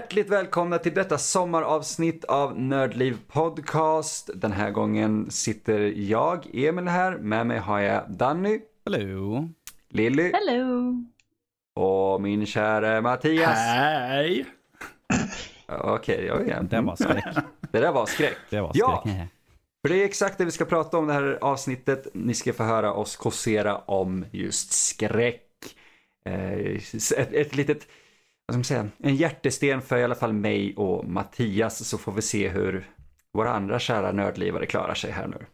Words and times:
Hjärtligt 0.00 0.30
välkomna 0.30 0.78
till 0.78 0.94
detta 0.94 1.18
sommaravsnitt 1.18 2.24
av 2.24 2.60
Nördliv 2.60 3.18
Podcast. 3.28 4.30
Den 4.34 4.52
här 4.52 4.70
gången 4.70 5.30
sitter 5.30 5.80
jag, 5.80 6.46
Emil 6.52 6.88
här. 6.88 7.18
Med 7.18 7.46
mig 7.46 7.58
har 7.58 7.80
jag 7.80 8.10
Danny. 8.10 8.60
Hallå. 8.84 9.48
Lilly. 9.88 10.32
Hello. 10.32 10.94
Och 11.74 12.22
min 12.22 12.46
kära 12.46 13.00
Mattias. 13.00 13.58
Hej! 13.58 14.46
Okej, 15.68 16.24
ja 16.26 16.42
igen. 16.42 16.68
Det 16.70 16.80
var 16.80 16.96
skräck. 16.96 17.24
Det 17.72 17.80
där 17.80 17.92
var 17.92 18.06
skräck. 18.06 18.36
Det 18.50 18.60
var 18.60 18.68
skräck. 18.68 18.82
Ja. 18.84 19.04
För 19.82 19.88
det 19.88 20.02
är 20.02 20.04
exakt 20.04 20.38
det 20.38 20.44
vi 20.44 20.50
ska 20.50 20.64
prata 20.64 20.98
om 20.98 21.06
det 21.06 21.12
här 21.12 21.38
avsnittet. 21.40 22.06
Ni 22.14 22.34
ska 22.34 22.52
få 22.52 22.62
höra 22.62 22.92
oss 22.92 23.16
kåsera 23.16 23.78
om 23.78 24.24
just 24.30 24.72
skräck. 24.72 25.46
Eh, 26.24 26.52
Ett, 27.18 27.32
ett 27.32 27.56
litet, 27.56 27.86
vad 28.50 28.64
ska 28.64 28.76
man 28.76 28.84
säga, 28.84 29.10
en 29.10 29.16
hjärtesten 29.16 29.82
för 29.82 29.98
i 29.98 30.04
alla 30.04 30.14
fall 30.14 30.32
mig 30.32 30.74
och 30.76 31.08
Mattias 31.08 31.88
så 31.88 31.98
får 31.98 32.12
vi 32.12 32.22
se 32.22 32.48
hur 32.48 32.90
våra 33.32 33.52
andra 33.52 33.78
kära 33.78 34.12
nördlivare 34.12 34.66
klarar 34.66 34.94
sig 34.94 35.10
här 35.10 35.26
nu. 35.26 35.46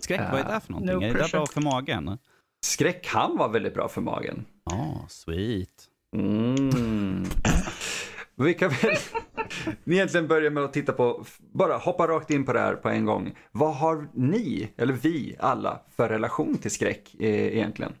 Skräck, 0.00 0.20
vad 0.32 0.40
är 0.40 0.54
det 0.54 0.60
för 0.60 0.72
någonting? 0.72 0.96
No 0.96 1.02
är 1.02 1.14
det 1.14 1.18
där 1.18 1.30
bra 1.30 1.46
för 1.46 1.60
magen? 1.60 2.18
Skräck 2.64 3.04
kan 3.04 3.36
vara 3.36 3.48
väldigt 3.48 3.74
bra 3.74 3.88
för 3.88 4.00
magen. 4.00 4.44
Ja, 4.64 5.06
sweet. 5.08 5.88
Mm. 6.16 7.24
Vi 8.34 8.54
kan 8.54 8.70
väl 8.70 8.96
egentligen 9.86 10.28
börja 10.28 10.50
med 10.50 10.64
att 10.64 10.72
titta 10.72 10.92
på, 10.92 11.24
bara 11.38 11.76
hoppa 11.76 12.06
rakt 12.06 12.30
in 12.30 12.44
på 12.44 12.52
det 12.52 12.60
här 12.60 12.74
på 12.74 12.88
en 12.88 13.04
gång. 13.04 13.32
Vad 13.52 13.74
har 13.76 14.08
ni, 14.14 14.70
eller 14.76 14.92
vi 14.92 15.36
alla, 15.38 15.80
för 15.96 16.08
relation 16.08 16.58
till 16.58 16.70
skräck 16.70 17.14
eh, 17.18 17.56
egentligen? 17.56 17.92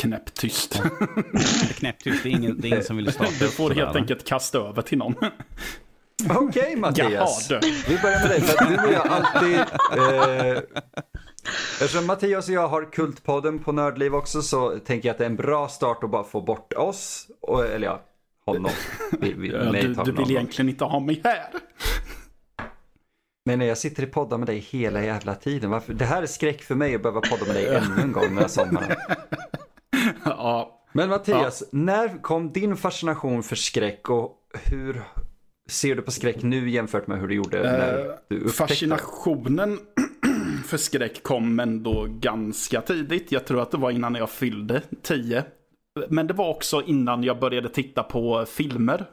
Knäpptyst. 0.00 0.82
Knäpptyst, 1.78 2.22
det 2.22 2.28
är 2.28 2.30
ingen, 2.30 2.60
det 2.60 2.68
är 2.68 2.70
ingen 2.70 2.84
som 2.84 2.96
vill 2.96 3.12
starta 3.12 3.30
Du 3.40 3.48
får 3.48 3.70
helt 3.70 3.94
va? 3.94 4.00
enkelt 4.00 4.24
kasta 4.24 4.58
över 4.58 4.82
till 4.82 4.98
någon. 4.98 5.14
Okej 6.30 6.76
Mattias. 6.76 7.50
Jaha, 7.50 7.60
du. 7.60 7.70
Vi 7.88 7.98
börjar 8.02 8.20
med 8.20 8.30
dig, 8.30 8.40
för 8.40 8.62
att 8.62 8.68
du 8.68 8.74
är 8.74 8.92
jag 8.92 9.06
alltid... 9.06 9.58
Eh, 9.58 10.62
eftersom 11.80 12.06
Mattias 12.06 12.48
och 12.48 12.54
jag 12.54 12.68
har 12.68 12.92
Kultpodden 12.92 13.58
på 13.58 13.72
Nördliv 13.72 14.14
också 14.14 14.42
så 14.42 14.78
tänker 14.78 15.08
jag 15.08 15.14
att 15.14 15.18
det 15.18 15.24
är 15.24 15.30
en 15.30 15.36
bra 15.36 15.68
start 15.68 16.04
att 16.04 16.10
bara 16.10 16.24
få 16.24 16.40
bort 16.40 16.72
oss, 16.72 17.26
och, 17.40 17.66
eller 17.66 17.86
ja, 17.86 18.02
honom. 18.46 18.70
Vi, 19.20 19.32
vi, 19.32 19.48
Ja, 19.48 19.72
mig 19.72 19.82
du, 19.82 19.94
du 19.94 20.12
vill 20.12 20.30
egentligen 20.30 20.68
inte 20.68 20.84
ha 20.84 21.00
mig 21.00 21.20
här. 21.24 21.48
Men 23.44 23.58
när 23.58 23.66
jag 23.66 23.78
sitter 23.78 24.02
i 24.02 24.06
poddar 24.06 24.38
med 24.38 24.46
dig 24.46 24.58
hela 24.58 25.02
jävla 25.02 25.34
tiden, 25.34 25.70
varför? 25.70 25.94
det 25.94 26.04
här 26.04 26.22
är 26.22 26.26
skräck 26.26 26.62
för 26.62 26.74
mig 26.74 26.94
att 26.94 27.02
behöva 27.02 27.20
podda 27.20 27.46
med 27.46 27.54
dig 27.54 27.66
ännu 27.66 28.02
en 28.02 28.12
gång 28.12 28.24
den 28.24 28.38
här 28.38 28.48
sommaren. 28.48 28.96
Ja, 30.24 30.82
Men 30.92 31.08
Mattias, 31.08 31.64
när 31.72 32.22
kom 32.22 32.52
din 32.52 32.76
fascination 32.76 33.42
för 33.42 33.56
skräck 33.56 34.10
och 34.10 34.32
hur 34.64 35.02
ser 35.68 35.96
du 35.96 36.02
på 36.02 36.10
skräck 36.10 36.42
nu 36.42 36.70
jämfört 36.70 37.06
med 37.06 37.20
hur 37.20 37.28
du 37.28 37.34
gjorde 37.34 37.62
när 37.62 37.98
Eh, 37.98 38.14
du 38.28 38.36
upptäckte 38.36 38.56
fascinationen 38.56 39.78
för 40.66 40.76
skräck 40.76 41.22
kom 41.22 41.60
ändå 41.60 42.06
ganska 42.08 42.80
tidigt. 42.80 43.32
Jag 43.32 43.44
tror 43.44 43.62
att 43.62 43.70
det 43.70 43.76
var 43.76 43.90
innan 43.90 44.14
jag 44.14 44.30
fyllde 44.30 44.82
10. 45.02 45.44
Men 46.08 46.26
det 46.26 46.34
var 46.34 46.48
också 46.48 46.82
innan 46.82 47.22
jag 47.24 47.40
började 47.40 47.68
titta 47.68 48.02
på 48.02 48.44
filmer. 48.46 49.06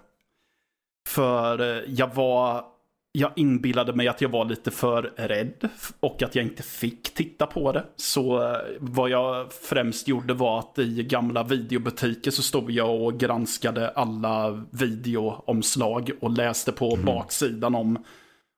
För 1.10 1.62
eh, 1.62 1.84
jag 1.88 2.16
var... 2.16 2.73
Jag 3.16 3.32
inbillade 3.36 3.94
mig 3.94 4.08
att 4.08 4.22
jag 4.22 4.30
var 4.30 4.46
lite 4.46 4.72
för 4.72 5.02
rädd 5.16 5.70
och 6.00 6.24
att 6.24 6.36
jag 6.36 6.46
inte 6.46 6.64
fick 6.64 7.14
titta 7.14 7.48
på 7.48 7.72
det. 7.72 7.86
Så 7.96 8.42
eh, 8.42 8.58
vad 8.80 9.10
jag 9.10 9.54
främst 9.54 10.08
gjorde 10.08 10.34
var 10.34 10.60
att 10.60 10.80
i 10.80 11.04
gamla 11.04 11.44
videobutiker 11.44 12.32
så 12.32 12.44
stod 12.44 12.72
jag 12.72 13.02
och 13.02 13.20
granskade 13.20 13.90
alla 13.90 14.66
videoomslag 14.72 16.12
och 16.22 16.32
läste 16.32 16.72
på 16.72 16.96
baksidan 16.96 17.76
om 17.76 18.04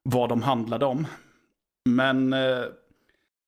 vad 0.03 0.29
de 0.29 0.43
handlade 0.43 0.85
om. 0.85 1.07
Men 1.89 2.33
eh, 2.33 2.63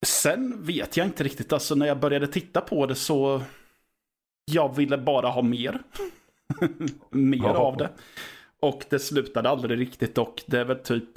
sen 0.06 0.66
vet 0.66 0.98
jag 0.98 1.08
inte 1.08 1.24
riktigt. 1.24 1.54
Alltså 1.54 1.76
när 1.76 1.86
jag 1.86 2.00
började 2.00 2.28
titta 2.28 2.62
på 2.62 2.86
det 2.86 2.96
så 2.96 3.42
jag 4.52 4.76
ville 4.76 4.98
bara 4.98 5.28
ha 5.28 5.42
mer. 5.42 5.82
mer 7.10 7.50
av 7.50 7.78
det. 7.78 7.90
Och 8.62 8.86
det 8.90 9.00
slutade 9.00 9.50
aldrig 9.50 9.80
riktigt 9.80 10.18
och 10.18 10.44
det 10.46 10.60
är 10.60 10.66
väl 10.66 10.80
typ 10.80 11.10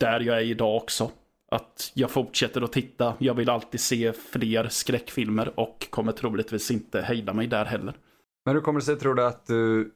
där 0.00 0.20
jag 0.20 0.36
är 0.36 0.44
idag 0.44 0.76
också. 0.76 1.10
Att 1.50 1.92
jag 1.94 2.10
fortsätter 2.10 2.62
att 2.62 2.72
titta. 2.72 3.14
Jag 3.18 3.34
vill 3.34 3.50
alltid 3.50 3.80
se 3.80 4.12
fler 4.12 4.68
skräckfilmer 4.68 5.60
och 5.60 5.86
kommer 5.90 6.12
troligtvis 6.12 6.70
inte 6.70 7.02
hejda 7.02 7.32
mig 7.32 7.46
där 7.46 7.64
heller. 7.64 7.94
Men 8.44 8.54
hur 8.54 8.62
kommer 8.62 8.80
det 8.80 8.86
sig 8.86 8.96
tror 8.96 9.14
du 9.14 9.26
att 9.26 9.46
du 9.46 9.94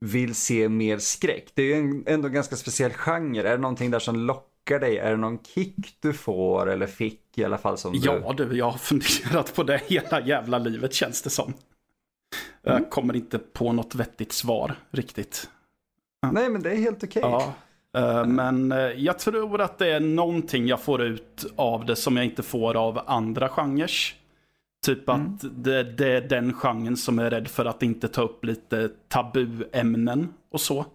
vill 0.00 0.34
se 0.34 0.68
mer 0.68 0.98
skräck? 0.98 1.52
Det 1.54 1.62
är 1.62 1.66
ju 1.66 1.74
en, 1.74 2.04
ändå 2.06 2.28
en 2.28 2.34
ganska 2.34 2.56
speciell 2.56 2.92
genre. 2.92 3.40
Är 3.48 3.50
det 3.50 3.58
någonting 3.58 3.90
där 3.90 3.98
som 3.98 4.16
lockar 4.16 4.80
dig? 4.80 4.98
Är 4.98 5.10
det 5.10 5.16
någon 5.16 5.38
kick 5.54 5.96
du 6.00 6.12
får 6.12 6.70
eller 6.70 6.86
fick 6.86 7.20
i 7.38 7.44
alla 7.44 7.58
fall 7.58 7.78
som 7.78 7.92
du... 7.92 7.98
Ja 8.04 8.34
du, 8.36 8.56
jag 8.56 8.70
har 8.70 8.78
funderat 8.78 9.54
på 9.54 9.62
det 9.62 9.82
hela 9.86 10.26
jävla 10.26 10.58
livet 10.58 10.94
känns 10.94 11.22
det 11.22 11.30
som. 11.30 11.54
Jag 12.62 12.90
kommer 12.90 13.16
inte 13.16 13.38
på 13.38 13.72
något 13.72 13.94
vettigt 13.94 14.32
svar 14.32 14.74
riktigt. 14.90 15.50
Nej 16.32 16.48
men 16.48 16.62
det 16.62 16.70
är 16.72 16.76
helt 16.76 17.04
okej. 17.04 17.22
Ja. 17.22 17.52
eh, 17.96 18.26
Men 18.26 18.72
eh, 18.72 18.78
jag 18.78 19.18
tror 19.18 19.60
att 19.60 19.78
det 19.78 19.88
är 19.88 20.00
någonting 20.00 20.66
jag 20.66 20.80
får 20.82 21.02
ut 21.02 21.46
av 21.56 21.86
det 21.86 21.96
som 21.96 22.16
jag 22.16 22.24
inte 22.26 22.42
får 22.42 22.76
av 22.76 23.00
andra 23.06 23.48
genrer. 23.48 23.90
Typ 24.86 25.08
att 25.08 25.40
det, 25.42 25.82
det 25.82 26.08
är 26.08 26.20
den 26.20 26.52
genren 26.54 26.96
som 26.96 27.18
är 27.18 27.30
rädd 27.30 27.48
för 27.48 27.64
att 27.64 27.82
inte 27.82 28.08
ta 28.08 28.22
upp 28.22 28.44
lite 28.44 28.90
tabuämnen 29.08 30.32
och 30.52 30.60
så. 30.60 30.86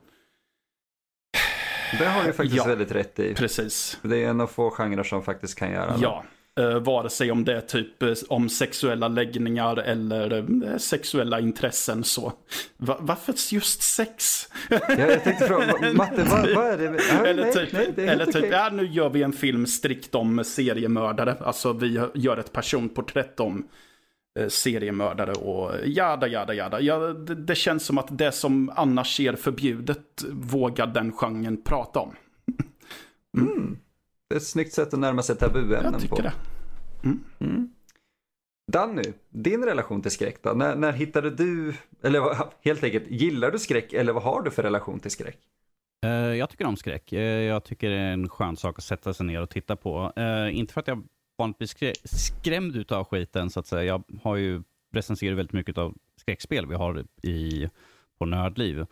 Det 2.00 2.06
har 2.06 2.24
du 2.24 2.34
faktiskt 2.34 2.56
Ja. 2.58 2.66
väldigt 2.68 2.92
rätt 2.92 3.20
i. 3.20 3.34
Precis. 3.36 4.00
Det 4.02 4.24
är 4.24 4.30
en 4.30 4.42
av 4.42 4.48
få 4.48 4.70
genrer 4.70 5.04
som 5.04 5.22
faktiskt 5.24 5.56
kan 5.60 5.72
göra 5.72 5.86
det. 5.98 6.02
Ja. 6.02 6.24
Uh, 6.60 6.80
vare 6.80 7.10
sig 7.10 7.32
om 7.32 7.46
det 7.46 7.54
är 7.56 7.62
typ 7.62 8.04
eh, 8.04 8.14
om 8.30 8.50
sexuella 8.50 9.08
läggningar 9.08 9.78
eller 9.78 10.34
eh, 10.68 10.78
sexuella 10.78 11.40
intressen 11.40 12.04
så. 12.04 12.34
Va- 12.78 12.98
varför 13.00 13.54
just 13.54 13.82
sex? 13.82 14.48
Jag, 14.70 15.00
jag 15.00 15.24
tänkte 15.24 15.48
fråga, 15.48 15.94
Matte, 15.94 16.24
vad, 16.24 16.56
vad 16.56 16.68
är 16.68 16.78
det? 16.78 17.02
Ja, 17.12 17.26
eller 17.26 17.44
nej, 17.44 17.54
typ, 17.54 17.72
nej, 17.74 17.94
det 17.96 18.04
är 18.04 18.08
eller 18.08 18.26
typ 18.26 18.46
ja, 18.52 18.70
nu 18.74 18.86
gör 18.86 19.10
vi 19.10 19.24
en 19.24 19.34
film 19.34 19.66
strikt 19.66 20.16
om 20.16 20.44
seriemördare. 20.44 21.36
Alltså 21.40 21.74
vi 21.74 22.02
gör 22.14 22.38
ett 22.38 22.52
personporträtt 22.52 23.40
om 23.40 23.68
eh, 24.40 24.48
seriemördare 24.48 25.32
och 25.32 25.72
jada, 25.86 26.28
jada, 26.28 26.54
jada. 26.54 26.82
Ja, 26.82 26.98
det, 27.00 27.36
det 27.36 27.56
känns 27.56 27.86
som 27.86 27.98
att 27.98 28.18
det 28.18 28.32
som 28.32 28.72
annars 28.76 29.20
är 29.20 29.36
förbjudet 29.36 30.24
vågar 30.32 30.88
den 30.88 31.12
genren 31.12 31.62
prata 31.64 32.00
om. 32.00 32.14
Det 34.30 34.36
är 34.36 34.38
ett 34.38 34.48
snyggt 34.48 34.74
sätt 34.74 34.94
att 34.94 35.00
närma 35.00 35.22
sig 35.24 35.36
tabuämnen 35.36 35.94
Jag 35.94 36.02
tycker 36.02 36.16
på. 36.16 36.22
det. 36.22 36.34
Danny, 38.72 39.04
din 39.30 39.66
relation 39.66 40.02
till 40.02 40.12
skräck 40.12 40.44
då? 40.44 40.54
När, 40.54 40.76
när 40.76 40.92
hittade 40.92 41.30
du, 41.30 41.74
eller 42.04 42.36
helt 42.66 42.84
enkelt, 42.84 43.08
gillar 43.08 43.52
du 43.52 43.60
skräck 43.60 43.94
eller 43.94 44.14
vad 44.14 44.24
har 44.24 44.42
du 44.42 44.52
för 44.52 44.64
relation 44.64 45.00
till 45.00 45.12
skräck? 45.12 45.38
Eh, 46.06 46.10
jag 46.12 46.50
tycker 46.50 46.66
om 46.66 46.78
skräck. 46.78 47.14
Eh, 47.14 47.22
jag 47.22 47.64
tycker 47.64 47.90
det 47.90 47.96
är 47.98 48.14
en 48.14 48.30
skön 48.30 48.58
sak 48.58 48.78
att 48.78 48.84
sätta 48.84 49.14
sig 49.14 49.26
ner 49.26 49.42
och 49.42 49.50
titta 49.50 49.76
på. 49.76 50.14
Eh, 50.16 50.58
inte 50.58 50.74
för 50.74 50.82
att 50.82 50.88
jag 50.88 51.04
vanligtvis 51.38 51.70
skrä 51.70 51.94
skrämd 52.04 52.76
utav 52.76 53.06
skiten, 53.06 53.50
så 53.50 53.60
att 53.60 53.68
säga. 53.68 53.84
Jag 53.84 54.04
har 54.24 54.36
ju 54.36 54.64
recenserat 54.94 55.38
väldigt 55.38 55.54
mycket 55.54 55.78
av 55.78 55.96
skräckspel 56.18 56.68
vi 56.68 56.76
har 56.76 57.06
i, 57.24 57.70
på 58.20 58.26
Nördliv. 58.26 58.86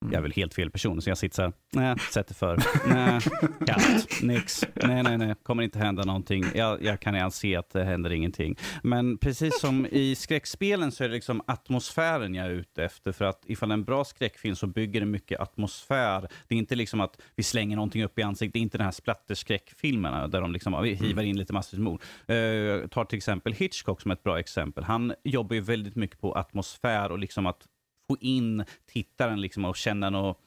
Jag 0.00 0.14
är 0.14 0.20
väl 0.20 0.32
helt 0.32 0.54
fel 0.54 0.70
person, 0.70 1.02
så 1.02 1.10
jag 1.10 1.18
sitter 1.18 1.34
så 1.34 1.42
här, 1.42 1.52
nej, 1.72 1.96
sätter 2.12 2.34
för, 2.34 2.58
nej, 2.94 3.20
kast, 3.66 4.22
nix, 4.22 4.64
nej, 4.74 5.02
nej, 5.02 5.18
nej, 5.18 5.34
kommer 5.42 5.62
inte 5.62 5.78
hända 5.78 6.04
någonting. 6.04 6.44
Jag, 6.54 6.82
jag 6.82 7.00
kan 7.00 7.14
redan 7.14 7.30
se 7.30 7.56
att 7.56 7.70
det 7.70 7.84
händer 7.84 8.12
ingenting. 8.12 8.56
Men 8.82 9.18
precis 9.18 9.60
som 9.60 9.86
i 9.86 10.14
skräckspelen 10.14 10.92
så 10.92 11.04
är 11.04 11.08
det 11.08 11.14
liksom 11.14 11.42
atmosfären 11.46 12.34
jag 12.34 12.46
är 12.46 12.50
ute 12.50 12.84
efter. 12.84 13.12
För 13.12 13.24
att 13.24 13.42
ifall 13.46 13.70
en 13.70 13.84
bra 13.84 14.04
skräckfilm 14.04 14.56
så 14.56 14.66
bygger 14.66 15.00
det 15.00 15.06
mycket 15.06 15.40
atmosfär. 15.40 16.20
Det 16.48 16.54
är 16.54 16.58
inte 16.58 16.74
liksom 16.74 17.00
att 17.00 17.20
vi 17.36 17.42
slänger 17.42 17.76
någonting 17.76 18.04
upp 18.04 18.18
i 18.18 18.22
ansiktet. 18.22 18.52
Det 18.52 18.58
är 18.58 18.62
inte 18.62 18.78
den 18.78 18.84
här 18.84 18.92
splatterskräckfilmerna 18.92 20.28
där 20.28 20.40
de 20.40 20.52
liksom, 20.52 20.84
hivar 20.84 21.22
in 21.22 21.38
lite 21.38 21.52
massvis 21.52 21.80
med. 21.80 21.92
Uh, 21.92 22.86
tar 22.86 23.04
till 23.04 23.16
exempel 23.16 23.52
Hitchcock 23.52 24.00
som 24.00 24.10
ett 24.10 24.22
bra 24.22 24.38
exempel. 24.38 24.84
Han 24.84 25.14
jobbar 25.24 25.54
ju 25.54 25.60
väldigt 25.60 25.96
mycket 25.96 26.20
på 26.20 26.32
atmosfär 26.32 27.12
och 27.12 27.18
liksom 27.18 27.46
att 27.46 27.66
få 28.08 28.16
in 28.20 28.64
tittaren 28.86 29.40
liksom 29.40 29.64
och 29.64 29.76
känna 29.76 30.10
något 30.10 30.38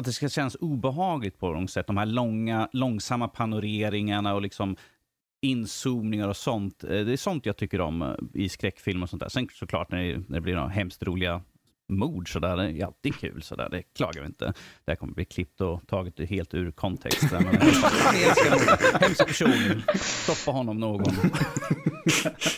att 0.00 0.04
det 0.04 0.12
ska 0.12 0.28
kännas 0.28 0.54
obehagligt 0.60 1.38
på 1.38 1.52
något 1.52 1.70
sätt. 1.70 1.86
De 1.86 1.96
här 1.96 2.06
långa, 2.06 2.68
långsamma 2.72 3.28
panoreringarna 3.28 4.34
och 4.34 4.42
liksom 4.42 4.76
inzoomningar 5.42 6.28
och 6.28 6.36
sånt. 6.36 6.84
Eh, 6.84 6.90
Det 6.90 7.12
är 7.12 7.16
sånt 7.16 7.46
jag 7.46 7.56
tycker 7.56 7.80
om 7.80 8.02
eh, 8.02 8.14
i 8.34 8.48
skräckfilm 8.48 9.02
och 9.02 9.10
sånt 9.10 9.20
där. 9.20 9.28
Sen 9.28 9.48
såklart 9.52 9.90
när 9.90 9.98
det, 10.02 10.16
när 10.16 10.34
det 10.36 10.40
blir 10.40 10.54
några 10.54 10.68
hemskt 10.68 11.02
roliga 11.02 11.42
mord 11.88 12.32
sådär, 12.32 12.56
det 12.56 12.70
är 12.80 12.84
alltid 12.86 13.14
kul 13.16 13.42
sådär, 13.42 13.68
det 13.70 13.82
klagar 13.82 14.20
vi 14.20 14.26
inte. 14.26 14.44
Det 14.84 14.90
här 14.92 14.96
kommer 14.96 15.12
bli 15.14 15.24
klippt 15.24 15.60
och 15.60 15.86
taget 15.86 16.30
helt 16.30 16.54
ur 16.54 16.70
kontext. 16.70 17.32
Men. 17.32 17.44
Hemsk 19.00 19.26
person, 19.26 19.82
stoppa 19.94 20.50
honom 20.56 20.80
någon. 20.80 21.04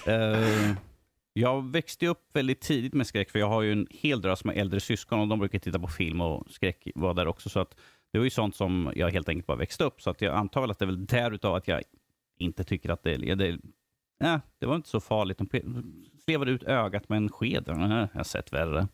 Eh, 0.06 0.72
Jag 1.40 1.72
växte 1.72 2.06
upp 2.06 2.30
väldigt 2.32 2.60
tidigt 2.60 2.94
med 2.94 3.06
skräck, 3.06 3.30
för 3.30 3.38
jag 3.38 3.48
har 3.48 3.62
ju 3.62 3.72
en 3.72 3.86
hel 3.90 4.20
drös 4.20 4.44
med 4.44 4.56
äldre 4.56 4.80
syskon 4.80 5.20
och 5.20 5.28
de 5.28 5.38
brukar 5.38 5.58
titta 5.58 5.78
på 5.78 5.88
film 5.88 6.20
och 6.20 6.50
skräck 6.50 6.88
var 6.94 7.14
där 7.14 7.26
också. 7.26 7.48
Så 7.48 7.60
att 7.60 7.76
det 8.12 8.18
var 8.18 8.24
ju 8.24 8.30
sånt 8.30 8.56
som 8.56 8.92
jag 8.96 9.10
helt 9.10 9.28
enkelt 9.28 9.46
bara 9.46 9.56
växte 9.56 9.84
upp. 9.84 10.02
Så 10.02 10.10
att 10.10 10.22
jag 10.22 10.34
antar 10.34 10.60
väl 10.60 10.70
att 10.70 10.78
det 10.78 10.84
är 10.84 10.86
väl 10.86 11.06
därutav 11.06 11.54
att 11.54 11.68
jag 11.68 11.82
inte 12.38 12.64
tycker 12.64 12.90
att 12.90 13.02
det, 13.02 13.14
är... 13.14 13.36
det, 13.36 13.58
nej, 14.20 14.40
det 14.58 14.66
var 14.66 14.76
inte 14.76 14.88
så 14.88 15.00
farligt. 15.00 15.38
De 15.38 15.48
slevade 16.24 16.50
ut 16.50 16.62
ögat 16.62 17.08
med 17.08 17.16
en 17.16 17.28
sked. 17.28 17.64
Jag 17.66 18.08
har 18.14 18.24
sett 18.24 18.52
värre. 18.52 18.88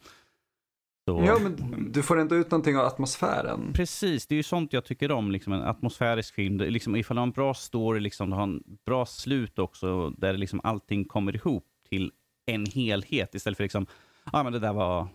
Så. 1.09 1.25
Ja, 1.27 1.39
men 1.43 1.93
du 1.93 2.03
får 2.03 2.21
ändå 2.21 2.37
ut 2.37 2.51
någonting 2.51 2.77
av 2.77 2.87
atmosfären. 2.87 3.73
Precis, 3.75 4.27
det 4.27 4.35
är 4.35 4.37
ju 4.37 4.43
sånt 4.43 4.73
jag 4.73 4.85
tycker 4.85 5.11
om. 5.11 5.31
Liksom 5.31 5.53
en 5.53 5.63
atmosfärisk 5.63 6.35
film. 6.35 6.57
Det, 6.57 6.71
liksom, 6.71 6.97
ifall 6.97 7.17
du 7.17 7.21
har 7.21 7.27
en 7.27 7.33
bra 7.33 7.55
story, 7.55 8.01
liksom, 8.01 8.31
du 8.31 8.37
har 8.37 8.43
en 8.43 8.63
bra 8.87 9.07
slut 9.07 9.59
också, 9.59 10.11
där 10.11 10.33
liksom 10.33 10.61
allting 10.65 11.05
kommer 11.05 11.37
ihop 11.37 11.65
till 11.89 12.13
en 12.47 12.67
helhet 12.67 13.35
istället 13.35 13.57
för 13.57 13.65
liksom, 13.65 13.87
ja 14.25 14.31
ah, 14.33 14.43
men 14.43 14.53
det 14.53 14.59
där 14.59 14.73
var, 14.73 15.09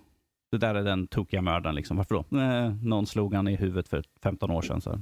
det 0.52 0.58
där 0.58 0.76
är 0.76 0.84
den 0.84 1.08
tokiga 1.08 1.42
mördaren 1.42 1.76
liksom. 1.76 1.98
Varför 1.98 2.16
då? 2.16 2.38
Eh, 2.38 2.74
någon 2.84 3.08
slog 3.08 3.34
han 3.34 3.48
i 3.48 3.56
huvudet 3.56 3.90
för 3.90 4.04
15 4.24 4.52
år 4.52 4.62
sedan. 4.62 4.82
Så. 4.82 5.00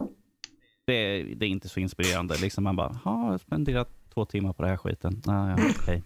Det, 0.86 1.24
det 1.24 1.46
är 1.46 1.50
inte 1.50 1.70
så 1.70 1.80
inspirerande. 1.80 2.36
Liksom 2.42 2.64
man 2.64 2.76
bara, 2.76 3.00
ja, 3.06 3.24
jag 3.24 3.32
har 3.32 3.38
spenderat 3.38 3.90
två 4.14 4.26
timmar 4.26 4.54
på 4.54 4.62
den 4.62 4.70
här 4.70 4.78
skiten. 4.78 5.22
Ah, 5.26 5.50
ja, 5.50 5.70
okay. 5.70 6.02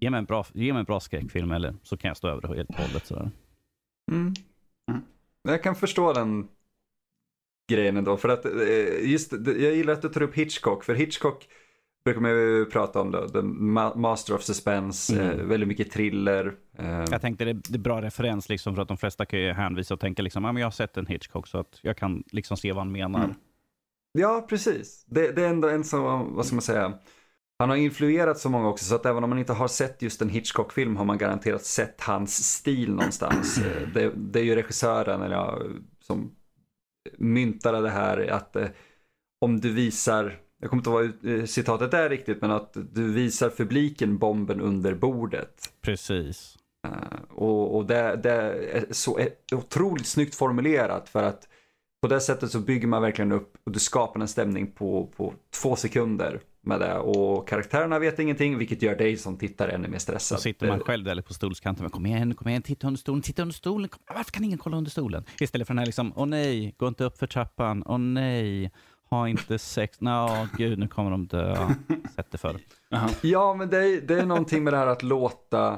ge, 0.00 0.10
mig 0.10 0.18
en 0.18 0.24
bra, 0.24 0.46
ge 0.54 0.72
mig 0.72 0.80
en 0.80 0.84
bra 0.84 1.00
skräckfilm 1.00 1.50
eller 1.50 1.74
så 1.82 1.96
kan 1.96 2.08
jag 2.08 2.16
stå 2.16 2.28
över 2.28 2.40
det 2.40 2.56
helt 2.56 2.70
och 2.70 2.76
hållet. 2.76 3.06
Sådär. 3.06 3.30
Mm. 4.12 4.34
Mm. 4.90 5.02
Jag 5.42 5.62
kan 5.62 5.76
förstå 5.76 6.12
den 6.12 6.48
grejen 7.68 7.96
ändå. 7.96 8.16
För 8.16 8.28
att 8.28 8.44
eh, 8.44 9.10
just, 9.10 9.32
jag 9.46 9.74
gillar 9.74 9.92
att 9.92 10.02
du 10.02 10.08
tar 10.08 10.22
upp 10.22 10.34
Hitchcock. 10.34 10.84
För 10.84 10.94
Hitchcock 10.94 11.48
brukar 12.06 12.20
man 12.20 12.30
ju 12.30 12.64
prata 12.64 13.00
om 13.00 13.10
då. 13.10 13.28
The 13.28 13.42
Master 13.98 14.34
of 14.34 14.42
Suspense, 14.42 15.14
mm. 15.14 15.40
eh, 15.40 15.46
väldigt 15.46 15.68
mycket 15.68 15.90
thriller. 15.90 16.54
Eh. 16.78 17.04
Jag 17.10 17.20
tänkte 17.20 17.44
det, 17.44 17.52
det 17.52 17.74
är 17.74 17.78
bra 17.78 18.02
referens 18.02 18.48
liksom 18.48 18.74
för 18.74 18.82
att 18.82 18.88
de 18.88 18.96
flesta 18.96 19.26
kan 19.26 19.40
ju 19.40 19.52
hänvisa 19.52 19.94
och 19.94 20.00
tänka 20.00 20.22
liksom, 20.22 20.44
ah, 20.44 20.52
men 20.52 20.60
jag 20.60 20.66
har 20.66 20.72
sett 20.72 20.96
en 20.96 21.06
Hitchcock 21.06 21.46
så 21.46 21.58
att 21.58 21.78
jag 21.82 21.96
kan 21.96 22.24
liksom 22.32 22.56
se 22.56 22.72
vad 22.72 22.78
han 22.78 22.92
menar. 22.92 23.24
Mm. 23.24 23.36
Ja, 24.12 24.46
precis. 24.48 25.04
Det, 25.06 25.32
det, 25.32 25.42
är 25.42 25.48
ändå 25.48 25.68
en 25.68 25.84
så, 25.84 26.28
vad 26.30 26.46
ska 26.46 26.54
man 26.54 26.62
säga, 26.62 26.98
han 27.58 27.68
har 27.68 27.76
influerat 27.76 28.38
så 28.38 28.48
många 28.48 28.68
också 28.68 28.84
så 28.84 28.94
att 28.94 29.06
även 29.06 29.24
om 29.24 29.30
man 29.30 29.38
inte 29.38 29.52
har 29.52 29.68
sett 29.68 30.02
just 30.02 30.22
en 30.22 30.28
Hitchcock-film 30.28 30.96
har 30.96 31.04
man 31.04 31.18
garanterat 31.18 31.64
sett 31.64 32.00
hans 32.00 32.54
stil 32.54 32.90
någonstans. 32.90 33.58
Eh, 33.66 33.88
det, 33.94 34.12
det 34.16 34.40
är 34.40 34.44
ju 34.44 34.54
regissören 34.54 35.22
eller 35.22 35.36
ja, 35.36 35.58
som 36.00 36.34
myntade 37.18 37.80
det 37.80 37.90
här 37.90 38.30
att 38.30 38.56
eh, 38.56 38.68
om 39.40 39.60
du 39.60 39.72
visar, 39.72 40.45
jag 40.60 40.70
kommer 40.70 40.80
inte 40.80 40.90
ihåg 40.90 41.12
vad 41.22 41.38
eh, 41.38 41.44
citatet 41.44 41.94
är 41.94 42.08
riktigt, 42.08 42.40
men 42.40 42.50
att 42.50 42.76
du 42.92 43.12
visar 43.12 43.50
publiken 43.50 44.18
bomben 44.18 44.60
under 44.60 44.94
bordet. 44.94 45.72
Precis. 45.80 46.56
Uh, 46.86 47.20
och, 47.30 47.76
och 47.76 47.86
det, 47.86 48.20
det, 48.22 48.32
är 48.32 48.86
så 48.90 49.20
otroligt 49.52 50.06
snyggt 50.06 50.34
formulerat 50.34 51.08
för 51.08 51.22
att 51.22 51.48
på 52.02 52.08
det 52.08 52.20
sättet 52.20 52.50
så 52.50 52.60
bygger 52.60 52.88
man 52.88 53.02
verkligen 53.02 53.32
upp 53.32 53.56
och 53.64 53.72
du 53.72 53.78
skapar 53.78 54.20
en 54.20 54.28
stämning 54.28 54.72
på, 54.72 55.12
på 55.16 55.34
två 55.62 55.76
sekunder 55.76 56.40
med 56.66 56.80
det. 56.80 56.98
Och 56.98 57.48
karaktärerna 57.48 57.98
vet 57.98 58.18
ingenting, 58.18 58.58
vilket 58.58 58.82
gör 58.82 58.96
dig 58.96 59.16
som 59.16 59.38
tittare 59.38 59.72
ännu 59.72 59.88
mer 59.88 59.98
stressad. 59.98 60.38
Så 60.38 60.42
sitter 60.42 60.66
man 60.66 60.80
själv 60.80 61.04
där 61.04 61.22
på 61.22 61.34
stolskanten. 61.34 61.84
Men 61.84 61.90
kom 61.90 62.06
igen, 62.06 62.34
kom 62.34 62.48
igen, 62.48 62.62
titta 62.62 62.86
under 62.86 62.98
stolen, 62.98 63.22
titta 63.22 63.42
under 63.42 63.54
stolen. 63.54 63.88
Varför 64.14 64.32
kan 64.32 64.44
ingen 64.44 64.58
kolla 64.58 64.76
under 64.76 64.90
stolen? 64.90 65.24
Istället 65.40 65.66
för 65.66 65.74
den 65.74 65.78
här 65.78 65.86
liksom, 65.86 66.12
åh 66.16 66.26
nej, 66.26 66.74
gå 66.76 66.88
inte 66.88 67.04
upp 67.04 67.18
för 67.18 67.26
trappan, 67.26 67.82
åh 67.86 67.98
nej, 67.98 68.72
ha 69.10 69.28
inte 69.28 69.58
sex, 69.58 70.00
nå 70.00 70.26
no, 70.26 70.48
gud, 70.56 70.78
nu 70.78 70.88
kommer 70.88 71.10
de 71.10 71.26
dö. 71.26 71.68
Sätt 72.14 72.26
det 72.30 72.38
för. 72.38 72.56
Ja, 73.20 73.54
men 73.54 73.70
det 73.70 73.78
är, 73.78 74.00
det 74.00 74.20
är 74.20 74.26
någonting 74.26 74.64
med 74.64 74.72
det 74.72 74.76
här 74.76 74.86
att 74.86 75.02
låta, 75.02 75.72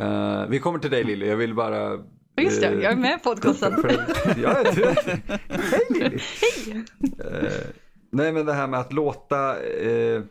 uh, 0.00 0.46
vi 0.48 0.58
kommer 0.58 0.78
till 0.78 0.90
dig 0.90 1.04
Lilly, 1.04 1.28
jag 1.28 1.36
vill 1.36 1.54
bara 1.54 1.98
Just 2.36 2.60
det, 2.60 2.74
jag 2.74 2.92
är 2.92 2.96
med 2.96 3.20
i 3.20 3.24
podcasten. 3.24 3.84
ja, 4.36 4.64
Hej 5.48 5.86
Lilly! 5.90 6.18
Hej! 6.40 6.84
Uh, 7.04 7.72
Nej 8.12 8.32
men 8.32 8.46
det 8.46 8.52
här 8.52 8.66
med 8.66 8.80
att 8.80 8.92
låta 8.92 9.62
eh, 9.62 10.22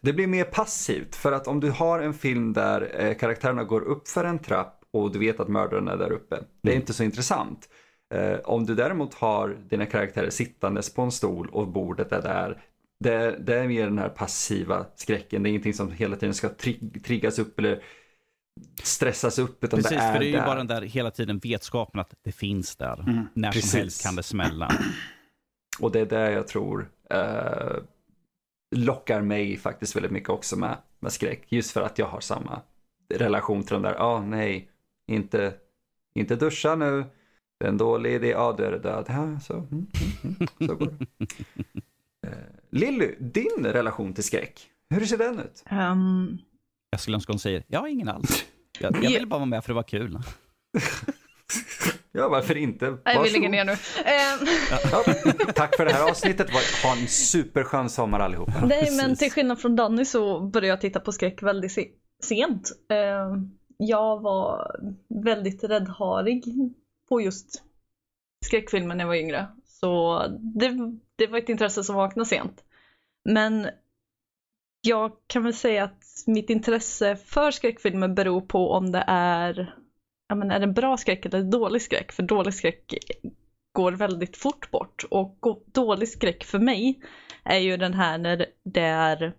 det 0.00 0.12
blir 0.12 0.26
mer 0.26 0.44
passivt 0.44 1.16
för 1.16 1.32
att 1.32 1.48
om 1.48 1.60
du 1.60 1.70
har 1.70 2.00
en 2.00 2.14
film 2.14 2.52
där 2.52 3.00
eh, 3.00 3.14
karaktärerna 3.14 3.64
går 3.64 3.80
upp 3.80 4.08
för 4.08 4.24
en 4.24 4.38
trapp 4.38 4.84
och 4.90 5.12
du 5.12 5.18
vet 5.18 5.40
att 5.40 5.48
mördaren 5.48 5.88
är 5.88 5.96
där 5.96 6.12
uppe. 6.12 6.36
Mm. 6.36 6.48
Det 6.62 6.68
är 6.68 6.72
mm. 6.72 6.80
inte 6.80 6.92
så 6.92 7.04
intressant. 7.04 7.68
Eh, 8.14 8.38
om 8.44 8.66
du 8.66 8.74
däremot 8.74 9.14
har 9.14 9.56
dina 9.68 9.86
karaktärer 9.86 10.30
sittandes 10.30 10.94
på 10.94 11.02
en 11.02 11.12
stol 11.12 11.48
och 11.48 11.68
bordet 11.68 12.12
är 12.12 12.22
där. 12.22 12.62
Det, 13.00 13.38
det 13.38 13.58
är 13.58 13.68
mer 13.68 13.84
den 13.84 13.98
här 13.98 14.08
passiva 14.08 14.86
skräcken. 14.96 15.42
Det 15.42 15.48
är 15.48 15.50
ingenting 15.50 15.74
som 15.74 15.92
hela 15.92 16.16
tiden 16.16 16.34
ska 16.34 16.48
tri 16.48 16.90
triggas 17.04 17.38
upp 17.38 17.58
eller 17.58 17.82
stressas 18.82 19.38
upp. 19.38 19.64
Utan 19.64 19.76
Precis, 19.76 19.90
det 19.90 20.04
är 20.04 20.12
för 20.12 20.18
det 20.18 20.26
är 20.26 20.30
ju 20.30 20.36
där. 20.36 20.46
bara 20.46 20.58
den 20.58 20.66
där 20.66 20.82
hela 20.82 21.10
tiden 21.10 21.38
vetskapen 21.38 22.00
att 22.00 22.14
det 22.22 22.32
finns 22.32 22.76
där. 22.76 23.00
Mm. 23.00 23.26
När 23.34 23.52
Precis. 23.52 23.70
som 23.70 23.80
helst 23.80 24.02
kan 24.02 24.16
det 24.16 24.22
smälla. 24.22 24.72
Och 25.80 25.92
det 25.92 26.00
är 26.00 26.06
det 26.06 26.32
jag 26.32 26.48
tror 26.48 26.90
eh, 27.10 27.76
lockar 28.76 29.20
mig 29.20 29.56
faktiskt 29.56 29.96
väldigt 29.96 30.12
mycket 30.12 30.28
också 30.28 30.56
med, 30.56 30.76
med 31.00 31.12
skräck. 31.12 31.44
Just 31.48 31.70
för 31.70 31.82
att 31.82 31.98
jag 31.98 32.06
har 32.06 32.20
samma 32.20 32.60
relation 33.14 33.62
till 33.62 33.72
den 33.74 33.82
där, 33.82 33.94
ja 33.94 34.04
ah, 34.04 34.20
nej, 34.20 34.70
inte, 35.06 35.54
inte 36.14 36.36
duscha 36.36 36.74
nu, 36.74 37.04
det 37.58 37.64
är 37.64 37.68
en 37.68 37.78
dålig 37.78 38.12
idé, 38.12 38.28
ja 38.28 38.54
du 38.58 38.64
är 38.64 38.78
död. 38.78 39.04
Ja, 39.08 39.40
så, 39.40 39.54
mm, 39.54 39.66
mm, 39.70 39.86
mm, 40.40 40.48
så 40.68 40.74
går 40.74 40.86
det. 40.98 41.26
Eh, 42.26 42.32
Lilly, 42.70 43.14
din 43.18 43.66
relation 43.66 44.14
till 44.14 44.24
skräck, 44.24 44.60
hur 44.90 45.06
ser 45.06 45.18
den 45.18 45.38
ut? 45.38 45.64
Um... 45.70 46.38
Jag 46.90 47.00
skulle 47.00 47.14
önska 47.14 47.32
hon 47.32 47.38
säger, 47.38 47.64
jag 47.68 47.80
har 47.80 47.88
ingen 47.88 48.08
alls. 48.08 48.44
Jag, 48.80 48.96
jag 48.96 49.10
ville 49.10 49.26
bara 49.26 49.38
vara 49.38 49.46
med 49.46 49.64
för 49.64 49.72
det 49.72 49.74
var 49.74 49.82
kul. 49.82 50.18
Ja, 52.12 52.28
varför 52.28 52.56
inte? 52.56 52.96
Nej, 53.04 53.22
vi 53.22 53.30
lägger 53.30 53.48
ner 53.48 53.64
nu. 53.64 53.76
Ja, 54.92 55.04
tack 55.54 55.76
för 55.76 55.84
det 55.84 55.92
här 55.92 56.10
avsnittet. 56.10 56.50
Ha 56.82 56.96
en 56.96 57.06
superskön 57.08 57.90
sommar 57.90 58.20
allihopa. 58.20 58.52
Nej, 58.66 58.80
Precis. 58.80 59.02
men 59.02 59.16
till 59.16 59.32
skillnad 59.32 59.60
från 59.60 59.76
Danny 59.76 60.04
så 60.04 60.40
började 60.40 60.66
jag 60.66 60.80
titta 60.80 61.00
på 61.00 61.12
skräck 61.12 61.42
väldigt 61.42 61.72
sent. 62.22 62.70
Jag 63.76 64.22
var 64.22 64.76
väldigt 65.24 65.64
räddharig 65.64 66.44
på 67.08 67.20
just 67.20 67.62
skräckfilmer 68.46 68.94
när 68.94 69.04
jag 69.04 69.08
var 69.08 69.14
yngre. 69.14 69.46
Så 69.64 70.22
det, 70.38 70.76
det 71.16 71.26
var 71.26 71.38
ett 71.38 71.48
intresse 71.48 71.84
som 71.84 71.96
vaknade 71.96 72.28
sent. 72.28 72.64
Men 73.24 73.68
jag 74.80 75.12
kan 75.26 75.42
väl 75.42 75.54
säga 75.54 75.84
att 75.84 76.04
mitt 76.26 76.50
intresse 76.50 77.16
för 77.16 77.50
skräckfilmer 77.50 78.08
beror 78.08 78.40
på 78.40 78.70
om 78.70 78.92
det 78.92 79.04
är 79.06 79.74
ja, 80.28 80.34
men 80.34 80.50
är 80.50 80.60
det 80.60 80.66
bra 80.66 80.96
skräck 80.96 81.26
eller 81.26 81.42
dålig 81.42 81.82
skräck? 81.82 82.12
För 82.12 82.22
dålig 82.22 82.54
skräck 82.54 82.94
går 83.72 83.92
väldigt 83.92 84.36
fort 84.36 84.70
bort. 84.70 85.04
Och 85.10 85.38
dålig 85.66 86.08
skräck 86.08 86.44
för 86.44 86.58
mig 86.58 87.02
är 87.44 87.58
ju 87.58 87.76
den 87.76 87.94
här 87.94 88.18
när 88.18 88.46
det 88.64 88.80
är 88.80 89.32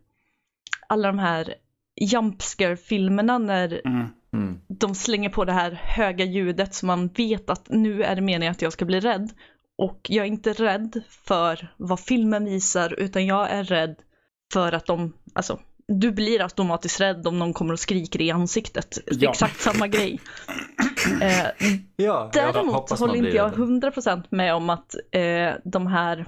alla 0.87 1.07
de 1.07 1.19
här 1.19 1.55
jumpscare-filmerna 2.01 3.37
när 3.37 3.81
mm. 3.87 4.07
Mm. 4.33 4.59
de 4.67 4.95
slänger 4.95 5.29
på 5.29 5.45
det 5.45 5.51
här 5.51 5.71
höga 5.71 6.25
ljudet 6.25 6.73
så 6.73 6.85
man 6.85 7.07
vet 7.07 7.49
att 7.49 7.69
nu 7.69 8.03
är 8.03 8.15
det 8.15 8.21
meningen 8.21 8.51
att 8.51 8.61
jag 8.61 8.73
ska 8.73 8.85
bli 8.85 8.99
rädd. 8.99 9.31
Och 9.77 9.99
jag 10.09 10.25
är 10.25 10.29
inte 10.29 10.53
rädd 10.53 11.01
för 11.09 11.73
vad 11.77 11.99
filmen 11.99 12.45
visar 12.45 12.99
utan 12.99 13.25
jag 13.25 13.49
är 13.49 13.63
rädd 13.63 13.95
för 14.53 14.71
att 14.71 14.85
de, 14.85 15.13
alltså 15.33 15.59
du 15.87 16.11
blir 16.11 16.41
automatiskt 16.41 17.01
rädd 17.01 17.27
om 17.27 17.39
någon 17.39 17.53
kommer 17.53 17.73
och 17.73 17.79
skriker 17.79 18.21
i 18.21 18.31
ansiktet. 18.31 18.97
Ja. 19.05 19.29
Exakt 19.29 19.61
samma 19.61 19.87
grej. 19.87 20.19
Eh, 21.21 21.47
ja, 21.95 22.29
däremot 22.33 22.99
håller 22.99 23.15
inte 23.15 23.29
jag 23.29 23.53
100% 23.53 24.23
med 24.29 24.55
om 24.55 24.69
att 24.69 24.95
eh, 25.11 25.53
de 25.63 25.87
här, 25.87 26.25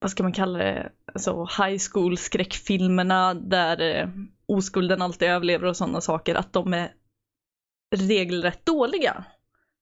vad 0.00 0.10
ska 0.10 0.22
man 0.22 0.32
kalla 0.32 0.58
det, 0.58 0.92
alltså 1.14 1.44
high 1.44 1.78
school 1.92 2.18
skräckfilmerna 2.18 3.34
där 3.34 3.80
eh, 3.80 4.08
oskulden 4.50 5.02
alltid 5.02 5.28
överlever 5.28 5.66
och 5.66 5.76
sådana 5.76 6.00
saker, 6.00 6.34
att 6.34 6.52
de 6.52 6.74
är 6.74 6.92
regelrätt 7.96 8.66
dåliga. 8.66 9.24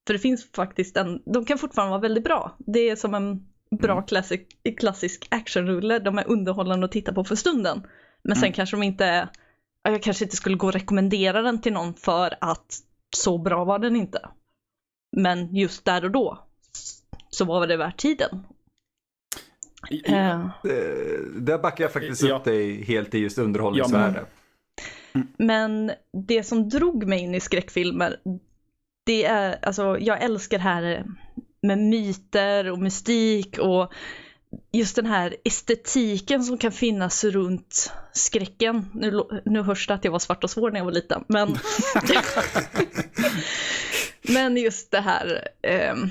För 0.06 0.14
det 0.14 0.18
finns 0.18 0.52
faktiskt 0.52 0.96
en, 0.96 1.22
de 1.26 1.44
kan 1.44 1.58
fortfarande 1.58 1.90
vara 1.90 2.00
väldigt 2.00 2.25
bra. 2.25 2.56
Det 2.58 2.90
är 2.90 2.96
som 2.96 3.14
en 3.14 3.46
bra 3.70 3.92
mm. 3.92 4.04
klassisk, 4.04 4.42
klassisk 4.78 5.26
actionrulle, 5.30 5.98
de 5.98 6.18
är 6.18 6.28
underhållande 6.28 6.84
att 6.84 6.92
titta 6.92 7.12
på 7.12 7.25
för 7.25 7.37
stunden. 7.37 7.87
Men 8.22 8.37
sen 8.37 8.44
mm. 8.44 8.52
kanske 8.52 8.76
de 8.76 8.82
inte, 8.82 9.28
jag 9.82 10.02
kanske 10.02 10.25
inte 10.25 10.37
skulle 10.37 10.56
gå 10.56 10.66
och 10.66 10.72
rekommendera 10.72 11.42
den 11.42 11.60
till 11.60 11.72
någon 11.72 11.94
för 11.94 12.34
att 12.40 12.78
så 13.16 13.38
bra 13.38 13.64
var 13.64 13.78
den 13.78 13.96
inte. 13.96 14.28
Men 15.16 15.54
just 15.54 15.84
där 15.84 16.04
och 16.04 16.10
då 16.10 16.46
så 17.30 17.44
var 17.44 17.66
det 17.66 17.76
värt 17.76 17.96
tiden. 17.96 18.44
Uh, 19.92 20.48
där 21.37 21.58
backar 21.58 21.84
jag 21.84 21.92
faktiskt 21.92 22.22
ja. 22.22 22.37
upp 22.37 22.44
dig 22.44 22.84
helt 22.84 23.14
i 23.14 23.18
just 23.18 23.38
underhållningsvärde. 23.38 24.18
Ja, 24.18 24.38
men... 25.12 25.26
men 25.36 25.90
det 26.26 26.42
som 26.42 26.68
drog 26.68 27.06
mig 27.06 27.20
in 27.20 27.34
i 27.34 27.40
skräckfilmer, 27.40 28.16
det 29.04 29.24
är, 29.24 29.58
alltså 29.62 29.98
jag 29.98 30.22
älskar 30.22 30.58
det 30.58 30.64
här 30.64 31.04
med 31.62 31.78
myter 31.78 32.70
och 32.70 32.78
mystik 32.78 33.58
och 33.58 33.92
just 34.72 34.96
den 34.96 35.06
här 35.06 35.36
estetiken 35.44 36.44
som 36.44 36.58
kan 36.58 36.72
finnas 36.72 37.24
runt 37.24 37.92
skräcken. 38.12 38.90
Nu, 38.94 39.22
nu 39.44 39.62
hörs 39.62 39.86
det 39.86 39.94
att 39.94 40.04
jag 40.04 40.12
var 40.12 40.18
svart 40.18 40.44
och 40.44 40.50
svår 40.50 40.70
när 40.70 40.78
jag 40.80 40.84
var 40.84 40.92
liten, 40.92 41.24
men 41.28 41.48
Men 44.28 44.56
just 44.56 44.90
det 44.90 45.00
här 45.00 45.48
ehm, 45.62 46.10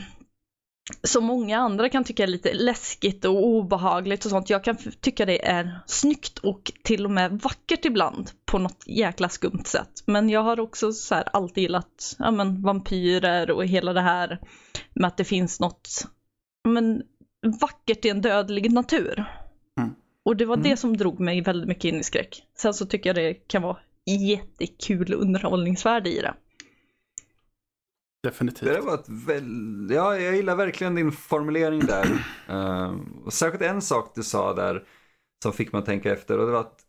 som 1.03 1.25
många 1.25 1.57
andra 1.57 1.89
kan 1.89 2.03
tycka 2.03 2.23
är 2.23 2.27
lite 2.27 2.53
läskigt 2.53 3.25
och 3.25 3.45
obehagligt 3.47 4.25
och 4.25 4.31
sånt. 4.31 4.49
Jag 4.49 4.63
kan 4.63 4.77
tycka 5.01 5.25
det 5.25 5.47
är 5.47 5.79
snyggt 5.85 6.37
och 6.37 6.71
till 6.83 7.05
och 7.05 7.11
med 7.11 7.31
vackert 7.31 7.85
ibland 7.85 8.31
på 8.45 8.57
något 8.57 8.83
jäkla 8.87 9.29
skumt 9.29 9.63
sätt. 9.65 10.03
Men 10.05 10.29
jag 10.29 10.41
har 10.41 10.59
också 10.59 10.91
så 10.91 11.15
här 11.15 11.23
alltid 11.33 11.61
gillat 11.61 12.15
ja, 12.19 12.31
men, 12.31 12.61
vampyrer 12.61 13.51
och 13.51 13.65
hela 13.65 13.93
det 13.93 14.01
här 14.01 14.39
med 14.93 15.07
att 15.07 15.17
det 15.17 15.23
finns 15.23 15.59
något 15.59 15.89
men, 16.67 17.01
vackert 17.61 18.05
i 18.05 18.09
en 18.09 18.21
dödlig 18.21 18.71
natur. 18.71 19.25
Mm. 19.79 19.95
Och 20.25 20.35
det 20.35 20.45
var 20.45 20.55
Mm. 20.55 20.69
det 20.69 20.77
som 20.77 20.97
drog 20.97 21.19
mig 21.19 21.41
väldigt 21.41 21.67
mycket 21.67 21.85
in 21.85 21.99
i 21.99 22.03
skräck. 22.03 22.43
Sen 22.57 22.73
så 22.73 22.85
tycker 22.85 23.09
jag 23.09 23.15
det 23.15 23.33
kan 23.33 23.61
vara 23.61 23.77
jättekul 24.05 25.13
underhållningsvärde 25.13 26.09
i 26.09 26.21
det. 26.21 26.33
Definitivt. 28.23 28.73
Det 28.73 28.81
var 28.81 28.93
ett 28.93 29.09
väl... 29.09 29.87
Ja, 29.91 30.19
jag 30.19 30.35
gillar 30.35 30.55
verkligen 30.55 30.95
din 30.95 31.11
formulering 31.11 31.79
där. 31.79 32.25
Ehm, 32.47 33.21
och 33.25 33.33
särskilt 33.33 33.63
en 33.63 33.81
sak 33.81 34.11
du 34.15 34.23
sa 34.23 34.53
där 34.53 34.83
som 35.43 35.53
fick 35.53 35.71
mig 35.71 35.79
att 35.79 35.85
tänka 35.85 36.11
efter 36.13 36.37
och 36.39 36.45
det 36.45 36.51
var 36.51 36.59
att 36.59 36.81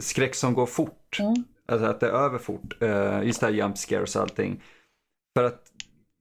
skräck 0.00 0.34
som 0.34 0.54
går 0.54 0.66
fort. 0.66 1.18
Mm. 1.20 1.44
Alltså 1.68 1.86
att 1.86 2.00
det 2.00 2.06
är 2.06 2.10
över 2.12 2.38
fort. 2.38 2.82
Uh, 2.82 3.26
just 3.26 3.40
det 3.40 3.46
här 3.46 3.52
jump 3.52 3.78
scares 3.78 4.16
och 4.16 4.22
allting. 4.22 4.62
För 5.38 5.44
att 5.44 5.62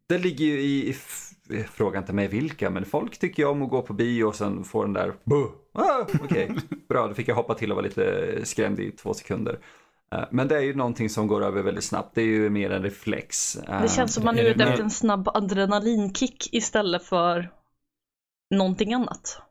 det 0.10 0.17
ligger 0.17 0.45
ju 0.45 0.60
i, 0.62 0.88
i 0.88 0.89
f- 0.89 1.31
fråga 1.72 2.00
inte 2.00 2.13
mig 2.13 2.27
vilka, 2.27 2.69
men 2.69 2.86
folk 2.86 3.17
tycker 3.19 3.43
ju 3.43 3.50
om 3.50 3.62
att 3.62 3.69
gå 3.69 3.81
på 3.81 3.93
bio 3.93 4.24
och 4.24 4.36
sen 4.36 4.63
få 4.63 4.84
den 4.84 4.93
där 4.93 5.13
Buh! 5.24 5.48
Ah, 5.74 6.05
Okej, 6.24 6.55
bra, 6.89 7.07
då 7.07 7.13
fick 7.13 7.27
jag 7.27 7.36
hoppa 7.36 7.53
till 7.53 7.72
och 7.72 7.75
vara 7.75 7.86
lite 7.86 8.39
skrämd 8.43 8.79
i 8.79 8.91
två 8.91 9.13
sekunder. 9.13 9.60
Eh, 10.15 10.27
men 10.31 10.48
det 10.48 10.55
är 10.55 10.62
ju 10.62 10.75
någonting 10.75 11.10
som 11.10 11.27
går 11.27 11.43
över 11.43 11.62
väldigt 11.63 11.84
snabbt, 11.84 12.15
det 12.15 12.22
är 12.22 12.25
ju 12.25 12.50
mer 12.50 12.69
en 12.69 12.84
reflex. 12.84 13.55
Eh, 13.55 13.81
Det 13.81 13.89
känns 13.89 14.13
som 14.13 14.24
man 14.24 14.39
är 14.39 14.43
ute 14.43 14.63
efter 14.63 14.84
en 14.84 14.91
snabb 14.91 15.27
adrenalinkick 15.34 16.53
istället 16.53 17.03
för 17.03 17.50
någonting 18.55 18.93
annat. 18.93 19.41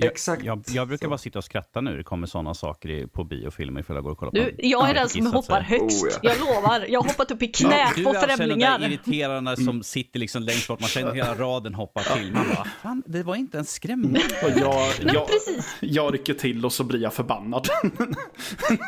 Jag, 0.00 0.12
Exakt. 0.12 0.44
jag, 0.44 0.64
jag 0.66 0.88
brukar 0.88 1.06
Så. 1.06 1.10
bara 1.10 1.18
sitta 1.18 1.38
och 1.38 1.44
skratta 1.44 1.80
nu 1.80 1.96
det 1.96 2.02
kommer 2.04 2.26
sådana 2.26 2.54
saker 2.54 2.90
i, 2.90 3.06
på 3.06 3.24
biofilmer 3.24 3.80
ifall 3.80 3.96
jag 3.96 4.04
går 4.04 4.10
och 4.10 4.18
kollar 4.18 4.30
på 4.32 4.36
Du, 4.38 4.54
jag 4.58 4.84
är 4.90 4.94
Ja, 4.94 5.00
den 5.00 5.08
som 5.08 5.26
hoppar 5.26 5.62
sig. 5.62 5.78
högst. 5.78 6.04
Oh, 6.04 6.10
ja. 6.22 6.30
Jag 6.30 6.40
lovar. 6.40 6.86
Jag 6.88 7.00
har 7.02 7.08
hoppat 7.08 7.30
upp 7.30 7.42
i 7.42 7.46
Ja, 7.58 7.68
knät 7.68 7.92
du 7.96 8.04
på 8.04 8.10
är 8.10 8.14
alltså 8.14 8.26
den 8.28 8.38
där 8.38 8.46
främlingar. 8.46 8.82
irriterande 8.82 9.56
som 9.56 9.82
sitter 9.82 10.20
liksom 10.20 10.42
längst 10.42 10.68
bort, 10.68 10.80
man 10.80 10.88
känner 10.88 11.12
hela 11.14 11.34
raden 11.34 11.74
hoppar 11.74 12.02
till. 12.16 12.32
Man 12.32 12.44
bara, 12.48 12.64
fan, 12.82 13.02
det 13.06 13.22
var 13.22 13.34
inte 13.36 13.58
en 13.58 13.64
skrämmande. 13.64 14.20
Och 14.44 14.50
jag, 14.60 14.88
jag, 15.14 15.26
precis. 15.28 15.76
jag 15.80 16.14
rycker 16.14 16.34
till 16.34 16.64
och 16.64 16.72
så 16.72 16.84
blir 16.84 17.00
jag 17.02 17.14
förbannad. 17.14 17.68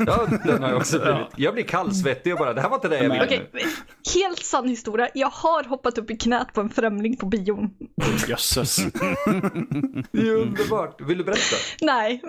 Ja, 0.06 0.26
den 0.44 0.62
har 0.62 0.68
jag 0.70 0.78
också 0.78 0.98
blivit. 0.98 1.26
Jag 1.36 1.54
blir 1.54 1.64
kallsvettig 1.64 2.32
och 2.32 2.38
bara, 2.38 2.54
det 2.54 2.60
här 2.60 2.68
var 2.68 2.76
inte 2.76 2.88
det 2.88 2.96
jag 3.02 3.10
ville 3.28 3.42
helt 4.14 4.38
sann 4.44 4.68
historia. 4.68 5.08
Jag 5.14 5.28
har 5.28 5.64
hoppat 5.64 5.98
upp 5.98 6.10
i 6.10 6.16
knät 6.16 6.52
på 6.52 6.60
en 6.60 6.70
främling 6.70 7.16
på 7.16 7.26
bion. 7.26 7.70
Jösses. 8.28 8.76
Det 10.12 10.18
är 10.28 10.34
underbart. 10.36 10.99
Vill 11.06 11.18
du 11.18 11.24
berätta? 11.24 11.56
Nej, 11.80 12.22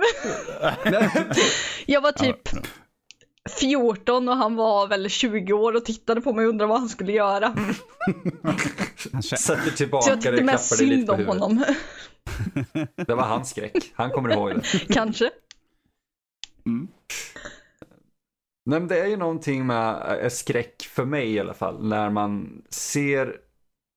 jag 1.86 2.02
var 2.02 2.12
typ 2.12 2.50
14 3.60 4.30
och 4.30 4.36
han 4.36 4.56
var 4.56 4.88
väl 4.88 5.10
20 5.10 5.54
år 5.54 5.76
och 5.76 5.86
tittade 5.86 6.22
på 6.22 6.34
mig 6.34 6.46
och 6.46 6.50
undrade 6.50 6.70
vad 6.70 6.80
han 6.80 6.90
skulle 6.90 7.12
göra. 7.12 7.56
Sätter 9.22 9.72
tillbaka 9.72 10.16
dig 10.16 10.32
och 10.32 10.40
klappar 10.40 10.78
dig 10.78 10.88
lite 10.88 11.06
på 11.06 11.14
om 11.14 11.20
huvudet. 11.20 11.42
honom. 11.42 11.64
Det 12.96 13.16
var 13.16 13.24
hans 13.24 13.50
skräck. 13.50 13.92
Han 13.94 14.10
kommer 14.10 14.34
ihåg 14.34 14.50
det. 14.50 14.94
Kanske. 14.94 15.30
Nej, 18.66 18.80
men 18.80 18.88
det 18.88 19.00
är 19.00 19.08
ju 19.08 19.18
någonting 19.18 19.66
med 19.68 20.18
eh, 20.22 20.30
skräck 20.30 20.90
för 20.92 21.06
mig 21.06 21.34
i 21.34 21.40
alla 21.40 21.54
fall. 21.54 21.88
När 21.88 22.10
man 22.10 22.62
ser 22.70 23.36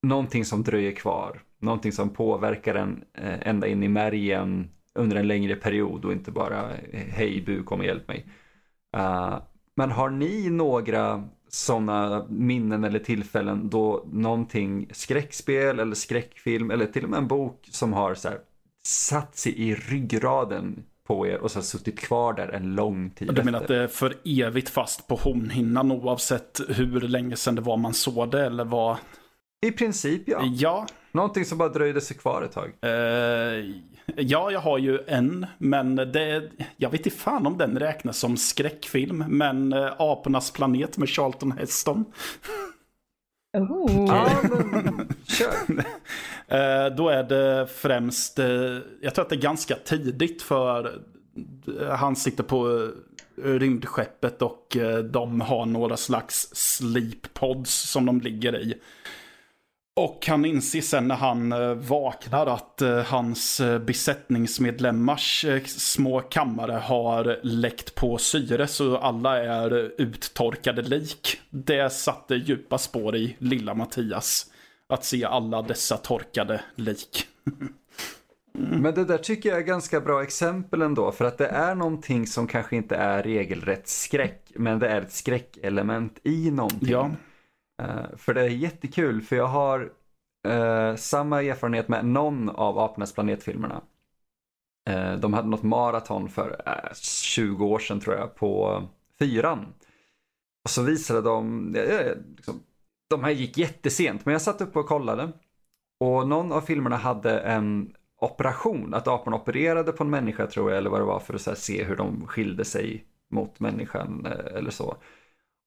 någonting 0.09 0.45
som 0.45 0.63
dröjer 0.63 0.93
kvar. 0.93 1.43
Någonting 1.59 1.93
som 1.93 2.11
påverkar 2.11 2.75
en 2.75 3.05
eh, 3.15 3.49
ända 3.49 3.67
in 3.67 3.83
i 3.83 3.89
märgen 3.89 4.71
under 4.95 5.17
en 5.17 5.29
längre 5.29 5.57
period 5.57 6.05
och 6.05 6.13
inte 6.13 6.31
bara 6.31 6.77
eh, 6.77 7.07
hej 7.09 7.43
bu 7.47 7.63
kom 7.63 7.81
och 7.81 7.87
hjälp 7.87 8.09
mig. 8.09 8.27
Uh, 8.97 9.39
men 9.77 9.91
har 9.91 10.11
ni 10.11 10.51
några 10.51 11.29
sådana 11.49 12.27
minnen 12.29 12.85
eller 12.85 12.99
tillfällen 12.99 13.71
då 13.71 14.07
någonting 14.13 14.89
skräckspel 14.93 15.81
eller 15.81 15.95
skräckfilm 15.95 16.71
eller 16.71 16.87
till 16.87 17.05
och 17.05 17.11
med 17.11 17.19
en 17.19 17.29
bok 17.29 17.69
som 17.71 17.93
har 17.93 18.15
så 18.15 18.29
här, 18.29 18.39
satt 18.85 19.37
sig 19.37 19.59
i 19.59 19.75
ryggraden 19.75 20.85
på 21.07 21.27
er 21.27 21.39
och 21.39 21.51
så 21.51 21.59
har 21.59 21.65
suttit 21.65 21.99
kvar 21.99 22.33
där 22.33 22.49
en 22.49 22.75
lång 22.75 23.11
tid 23.11 23.35
Du 23.35 23.45
menar 23.45 23.59
att 23.59 23.63
efter? 23.63 23.75
det 23.75 23.83
är 23.83 23.89
för 23.89 24.15
evigt 24.25 24.69
fast 24.69 25.09
på 25.09 25.15
hornhinnan 25.15 25.93
oavsett 25.93 26.61
hur 26.69 27.01
länge 27.01 27.37
sedan 27.37 27.55
det 27.55 27.63
var 27.63 27.77
man 27.77 27.95
såg 27.95 28.31
det 28.31 28.47
eller 28.47 28.65
vad? 28.65 28.97
I 29.63 29.71
princip 29.73 30.23
ja. 30.27 30.43
Ja, 30.45 30.87
Någonting 31.13 31.45
som 31.45 31.59
bara 31.59 31.69
dröjde 31.69 32.01
sig 32.01 32.17
kvar 32.17 32.43
ett 32.43 32.53
tag. 32.53 32.73
eh, 32.83 33.65
ja, 34.17 34.51
jag 34.51 34.61
har 34.61 34.79
ju 34.79 34.99
en, 35.07 35.47
men 35.59 35.97
det, 35.97 36.51
jag 36.77 36.91
vet 36.91 37.07
inte 37.07 37.19
fan 37.19 37.47
om 37.47 37.59
den 37.59 37.79
räknas 37.79 38.19
som 38.19 38.37
skräckfilm, 38.37 39.25
men 39.29 39.73
eh, 39.73 39.93
Apornas 39.99 40.51
planet 40.51 40.99
med 40.99 41.09
Charlton 41.09 41.53
Heston. 41.53 42.05
Oh. 43.57 44.07
Ja, 44.09 44.29
men 44.43 45.09
kör. 45.25 45.85
Eh, 46.49 46.97
då 46.97 47.09
är 47.09 47.23
det 47.23 47.67
främst, 47.67 48.39
eh, 48.39 48.79
jag 49.01 49.15
tror 49.15 49.25
att 49.25 49.29
det 49.31 49.37
är 49.37 49.41
ganska 49.41 49.75
tidigt 49.75 50.43
för 50.43 51.03
han 51.91 52.17
sitter 52.17 52.43
på 52.45 52.91
rymdskeppet 53.43 54.43
och 54.43 54.77
de 55.11 55.41
har 55.41 55.67
några 55.67 55.97
slags 55.97 56.49
sleep 56.53 57.35
pods 57.35 57.91
som 57.91 58.07
de 58.07 58.21
ligger 58.21 58.57
i. 58.61 58.75
Och 59.97 60.27
han 60.27 60.45
inser 60.45 60.81
sen 60.81 61.09
när 61.09 61.15
han 61.15 61.53
eh, 61.53 61.75
vaknar 61.75 62.47
att 62.47 62.83
eh, 62.83 62.99
hans 62.99 63.61
eh, 63.61 63.79
besättningsmedlemmars 63.79 65.47
små 65.67 66.21
kammare 66.21 66.73
har 66.73 67.41
läckt 67.43 67.95
på 67.95 68.19
syre 68.19 68.67
så 68.67 68.97
alla 68.97 69.45
är 69.45 69.93
uttorkade 70.01 70.83
lik. 70.83 71.41
Det 71.51 71.93
satte 71.93 72.35
djupa 72.35 72.79
spår 72.79 73.17
i 73.17 73.37
lilla 73.39 73.75
Mattias. 73.75 74.47
Att 74.89 75.05
se 75.05 75.25
alla 75.25 75.63
dessa 75.63 75.97
torkade 75.97 76.61
lik. 76.75 77.27
Men 78.53 78.95
det 78.95 79.05
där 79.05 79.19
tycker 79.19 79.49
jag 79.49 79.59
är 79.59 79.63
ganska 79.63 80.01
bra 80.01 80.23
exempel 80.23 80.83
ändå. 80.83 81.13
För 81.13 81.25
att 81.25 81.39
det 81.39 81.47
är 81.47 81.75
någonting 81.75 82.27
som 82.27 82.47
kanske 82.47 82.77
inte 82.77 82.97
är 82.97 83.23
regelrätt 83.23 83.89
skräck. 83.89 84.53
Men 84.55 84.79
det 84.79 84.89
är 84.89 85.01
ett 85.01 85.13
skräckelement 85.13 86.19
i 86.23 86.51
någonting. 86.51 86.89
Ja. 86.89 87.11
Eh, 87.83 88.17
för 88.17 88.35
det 88.35 88.43
är 88.43 88.49
jättekul. 88.49 89.23
För 89.23 89.37
jag 89.37 89.47
har 89.47 89.93
uh, 90.49 90.97
samma 90.97 91.43
erfarenhet 91.43 91.89
med 91.89 92.05
någon 92.05 92.49
av 92.49 92.79
Apornas 92.79 93.15
planetfilmerna. 93.15 93.83
Uh, 94.91 95.15
de 95.15 95.33
hade 95.33 95.49
något 95.49 95.63
maraton 95.63 96.29
för 96.29 96.63
20 96.95 97.67
år 97.67 97.79
sedan 97.79 98.01
tror 98.01 98.17
jag 98.17 98.35
på 98.35 98.83
fyran. 99.19 99.75
Och 100.65 100.71
så 100.71 100.83
visade 100.83 101.23
de, 101.23 101.73
liksom, 102.37 102.63
de 103.11 103.25
här 103.25 103.31
gick 103.31 103.59
jättesent 103.59 104.25
men 104.25 104.33
jag 104.33 104.43
satt 104.43 104.61
uppe 104.61 104.79
och 104.79 104.87
kollade. 104.87 105.33
Och 106.01 106.29
någon 106.29 106.53
av 106.53 106.61
filmerna 106.61 106.97
hade 106.97 107.41
en 107.41 107.95
operation, 108.21 108.95
att 108.95 109.09
aporna 109.09 109.37
opererade 109.37 109.93
på 109.93 110.05
en 110.05 110.11
människa 110.11 110.47
tror 110.47 110.71
jag 110.71 110.79
eller 110.79 110.91
vad 110.91 111.01
det 111.01 111.05
var 111.05 111.21
för 111.21 111.35
att 111.35 111.41
så 111.41 111.51
här, 111.51 111.57
se 111.57 111.85
hur 111.85 111.97
de 111.97 112.27
skilde 112.27 112.65
sig 112.65 113.05
mot 113.31 113.61
människan 113.61 114.27
eller 114.27 114.71
så. 114.71 114.97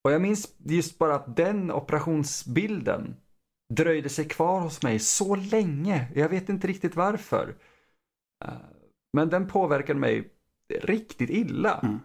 Och 0.08 0.14
jag 0.14 0.22
minns 0.22 0.56
just 0.58 0.98
bara 0.98 1.16
att 1.16 1.36
den 1.36 1.72
operationsbilden 1.72 3.16
dröjde 3.74 4.10
sig 4.10 4.28
kvar 4.28 4.62
hos 4.62 4.84
mig 4.84 5.00
så 5.00 5.36
länge. 5.36 6.08
Jag 6.16 6.30
vet 6.30 6.50
inte 6.50 6.68
riktigt 6.68 6.96
varför. 6.96 7.56
Eh, 8.46 8.52
Men 9.14 9.30
den 9.30 9.48
påverkade 9.48 10.00
mig 10.00 10.34
riktigt 10.82 11.30
illa. 11.30 11.80
Mm. 11.80 12.00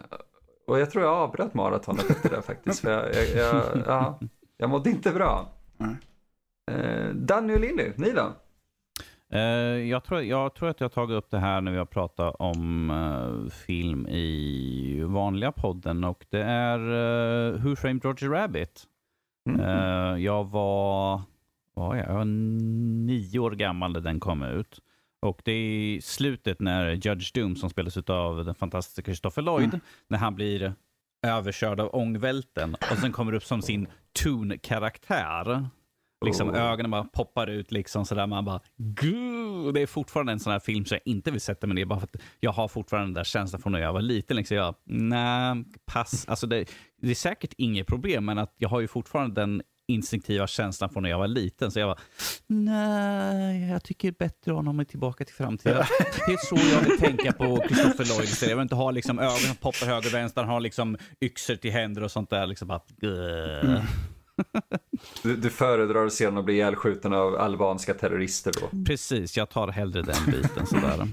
Eh, 0.00 0.18
Och 0.66 0.78
jag 0.80 0.90
tror 0.90 1.04
jag 1.04 1.12
avbröt 1.14 1.54
maratonet 1.54 2.10
efter 2.10 2.30
det 2.30 2.42
faktiskt. 2.42 2.80
För 2.80 2.90
jag, 2.90 3.14
jag, 3.14 3.36
jag, 3.36 3.82
ja, 3.86 4.18
jag 4.56 4.70
mådde 4.70 4.90
inte 4.90 5.12
bra. 5.12 5.52
Eh, 6.70 7.08
Danny 7.14 7.54
och 7.54 7.60
Lilly, 7.60 7.92
ni 7.96 8.10
då? 8.10 8.32
Eh, 9.32 9.40
jag, 9.88 10.04
tror, 10.04 10.22
jag 10.22 10.54
tror 10.54 10.68
att 10.68 10.80
jag 10.80 10.92
tagit 10.92 11.14
upp 11.16 11.30
det 11.30 11.38
här 11.38 11.60
när 11.60 11.72
vi 11.72 11.78
har 11.78 11.84
pratat 11.84 12.34
om 12.38 12.90
eh, 12.90 13.50
film 13.52 14.08
i 14.08 15.02
vanliga 15.02 15.52
podden 15.52 16.04
och 16.04 16.26
det 16.30 16.42
är 16.42 16.78
uh, 16.78 17.60
Who 17.62 17.76
Framed 17.76 18.04
Roger 18.04 18.28
Rabbit. 18.28 18.84
Mm. 19.48 19.60
Eh, 19.60 20.24
jag 20.24 20.44
var, 20.44 21.22
var 21.74 21.96
jag? 21.96 22.08
jag 22.08 22.14
var 22.14 22.24
nio 22.24 23.38
år 23.38 23.50
gammal 23.50 23.92
när 23.92 24.00
den 24.00 24.20
kom 24.20 24.42
ut. 24.42 24.78
Och 25.22 25.40
det 25.44 25.52
är 25.52 25.70
i 25.70 26.00
slutet 26.02 26.60
när 26.60 26.90
Judge 26.90 27.34
Doom, 27.34 27.56
som 27.56 27.70
spelas 27.70 27.96
av 27.96 28.44
den 28.44 28.54
fantastiska 28.54 29.02
Christopher 29.02 29.42
Lloyd, 29.42 29.68
Mm. 29.68 29.80
när 30.08 30.18
han 30.18 30.34
blir 30.34 30.74
överkörd 31.26 31.80
av 31.80 31.90
ångvälten 31.94 32.74
och 32.74 32.98
sen 32.98 33.12
kommer 33.12 33.32
upp 33.32 33.44
som 33.44 33.62
sin 33.62 33.86
Toon-karaktär. 34.22 35.66
Liksom 36.24 36.50
Oh. 36.50 36.56
ögonen 36.56 36.90
bara 36.90 37.04
poppar 37.04 37.46
ut 37.46 37.72
liksom 37.72 38.04
sådär. 38.06 38.26
Man 38.26 38.44
bara 38.44 38.60
Gud! 38.76 39.74
Det 39.74 39.80
är 39.82 39.86
fortfarande 39.86 40.32
en 40.32 40.40
sån 40.40 40.52
här 40.52 40.60
film 40.60 40.84
som 40.84 40.94
jag 40.94 41.12
inte 41.12 41.30
vill 41.30 41.40
sätta 41.40 41.66
mig 41.66 41.74
ner 41.74 41.84
bara 41.84 42.00
för 42.00 42.06
att 42.06 42.22
jag 42.40 42.52
har 42.52 42.68
fortfarande 42.68 43.06
den 43.06 43.14
där 43.14 43.24
känslan 43.24 43.62
från 43.62 43.72
när 43.72 43.80
jag 43.80 43.92
var 43.92 44.02
liten. 44.02 44.36
Liksom 44.36 44.56
jag, 44.56 44.74
nej, 44.84 45.64
pass. 45.84 46.28
Alltså 46.28 46.46
det, 46.46 46.64
det 47.02 47.10
är 47.10 47.14
säkert 47.14 47.52
inget 47.56 47.86
problem, 47.86 48.24
men 48.24 48.38
att 48.38 48.54
jag 48.58 48.68
har 48.68 48.80
ju 48.80 48.88
fortfarande 48.88 49.40
den 49.40 49.62
instinktiva 49.88 50.46
känslan 50.46 50.90
från 50.90 51.02
när 51.02 51.10
jag 51.10 51.18
var 51.18 51.28
liten. 51.28 51.70
Så 51.70 51.78
jag 51.78 51.86
var 51.86 51.98
nej, 52.46 53.70
jag 53.70 53.84
tycker 53.84 54.12
bättre 54.12 54.52
om 54.52 54.66
honom 54.66 54.84
Tillbaka 54.86 55.24
till 55.24 55.34
framtiden. 55.34 55.84
Det 56.26 56.32
är 56.32 56.46
så 56.46 56.56
jag 56.74 56.80
vill 56.80 56.98
tänka 56.98 57.32
på 57.32 57.62
Christopher 57.68 58.04
Lloyd. 58.04 58.50
Jag 58.50 58.56
vill 58.56 58.62
inte 58.62 58.74
ha 58.74 58.90
liksom 58.90 59.18
ögon 59.18 59.36
som 59.36 59.56
poppar 59.56 59.86
höger 59.86 60.08
och 60.08 60.14
vänster, 60.14 60.40
han 60.40 60.50
har 60.50 60.60
liksom 60.60 60.96
yxor 61.20 61.56
till 61.56 61.72
händer 61.72 62.02
och 62.04 62.10
sånt 62.10 62.30
där. 62.30 62.46
Liksom 62.46 62.68
bara. 62.68 62.80
Du, 65.22 65.36
du 65.36 65.50
föredrar 65.50 66.06
att 66.06 66.12
se 66.12 66.26
honom 66.26 66.44
bli 66.44 66.54
ihjälskjuten 66.54 67.12
av 67.12 67.36
albanska 67.36 67.94
terrorister 67.94 68.52
då? 68.60 68.84
Precis, 68.86 69.36
jag 69.36 69.50
tar 69.50 69.68
hellre 69.68 70.02
den 70.02 70.26
biten 70.26 70.66
sådär. 70.66 71.08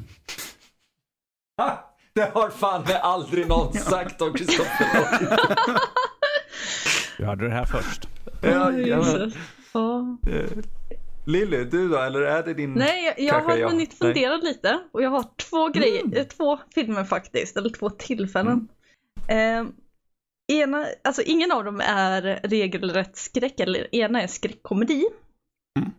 Det 2.13 2.31
har 2.33 2.49
fan 2.49 2.81
med 2.81 2.95
aldrig 2.95 3.47
någon 3.47 3.73
sagt 3.73 4.21
om 4.21 4.33
Kristoffer. 4.33 5.07
Du 7.17 7.25
hörde 7.25 7.45
det 7.47 7.53
här 7.53 7.65
först. 7.65 8.07
Ja. 8.41 8.71
Ja. 8.71 10.17
Lilly, 11.25 11.63
du 11.63 11.89
då? 11.89 11.97
Eller 11.97 12.21
är 12.21 12.43
det 12.43 12.53
din... 12.53 12.73
Nej, 12.73 13.13
jag, 13.17 13.41
har 13.41 13.57
jag. 13.57 13.69
hunnit 13.69 13.89
Nej. 14.01 14.13
fundera 14.13 14.35
lite 14.37 14.79
och 14.91 15.01
jag 15.03 15.09
har 15.09 15.25
två 15.49 15.67
grejer, 15.69 16.01
Mm. 16.03 16.17
eh, 16.17 16.23
två 16.23 16.59
filmer 16.75 17.03
faktiskt, 17.03 17.57
eller 17.57 17.69
två 17.69 17.89
tillfällen. 17.89 18.67
Eh, 19.27 19.63
ena, 20.47 20.85
alltså 21.03 21.21
ingen 21.21 21.51
av 21.51 21.63
dem 21.63 21.81
är 21.81 22.39
regelrätt 22.43 23.17
skräck, 23.17 23.59
eller 23.59 23.95
ena 23.95 24.21
är 24.21 24.27
skräckkomedi. 24.27 25.05
Mm. 25.79 25.91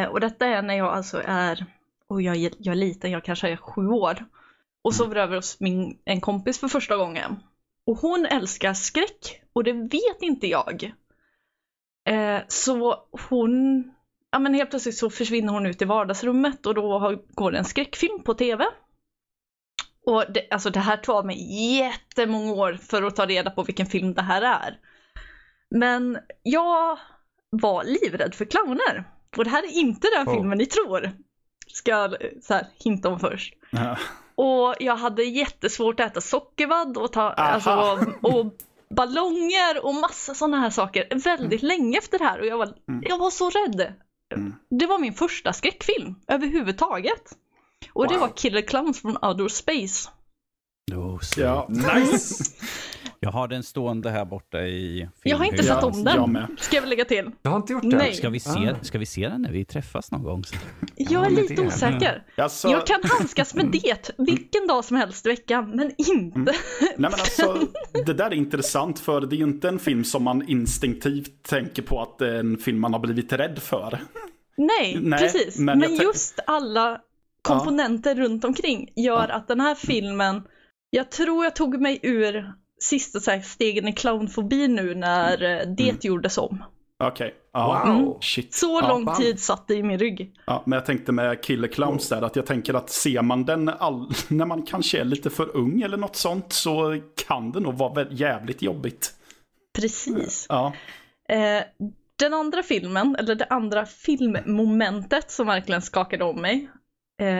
Eh, 0.00 0.08
och 0.08 0.20
detta 0.20 0.46
är 0.46 0.62
när 0.62 0.74
jag 0.74 0.86
alltså 0.92 1.22
är, 1.24 1.66
och 2.08 2.22
jag, 2.22 2.36
jag 2.36 2.66
är 2.66 2.74
liten, 2.74 3.10
jag 3.10 3.24
kanske 3.24 3.48
är 3.48 3.56
sju 3.56 3.88
år. 3.88 4.24
Och 4.84 4.92
Mm. 4.92 4.98
sover 4.98 5.16
över 5.16 5.36
hos 5.36 5.60
min, 5.60 5.98
en 6.04 6.20
kompis 6.20 6.58
för 6.60 6.68
första 6.68 6.96
gången. 6.96 7.36
Och 7.86 7.98
hon 7.98 8.26
älskar 8.26 8.74
skräck 8.74 9.42
och 9.52 9.64
det 9.64 9.72
vet 9.72 10.22
inte 10.22 10.46
jag. 10.46 10.92
Eh, 12.08 12.40
så 12.48 12.96
hon, 13.28 13.84
ja 14.30 14.38
men 14.38 14.54
helt 14.54 14.70
plötsligt 14.70 14.96
så 14.96 15.10
försvinner 15.10 15.52
hon 15.52 15.66
ut 15.66 15.82
i 15.82 15.84
vardagsrummet 15.84 16.66
och 16.66 16.74
då 16.74 16.98
har, 16.98 17.18
går 17.34 17.52
det 17.52 17.58
en 17.58 17.64
skräckfilm 17.64 18.22
på 18.22 18.34
tv. 18.34 18.64
Och 20.06 20.24
det, 20.28 20.46
alltså 20.50 20.70
det 20.70 20.80
här 20.80 20.96
tar 20.96 21.22
mig 21.22 21.36
jättemånga 21.76 22.52
år 22.52 22.78
för 22.82 23.02
att 23.02 23.16
ta 23.16 23.26
reda 23.26 23.50
på 23.50 23.62
vilken 23.62 23.86
film 23.86 24.14
det 24.14 24.22
här 24.22 24.42
är. 24.42 24.78
Men 25.70 26.18
jag 26.42 26.98
var 27.50 27.84
livrädd 27.84 28.34
för 28.34 28.44
clowner. 28.44 29.04
Och 29.36 29.44
det 29.44 29.50
här 29.50 29.62
är 29.62 29.72
inte 29.72 30.08
den 30.16 30.28
Oh. 30.28 30.34
filmen 30.34 30.58
ni 30.58 30.66
tror. 30.66 31.10
Ska 31.66 31.90
jag 31.90 32.16
så 32.42 32.54
här, 32.54 32.66
hinta 32.84 33.08
om 33.08 33.20
först. 33.20 33.54
Ja. 33.70 33.98
Och 34.34 34.74
jag 34.80 34.96
hade 34.96 35.22
jättesvårt 35.22 36.00
att 36.00 36.10
äta 36.10 36.20
sockervadd 36.20 36.96
och, 36.96 37.12
ta, 37.12 37.30
alltså, 37.30 37.98
och 38.22 38.46
ballonger 38.90 39.84
och 39.84 39.94
massa 39.94 40.34
sådana 40.34 40.60
här 40.60 40.70
saker 40.70 41.06
väldigt 41.24 41.62
länge 41.62 41.98
efter 41.98 42.18
det 42.18 42.24
här 42.24 42.40
och 42.40 42.46
jag 42.46 42.58
var, 42.58 42.74
jag 43.02 43.18
var 43.18 43.30
så 43.30 43.50
rädd. 43.50 43.92
Mm. 44.34 44.54
Det 44.70 44.86
var 44.86 44.98
min 44.98 45.14
första 45.14 45.52
skräckfilm 45.52 46.14
överhuvudtaget. 46.28 47.32
Och 47.92 48.06
det 48.08 48.14
Wow. 48.14 48.20
var 48.20 48.28
Killer 48.36 48.60
Clowns 48.62 49.00
from 49.02 49.16
Outer 49.22 49.48
Space. 49.48 50.10
Oh, 50.94 51.18
så. 51.20 51.40
Ja. 51.40 51.66
Nice! 51.70 52.44
Jag 53.20 53.30
har 53.30 53.48
den 53.48 53.62
stående 53.62 54.10
här 54.10 54.24
borta 54.24 54.58
i 54.62 55.08
Jag 55.22 55.36
har 55.36 55.44
inte 55.44 55.62
sett 55.62 55.82
om 55.82 56.04
den. 56.04 56.46
Ska 56.60 56.76
jag 56.76 56.82
väl 56.82 56.90
lägga 56.90 57.04
till. 57.04 57.30
Jag 57.42 57.50
har 57.50 57.56
inte 57.56 57.72
gjort 57.72 57.82
det. 57.82 57.96
Nej. 57.96 58.14
Ska 58.14 58.30
vi, 58.30 58.40
se, 58.40 58.50
Ah. 58.50 58.74
ska 58.82 58.98
vi 58.98 59.06
se 59.06 59.28
den 59.28 59.42
när 59.42 59.52
vi 59.52 59.64
träffas 59.64 60.10
någon 60.12 60.22
gång? 60.22 60.44
Jag 60.96 61.26
är 61.26 61.30
lite 61.30 61.54
det- 61.54 61.66
osäker. 61.66 62.22
Alltså, 62.36 62.68
Jag 62.68 62.86
kan 62.86 63.00
handskas 63.04 63.54
med 63.54 63.66
det 63.66 64.10
vilken 64.18 64.66
dag 64.66 64.84
som 64.84 64.96
helst 64.96 65.26
i 65.26 65.28
veckan, 65.28 65.70
men 65.70 65.92
inte. 65.96 66.40
Nej 66.80 66.94
men 66.98 67.04
alltså, 67.12 67.58
det 68.06 68.14
där 68.14 68.26
är 68.26 68.34
intressant 68.34 68.98
för 68.98 69.20
det 69.20 69.36
är 69.36 69.38
ju 69.38 69.44
inte 69.44 69.68
en 69.68 69.78
film 69.78 70.04
som 70.04 70.22
man 70.24 70.48
instinktivt 70.48 71.42
tänker 71.42 71.82
på 71.82 72.02
att 72.02 72.18
det 72.18 72.28
är 72.28 72.38
en 72.40 72.58
film 72.58 72.80
man 72.80 72.92
har 72.92 73.00
blivit 73.00 73.32
rädd 73.32 73.58
för. 73.58 73.98
Nej, 74.56 74.98
Nej, 75.00 75.18
precis. 75.20 75.58
men 75.58 75.78
Men, 75.78 75.94
just 75.94 76.40
alla 76.46 77.00
komponenter 77.46 78.14
runt 78.14 78.44
omkring 78.44 78.92
gör 78.96 79.28
att 79.28 79.48
den 79.48 79.60
här 79.60 79.74
filmen, 79.74 80.42
jag 80.90 81.10
tror 81.10 81.44
jag 81.44 81.56
tog 81.56 81.80
mig 81.80 82.00
ur 82.02 82.52
sista 82.80 83.20
så 83.20 83.30
här, 83.30 83.40
stegen 83.40 83.88
i 83.88 83.92
clownfobi 83.92 84.68
nu 84.68 84.94
när 84.94 85.42
eh, 85.42 85.68
det 85.76 86.04
gjordes 86.04 86.38
om. 86.38 86.64
Okej. 87.04 87.34
Ja. 87.52 87.84
Wow. 87.86 88.18
Shit. 88.20 88.54
Så 88.54 88.80
ja. 88.82 88.88
lång 88.88 89.04
bam. 89.04 89.16
tid 89.16 89.40
satt 89.40 89.68
det 89.68 89.74
i 89.74 89.82
min 89.82 89.98
rygg. 89.98 90.32
Ja, 90.46 90.62
men 90.66 90.76
jag 90.76 90.86
tänkte 90.86 91.12
med 91.12 91.42
Killer 91.42 91.68
Clowns 91.68 92.08
där 92.08 92.22
att 92.22 92.36
jag 92.36 92.46
tänker 92.46 92.74
att 92.74 92.90
ser 92.90 93.22
man 93.22 93.44
den 93.44 93.68
all... 93.68 94.10
när 94.28 94.46
man 94.46 94.62
kanske 94.62 95.00
är 95.00 95.04
lite 95.04 95.30
för 95.30 95.56
ung 95.56 95.82
eller 95.82 95.96
något 95.96 96.16
sånt 96.16 96.52
så 96.52 97.00
kan 97.26 97.52
det 97.52 97.60
nog 97.60 97.74
vara 97.74 98.06
jävligt 98.10 98.62
jobbigt. 98.62 99.12
Precis. 99.78 100.46
Ja. 100.48 100.72
Eh, 101.28 101.62
den 102.18 102.34
andra 102.34 102.62
filmen, 102.62 103.16
eller 103.18 103.34
det 103.34 103.46
andra 103.50 103.86
filmmomentet 103.86 105.30
som 105.30 105.46
verkligen 105.46 105.82
skakade 105.82 106.24
om 106.24 106.40
mig, 106.40 106.68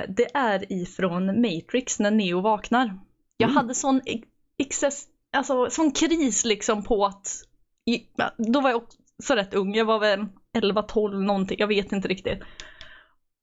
det 0.08 0.34
är 0.34 0.72
ifrån 0.72 1.40
Matrix 1.40 1.98
när 1.98 2.10
Neo 2.10 2.40
vaknar. 2.40 2.98
Jag 3.36 3.48
hade 3.48 3.74
sån, 3.74 4.00
ex- 4.06 4.28
excess, 4.58 5.04
alltså, 5.36 5.70
sån 5.70 5.90
kris 5.90 6.44
liksom 6.44 6.82
på 6.84 7.06
att, 7.06 7.28
då 8.36 8.60
var 8.60 8.70
jag 8.70 8.82
också 8.82 9.34
rätt 9.34 9.54
ung, 9.54 9.74
jag 9.74 9.84
var 9.84 9.98
väl 9.98 10.26
11-12 10.58 11.22
någonting, 11.22 11.56
jag 11.60 11.66
vet 11.66 11.92
inte 11.92 12.08
riktigt. 12.08 12.42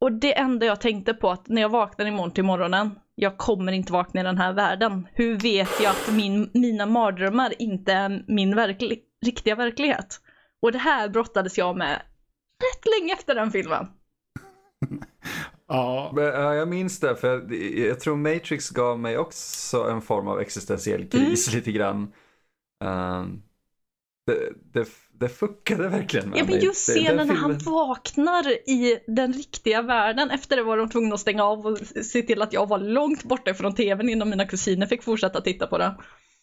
Och 0.04 0.12
det 0.12 0.38
enda 0.38 0.65
jag 0.65 0.82
tänkte 0.82 1.13
på 1.13 1.30
att 1.30 1.48
när 1.48 1.62
jag 1.62 1.69
vaknar 1.69 2.06
imorgon 2.06 2.32
till 2.32 2.43
morgonen, 2.43 3.00
jag 3.15 3.38
kommer 3.38 3.72
inte 3.72 3.93
vakna 3.93 4.22
i 4.22 4.24
den 4.24 4.38
här 4.38 4.54
världen. 4.54 5.08
Hur 5.13 5.39
vet 5.39 5.80
jag 5.82 5.91
att 5.91 6.13
min, 6.13 6.50
mina 6.54 6.86
mardrömmar 6.86 7.62
inte 7.62 7.93
är 7.93 8.24
min 8.28 8.56
verkli, 8.56 9.00
riktiga 9.26 9.56
verklighet? 9.56 10.19
Och 10.62 10.72
det 10.72 10.78
här 10.78 11.10
brottades 11.10 11.58
jag 11.58 11.78
med 11.78 12.02
rätt 12.60 12.86
länge 13.00 13.13
efter 13.13 13.36
den 13.36 13.52
filmen. 13.52 13.88
Ja. 15.74 16.12
Men, 16.16 16.24
ja, 16.24 16.56
jag 16.56 16.68
minns 16.68 17.00
det, 17.00 17.16
för 17.16 17.28
jag, 17.28 17.54
jag 17.90 18.00
tror 18.00 18.16
Matrix 18.16 18.70
gav 18.70 19.00
mig 19.00 19.18
också 19.18 19.84
en 19.90 20.02
form 20.02 20.28
av 20.28 20.40
existentiell 20.40 21.06
kris 21.10 21.48
Mm. 21.48 21.58
lite 21.60 21.72
grann. 21.72 22.12
Ehm, 22.84 23.42
det, 24.28 24.50
det, 24.74 24.88
det 25.20 25.30
fuckade 25.30 25.88
verkligen 25.90 26.30
med 26.30 26.40
Ja, 26.40 26.44
men 26.44 26.56
mig. 26.56 26.66
just 26.66 26.88
Det- 26.88 26.94
den 26.94 27.04
scenen 27.04 27.28
när 27.28 27.36
han 27.36 27.58
vaknar 27.58 28.50
i 28.70 29.00
den 29.08 29.34
riktiga 29.34 29.82
världen. 29.82 30.32
Efter 30.32 30.56
det 30.56 30.64
var 30.64 30.78
de 30.78 30.90
tvungna 30.90 31.16
att 31.16 31.22
stänga 31.22 31.44
av 31.44 31.66
och 31.68 31.78
se 32.06 32.22
till 32.22 32.42
att 32.42 32.54
jag 32.54 32.70
var 32.70 32.80
långt 32.80 33.24
borta 33.24 33.54
från 33.54 33.76
tvn 33.76 34.10
innan 34.10 34.30
mina 34.30 34.46
kusiner 34.46 34.86
fick 34.88 35.04
fortsätta 35.04 35.42
titta 35.42 35.68
på 35.68 35.78
den. 35.78 35.92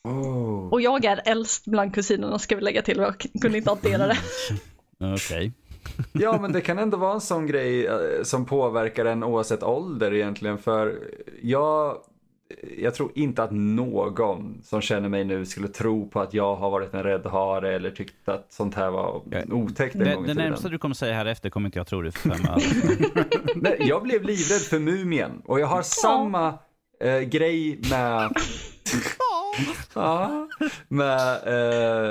Oh. 0.05 0.69
Och 0.73 0.81
jag 0.81 1.05
är 1.05 1.23
äldst 1.25 1.65
bland 1.67 1.95
kusinerna 1.95 2.39
ska 2.39 2.57
vi 2.57 2.63
lägga 2.63 2.83
till, 2.83 2.97
jag 2.99 3.15
kunde 3.43 3.59
inte 3.59 3.71
hantera 3.71 4.07
det. 4.07 4.19
Okej. 5.15 5.53
Ja, 6.13 6.39
men 6.41 6.53
det 6.53 6.61
kan 6.61 6.79
ändå 6.79 6.97
vara 6.97 7.15
en 7.15 7.21
sån 7.21 7.47
grej 7.47 7.87
eh, 7.87 7.95
som 8.23 8.45
påverkar 8.47 9.05
en 9.05 9.25
oavsett 9.25 9.63
ålder 9.63 10.15
egentligen. 10.15 10.59
För 10.59 10.99
jag, 11.43 11.97
jag 12.79 12.95
tror 12.95 13.11
inte 13.15 13.43
att 13.43 13.51
någon 13.53 14.61
som 14.65 14.81
känner 14.81 15.09
mig 15.09 15.25
nu 15.25 15.47
skulle 15.47 15.69
tro 15.69 16.09
på 16.09 16.21
att 16.21 16.35
jag 16.35 16.57
har 16.57 16.71
varit 16.71 16.95
en 16.95 17.03
rädd 17.03 17.27
hare 17.27 17.75
eller 17.75 17.91
tyckt 17.91 18.29
att 18.29 18.47
sånt 18.53 18.75
här 18.75 18.91
var 18.91 19.23
otäckt 19.53 19.95
en 19.95 20.05
Det, 20.05 20.15
gång 20.15 20.25
i 20.25 20.27
det 20.29 20.35
tiden. 20.35 20.49
närmsta 20.51 20.69
du 20.69 20.79
kommer 20.79 20.95
säga 20.95 21.15
här 21.15 21.27
efter 21.27 21.51
kommer 21.51 21.69
inte 21.69 21.79
jag 21.79 21.87
tro 21.87 22.03
det 22.03 22.13
för 22.13 22.31
fem. 22.31 22.41
Nej, 23.57 23.77
jag 23.81 24.03
blev 24.03 24.23
livrädd 24.23 24.61
för 24.61 24.79
Mumien 24.79 25.43
och 25.45 25.61
jag 25.61 25.67
har 25.67 25.83
samma 25.83 26.59
eh, 27.01 27.19
grej 27.21 27.81
med... 27.91 28.31
ja, 29.95 30.49
med 30.89 31.31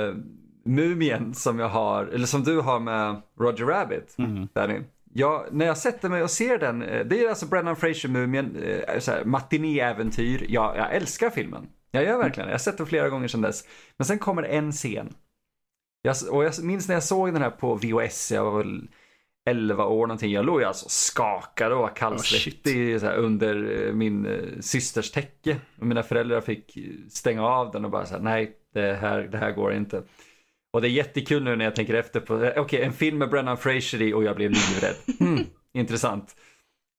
eh, 0.08 0.14
Mumien 0.64 1.34
som 1.34 1.58
jag 1.58 1.68
har, 1.68 2.06
eller 2.06 2.26
som 2.26 2.44
du 2.44 2.60
har 2.60 2.80
med 2.80 3.22
Roger 3.38 3.64
Rabbit. 3.64 4.14
Mm. 4.18 4.48
Danny. 4.52 4.80
Jag, 5.12 5.46
när 5.52 5.66
jag 5.66 5.78
sätter 5.78 6.08
mig 6.08 6.22
och 6.22 6.30
ser 6.30 6.58
den, 6.58 6.82
eh, 6.82 7.06
det 7.06 7.24
är 7.24 7.28
alltså 7.28 7.46
Brennan 7.46 7.76
Fraser-mumien, 7.76 8.56
eh, 8.56 9.24
matinéäventyr. 9.24 10.46
Jag, 10.48 10.76
jag 10.76 10.94
älskar 10.94 11.30
filmen. 11.30 11.68
Jag 11.90 12.04
gör 12.04 12.18
verkligen 12.18 12.46
det. 12.46 12.50
Jag 12.50 12.58
har 12.58 12.62
sett 12.62 12.78
den 12.78 12.86
flera 12.86 13.08
gånger 13.08 13.28
sedan 13.28 13.40
dess. 13.40 13.64
Men 13.96 14.04
sen 14.04 14.18
kommer 14.18 14.42
en 14.42 14.72
scen. 14.72 15.14
Jag, 16.02 16.16
och 16.30 16.44
jag 16.44 16.64
minns 16.64 16.88
när 16.88 16.94
jag 16.94 17.04
såg 17.04 17.32
den 17.32 17.42
här 17.42 17.50
på 17.50 17.74
VHS, 17.74 18.32
jag 18.32 18.44
var 18.44 18.58
väl 18.58 18.88
11 19.46 19.84
år 19.84 20.06
någonting. 20.06 20.32
Jag 20.32 20.44
låg 20.44 20.60
ju 20.60 20.66
alltså 20.66 20.88
skakade 20.88 21.74
och 21.74 21.80
var 21.80 21.96
kallsvettig 21.96 22.98
här, 23.00 23.16
under 23.16 23.86
eh, 23.86 23.92
min 23.92 24.28
systers 24.60 25.10
täcke. 25.10 25.56
Och 25.78 25.86
mina 25.86 26.02
föräldrar 26.02 26.40
fick 26.40 26.78
stänga 27.08 27.46
av 27.46 27.70
den 27.70 27.84
och 27.84 27.90
bara 27.90 28.06
säga 28.06 28.20
nej, 28.22 28.52
det 28.74 28.94
här, 28.94 29.20
det 29.22 29.38
här 29.38 29.52
går 29.52 29.72
inte. 29.72 30.02
Och 30.72 30.80
det 30.80 30.88
är 30.88 30.90
jättekul 30.90 31.44
nu 31.44 31.56
när 31.56 31.64
jag 31.64 31.74
tänker 31.74 31.94
efter 31.94 32.20
på, 32.20 32.44
eh, 32.44 32.62
okej 32.62 32.82
en 32.82 32.92
film 32.92 33.18
med 33.18 33.30
Brennan 33.30 33.56
Fraser 33.56 34.02
i 34.02 34.12
och 34.12 34.24
jag 34.24 34.36
blev 34.36 34.50
livrädd. 34.50 34.96
Hmm, 35.18 35.44
intressant. 35.72 36.36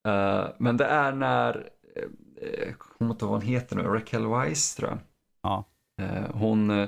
Eh, 0.07 0.45
men 0.57 0.77
det 0.77 0.85
är 0.85 1.11
när, 1.11 1.55
uh, 1.57 2.67
jag 2.67 2.79
kommer 2.79 3.11
inte 3.11 3.25
ihåg 3.25 3.31
vad 3.31 3.41
hon 3.41 3.49
heter 3.49 3.75
nu, 3.75 3.83
Raquel 3.83 4.27
Weiss 4.27 4.75
tror 4.75 4.89
jag. 4.89 4.99
Ja. 5.43 5.65
Eh, 6.01 6.35
hon, 6.35 6.87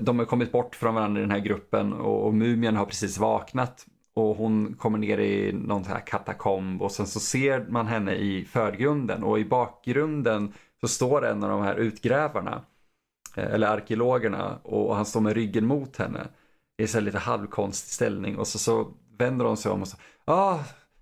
de 0.00 0.18
har 0.18 0.26
kommit 0.26 0.52
bort 0.52 0.74
från 0.74 0.94
varandra 0.94 1.20
i 1.20 1.24
den 1.24 1.30
här 1.30 1.38
gruppen 1.38 1.92
och, 1.92 2.26
och 2.26 2.34
Mumien 2.34 2.76
har 2.76 2.86
precis 2.86 3.18
vaknat. 3.18 3.86
Och 4.14 4.36
hon 4.36 4.74
kommer 4.74 4.98
ner 4.98 5.18
i 5.18 5.52
någon 5.52 5.84
sån 5.84 5.92
här 5.92 6.06
katakomb 6.06 6.82
och 6.82 6.92
sen 6.92 7.06
så 7.06 7.20
ser 7.20 7.66
man 7.68 7.86
henne 7.86 8.14
i 8.14 8.44
förgrunden 8.44 9.22
och 9.22 9.38
i 9.38 9.44
bakgrunden 9.44 10.52
så 10.80 10.88
står 10.88 11.26
en 11.26 11.44
av 11.44 11.50
de 11.50 11.62
här 11.62 11.76
utgrävarna. 11.76 12.62
Eh, 13.36 13.54
Eller 13.54 13.66
arkeologerna 13.66 14.58
och 14.62 14.96
han 14.96 15.06
står 15.06 15.20
med 15.20 15.34
ryggen 15.34 15.66
mot 15.66 15.96
henne. 15.96 16.28
I 16.82 16.96
en 16.96 17.04
lite 17.04 17.18
halvkonstig 17.18 17.92
ställning 17.92 18.38
och 18.38 18.46
så, 18.46 18.58
så 18.58 18.92
vänder 19.18 19.44
hon 19.44 19.56
sig 19.56 19.72
om 19.72 19.82
och 19.82 19.88
så, 19.88 19.96
ah, 20.24 20.58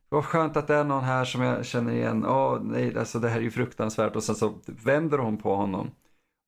vad 0.08 0.24
skönt 0.24 0.56
att 0.56 0.66
det 0.66 0.74
är 0.74 0.84
någon 0.84 1.04
här 1.04 1.24
som 1.24 1.42
jag 1.42 1.66
känner 1.66 1.92
igen. 1.92 2.26
Åh 2.26 2.60
nej, 2.62 2.98
alltså 2.98 3.18
det 3.18 3.28
här 3.28 3.36
är 3.36 3.42
ju 3.42 3.50
fruktansvärt. 3.50 4.16
Och 4.16 4.24
sen 4.24 4.34
så 4.34 4.54
vänder 4.64 5.18
hon 5.18 5.36
på 5.36 5.56
honom. 5.56 5.90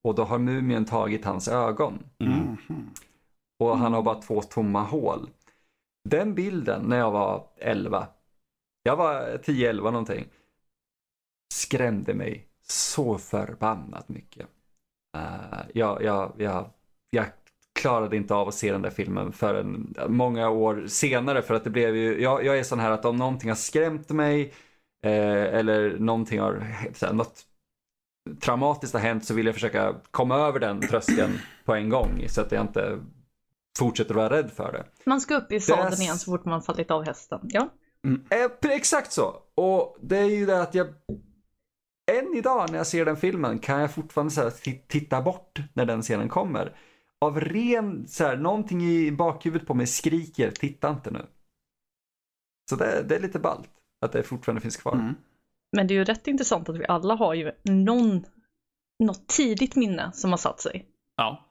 Och 0.04 0.14
då 0.14 0.24
har 0.24 0.38
mumien 0.38 0.84
tagit 0.84 1.24
hans 1.24 1.48
ögon. 1.48 1.98
Mm. 2.18 2.56
Och 3.58 3.78
han 3.78 3.92
har 3.92 4.02
bara 4.02 4.22
två 4.22 4.42
tomma 4.42 4.82
hål. 4.82 5.30
Den 6.08 6.34
bilden 6.34 6.82
när 6.82 6.98
jag 6.98 7.10
var 7.10 7.48
11, 7.56 8.08
jag 8.82 8.96
var 8.96 9.38
10-11 9.44 9.82
någonting, 9.82 10.28
skrämde 11.54 12.14
mig 12.14 12.48
så 12.62 13.18
förbannat 13.18 14.08
mycket. 14.08 14.48
Uh, 15.18 15.60
jag, 15.74 16.02
jag, 16.02 16.32
jag, 16.38 16.70
jag 17.10 17.26
klarade 17.80 18.16
inte 18.16 18.34
av 18.34 18.48
att 18.48 18.54
se 18.54 18.72
den 18.72 18.82
där 18.82 18.90
filmen 18.90 19.32
förrän 19.32 19.94
många 20.08 20.48
år 20.50 20.84
senare 20.86 21.42
för 21.42 21.54
att 21.54 21.64
det 21.64 21.70
blev 21.70 21.96
ju, 21.96 22.22
jag, 22.22 22.44
jag 22.44 22.58
är 22.58 22.62
sån 22.62 22.80
här 22.80 22.90
att 22.90 23.04
om 23.04 23.16
någonting 23.16 23.48
har 23.48 23.56
skrämt 23.56 24.10
mig 24.10 24.52
eh, 25.06 25.42
eller 25.42 25.98
någonting 25.98 26.40
har, 26.40 26.54
här, 26.54 27.12
något 27.12 27.42
traumatiskt 28.40 28.94
har 28.94 29.00
hänt 29.00 29.24
så 29.24 29.34
vill 29.34 29.46
jag 29.46 29.54
försöka 29.54 29.94
komma 30.10 30.36
över 30.36 30.60
den 30.60 30.80
tröskeln 30.80 31.38
på 31.64 31.74
en 31.74 31.88
gång 31.88 32.24
så 32.28 32.40
att 32.40 32.52
jag 32.52 32.60
inte 32.60 32.98
fortsätter 33.78 34.14
vara 34.14 34.30
rädd 34.30 34.50
för 34.50 34.72
det. 34.72 34.84
Man 35.04 35.20
ska 35.20 35.36
upp 35.36 35.52
i 35.52 35.60
sadeln 35.60 35.90
Des- 35.90 36.00
igen 36.00 36.18
så 36.18 36.30
fort 36.30 36.44
man 36.44 36.62
fallit 36.62 36.90
av 36.90 37.04
hästen. 37.04 37.40
Ja. 37.42 37.68
Eh, 38.30 38.70
exakt 38.70 39.12
så. 39.12 39.36
Och 39.54 39.96
det 40.00 40.18
är 40.18 40.24
ju 40.24 40.46
det 40.46 40.62
att 40.62 40.74
jag 40.74 40.86
än 42.08 42.34
idag 42.34 42.70
när 42.70 42.76
jag 42.76 42.86
ser 42.86 43.04
den 43.04 43.16
filmen 43.16 43.58
kan 43.58 43.80
jag 43.80 43.94
fortfarande 43.94 44.32
så 44.32 44.50
titta 44.88 45.22
bort 45.22 45.58
när 45.72 45.86
den 45.86 46.02
scenen 46.02 46.28
kommer. 46.28 46.76
Av 47.20 47.40
ren, 47.40 48.08
så 48.08 48.24
här, 48.24 48.36
någonting 48.36 48.82
i 48.82 49.12
bakhuvudet 49.12 49.68
på 49.68 49.74
mig 49.74 49.86
skriker 49.86 50.50
titta 50.50 50.90
inte 50.90 51.10
nu. 51.10 51.26
Så 52.70 52.76
det, 52.76 53.02
det 53.08 53.16
är 53.16 53.20
lite 53.20 53.38
ballt 53.38 53.70
att 54.00 54.12
det 54.12 54.22
fortfarande 54.22 54.60
finns 54.60 54.76
kvar. 54.76 54.92
Mm. 54.92 55.14
Men 55.76 55.86
det 55.86 55.94
är 55.94 55.96
ju 55.96 56.04
rätt 56.04 56.26
intressant 56.26 56.68
att 56.68 56.78
vi 56.78 56.86
alla 56.86 57.14
har 57.14 57.34
ju 57.34 57.52
någon, 57.62 58.24
något 59.04 59.26
tidigt 59.28 59.76
minne 59.76 60.12
som 60.14 60.30
har 60.30 60.38
satt 60.38 60.60
sig. 60.60 60.86
Ja. 61.16 61.47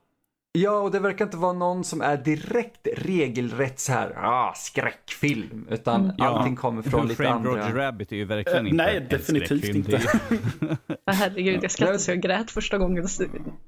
Ja, 0.59 0.71
och 0.79 0.91
det 0.91 0.99
verkar 0.99 1.25
inte 1.25 1.37
vara 1.37 1.53
någon 1.53 1.83
som 1.83 2.01
är 2.01 2.17
direkt 2.17 2.87
regelrätt 2.95 3.79
så 3.79 3.91
här, 3.91 4.13
ah, 4.17 4.53
skräckfilm, 4.55 5.67
utan 5.69 6.03
Mm. 6.05 6.15
allting 6.21 6.55
kommer 6.55 6.81
från 6.81 7.03
lite 7.07 7.15
Framed 7.23 7.35
andra. 7.35 7.51
Roger 7.51 7.73
Rabbit 7.75 8.11
är 8.11 8.15
ju 8.15 8.25
verkligen 8.25 8.65
Eh, 8.65 8.71
inte 8.71 8.83
nej, 8.83 9.07
definitivt 9.09 9.47
skräckfilm. 9.47 9.77
inte. 9.77 9.91
Det 9.91 9.97
är 9.97 10.69
ju- 10.69 10.75
Ja, 11.05 11.13
Herregud, 11.13 11.59
jag 11.63 11.71
skrattade 11.71 11.99
så 11.99 12.11
jag 12.11 12.21
grät 12.21 12.51
första 12.51 12.77
gången 12.77 13.07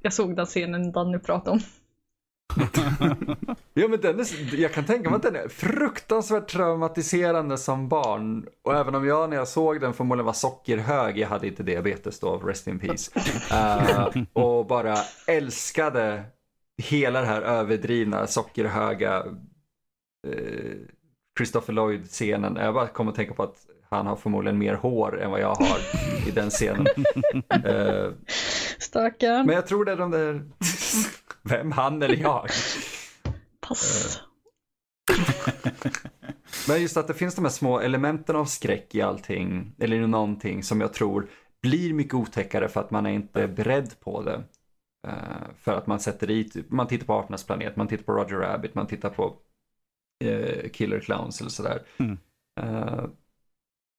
jag 0.01 0.13
såg 0.13 0.35
den 0.35 0.45
scenen 0.45 0.91
Danny 0.91 1.19
pratade 1.19 1.51
om. 1.51 1.59
Ja 3.73 3.87
men 3.87 4.01
den 4.01 4.19
är, 4.19 4.55
jag 4.61 4.73
kan 4.73 4.83
tänka 4.83 5.09
mig 5.09 5.17
att 5.17 5.23
den 5.23 5.35
är 5.35 5.47
fruktansvärt 5.47 6.47
traumatiserande 6.47 7.57
som 7.57 7.87
barn. 7.89 8.45
Och 8.63 8.75
även 8.75 8.95
om 8.95 9.07
jag 9.07 9.29
när 9.29 9.37
jag 9.37 9.47
såg 9.47 9.81
den 9.81 9.93
förmodligen 9.93 10.25
var 10.25 10.33
sockerhög, 10.33 11.17
jag 11.17 11.27
hade 11.27 11.47
inte 11.47 11.63
diabetes 11.63 12.19
då, 12.19 12.37
rest 12.37 12.67
in 12.67 12.79
peace. 12.79 13.11
Eh, 13.51 14.07
och 14.33 14.65
bara 14.65 14.95
älskade 15.27 16.23
hela 16.79 17.21
det 17.21 17.27
här 17.27 17.41
överdrivna, 17.41 18.27
sockerhöga 18.27 19.23
uh, 20.27 20.75
Christopher 21.37 21.73
Lloyd-scenen. 21.73 22.55
Jag 22.55 22.73
bara 22.73 22.87
kommer 22.87 23.11
att 23.11 23.15
tänka 23.15 23.33
på 23.33 23.43
att 23.43 23.65
han 23.89 24.07
har 24.07 24.15
förmodligen 24.15 24.57
mer 24.57 24.73
hår 24.73 25.21
än 25.21 25.31
vad 25.31 25.41
jag 25.41 25.55
har 25.55 25.79
i 26.27 26.31
den 26.31 26.49
scenen. 26.49 26.85
Eh, 27.65 28.11
Stackarn. 28.79 29.45
men 29.45 29.55
jag 29.55 29.67
tror 29.67 29.85
det 29.85 29.91
är 29.91 29.97
de 29.97 30.11
där, 30.11 30.45
vem 31.43 31.71
han 31.71 32.01
eller 32.01 32.15
jag? 32.15 32.47
Pass. 33.67 34.19
Men 36.67 36.81
just 36.81 36.97
att 36.97 37.07
det 37.07 37.13
finns 37.13 37.35
de 37.35 37.45
här 37.45 37.51
små 37.51 37.79
elementen 37.79 38.35
av 38.35 38.45
skräck 38.45 38.95
i 38.95 39.01
allting, 39.01 39.75
eller 39.79 39.97
i 39.97 40.07
någonting 40.07 40.63
som 40.63 40.81
jag 40.81 40.93
tror 40.93 41.29
blir 41.61 41.93
mycket 41.93 42.13
otäckare 42.13 42.69
för 42.69 42.79
att 42.79 42.91
man 42.91 43.05
är 43.05 43.11
inte 43.11 43.47
beredd 43.47 43.99
på 43.99 44.21
det. 44.21 44.43
Eh, 45.07 45.53
för 45.57 45.73
att 45.73 45.87
man 45.87 45.99
sätter 45.99 46.31
i, 46.31 46.43
typ, 46.43 46.71
man 46.71 46.87
tittar 46.87 47.05
på 47.05 47.13
Arternas 47.13 47.45
planet, 47.45 47.75
man 47.75 47.87
tittar 47.87 48.03
på 48.03 48.13
Roger 48.13 48.37
Rabbit, 48.37 48.75
man 48.75 48.87
tittar 48.87 49.09
på 49.09 49.37
eh, 50.23 50.69
Killer 50.69 50.99
Clowns 50.99 51.41
eller 51.41 51.49
sådär. 51.49 51.83
Mm. 51.97 52.17
Eh, 52.59 53.05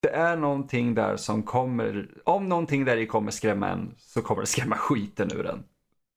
det 0.02 0.10
är 0.10 0.36
någonting 0.36 0.94
där 0.94 1.16
som 1.16 1.42
kommer, 1.42 2.08
om 2.24 2.48
någonting 2.48 2.84
där 2.84 2.96
i 2.96 3.06
kommer 3.06 3.30
skrämma 3.30 3.68
en 3.68 3.94
så 3.98 4.22
kommer 4.22 4.40
det 4.40 4.46
skrämma 4.46 4.76
skiten 4.76 5.32
ur 5.32 5.46
en. 5.46 5.64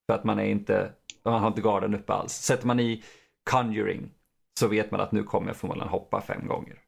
För 0.05 0.13
att 0.13 0.23
man 0.23 0.39
är 0.39 0.45
inte, 0.45 0.93
man 1.23 1.41
har 1.41 1.47
inte 1.47 1.61
garden 1.61 1.95
uppe 1.95 2.13
alls. 2.13 2.33
Sätter 2.33 2.67
man 2.67 2.79
i 2.79 3.03
Conjuring 3.43 4.11
så 4.59 4.67
vet 4.67 4.91
man 4.91 5.01
att 5.01 5.11
nu 5.11 5.23
kommer 5.23 5.47
jag 5.47 5.57
förmodligen 5.57 5.89
hoppa 5.89 6.21
fem 6.21 6.47
gånger. 6.47 6.81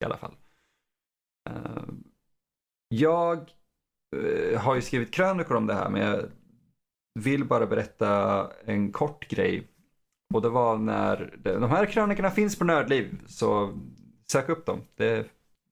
I 0.00 0.04
alla 0.04 0.16
fall. 0.16 0.34
Eh, 1.48 1.82
jag 2.88 3.50
eh, 4.16 4.60
har 4.60 4.74
ju 4.74 4.82
skrivit 4.82 5.14
krönikor 5.14 5.56
om 5.56 5.66
det 5.66 5.74
här 5.74 5.90
men 5.90 6.00
jag 6.00 6.30
vill 7.16 7.44
bara 7.44 7.66
berätta 7.66 8.50
en 8.64 8.92
kort 8.92 9.28
grej. 9.28 9.66
Och 10.34 10.42
det 10.42 10.48
var 10.48 10.78
när, 10.78 11.38
de 11.42 11.70
här 11.70 11.86
krönikorna 11.86 12.30
finns 12.30 12.58
på 12.58 12.64
Nördliv 12.64 13.22
så 13.26 13.78
sök 14.30 14.48
upp 14.48 14.66
dem. 14.66 14.80
Det 14.96 15.06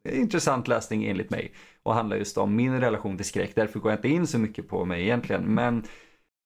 är 0.05 0.13
intressant 0.13 0.69
läsning 0.69 1.05
enligt 1.05 1.31
mig. 1.31 1.55
Och 1.83 1.95
handlar 1.95 2.17
just 2.17 2.39
om 2.39 2.57
min 2.57 2.81
relation 2.81 3.17
till 3.17 3.27
skräck. 3.27 3.53
Därför 3.55 3.81
går 3.81 3.93
jag 3.93 3.99
inte 3.99 4.09
in 4.09 4.27
så 4.27 4.39
mycket 4.39 4.69
på 4.69 4.85
mig 4.85 5.03
egentligen. 5.03 5.43
Men 5.43 5.85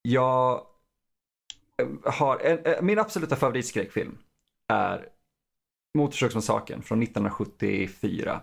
jag 0.03 0.63
har, 2.05 2.39
en, 2.39 2.59
eh, 2.59 2.83
min 2.83 2.99
absoluta 2.99 3.37
favoritskräckfilm 3.37 4.19
är 4.73 5.09
Motorsågsmassakern 5.99 6.83
från 6.83 7.03
1974. 7.03 8.41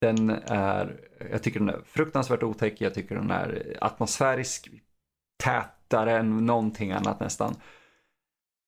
Den 0.00 0.30
är, 0.46 1.00
jag 1.30 1.42
tycker 1.42 1.60
den 1.60 1.68
är 1.68 1.80
fruktansvärt 1.84 2.42
otäck, 2.42 2.80
jag 2.80 2.94
tycker 2.94 3.14
den 3.14 3.30
är 3.30 3.76
atmosfärisk, 3.80 4.70
tätare 5.36 6.18
än 6.18 6.46
någonting 6.46 6.92
annat 6.92 7.20
nästan. 7.20 7.54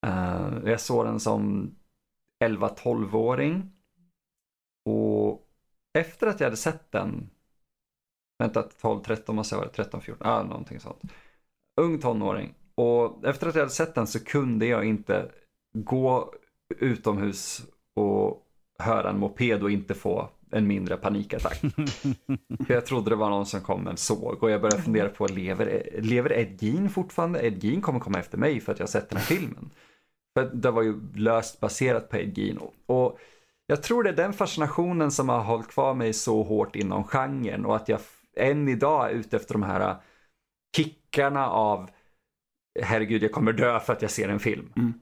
Uh, 0.05 0.59
jag 0.65 0.81
såg 0.81 1.05
den 1.05 1.19
som 1.19 1.75
11-12-åring. 2.43 3.71
Och 4.85 5.47
efter 5.93 6.27
att 6.27 6.39
jag 6.39 6.47
hade 6.47 6.57
sett 6.57 6.91
den, 6.91 7.29
vänta 8.39 8.67
12-13 8.81 9.33
måste 9.33 9.55
jag 9.55 9.59
vara, 9.59 9.71
13-14, 9.71 10.15
ja 10.19 10.43
någonting 10.43 10.79
sånt. 10.79 11.01
Ung 11.81 11.99
tonåring. 11.99 12.53
Och 12.75 13.25
efter 13.25 13.47
att 13.47 13.55
jag 13.55 13.61
hade 13.61 13.73
sett 13.73 13.95
den 13.95 14.07
så 14.07 14.25
kunde 14.25 14.65
jag 14.65 14.85
inte 14.85 15.31
gå 15.73 16.33
utomhus 16.79 17.61
och 17.95 18.47
höra 18.79 19.09
en 19.09 19.19
moped 19.19 19.63
och 19.63 19.71
inte 19.71 19.93
få 19.93 20.29
en 20.51 20.67
mindre 20.67 20.97
panikattack. 20.97 21.61
För 22.67 22.73
jag 22.73 22.85
trodde 22.85 23.09
det 23.09 23.15
var 23.15 23.29
någon 23.29 23.45
som 23.45 23.61
kom 23.61 23.83
med 23.83 23.91
en 23.91 23.97
såg 23.97 24.43
och 24.43 24.51
jag 24.51 24.61
började 24.61 24.81
fundera 24.81 25.09
på, 25.09 25.27
lever, 25.27 25.89
lever 26.01 26.33
Ed 26.33 26.63
Gein 26.63 26.89
fortfarande? 26.89 27.39
Ed 27.39 27.63
Gein 27.63 27.81
kommer 27.81 27.99
komma 27.99 28.19
efter 28.19 28.37
mig 28.37 28.59
för 28.59 28.71
att 28.71 28.79
jag 28.79 28.85
har 28.85 28.91
sett 28.91 29.09
den 29.09 29.17
här 29.17 29.25
filmen. 29.25 29.69
För 30.33 30.49
det 30.53 30.71
var 30.71 30.81
ju 30.81 30.99
löst 31.15 31.59
baserat 31.59 32.09
på 32.09 32.17
Ed 32.17 32.37
Gein. 32.37 32.59
Och, 32.85 33.19
jag 33.69 33.83
tror 33.83 34.03
det 34.03 34.09
är 34.09 34.15
den 34.15 34.33
fascinationen 34.33 35.11
som 35.11 35.29
har 35.29 35.39
hållit 35.39 35.67
kvar 35.67 35.93
mig 35.93 36.13
så 36.13 36.43
hårt 36.43 36.75
inom 36.75 37.03
genren 37.03 37.65
och 37.65 37.75
att 37.75 37.89
jag 37.89 37.99
än 38.37 38.67
idag 38.67 39.11
är 39.11 39.15
ute 39.15 39.35
efter 39.37 39.53
de 39.53 39.63
här 39.63 39.95
kickarna 40.75 41.49
av 41.49 41.89
herregud 42.81 43.23
jag 43.23 43.31
kommer 43.31 43.53
dö 43.53 43.79
för 43.79 43.93
att 43.93 44.01
jag 44.01 44.11
ser 44.11 44.29
en 44.29 44.39
film. 44.39 44.73
Mm. 44.75 44.93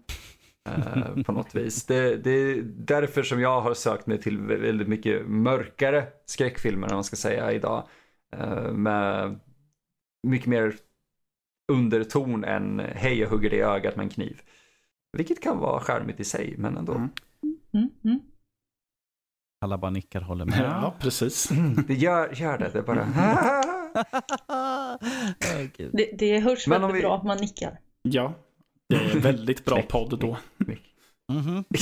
Uh, 0.68 1.24
på 1.24 1.32
något 1.32 1.56
vis. 1.56 1.86
Det, 1.86 2.18
det 2.18 2.32
är 2.32 2.62
därför 2.64 3.24
som 3.24 3.42
jag 3.42 3.62
har 3.62 3.74
sökt 3.74 4.08
mig 4.08 4.22
till 4.22 4.40
väldigt 4.40 4.88
mycket 4.88 5.28
mörkare 5.28 6.08
skräckfilmer, 6.26 6.88
om 6.88 6.96
man 6.96 7.04
ska 7.04 7.16
säga, 7.16 7.52
idag. 7.52 7.88
Uh, 8.36 8.72
med 8.72 9.40
mycket 10.28 10.48
mer 10.48 10.76
underton 11.72 12.44
än 12.44 12.80
hej 12.80 13.20
jag 13.20 13.30
hugger 13.30 13.50
dig 13.50 13.60
i 13.60 13.62
ögat 13.62 13.96
med 13.96 14.04
en 14.04 14.10
kniv. 14.10 14.42
Vilket 15.18 15.42
kan 15.44 15.60
vara 15.60 15.80
charmigt 15.80 16.20
i 16.20 16.24
sig, 16.24 16.56
men 16.58 16.78
ändå. 16.78 16.94
Mm. 16.94 17.10
Mm, 17.74 17.90
mm. 18.04 18.20
Alla 19.62 19.78
bara 19.78 19.92
nickar 19.92 20.22
håller 20.22 20.46
med. 20.46 20.60
Ja, 20.60 20.96
precis. 21.00 21.50
Det 21.88 21.94
gör, 21.94 22.34
gör 22.34 22.58
det, 22.58 22.70
det 22.74 22.80
är 22.80 22.84
bara... 22.84 23.08
Det, 25.94 26.12
det 26.18 26.40
hörs 26.40 26.68
väldigt 26.68 26.96
vi- 26.96 27.02
bra 27.02 27.16
att 27.16 27.24
man 27.24 27.38
nickar. 27.38 27.80
Ja, 28.02 28.34
det 28.90 28.96
är 28.96 29.16
en 29.16 29.20
väldigt 29.20 29.66
bra 29.66 29.82
podd 29.82 30.20
då. 30.20 30.38
Mhm. 31.34 31.64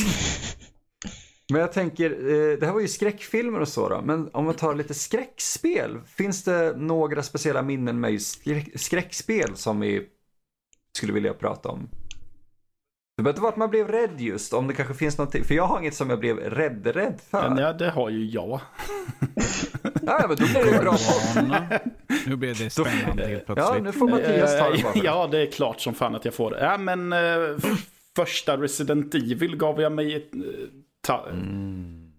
Men 1.50 1.62
jag 1.62 1.74
tänker, 1.74 2.12
eh, 2.12 2.58
det 2.60 2.66
här 2.66 2.74
var 2.74 2.80
ju 2.82 2.88
skräckfilmer 2.88 3.60
och 3.60 3.68
så 3.68 3.90
då, 3.90 4.02
men 4.02 4.30
om 4.34 4.46
man 4.46 4.54
tar 4.54 4.76
lite 4.76 4.94
skräckspel, 4.94 6.00
finns 6.06 6.44
det 6.44 6.74
några 6.78 7.24
speciella 7.24 7.62
minnen 7.62 8.00
med 8.00 8.22
skräckspel 8.76 9.56
som 9.56 9.80
vi 9.80 10.08
skulle 10.98 11.14
vilja 11.14 11.34
prata 11.34 11.70
om? 11.70 11.90
Det 13.18 13.24
behöver 13.24 13.34
inte 13.34 13.42
vara 13.42 13.52
att 13.52 13.58
man 13.58 13.70
blev 13.70 13.88
rädd 13.88 14.22
just, 14.22 14.54
om 14.54 14.68
det 14.68 14.74
kanske 14.74 14.94
finns 14.94 15.18
någonting. 15.18 15.44
För 15.44 15.56
jag 15.56 15.68
har 15.68 15.80
inget 15.80 15.96
som 15.96 16.10
jag 16.10 16.20
blev 16.20 16.38
rädd-rädd 16.38 17.20
för. 17.30 17.50
Men 17.50 17.58
ja, 17.58 17.74
det 17.74 17.90
har 17.90 18.10
ju 18.10 18.26
jag. 18.26 18.62
Ja, 20.06 20.26
men 20.28 20.38
då 20.38 20.46
blir 20.46 20.72
det 20.74 20.80
bra. 20.80 20.96
Ja, 21.36 21.80
nu 22.28 22.36
blev 22.36 22.58
det 22.58 22.70
spännande 22.70 23.28
helt 23.28 23.44
Ja, 23.48 23.54
plötsligt. 23.54 23.84
nu 23.84 23.92
får 23.92 24.10
Mattias 24.10 24.60
ta 24.60 24.70
det. 24.70 24.78
Eh, 25.00 25.04
Ja, 25.06 25.28
det 25.32 25.40
är 25.42 25.52
klart 25.52 25.82
som 25.82 25.94
fan 25.94 26.16
att 26.16 26.26
jag 26.26 26.34
får 26.34 26.52
det. 26.52 26.60
Ja, 26.60 26.78
men 26.78 27.14
eh, 27.14 27.20
första 28.16 28.58
Resident 28.58 29.16
Evil 29.16 29.56
gav 29.58 29.82
jag 29.82 29.92
mig 29.92 30.16
ett... 30.16 30.34
eh, 30.36 30.40
Ta, 31.08 31.26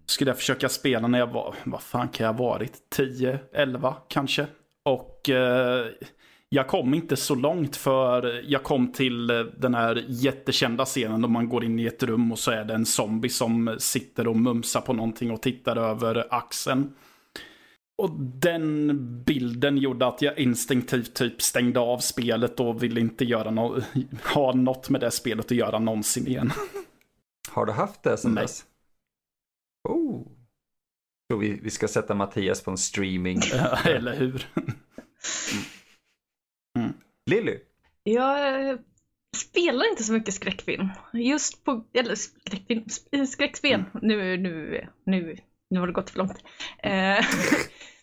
Skulle 0.05 0.29
jag 0.29 0.37
försöka 0.37 0.69
spela 0.69 1.07
när 1.07 1.19
jag 1.19 1.27
var, 1.27 1.55
vad 1.63 1.81
fan 1.81 2.07
kan 2.09 2.25
jag 2.25 2.33
ha 2.33 2.43
varit? 2.45 2.73
10, 2.95 3.39
11 3.53 3.95
kanske. 4.07 4.47
Och 4.85 5.29
eh, 5.29 5.85
jag 6.49 6.67
kom 6.67 6.93
inte 6.93 7.15
så 7.15 7.35
långt 7.35 7.75
för 7.75 8.41
jag 8.45 8.63
kom 8.63 8.91
till 8.91 9.29
eh, 9.29 9.39
den 9.39 9.75
här 9.75 10.03
jättekända 10.07 10.85
scenen 10.85 11.21
då 11.21 11.27
man 11.27 11.49
går 11.49 11.63
in 11.63 11.79
i 11.79 11.85
ett 11.85 12.03
rum 12.03 12.31
och 12.31 12.39
så 12.39 12.51
är 12.51 12.63
det 12.65 12.73
en 12.73 12.85
zombie 12.85 13.29
som 13.29 13.75
sitter 13.79 14.27
och 14.27 14.35
mumsar 14.35 14.81
på 14.81 14.93
någonting 14.93 15.31
och 15.31 15.41
tittar 15.41 15.75
över 15.75 16.27
axeln. 16.29 16.93
Och 17.97 18.11
den 18.19 19.23
bilden 19.23 19.77
gjorde 19.77 20.07
att 20.07 20.21
jag 20.21 20.39
instinktivt 20.39 21.13
typ 21.13 21.41
stängde 21.41 21.79
av 21.79 21.99
spelet 21.99 22.59
och 22.59 22.83
ville 22.83 22.99
inte 22.99 23.25
göra 23.25 23.51
no 23.51 23.81
ha 24.33 24.53
något 24.53 24.89
med 24.89 25.01
det 25.01 25.11
spelet 25.11 25.45
att 25.45 25.57
göra 25.57 25.79
någonsin 25.79 26.27
igen. 26.27 26.51
Har 27.49 27.65
du 27.65 27.71
haft 27.71 28.03
det 28.03 28.17
sen 28.17 28.33
Nej. 28.33 28.43
dess? 28.43 28.65
Oh. 29.89 30.27
Tror 31.29 31.39
vi, 31.39 31.59
vi 31.63 31.69
ska 31.69 31.87
sätta 31.87 32.15
Mattias 32.15 32.63
på 32.63 32.71
en 32.71 32.77
streaming. 32.77 33.39
Eller 33.85 34.15
hur? 34.15 34.47
Lilly? 37.29 37.59
Jag 38.03 38.69
eh, 38.69 38.79
spelar 39.35 39.89
inte 39.89 40.03
så 40.03 40.13
mycket 40.13 40.33
skräckfilm. 40.33 40.89
Just 41.13 41.63
på, 41.63 41.85
eller 41.93 42.15
skräckfilm, 42.15 42.83
sp- 42.83 43.25
skräckspel. 43.25 43.83
Nu, 44.01 44.37
nu, 44.37 44.87
nu, 45.03 45.37
nu 45.69 45.79
har 45.79 45.87
det 45.87 45.93
gått 45.93 46.09
för 46.09 46.17
långt. 46.17 46.43
Eh, 46.83 47.25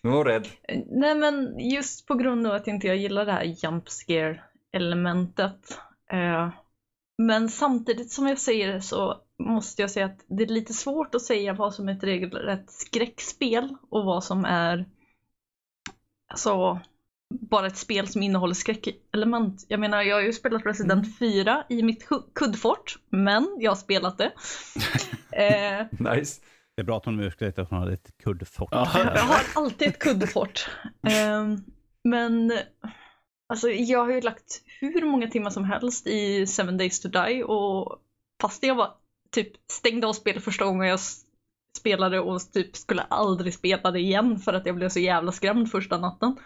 Nu 0.02 0.10
var 0.10 0.24
rädd. 0.24 0.48
nej 0.86 1.14
men 1.14 1.58
just 1.58 2.06
på 2.06 2.14
grund 2.14 2.46
av 2.46 2.54
att 2.54 2.66
inte 2.66 2.86
jag 2.86 2.96
gillar 2.96 3.26
det 3.26 3.32
här 3.32 3.44
jump 3.44 3.88
scare 3.88 4.42
elementet. 4.72 5.78
Eh, 6.10 6.48
men 7.18 7.48
samtidigt 7.48 8.12
som 8.12 8.26
jag 8.26 8.38
säger 8.38 8.72
det 8.72 8.80
så 8.80 9.20
måste 9.38 9.82
jag 9.82 9.90
säga 9.90 10.06
att 10.06 10.24
det 10.26 10.42
är 10.42 10.46
lite 10.46 10.74
svårt 10.74 11.14
att 11.14 11.22
säga 11.22 11.52
vad 11.52 11.74
som 11.74 11.88
är 11.88 11.92
ett 11.92 12.04
regelrätt 12.04 12.70
skräckspel 12.70 13.76
och 13.90 14.04
vad 14.04 14.24
som 14.24 14.44
är 14.44 14.84
alltså 16.28 16.80
bara 17.40 17.66
ett 17.66 17.76
spel 17.76 18.08
som 18.08 18.22
innehåller 18.22 18.54
skräckelement. 18.54 19.66
Jag 19.68 19.80
menar, 19.80 20.02
jag 20.02 20.16
har 20.16 20.22
ju 20.22 20.32
spelat 20.32 20.66
Resident 20.66 21.18
4 21.18 21.64
i 21.68 21.82
mitt 21.82 22.08
kuddfort, 22.34 22.98
men 23.10 23.56
jag 23.58 23.70
har 23.70 23.76
spelat 23.76 24.18
det. 24.18 24.32
eh, 25.32 25.86
Nice. 26.14 26.40
Det 26.76 26.82
är 26.82 26.84
bra 26.84 26.96
att 26.96 27.04
hon 27.04 27.20
ursäktar 27.20 27.62
att 27.62 27.70
hon 27.70 27.78
hade 27.78 27.92
ett 27.92 28.18
kuddfort. 28.18 28.68
jag 28.72 28.84
har 28.84 29.44
alltid 29.54 29.88
ett 29.88 29.98
kuddfort. 29.98 30.68
Eh, 31.06 31.44
men 32.04 32.52
alltså, 33.48 33.68
jag 33.68 34.04
har 34.04 34.12
ju 34.12 34.20
lagt 34.20 34.62
hur 34.80 35.06
många 35.06 35.26
timmar 35.26 35.50
som 35.50 35.64
helst 35.64 36.06
i 36.06 36.46
Seven 36.46 36.76
Days 36.76 37.00
to 37.00 37.08
Die 37.08 37.42
och 37.44 37.98
fast 38.42 38.62
jag 38.62 38.74
var 38.74 38.94
typ 39.30 39.52
stängde 39.72 40.06
av 40.06 40.12
spelet 40.12 40.44
första 40.44 40.64
gången 40.64 40.88
jag 40.88 41.00
spelade 41.78 42.20
och 42.20 42.52
typ 42.52 42.76
skulle 42.76 43.02
aldrig 43.02 43.54
spela 43.54 43.90
det 43.90 44.00
igen 44.00 44.38
för 44.38 44.52
att 44.52 44.66
jag 44.66 44.76
blev 44.76 44.88
så 44.88 45.00
jävla 45.00 45.32
skrämd 45.32 45.70
första 45.70 45.98
natten. 45.98 46.36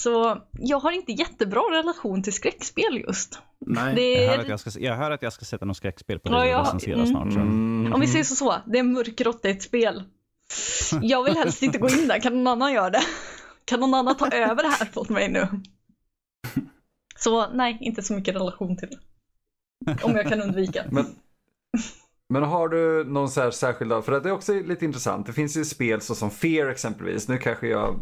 Så 0.00 0.42
jag 0.52 0.78
har 0.80 0.92
inte 0.92 1.12
jättebra 1.12 1.60
relation 1.60 2.22
till 2.22 2.32
skräckspel 2.32 3.04
just. 3.06 3.38
Nej. 3.66 3.94
Det 3.94 4.12
Jag, 4.14 4.28
hör 4.30 4.38
är, 4.38 4.40
att 4.42 4.48
jag, 4.48 4.60
ska, 4.60 4.80
jag 4.80 4.96
hör 4.96 5.10
att 5.10 5.22
jag 5.22 5.32
ska 5.32 5.44
sätta 5.44 5.64
något 5.64 5.76
skräckspel 5.76 6.18
på 6.18 6.32
Ja, 6.32 6.40
det 6.40 6.48
jag- 6.48 6.60
recensera 6.66 6.94
mm. 6.94 7.06
snart. 7.06 7.32
Så. 7.32 7.38
Mm. 7.40 7.92
om 7.92 8.00
vi 8.00 8.06
säger 8.06 8.24
så, 8.24 8.34
så, 8.34 8.54
det 8.66 8.78
är 8.78 8.82
mörkrått 8.82 9.44
i 9.44 9.48
ett 9.50 9.62
spel. 9.62 10.02
Jag 11.02 11.24
vill 11.24 11.36
helst 11.36 11.62
inte 11.62 11.78
gå 11.78 11.88
in 11.88 12.08
där, 12.08 12.20
kan 12.20 12.34
någon 12.34 12.46
annan 12.46 12.72
göra 12.72 12.90
det? 12.90 13.02
Kan 13.64 13.80
någon 13.80 13.94
annan 13.94 14.16
ta 14.16 14.28
över 14.28 14.62
det 14.62 14.68
här 14.68 14.88
åt 14.94 15.08
mig 15.08 15.28
nu? 15.28 15.48
Så 17.16 17.50
nej, 17.52 17.78
inte 17.80 18.02
så 18.02 18.14
mycket 18.14 18.34
relation 18.34 18.76
till 18.76 18.88
det. 18.88 18.98
Om 20.04 20.16
jag 20.16 20.28
kan 20.28 20.42
undvika. 20.42 20.84
Men, 20.90 21.06
men 22.28 22.42
har 22.42 22.68
du 22.68 23.04
någon 23.04 23.30
så 23.30 23.40
här 23.40 23.50
särskild, 23.50 24.04
för 24.04 24.20
det 24.20 24.28
är 24.28 24.32
också 24.32 24.52
lite 24.54 24.84
intressant. 24.84 25.26
Det 25.26 25.32
finns 25.32 25.56
ju 25.56 25.64
spel 25.64 26.00
så 26.00 26.14
som 26.14 26.30
Fear 26.30 26.66
exempelvis. 26.68 27.28
Nu 27.28 27.38
kanske 27.38 27.68
jag 27.68 27.88
är 27.88 27.98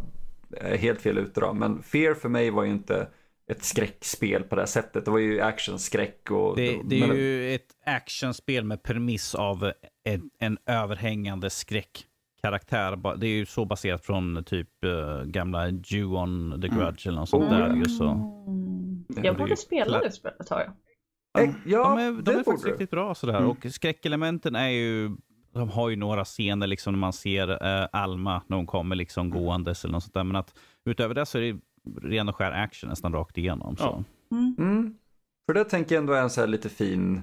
helt 0.79 1.01
fel 1.01 1.19
ute 1.19 1.41
då, 1.41 1.53
men 1.53 1.83
Fear 1.83 2.15
för 2.15 2.29
mig 2.29 2.51
var 2.51 2.65
ju 2.65 2.71
inte 2.71 3.09
ett 3.51 3.65
skräckspel 3.65 4.43
på 4.43 4.55
det 4.55 4.61
här 4.63 4.67
sättet. 4.67 5.05
Det 5.05 5.11
var 5.11 5.19
ju 5.19 5.41
actionskräck 5.41 6.31
och... 6.31 6.57
Det, 6.57 6.81
det 6.85 7.01
är 7.03 7.07
men- 7.09 7.17
ju 7.17 7.55
ett 7.55 7.67
actionspel 7.87 8.65
med 8.65 8.83
premiss 8.83 9.35
av 9.35 9.73
en, 10.05 10.31
en 10.39 10.59
överhängande 10.67 11.51
skräckkaraktär. 11.51 13.17
Det 13.17 13.27
är 13.27 13.31
ju 13.31 13.47
så 13.47 13.65
baserat 13.65 14.05
från 14.07 14.45
typ 14.45 14.85
eh, 14.85 15.23
gamla 15.25 15.69
Ju-On 15.69 16.61
the 16.63 16.69
Grudge 16.69 17.07
eller 17.07 17.19
något 17.19 17.29
sånt 17.29 17.51
där. 17.51 17.75
Ju, 17.77 17.85
så. 17.85 18.05
Mm. 18.09 19.05
Jag 19.23 19.37
borde 19.37 19.57
spela 19.57 19.99
det 20.01 20.13
spelet 20.13 20.49
har 20.51 20.61
jag. 20.61 21.45
Eh, 21.45 21.51
Ja, 21.67 21.83
de 21.89 21.99
är, 21.99 22.13
de 22.13 22.23
det 22.23 22.33
är 22.33 22.37
faktiskt 22.45 22.65
du. 22.65 22.71
riktigt 22.71 22.91
bra 22.91 23.15
sådär. 23.15 23.37
Mm. 23.39 23.51
Och 23.51 23.67
skräckelementen 23.71 24.57
är 24.57 24.69
ju... 24.69 25.11
De 25.53 25.69
har 25.69 25.89
ju 25.89 25.97
några 25.97 26.25
scener 26.25 26.67
liksom 26.67 26.93
när 26.93 26.99
man 26.99 27.13
ser 27.13 27.67
eh, 27.67 27.89
Alma 27.93 28.43
när 28.47 28.57
hon 28.57 28.67
kommer 28.67 28.97
liksom 28.97 29.31
gåendes 29.31 29.85
eller 29.85 29.93
något 29.93 30.03
sånt 30.03 30.15
där. 30.15 30.25
Men 30.25 30.37
att 30.37 30.55
utöver 30.85 31.15
det 31.15 31.27
så 31.27 31.39
är 31.39 31.43
det 31.43 31.61
ren 32.03 32.29
och 32.29 32.37
skär 32.37 32.53
action 32.53 32.91
nästan 32.91 33.13
rakt 33.13 33.39
igenom. 33.39 33.77
Så. 33.77 33.83
Ja. 33.83 34.05
Mm. 34.37 34.55
Mm. 34.59 34.95
För 35.47 35.55
det 35.55 35.65
tänker 35.65 35.95
jag 35.95 36.03
ändå 36.03 36.13
är 36.13 36.23
en 36.23 36.31
så 36.31 36.41
här 36.41 36.49
lite 36.49 36.69
fin, 36.69 37.23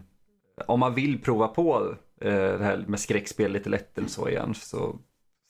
om 0.66 0.80
man 0.80 0.94
vill 0.94 1.22
prova 1.22 1.48
på 1.48 1.96
eh, 2.22 2.32
det 2.32 2.64
här 2.64 2.86
med 2.88 3.00
skräckspel 3.00 3.52
lite 3.52 3.70
lätt 3.70 3.98
eller 3.98 4.08
så 4.08 4.30
igen. 4.30 4.54
Så 4.54 5.00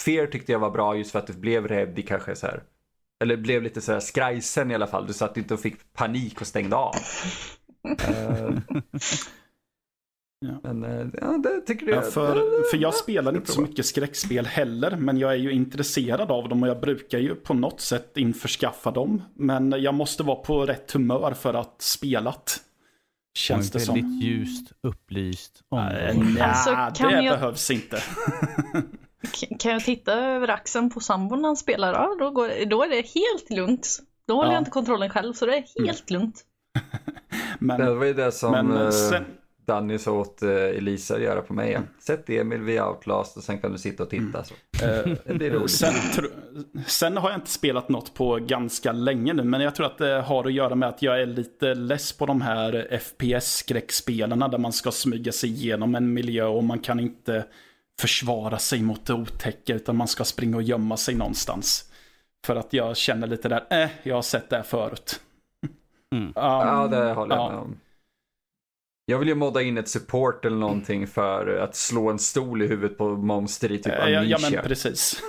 Fear 0.06 0.28
tyckte 0.28 0.52
jag 0.52 0.60
var 0.60 0.72
bra 0.72 0.96
just 0.96 1.12
för 1.12 1.20
att 1.20 1.28
du 1.28 1.34
blev 1.34 1.68
rädd 1.68 2.00
i 2.00 2.02
kanske 2.02 2.36
så 2.36 2.48
här, 2.48 2.64
eller 3.22 3.38
blev 3.38 3.64
lite 3.64 3.82
så 3.82 3.92
här 3.92 4.00
skrajsen 4.00 4.72
i 4.72 4.76
alla 4.76 4.88
fall. 4.88 5.08
Du 5.08 5.14
satt 5.14 5.38
inte 5.38 5.54
och 5.54 5.60
fick 5.60 5.94
panik 5.94 6.42
och 6.42 6.48
stängde 6.48 6.76
av. 6.76 6.96
Eh, 7.88 8.50
Ja. 10.40 10.60
Men 10.64 10.84
eh, 10.84 11.08
ja, 11.22 11.38
det 11.38 11.62
tycker 11.62 11.88
jag. 11.88 11.98
Ja, 11.98 12.02
för, 12.02 12.34
för 12.72 12.78
jag 12.78 12.94
spelar 12.94 13.36
inte 13.36 13.52
så 13.52 13.62
mycket 13.62 13.86
skräckspel 13.86 14.46
heller, 14.46 14.96
men 14.96 15.18
jag 15.18 15.32
är 15.32 15.36
ju 15.38 15.52
intresserad 15.52 16.32
av 16.32 16.50
dem 16.50 16.64
och 16.64 16.70
jag 16.70 16.80
brukar 16.80 17.18
ju 17.20 17.36
på 17.36 17.54
något 17.54 17.82
sätt 17.82 18.18
införskaffa 18.18 18.92
dem. 18.92 19.22
Men 19.36 19.72
jag 19.78 19.94
måste 19.94 20.24
vara 20.24 20.36
på 20.36 20.66
rätt 20.66 20.92
humör 20.92 21.34
för 21.34 21.54
att 21.54 21.82
spela 21.82 22.32
det. 22.32 22.52
Känns 23.40 23.72
det 23.72 23.80
som. 23.80 23.96
väldigt 23.96 24.24
ljust, 24.24 24.72
upplyst 24.84 25.62
Äh, 25.72 25.78
område. 25.78 26.14
nja, 26.14 26.46
Alltså, 26.46 27.04
kan 27.04 27.12
det 27.14 27.24
jag- 27.24 27.40
behövs 27.40 27.72
inte. 27.72 27.98
Kan 29.60 29.72
jag 29.72 29.84
titta 29.84 30.14
över 30.14 30.48
axeln 30.48 30.90
på 30.90 31.00
sambon 31.00 31.42
när 31.42 31.50
han 31.50 31.58
spelar? 31.58 31.94
Ja, 31.94 32.16
då, 32.20 32.32
går, 32.32 32.66
då 32.70 32.84
är 32.84 32.90
det 32.90 32.96
helt 32.96 33.50
lugnt. 33.50 34.00
Då 34.28 34.36
håller 34.36 34.50
Ja. 34.50 34.54
jag 34.54 34.62
inte 34.62 34.72
kontrollen 34.72 35.10
själv, 35.10 35.34
så 35.34 35.46
det 35.46 35.58
är 35.58 35.86
helt 35.86 36.10
lugnt. 36.10 36.42
Men, 37.60 37.80
Det 37.80 37.94
var 37.96 38.06
ju 38.06 38.14
det 38.14 38.32
som 38.32 38.52
men 38.52 38.78
eh, 38.78 38.90
sen, 38.90 39.26
Danny 39.68 39.98
sa 39.98 40.12
åt 40.12 40.42
eh, 40.42 40.50
Elisa 40.52 41.20
göra 41.20 41.42
på 41.42 41.54
mig. 41.54 41.74
Mm. 41.74 41.88
Sätt 42.00 42.30
Emil 42.30 42.62
via 42.62 42.90
Outlast 42.90 43.38
och 43.38 43.44
sen 43.44 43.58
kan 43.62 43.72
du 43.72 43.78
sitta 43.78 44.04
och 44.04 44.10
titta. 44.10 44.44
Så. 44.44 44.54
eh, 44.86 45.16
Det 45.26 45.34
blir 45.34 45.52
roligt. 45.52 45.72
sen, 45.72 45.94
sen 46.88 47.18
har 47.18 47.30
jag 47.30 47.38
inte 47.38 47.50
spelat 47.52 47.90
något 47.90 48.14
på 48.14 48.36
ganska 48.36 48.92
länge 48.92 49.34
nu, 49.34 49.44
men 49.44 49.62
jag 49.62 49.76
tror 49.76 49.86
att 49.86 49.98
det 49.98 50.22
har 50.22 50.46
att 50.46 50.54
göra 50.54 50.76
med 50.76 50.90
att 50.90 51.02
jag 51.02 51.22
är 51.22 51.26
lite 51.26 51.74
less 51.76 52.14
på 52.14 52.26
de 52.26 52.42
här 52.42 52.88
FPS-skräckspelarna 53.02 54.48
där 54.48 54.58
man 54.58 54.74
ska 54.74 54.92
smyga 54.92 55.32
sig 55.32 55.50
igenom 55.50 55.96
en 55.96 56.14
miljö 56.14 56.46
och 56.46 56.64
man 56.64 56.80
kan 56.80 57.00
inte 57.00 57.46
försvara 58.02 58.58
sig 58.60 58.82
mot 58.82 59.06
det 59.06 59.14
otäcka 59.14 59.74
utan 59.76 59.96
man 59.96 60.08
ska 60.08 60.24
springa 60.24 60.56
och 60.58 60.64
gömma 60.64 60.98
sig 60.98 61.16
någonstans. 61.16 61.92
För 62.46 62.56
att 62.56 62.74
jag 62.74 62.98
känner 62.98 63.28
lite 63.28 63.50
där, 63.50 63.64
eh, 63.70 63.90
jag 64.04 64.16
har 64.16 64.22
sett 64.22 64.50
det 64.50 64.56
här 64.56 64.64
förut. 64.64 65.20
Mm. 66.16 66.32
Ja, 66.36 66.66
Ja, 66.66 66.88
det 66.98 67.14
håller 67.14 67.36
jag 67.36 67.44
Ja. 67.46 67.50
med 67.50 67.60
om. 67.60 67.78
Jag 69.10 69.20
vill 69.20 69.28
ju 69.28 69.36
modda 69.36 69.62
in 69.62 69.78
ett 69.78 69.90
support 69.90 70.46
eller 70.46 70.58
någonting 70.58 71.08
för 71.08 71.58
att 71.58 71.76
slå 71.76 72.10
en 72.10 72.20
stol 72.20 72.62
i 72.62 72.68
huvudet 72.68 72.98
på 72.98 73.10
monster 73.10 73.72
i 73.72 73.78
typ 73.78 73.94
eh, 73.94 74.00
ja, 74.00 74.10
ja, 74.10 74.22
men 74.22 74.46
Amnesia. 74.46 74.62
precis. 74.62 75.22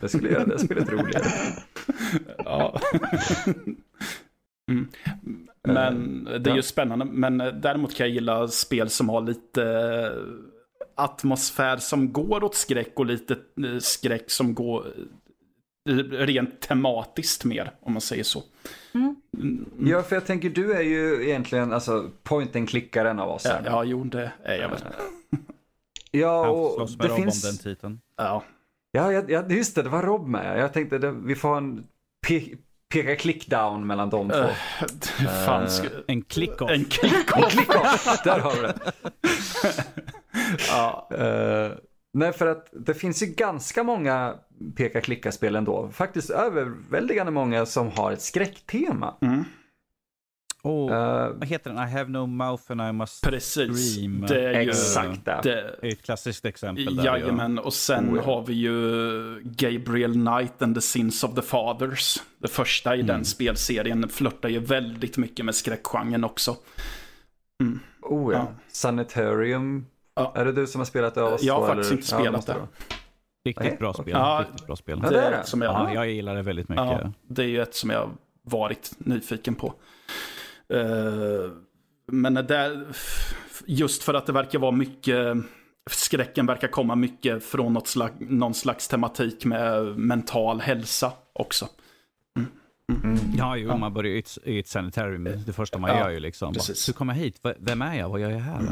det 0.00 0.08
skulle 0.08 0.30
göra 0.30 0.44
det 0.44 0.58
spelet 0.58 0.88
roligare. 0.88 1.24
Ja. 2.38 2.80
Mm. 4.70 4.88
Men 5.62 6.24
det 6.24 6.50
är 6.50 6.54
ju 6.54 6.62
spännande. 6.62 7.04
Men 7.04 7.40
eh, 7.40 7.52
däremot 7.52 7.94
kan 7.94 8.06
jag 8.06 8.14
gilla 8.14 8.48
spel 8.48 8.90
som 8.90 9.08
har 9.08 9.20
lite 9.20 9.64
eh, 9.64 10.22
atmosfär 10.94 11.76
som 11.76 12.12
går 12.12 12.44
åt 12.44 12.54
skräck 12.54 12.92
och 12.94 13.06
lite 13.06 13.36
eh, 13.64 13.78
skräck 13.78 14.30
som 14.30 14.54
går 14.54 14.86
eh, 15.88 15.94
rent 15.96 16.60
tematiskt 16.60 17.44
mer, 17.44 17.72
om 17.80 17.92
man 17.92 18.00
säger 18.00 18.24
så. 18.24 18.42
Mm. 18.94 19.16
Ja, 19.78 20.02
för 20.02 20.16
jag 20.16 20.26
tänker 20.26 20.50
du 20.50 20.72
är 20.72 20.82
ju 20.82 21.24
egentligen 21.28 21.72
alltså 21.72 22.10
point 22.22 22.56
and 22.56 22.68
klickaren 22.68 23.18
av 23.20 23.28
oss 23.30 23.44
Ja, 23.44 23.50
här. 23.50 23.62
ja, 23.64 23.84
jo, 23.84 24.04
det 24.04 24.32
är 24.44 24.54
jag 24.56 24.68
väl. 24.68 24.78
Ja, 26.10 26.48
och 26.50 26.88
det 26.98 27.08
Rob 27.08 27.16
finns... 27.16 27.44
om 27.44 27.50
den 27.50 27.58
titeln. 27.58 28.00
Ja. 28.16 28.42
Ja, 28.92 29.12
ja, 29.12 29.44
just 29.48 29.74
det, 29.74 29.82
det 29.82 29.88
var 29.88 30.02
Rob 30.02 30.28
med. 30.28 30.58
Jag 30.58 30.72
tänkte, 30.72 30.98
det, 30.98 31.10
vi 31.12 31.34
får 31.34 31.56
en 31.56 31.84
pe- 32.26 32.56
peka 32.92 33.14
klick-down 33.16 33.84
mellan 33.86 34.10
de 34.10 34.28
två. 34.30 34.36
Uh, 34.36 34.48
fan, 35.46 35.66
sk- 35.66 36.02
En 36.06 36.22
click-off. 36.22 36.70
en. 36.70 36.84
Klick-off, 36.84 38.22
där 38.24 38.38
har 38.38 38.52
vi 38.54 38.60
det. 38.62 38.92
ja. 40.68 41.08
Eh, 41.10 41.72
nej, 42.12 42.32
för 42.32 42.46
att 42.46 42.68
det 42.72 42.94
finns 42.94 43.22
ju 43.22 43.26
ganska 43.26 43.82
många 43.84 44.34
peka-klicka-spel 44.76 45.56
ändå. 45.56 45.88
Faktiskt 45.92 46.30
överväldigande 46.30 47.32
många 47.32 47.66
som 47.66 47.88
har 47.90 48.12
ett 48.12 48.22
skräcktema. 48.22 49.14
mm. 49.22 49.44
Oh, 50.62 50.92
Eh, 50.92 51.28
vad 51.28 51.44
heter 51.48 51.70
den? 51.70 51.88
I 51.88 51.90
have 51.90 52.10
no 52.10 52.26
mouth 52.26 52.62
and 52.72 52.80
I 52.82 52.92
must 52.92 53.24
Precis. 53.24 53.94
scream. 53.96 54.20
Det 54.28 54.48
är 54.56 54.60
ju, 54.62 54.68
Exakt 54.70 55.24
det. 55.24 55.40
det, 55.42 55.60
är 55.82 55.92
ett 55.92 56.02
klassiskt 56.02 56.44
exempel. 56.44 56.96
där, 56.96 57.04
Jajamän, 57.04 57.58
och 57.58 57.74
sen 57.74 58.10
Oh, 58.10 58.16
ja. 58.16 58.22
har 58.22 58.46
vi 58.46 58.52
ju 58.54 58.72
Gabriel 59.44 60.12
Knight 60.12 60.62
and 60.62 60.74
the 60.74 60.80
Sins 60.80 61.24
of 61.24 61.34
the 61.34 61.42
Fathers. 61.42 62.18
Det 62.38 62.48
första 62.48 62.96
i 62.96 63.00
Mm. 63.00 63.06
den 63.06 63.24
spelserien 63.24 64.08
flörtar 64.08 64.48
ju 64.48 64.58
väldigt 64.58 65.16
mycket 65.16 65.44
med 65.44 65.54
skräckgenren 65.54 66.24
också. 66.24 66.56
oh 68.02 68.32
ja. 68.32 68.38
Ja. 68.38 68.46
Sanitarium. 68.68 69.86
Ja. 70.34 70.40
Är 70.40 70.44
det 70.44 70.52
du 70.52 70.66
som 70.66 70.80
har 70.80 70.86
spelat 70.86 71.14
det 71.14 71.22
av 71.22 71.32
oss 71.32 71.42
Jag 71.42 71.60
har 71.60 71.66
faktiskt 71.66 71.90
eller? 71.90 72.00
inte 72.00 72.14
Ja, 72.14 72.18
spelat 72.18 72.32
måste 72.34 72.52
det. 72.52 72.60
Riktigt 73.44 73.78
bra 73.78 73.92
spel. 73.92 74.08
Ja. 74.08 74.44
Riktigt 74.48 74.66
bra 74.66 74.76
spel. 74.76 75.00
Ja, 75.02 75.10
det 75.10 75.16
det 75.16 75.22
är 75.22 75.32
ett 75.40 75.48
som 75.48 75.62
jag, 75.62 75.72
Ja, 75.74 75.94
jag 75.94 76.10
gillar 76.10 76.34
det 76.34 76.42
väldigt 76.42 76.68
mycket. 76.68 76.84
ja, 76.84 77.12
det 77.28 77.42
är 77.42 77.46
ju 77.46 77.62
ett 77.62 77.74
som 77.74 77.90
jag 77.90 78.10
varit 78.42 78.90
nyfiken 78.98 79.54
på. 79.54 79.74
Eh, 80.74 81.50
men 82.06 82.34
det 82.34 82.42
där, 82.42 82.86
just 83.66 84.02
för 84.02 84.14
att 84.14 84.26
det 84.26 84.32
verkar 84.32 84.58
vara 84.58 84.70
mycket, 84.72 85.36
skräcken 85.90 86.46
verkar 86.46 86.68
komma 86.68 86.94
mycket 86.94 87.44
från 87.44 87.72
något 87.72 87.88
slags, 87.88 88.14
någon 88.18 88.54
slags 88.54 88.88
tematik 88.88 89.44
med 89.44 89.98
mental 89.98 90.60
hälsa 90.60 91.12
också. 91.32 91.68
Ja, 93.36 93.56
jo, 93.56 93.76
man 93.76 93.94
börjar 93.94 94.12
i 94.14 94.18
ett, 94.18 94.38
i 94.44 94.58
ett 94.58 94.68
sanitarium. 94.68 95.24
Det 95.46 95.52
första 95.52 95.78
man 95.78 95.90
Ja, 95.90 95.98
gör 95.98 96.10
ju 96.10 96.20
liksom. 96.20 96.48
Bara, 96.48 96.54
precis. 96.54 96.88
Hur 96.88 96.92
kom 96.92 97.08
jag 97.08 97.16
hit? 97.16 97.40
Vem 97.58 97.82
är 97.82 97.98
jag? 97.98 98.08
Vad 98.08 98.20
gör 98.20 98.30
jag 98.30 98.38
här? 98.38 98.62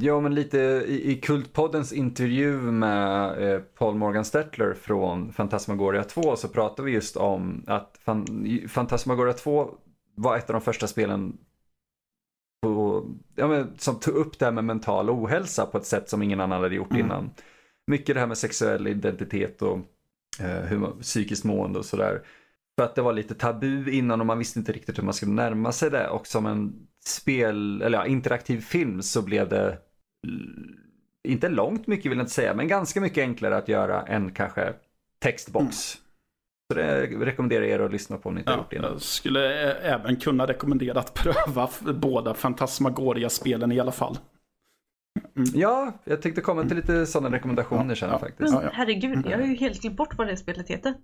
Ja, 0.00 0.20
men 0.20 0.34
lite 0.34 0.58
i, 0.88 1.12
i 1.12 1.20
Kultpoddens 1.20 1.92
intervju 1.92 2.56
med 2.60 3.42
eh, 3.42 3.60
Paul 3.60 3.94
Morgan 3.94 4.24
Stettler 4.24 4.74
från 4.74 5.32
Fantasmagoria 5.32 6.04
2 6.04 6.36
så 6.36 6.48
pratade 6.48 6.86
vi 6.86 6.92
just 6.92 7.16
om 7.16 7.64
att 7.66 7.98
fan, 8.04 8.48
Fantasmagoria 8.68 9.32
2 9.32 9.70
var 10.14 10.36
ett 10.36 10.50
av 10.50 10.54
de 10.54 10.62
första 10.62 10.86
spelen 10.86 11.38
på, 12.62 13.04
ja, 13.34 13.48
men, 13.48 13.78
som 13.78 14.00
tog 14.00 14.14
upp 14.14 14.38
det 14.38 14.44
här 14.44 14.52
med 14.52 14.64
mental 14.64 15.10
ohälsa 15.10 15.66
på 15.66 15.78
ett 15.78 15.86
sätt 15.86 16.08
som 16.08 16.22
ingen 16.22 16.40
annan 16.40 16.62
hade 16.62 16.74
gjort 16.74 16.90
Mm. 16.90 17.06
innan. 17.06 17.30
Mycket 17.86 18.14
det 18.14 18.20
här 18.20 18.26
med 18.26 18.38
sexuell 18.38 18.86
identitet 18.86 19.62
och 19.62 19.78
eh, 20.40 20.64
hur 20.64 20.78
man, 20.78 20.98
psykiskt 21.00 21.44
mående 21.44 21.78
och 21.78 21.84
sådär. 21.84 22.22
För 22.78 22.84
att 22.84 22.94
det 22.94 23.02
var 23.02 23.12
lite 23.12 23.34
tabu 23.34 23.90
innan 23.90 24.20
och 24.20 24.26
man 24.26 24.38
visste 24.38 24.58
inte 24.58 24.72
riktigt 24.72 24.98
hur 24.98 25.02
man 25.02 25.14
skulle 25.14 25.32
närma 25.32 25.72
sig 25.72 25.90
det. 25.90 26.08
Och 26.08 26.26
som 26.26 26.46
en 26.46 26.86
spel, 27.08 27.82
eller 27.82 27.98
ja, 27.98 28.06
interaktiv 28.06 28.60
film 28.60 29.02
så 29.02 29.22
blev 29.22 29.48
det 29.48 29.78
inte 31.28 31.48
långt 31.48 31.86
mycket 31.86 32.10
vill 32.10 32.18
jag 32.18 32.22
inte 32.22 32.32
säga, 32.34 32.54
men 32.54 32.68
ganska 32.68 33.00
mycket 33.00 33.22
enklare 33.22 33.56
att 33.56 33.68
göra 33.68 34.02
än 34.02 34.32
kanske 34.32 34.72
textbox. 35.18 35.76
Så 36.72 36.74
det 36.74 37.06
rekommenderar 37.06 37.64
jag 37.64 37.70
er 37.70 37.84
att 37.84 37.92
lyssna 37.92 38.16
på 38.18 38.28
om 38.28 38.34
ni 38.34 38.40
inte 38.40 38.50
har 38.50 38.56
Ja, 38.56 38.62
gjort 38.62 38.70
det 38.70 38.76
innan. 38.76 38.92
jag 38.92 39.02
skulle 39.02 39.72
även 39.74 40.16
kunna 40.16 40.46
rekommendera 40.46 41.00
att 41.00 41.14
pröva 41.24 41.68
båda 41.94 42.34
Fantasmagoria-spelen 42.34 43.72
i 43.72 43.80
alla 43.80 43.92
fall. 43.92 44.18
Ja, 45.54 45.92
jag 46.04 46.22
tänkte 46.22 46.40
komma 46.40 46.64
till 46.64 46.76
lite 46.76 47.06
sådana 47.06 47.36
rekommendationer 47.36 47.94
sen 47.94 48.10
ja. 48.10 48.18
faktiskt. 48.18 48.54
Men 48.54 48.62
ja. 48.64 48.70
herregud, 48.72 49.26
jag 49.30 49.38
har 49.38 49.46
ju 49.46 49.54
helt 49.54 49.80
glömt 49.80 49.96
bort 49.96 50.18
vad 50.18 50.26
det 50.26 50.36
spelet 50.36 50.68
heter. 50.68 50.94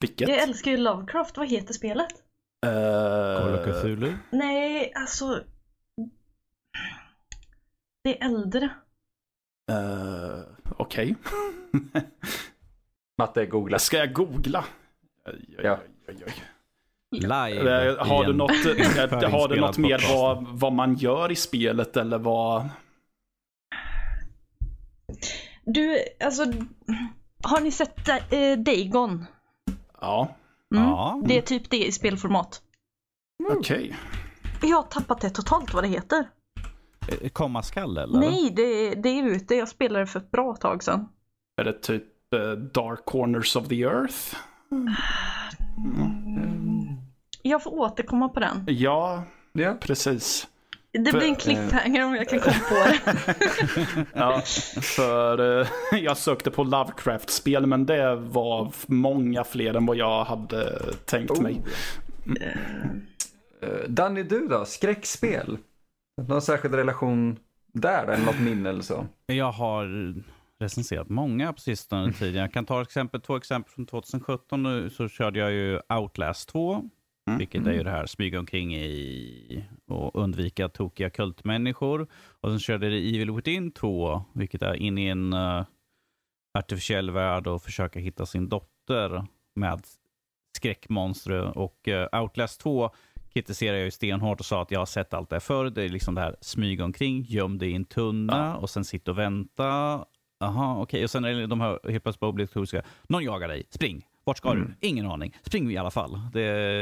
Vilket? 0.00 0.28
Jag 0.28 0.42
älskar 0.42 0.70
ju 0.70 0.76
Lovecraft, 0.76 1.36
vad 1.36 1.48
heter 1.48 1.74
spelet? 1.74 2.08
Of 2.66 3.64
Cthulhu? 3.64 4.14
Nej, 4.30 4.92
alltså... 4.94 5.44
Det 8.04 8.20
är 8.22 8.26
äldre. 8.26 8.64
eh, 9.70 10.40
Okej. 10.76 11.14
Matte, 13.18 13.46
googla. 13.46 13.78
Ska 13.78 13.96
jag 13.96 14.12
googla? 14.12 14.64
Oj, 15.26 15.44
oj, 15.48 15.64
Ja. 15.64 15.78
oj, 16.08 16.16
oj. 16.26 16.32
Live. 17.10 17.88
Eh, 17.90 18.06
Har 18.06 18.24
du 18.24 18.32
något, 18.32 18.50
har 19.32 19.48
du 19.48 19.60
något 19.60 19.78
mer 19.78 20.00
vad, 20.14 20.46
vad 20.48 20.72
man 20.72 20.94
gör 20.94 21.32
i 21.32 21.36
spelet 21.36 21.96
eller 21.96 22.18
vad? 22.18 22.68
Du, 25.64 25.98
alltså... 26.24 26.44
Har 27.42 27.60
ni 27.60 27.70
sett 27.72 28.08
äh, 28.08 28.52
Dagon? 28.58 29.24
Ja, 30.00 30.36
Mm. 30.74 30.84
Ja. 30.88 31.20
Det 31.24 31.38
är 31.38 31.42
typ 31.42 31.70
det 31.70 31.86
i 31.86 31.92
spelformat. 31.92 32.62
okej. 33.50 33.96
Jag 34.62 34.76
har 34.76 34.82
tappat 34.82 35.20
det 35.20 35.30
totalt 35.30 35.74
vad 35.74 35.84
det 35.84 35.88
heter. 35.88 36.28
Eh, 37.22 37.28
Kommaskall 37.28 37.98
eller? 37.98 38.18
Nej, 38.20 38.52
det, 38.56 38.94
det 38.94 39.08
är 39.08 39.22
ute. 39.26 39.54
Jag 39.54 39.68
spelade 39.68 40.06
för 40.06 40.20
ett 40.20 40.30
bra 40.30 40.56
tag 40.56 40.82
sedan. 40.82 41.08
Är 41.60 41.64
det 41.64 41.72
typ 41.82 42.34
eh, 42.34 42.50
Dark 42.50 43.04
Corners 43.04 43.56
of 43.56 43.68
the 43.68 43.82
Earth? 43.82 44.36
Jag 47.42 47.62
får 47.62 47.70
återkomma 47.70 48.28
på 48.28 48.40
den. 48.40 48.64
Ja, 48.68 49.22
Ja. 49.52 49.74
precis. 49.80 50.48
Det 51.04 51.10
För- 51.10 51.18
blir 51.18 51.28
en 51.28 51.36
cliffhanger 51.36 52.04
om 52.04 52.14
jag 52.14 52.28
kan 52.28 52.40
komma 52.40 52.56
på 52.68 52.74
det. 52.74 53.34
Ja, 54.14 54.42
för 54.82 55.60
eh, 55.60 55.66
jag 55.98 56.16
sökte 56.16 56.50
på 56.50 56.64
Lovecraft-spel 56.64 57.66
men 57.66 57.86
det 57.86 58.16
var 58.16 58.72
många 58.86 59.44
fler 59.44 59.74
än 59.74 59.86
vad 59.86 59.96
jag 59.96 60.24
hade 60.24 60.78
tänkt 61.04 61.40
mig. 61.40 61.62
Eh, 63.62 63.88
Danny, 63.88 64.22
du 64.22 64.48
då? 64.48 64.64
Skräckspel? 64.64 65.58
Någon 66.28 66.42
särskild 66.42 66.74
relation 66.74 67.36
där? 67.72 68.02
Eller 68.06 68.24
något 68.24 68.40
minne 68.40 68.68
eller 68.68 68.82
så? 68.82 69.06
Jag 69.26 69.52
har 69.52 70.14
recenserat 70.60 71.08
många 71.08 71.52
på 71.52 71.60
sistone 71.60 72.12
tiden. 72.12 72.40
Jag 72.42 72.52
kan 72.52 72.66
ta 72.66 72.82
exempel, 72.82 73.20
två 73.20 73.36
exempel 73.36 73.72
från 73.72 73.86
2017. 73.86 74.62
Nu 74.62 74.90
Så 74.90 75.08
körde 75.08 75.38
jag 75.38 75.52
ju 75.52 75.80
Outlast 75.88 76.48
2. 76.48 76.82
Vilket 77.36 77.66
är 77.66 77.72
ju 77.72 77.82
det 77.82 77.90
här 77.90 78.06
smyga 78.06 78.38
omkring 78.38 78.76
i 78.76 79.64
och 79.86 80.16
undvika 80.22 80.68
tokiga 80.68 81.10
kultmänniskor. 81.10 82.06
Och 82.40 82.50
sen 82.50 82.58
körde 82.58 82.86
jag 82.86 82.94
Evil 82.94 83.30
Within 83.30 83.70
2, 83.70 84.22
vilket 84.32 84.62
är 84.62 84.74
in 84.74 84.98
i 84.98 85.06
en 85.06 85.32
uh, 85.32 85.64
artificiell 86.58 87.10
värld 87.10 87.46
och 87.46 87.62
försöka 87.62 88.00
hitta 88.00 88.26
sin 88.26 88.48
dotter 88.48 89.26
med 89.54 89.80
skräckmonster. 90.56 91.58
Och 91.58 91.88
uh, 91.88 92.20
Outlast 92.20 92.60
2 92.60 92.90
kritiserar 93.32 93.76
jag 93.76 93.84
ju 93.84 93.90
stenhårt 93.90 94.40
och 94.40 94.46
sa 94.46 94.62
att 94.62 94.70
jag 94.70 94.78
har 94.78 94.86
sett 94.86 95.14
allt 95.14 95.30
det 95.30 95.36
här 95.36 95.40
förr. 95.40 95.70
Det 95.70 95.82
är 95.82 95.88
liksom 95.88 96.14
det 96.14 96.20
här 96.20 96.36
smyga 96.40 96.84
omkring, 96.84 97.22
göm 97.22 97.58
dig 97.58 97.70
i 97.70 97.74
en 97.74 97.84
tunna 97.84 98.56
och 98.56 98.70
sen 98.70 98.84
sitta 98.84 99.10
och 99.10 99.18
vänta. 99.18 99.64
Aha, 100.40 100.82
okej. 100.82 101.04
Och 101.04 101.10
sen 101.10 101.24
är 101.24 101.34
det 101.34 101.46
de 101.46 101.60
här 101.60 101.90
helt 101.90 102.02
plötsligt 102.02 102.22
obligatoriska. 102.22 102.82
Någon 103.08 103.24
jagar 103.24 103.48
dig, 103.48 103.62
spring. 103.70 104.06
Vart 104.28 104.38
ska 104.38 104.54
du? 104.54 104.74
Ingen 104.80 105.06
aning. 105.06 105.36
Spring 105.42 105.70
i 105.70 105.76
alla 105.76 105.90
fall. 105.90 106.20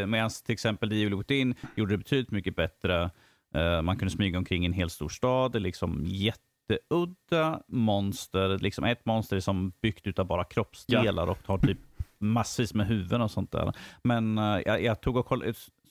Medan 0.06 0.30
till 0.44 0.52
exempel 0.52 0.88
The 0.90 1.02
Evil 1.02 1.14
Within 1.14 1.54
gjorde 1.74 1.92
det 1.94 1.98
betydligt 1.98 2.30
mycket 2.30 2.56
bättre. 2.56 3.10
Eh, 3.54 3.82
man 3.82 3.96
kunde 3.96 4.10
smyga 4.14 4.38
omkring 4.38 4.62
i 4.62 4.66
en 4.66 4.72
hel 4.72 4.90
stor 4.90 5.08
stad. 5.08 5.52
Det 5.52 5.58
är 5.58 5.60
liksom 5.60 6.02
jätteudda 6.06 7.60
monster. 7.68 8.58
Liksom 8.58 8.84
ett 8.84 9.06
monster 9.06 9.36
är 9.36 9.40
som 9.40 9.72
byggt 9.80 10.06
utav 10.06 10.26
bara 10.26 10.44
kroppsdelar 10.44 11.26
och 11.26 11.38
har 11.46 11.58
typ 11.58 11.78
massvis 12.18 12.74
med 12.74 12.86
huvuden 12.86 13.20
och 13.20 13.30
sånt 13.30 13.52
där. 13.52 13.72
Men 14.02 14.38
eh, 14.38 14.58
jag, 14.66 14.82
jag 14.82 15.00
tog 15.00 15.16
och 15.16 15.26
koll, 15.26 15.44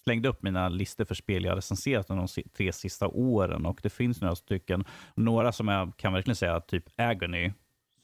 slängde 0.03 0.29
upp 0.29 0.43
mina 0.43 0.69
listor 0.69 1.05
för 1.05 1.15
spel 1.15 1.43
jag 1.43 1.57
recenserat 1.57 2.07
de 2.07 2.27
si- 2.27 2.47
tre 2.57 2.71
sista 2.71 3.07
åren 3.07 3.65
och 3.65 3.79
det 3.83 3.89
finns 3.89 4.21
några 4.21 4.35
stycken. 4.35 4.85
Några 5.15 5.51
som 5.51 5.67
jag 5.67 5.97
kan 5.97 6.13
verkligen 6.13 6.35
säga, 6.35 6.59
typ 6.59 6.83
Agony, 6.97 7.51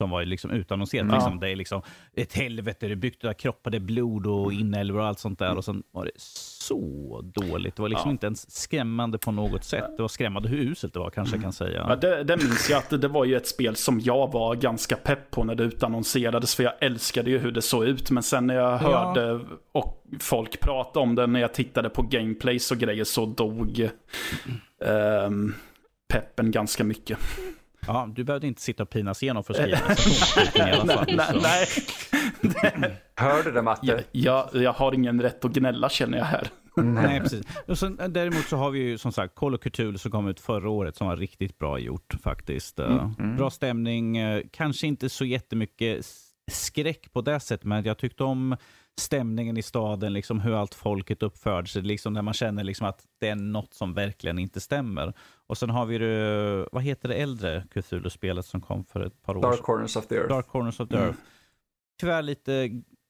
som 0.01 0.09
var 0.09 0.25
liksom 0.25 0.51
utannonserat. 0.51 1.03
Mm. 1.03 1.15
Liksom, 1.15 1.39
det 1.39 1.49
är 1.49 1.55
liksom 1.55 1.81
ett 2.13 2.33
helvete, 2.33 2.87
det 2.87 2.91
är 2.91 2.95
byggt 2.95 3.25
av 3.25 3.33
kroppar, 3.33 3.71
det 3.71 3.77
är 3.77 3.79
blod 3.79 4.27
och 4.27 4.53
inälvor 4.53 4.99
och 4.99 5.05
allt 5.07 5.19
sånt 5.19 5.39
där. 5.39 5.57
Och 5.57 5.65
sen 5.65 5.83
var 5.91 6.05
det 6.05 6.11
så 6.17 7.21
dåligt. 7.33 7.75
Det 7.75 7.81
var 7.81 7.89
liksom 7.89 8.09
Ja. 8.09 8.11
inte 8.11 8.25
ens 8.25 8.51
skrämmande 8.61 9.17
på 9.17 9.31
något 9.31 9.63
sätt. 9.63 9.97
Det 9.97 10.01
var 10.01 10.09
skrämmande 10.09 10.49
hur 10.49 10.57
uselt 10.57 10.93
det 10.93 10.99
var 10.99 11.09
kanske 11.09 11.35
jag 11.35 11.43
kan 11.43 11.53
säga. 11.53 11.85
Ja, 11.89 11.95
det, 11.95 12.23
det 12.23 12.37
minns 12.37 12.69
jag 12.69 12.77
att 12.77 13.01
det 13.01 13.07
var 13.07 13.25
ju 13.25 13.35
ett 13.35 13.47
spel 13.47 13.75
som 13.75 13.99
jag 13.99 14.31
var 14.31 14.55
ganska 14.55 14.95
pepp 14.95 15.31
på 15.31 15.43
när 15.43 15.55
det 15.55 15.63
utannonserades. 15.63 16.55
För 16.55 16.63
jag 16.63 16.73
älskade 16.79 17.29
ju 17.29 17.37
hur 17.37 17.51
det 17.51 17.61
såg 17.61 17.83
ut. 17.85 18.11
Men 18.11 18.23
sen 18.23 18.47
när 18.47 18.55
jag 18.55 18.77
hörde 18.77 19.39
och 19.71 20.03
folk 20.19 20.59
prata 20.59 20.99
om 20.99 21.15
det, 21.15 21.27
när 21.27 21.39
jag 21.39 21.53
tittade 21.53 21.89
på 21.89 22.01
gameplays 22.01 22.71
och 22.71 22.77
grejer 22.77 23.03
så 23.03 23.25
dog 23.25 23.89
ehm, 24.85 25.53
peppen 26.13 26.51
ganska 26.51 26.83
mycket. 26.83 27.17
Ja, 27.87 28.09
du 28.15 28.23
behövde 28.23 28.47
inte 28.47 28.61
sitta 28.61 28.83
och 28.83 28.89
pinas 28.89 29.23
igenom 29.23 29.43
för 29.43 29.53
att 29.53 29.59
skriva 29.59 29.77
en 29.87 29.87
recension 29.87 30.67
i 30.67 30.71
alla 30.71 30.93
fall. 30.93 31.15
nej, 31.41 31.65
så. 31.65 32.77
nej. 32.77 33.01
Hör 33.15 33.43
du 33.43 33.51
det 33.51 33.61
Matte? 33.61 33.85
Jag, 33.87 34.01
jag, 34.11 34.49
jag 34.63 34.73
har 34.73 34.93
ingen 34.93 35.21
rätt 35.21 35.45
att 35.45 35.51
gnälla 35.51 35.89
känner 35.89 36.17
jag 36.17 36.25
här. 36.25 36.47
Nej, 36.75 37.19
precis. 37.21 37.45
Och 37.67 37.77
sen, 37.77 37.99
eh, 37.99 38.07
däremot 38.07 38.45
så 38.47 38.57
har 38.57 38.71
vi 38.71 38.79
ju 38.79 38.97
som 38.97 39.11
sagt 39.11 39.35
Call 39.35 39.55
of 39.55 39.61
Cthulhu 39.61 39.97
som 39.97 40.11
kom 40.11 40.27
ut 40.27 40.39
förra 40.39 40.69
året 40.69 40.95
som 40.95 41.07
var 41.07 41.17
riktigt 41.17 41.59
bra 41.59 41.79
gjort 41.79 42.13
faktiskt. 42.23 42.79
Eh, 42.79 43.09
Bra 43.37 43.49
stämning, 43.49 44.17
eh, 44.17 44.41
kanske 44.51 44.87
inte 44.87 45.09
så 45.09 45.25
jättemycket 45.25 46.05
skräck 46.51 47.13
på 47.13 47.21
det 47.21 47.39
sättet, 47.39 47.63
men 47.65 47.83
jag 47.83 47.97
tyckte 47.97 48.23
om 48.23 48.57
stämningen 49.01 49.57
i 49.57 49.61
staden, 49.61 50.13
liksom 50.13 50.39
hur 50.39 50.53
allt 50.53 50.73
folket 50.75 51.23
uppförde 51.23 51.67
sig, 51.67 51.81
liksom 51.81 52.13
när 52.13 52.21
man 52.21 52.33
känner 52.33 52.63
liksom 52.63 52.87
att 52.87 53.03
det 53.19 53.27
är 53.27 53.35
något 53.35 53.73
som 53.73 53.93
verkligen 53.93 54.39
inte 54.39 54.59
stämmer. 54.59 55.13
Och 55.47 55.57
sen 55.57 55.69
har 55.69 55.85
vi 55.85 55.97
det, 55.97 56.67
vad 56.71 56.83
heter 56.83 57.09
det 57.09 57.15
äldre 57.15 57.63
Cthulhu-spelet 57.73 58.45
som 58.45 58.61
kom 58.61 58.85
för 58.85 59.01
ett 59.05 59.21
par 59.21 59.37
år 59.37 59.41
Dark 59.41 59.55
sedan? 59.55 59.63
Corners 59.63 59.95
of 59.95 60.07
the 60.07 60.15
Earth. 60.15 60.29
Dark 60.29 60.47
Corners 60.47 60.79
of 60.79 60.89
the 60.89 60.95
Earth. 60.95 61.17
Tyvärr 61.99 62.21
lite, 62.21 62.69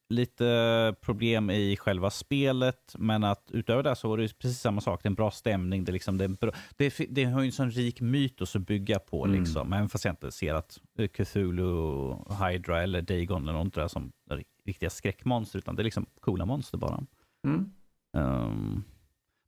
lite 0.09 0.95
problem 1.01 1.49
i 1.49 1.77
själva 1.77 2.09
spelet, 2.09 2.95
men 2.97 3.23
att 3.23 3.49
utöver 3.51 3.83
det 3.83 3.95
så 3.95 4.09
var 4.09 4.17
det 4.17 4.39
precis 4.39 4.59
samma 4.59 4.81
sak. 4.81 4.99
Det 5.03 5.07
är 5.07 5.09
en 5.09 5.15
bra 5.15 5.31
stämning. 5.31 5.83
Det, 5.85 5.91
liksom, 5.91 6.17
det, 6.17 6.23
är 6.23 6.29
bra, 6.29 6.51
det, 6.77 6.93
det 7.09 7.23
har 7.23 7.41
ju 7.41 7.45
en 7.45 7.51
sån 7.51 7.71
rik 7.71 8.01
mytos 8.01 8.55
att 8.55 8.61
bygga 8.61 8.99
på, 8.99 9.25
Mm. 9.25 9.39
liksom. 9.39 9.73
även 9.73 9.89
fast 9.89 10.05
jag 10.05 10.11
inte 10.11 10.31
ser 10.31 10.53
att 10.53 10.79
Cthulhu, 11.13 12.13
Hydra 12.47 12.81
eller 12.83 13.01
Dagon 13.01 13.47
eller 13.47 13.63
något 13.63 13.73
där 13.73 13.87
som 13.87 14.11
riktiga 14.71 14.89
skräckmonster, 14.89 15.59
utan 15.59 15.75
det 15.75 15.81
är 15.81 15.83
liksom 15.83 16.05
coola 16.19 16.45
monster 16.45 16.77
bara. 16.77 17.03
Mm. 17.47 17.71
Um, 18.17 18.83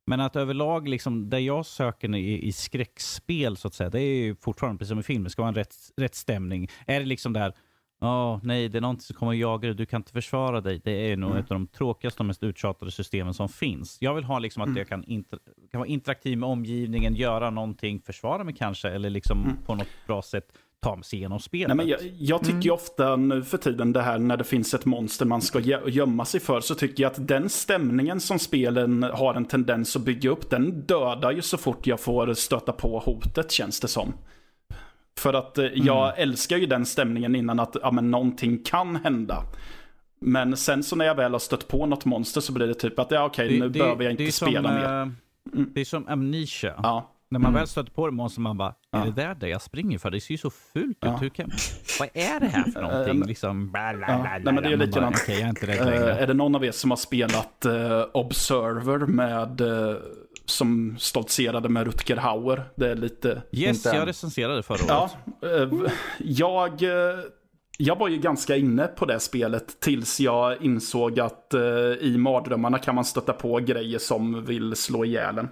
men 0.06 0.20
att 0.20 0.36
överlag, 0.36 0.88
liksom, 0.88 1.30
det 1.30 1.40
jag 1.40 1.66
söker 1.66 2.14
i, 2.16 2.42
i 2.48 2.52
skräckspel, 2.52 3.56
så 3.56 3.68
att 3.68 3.74
säga, 3.74 3.90
det 3.90 4.00
är 4.00 4.14
ju 4.24 4.36
fortfarande 4.36 4.78
precis 4.78 4.88
som 4.90 4.98
i 4.98 5.02
film, 5.02 5.24
det 5.24 5.30
ska 5.30 5.42
vara 5.42 5.48
en 5.48 5.54
rätt, 5.54 5.74
rätt 5.96 6.14
stämning. 6.14 6.68
Är 6.86 7.00
det 7.00 7.06
liksom 7.06 7.32
där, 7.32 7.52
ja, 8.00 8.40
nej, 8.42 8.68
det 8.68 8.78
är 8.78 8.80
någonting 8.82 9.02
som 9.02 9.16
kommer 9.16 9.32
att 9.32 9.38
jaga 9.38 9.68
dig, 9.68 9.74
du 9.76 9.86
kan 9.86 10.00
inte 10.00 10.12
försvara 10.12 10.60
dig. 10.60 10.80
Det 10.84 10.90
är 11.12 11.16
nog 11.16 11.30
Mm. 11.30 11.42
ett 11.44 11.50
av 11.50 11.54
de 11.54 11.66
tråkigaste 11.66 12.22
och 12.22 12.26
mest 12.26 12.42
uttjatade 12.42 12.90
systemen 12.90 13.34
som 13.34 13.48
finns. 13.48 13.98
Jag 14.02 14.14
vill 14.14 14.24
ha 14.24 14.38
liksom 14.38 14.62
att 14.62 14.66
Mm. 14.68 14.78
jag 14.78 14.88
kan, 14.88 15.04
inter, 15.04 15.38
kan 15.70 15.78
vara 15.80 15.88
interaktiv 15.88 16.38
med 16.38 16.48
omgivningen, 16.48 17.14
göra 17.14 17.50
någonting, 17.50 18.00
försvara 18.00 18.44
mig 18.44 18.54
kanske, 18.54 18.88
eller 18.90 19.10
liksom 19.10 19.44
Mm. 19.44 19.56
på 19.66 19.74
något 19.74 19.88
bra 20.06 20.22
sätt 20.22 20.52
ta 20.84 21.02
sig 21.02 21.18
igenom 21.18 21.40
spelet. 21.40 21.68
Nej, 21.68 21.76
men 21.76 21.88
jag, 21.88 22.00
jag 22.18 22.40
tycker 22.40 22.52
ju 22.62 22.70
Mm. 22.70 22.74
ofta 22.74 23.16
nu 23.16 23.42
för 23.42 23.58
tiden 23.58 23.92
det 23.92 24.02
här 24.02 24.18
när 24.18 24.36
det 24.36 24.44
finns 24.44 24.74
ett 24.74 24.84
monster 24.84 25.26
man 25.26 25.42
ska 25.42 25.58
gö- 25.60 25.88
gömma 25.88 26.24
sig 26.24 26.40
för 26.40 26.60
så 26.60 26.74
tycker 26.74 27.02
jag 27.02 27.10
att 27.12 27.28
den 27.28 27.48
stämningen 27.48 28.20
som 28.20 28.38
spelen 28.38 29.02
har 29.02 29.34
en 29.34 29.44
tendens 29.44 29.96
att 29.96 30.02
bygga 30.02 30.30
upp 30.30 30.50
den 30.50 30.80
dödar 30.80 31.30
ju 31.32 31.42
så 31.42 31.56
fort 31.58 31.86
jag 31.86 32.00
får 32.00 32.34
stöta 32.34 32.72
på 32.72 32.98
hotet 32.98 33.50
känns 33.52 33.80
det 33.80 33.88
som. 33.88 34.12
För 35.18 35.34
att 35.34 35.58
eh, 35.58 35.64
jag 35.74 36.18
älskar 36.18 36.56
ju 36.56 36.66
den 36.66 36.86
stämningen 36.86 37.34
innan 37.34 37.60
att 37.60 37.76
ja, 37.82 37.90
men, 37.90 38.10
någonting 38.10 38.62
kan 38.64 38.96
hända. 38.96 39.42
Men 40.20 40.56
sen 40.56 40.82
så 40.82 40.96
när 40.96 41.04
jag 41.04 41.14
väl 41.14 41.32
har 41.32 41.38
stött 41.38 41.68
på 41.68 41.86
något 41.86 42.04
monster 42.04 42.40
så 42.40 42.52
blir 42.52 42.66
det 42.66 42.74
typ 42.74 42.98
att 42.98 43.10
ja 43.10 43.24
okej 43.24 43.60
nu 43.60 43.68
behöver 43.68 44.04
jag 44.04 44.12
inte 44.12 44.22
det 44.22 44.28
är 44.28 44.32
spela 44.32 44.68
som, 44.68 44.74
mer. 44.74 45.00
eh, 45.02 45.66
Det 45.74 45.80
är 45.80 45.84
som 45.84 46.08
Amnesia. 46.08 46.74
Ja. 46.82 47.10
När 47.34 47.40
man 47.40 47.50
Mm. 47.50 47.58
väl 47.60 47.66
stöter 47.68 47.90
på 47.92 48.06
det 48.06 48.12
monster 48.12 48.40
man 48.40 48.56
bara, 48.56 48.74
Ja. 48.90 48.98
är 49.02 49.04
det 49.06 49.12
där 49.12 49.34
det 49.34 49.48
jag 49.48 49.62
springer 49.62 49.98
för? 49.98 50.10
Det 50.10 50.20
ser 50.20 50.34
ju 50.34 50.38
så 50.38 50.50
fult 50.50 50.98
Ja. 51.00 51.14
ut. 51.16 51.22
Hur 51.22 51.28
kan... 51.28 51.50
Vad 51.98 52.08
är 52.14 52.40
det 52.40 52.46
här 52.46 52.64
för 52.70 52.82
någonting? 52.82 53.18
men- 53.18 53.28
liksom, 53.28 53.70
bla, 53.72 53.94
bla, 53.94 54.06
Ja. 54.08 54.18
bla, 54.18 54.30
Nej, 54.30 54.40
men 54.54 54.56
det 54.56 54.68
är 54.72 54.76
likadant. 54.76 55.16
Okej, 55.22 55.34
jag 55.34 55.44
är 55.44 55.48
inte 55.48 55.66
rädd 55.66 56.08
Eh, 56.08 56.22
är 56.22 56.26
det 56.26 56.34
någon 56.34 56.54
av 56.54 56.64
er 56.64 56.72
som 56.72 56.90
har 56.90 56.96
spelat 56.96 57.64
eh, 57.64 58.02
Observer 58.14 58.98
med 58.98 59.60
eh, 59.60 59.96
som 60.44 60.96
stoltserade 60.98 61.68
med 61.68 61.86
Rutger 61.86 62.16
Hauer? 62.16 62.64
Det 62.76 62.90
är 62.90 62.94
lite... 62.94 63.42
Yes, 63.52 63.86
inte 63.86 63.96
jag 63.98 64.08
recenserade 64.08 64.62
förra 64.62 64.78
Ja, 64.88 65.10
året. 65.42 65.72
eh, 65.72 65.90
jag, 66.18 66.82
eh, 66.82 67.18
jag 67.78 67.98
var 67.98 68.08
ju 68.08 68.18
ganska 68.18 68.56
inne 68.56 68.86
på 68.86 69.06
det 69.06 69.20
spelet 69.20 69.80
tills 69.80 70.20
jag 70.20 70.62
insåg 70.62 71.20
att 71.20 71.54
eh, 71.54 71.60
i 72.00 72.16
mardrömmarna 72.18 72.78
kan 72.78 72.94
man 72.94 73.04
stöta 73.04 73.32
på 73.32 73.58
grejer 73.58 73.98
som 73.98 74.44
vill 74.44 74.76
slå 74.76 75.04
ihjäl 75.04 75.38
en. 75.38 75.48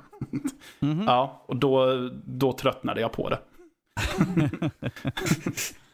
Mhm. 0.81 1.05
Ja, 1.07 1.45
och 1.47 1.57
då, 1.57 1.97
då 2.25 2.53
tröttnade 2.53 3.01
jag 3.01 3.13
på 3.13 3.29
det. 3.29 3.39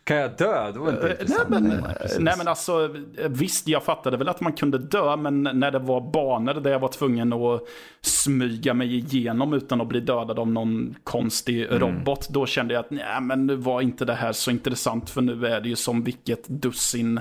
Kan 0.09 0.17
jag 0.17 0.37
dö? 0.37 0.73
Det 0.73 0.79
var 0.79 0.89
inte 0.91 1.01
Eh, 1.01 1.07
Nej 1.09 1.17
intressant. 1.21 1.49
men, 1.51 1.63
Nej, 1.65 1.95
precis. 2.01 2.19
nej 2.19 2.35
men 2.39 2.49
alltså, 2.49 2.85
eh, 3.19 3.29
visst 3.29 3.69
jag 3.69 3.83
fattade 3.85 4.17
väl 4.17 4.29
att 4.29 4.41
man 4.41 4.53
kunde 4.53 4.79
dö, 4.79 5.17
men 5.17 5.43
när 5.43 5.71
det 5.71 5.79
var 5.79 6.01
banor 6.13 6.55
där 6.55 6.71
jag 6.71 6.79
var 6.79 6.89
tvungen 6.89 7.33
att 7.33 7.61
smyga 8.01 8.75
mig 8.75 8.97
igenom 8.99 9.53
utan 9.55 9.81
att 9.81 9.89
bli 9.89 10.01
dödad 10.01 10.39
av 10.39 10.49
någon 10.51 10.95
konstig 11.05 11.63
Mm. 11.67 11.79
robot, 11.81 12.29
då 12.29 12.47
kände 12.47 12.75
jag 12.75 12.81
att 12.81 12.91
nej 12.91 13.21
men 13.21 13.47
nu 13.47 13.57
var 13.57 13.81
inte 13.81 14.05
det 14.05 14.15
här 14.15 14.33
så 14.33 14.51
intressant, 14.51 15.11
för 15.11 15.21
nu 15.21 15.47
är 15.47 15.61
det 15.61 15.69
ju 15.69 15.77
som 15.77 16.03
vilket 16.05 16.49
dussin 16.49 17.21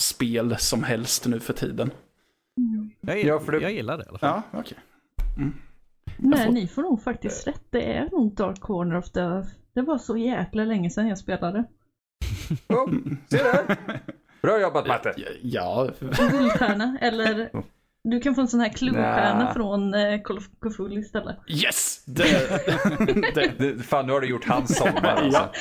spel 0.00 0.56
som 0.58 0.82
helst 0.82 1.26
nu 1.26 1.40
för 1.40 1.52
tiden. 1.52 1.90
Jag, 3.00 3.24
Ja, 3.24 3.40
för 3.40 3.52
det- 3.52 3.58
jag 3.60 3.72
gillar 3.72 3.98
det 3.98 4.04
i 4.04 4.08
alla 4.08 4.18
fall. 4.18 4.42
Ja, 4.52 4.58
okej. 4.60 4.78
Nej, 6.18 6.46
får- 6.46 6.52
ni 6.52 6.66
får 6.66 6.82
nog 6.82 7.02
faktiskt 7.02 7.46
rätt. 7.46 7.62
Det 7.70 7.92
är 7.96 8.08
nog 8.12 8.34
Dark 8.34 8.60
Corner 8.60 8.96
of 8.96 9.10
the. 9.10 9.20
Det 9.74 9.82
var 9.82 9.98
så 9.98 10.16
jäkla 10.16 10.64
länge 10.64 10.90
sedan 10.90 11.08
jag 11.08 11.18
spelade. 11.18 11.64
Oh, 12.68 12.90
se 13.30 13.36
där! 13.36 13.76
Bra 14.42 14.60
jobbat 14.60 14.86
Matte! 14.86 15.14
Ja, 15.42 15.88
Guldstjärna, 16.00 16.98
eller 17.00 17.50
du 18.04 18.20
kan 18.20 18.34
få 18.34 18.40
en 18.40 18.48
sån 18.48 18.60
här 18.60 18.68
klubbstjärna 18.68 19.44
Nä. 19.44 19.52
från 19.54 19.94
eh, 19.94 20.20
istället. 20.98 21.36
yes! 21.46 22.02
Det, 22.06 22.48
det, 23.34 23.52
Det- 23.58 23.82
Fan, 23.82 24.06
nu 24.06 24.12
har 24.12 24.20
du 24.20 24.26
gjort 24.26 24.44
hans 24.48 24.76
sommar 24.78 25.02
alltså. 25.16 25.40
ja. 25.40 25.52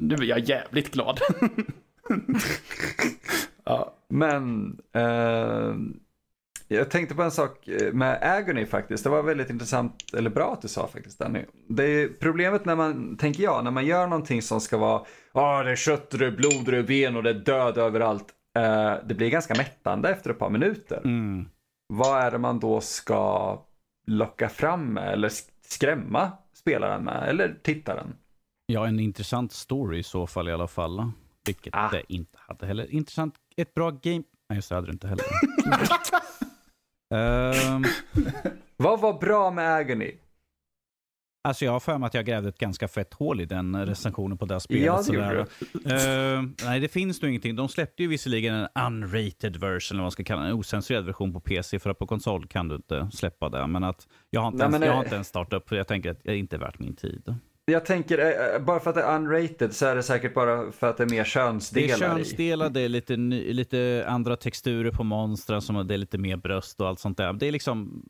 Nu 0.00 0.14
är 0.14 0.22
jag 0.24 0.38
jävligt 0.38 0.90
glad. 0.92 1.20
ja. 3.64 3.94
Men 4.08 4.76
eh, 4.94 5.74
jag 6.72 6.90
tänkte 6.90 7.14
på 7.14 7.22
en 7.22 7.30
sak 7.30 7.68
eh, 7.68 7.92
med 7.92 8.18
Agony 8.22 8.66
faktiskt. 8.66 9.04
Det 9.04 9.10
var 9.10 9.22
väldigt 9.22 9.50
intressant, 9.50 9.94
eller 10.16 10.30
bra 10.30 10.52
att 10.52 10.62
du 10.62 10.68
sa 10.68 10.88
faktiskt 10.88 11.18
Danny. 11.18 11.44
Det 11.68 11.84
är 11.84 12.08
problemet 12.08 12.64
när 12.64 12.76
man, 12.76 13.16
tänker 13.16 13.42
jag, 13.42 13.64
när 13.64 13.70
man 13.70 13.86
gör 13.86 14.06
någonting 14.06 14.42
som 14.42 14.60
ska 14.60 14.78
vara, 14.78 15.02
ja 15.34 15.74
kött, 15.76 16.10
det 16.10 16.26
är 16.26 16.30
blod, 16.30 16.64
det 16.66 16.76
är 16.78 16.82
ben 16.82 17.16
och 17.16 17.22
det 17.22 17.30
är 17.30 17.34
död 17.34 17.78
överallt. 17.78 18.26
Eh, 18.58 18.94
det 19.06 19.14
blir 19.14 19.30
ganska 19.30 19.54
mättande 19.54 20.08
efter 20.10 20.30
ett 20.30 20.38
par 20.38 20.50
minuter. 20.50 21.00
Mm. 21.04 21.48
Vad 21.94 22.22
är 22.22 22.30
det 22.30 22.38
man 22.38 22.60
då 22.60 22.80
ska 22.80 23.58
locka 24.06 24.48
fram 24.48 24.86
med 24.92 25.12
eller 25.12 25.28
sk- 25.28 25.50
skrämma 25.66 26.30
spelaren 26.54 27.04
med 27.04 27.28
eller 27.28 27.54
tittaren? 27.62 28.14
Ja, 28.66 28.86
en 28.86 29.00
intressant 29.00 29.52
story 29.52 29.98
i 29.98 30.02
så 30.02 30.26
fall 30.26 30.48
i 30.48 30.52
alla 30.52 30.68
fall. 30.68 31.10
Vilket 31.46 31.74
Ah. 31.76 31.88
det 31.92 32.02
inte 32.12 32.38
hade 32.48 32.66
heller. 32.66 32.94
Intressant, 32.94 33.34
ett 33.56 33.74
bra 33.74 33.90
game... 33.90 34.22
Nej, 34.48 34.56
just 34.58 34.68
det, 34.68 34.74
hade 34.74 34.86
det 34.86 34.92
inte 34.92 35.08
heller. 35.08 35.24
Ehm, 37.12 37.84
Vad 38.76 39.00
var 39.00 39.20
bra 39.20 39.50
med 39.50 39.74
Agony? 39.74 40.12
alltså 41.44 41.64
jag 41.64 41.72
har 41.72 41.80
för 41.80 41.98
mig 41.98 42.06
att 42.06 42.14
jag 42.14 42.26
grävde 42.26 42.48
ett 42.48 42.58
ganska 42.58 42.88
fett 42.88 43.14
hål 43.14 43.40
i 43.40 43.44
den 43.44 43.86
recensionen 43.86 44.38
på 44.38 44.46
det 44.46 44.54
här 44.54 44.58
spelet. 44.58 44.84
Ja, 44.84 44.96
det 44.96 45.04
sådär. 45.04 45.46
Ehm, 46.36 46.54
nej, 46.64 46.80
det 46.80 46.88
finns 46.88 47.22
nog 47.22 47.28
ingenting. 47.28 47.56
De 47.56 47.68
släppte 47.68 48.02
ju 48.02 48.08
visserligen 48.08 48.54
en 48.54 48.68
unrated 48.86 49.56
version, 49.56 49.94
eller 49.94 50.00
vad 50.00 50.04
man 50.04 50.10
ska 50.10 50.24
kalla 50.24 50.40
den, 50.42 50.50
en 50.50 50.56
osensurerad 50.56 51.04
version 51.04 51.32
på 51.32 51.40
PC, 51.40 51.78
för 51.78 51.90
att 51.90 51.98
på 51.98 52.06
konsol 52.06 52.46
kan 52.46 52.68
du 52.68 52.74
inte 52.74 53.08
släppa 53.12 53.48
det. 53.48 53.66
Men 53.66 53.84
att 53.84 54.08
jag 54.30 54.40
har 54.40 54.48
inte, 54.48 54.56
Nej, 54.58 54.64
ens, 54.64 54.80
men, 54.80 54.88
jag 54.88 54.94
har 54.94 55.02
inte 55.04 55.14
ens 55.14 55.28
startat 55.28 55.52
upp, 55.52 55.68
för 55.68 55.76
jag 55.76 55.88
tänker 55.88 56.10
att 56.10 56.24
det 56.24 56.30
är 56.30 56.36
inte 56.36 56.58
värt 56.58 56.78
min 56.78 56.96
tid. 56.96 57.34
Jag 57.72 57.84
tänker, 57.86 58.18
eh, 58.54 58.64
bara 58.64 58.80
för 58.80 58.90
att 58.90 58.96
det 58.96 59.02
är 59.02 59.16
unrated 59.16 59.74
så 59.74 59.86
är 59.86 59.96
det 59.96 60.02
säkert 60.02 60.34
bara 60.34 60.72
för 60.72 60.86
att 60.90 60.96
det 60.96 61.02
är 61.02 61.08
mer 61.08 61.14
Det 61.16 61.20
är 61.20 61.24
könsdelar 61.24 61.96
i. 61.96 61.98
könsdelar, 61.98 62.70
det 62.70 62.80
är 62.80 62.88
lite, 62.88 63.16
ny, 63.16 63.52
lite 63.52 64.04
andra 64.08 64.36
texturer 64.36 64.90
på 64.90 65.04
monstren, 65.04 65.62
som 65.62 65.86
det 65.86 65.94
är 65.94 65.98
lite 65.98 66.18
mer 66.18 66.36
bröst 66.36 66.80
och 66.80 66.88
allt 66.88 67.00
sånt 67.00 67.16
där. 67.18 67.32
Det 67.32 67.46
är 67.46 67.52
liksom, 67.52 68.04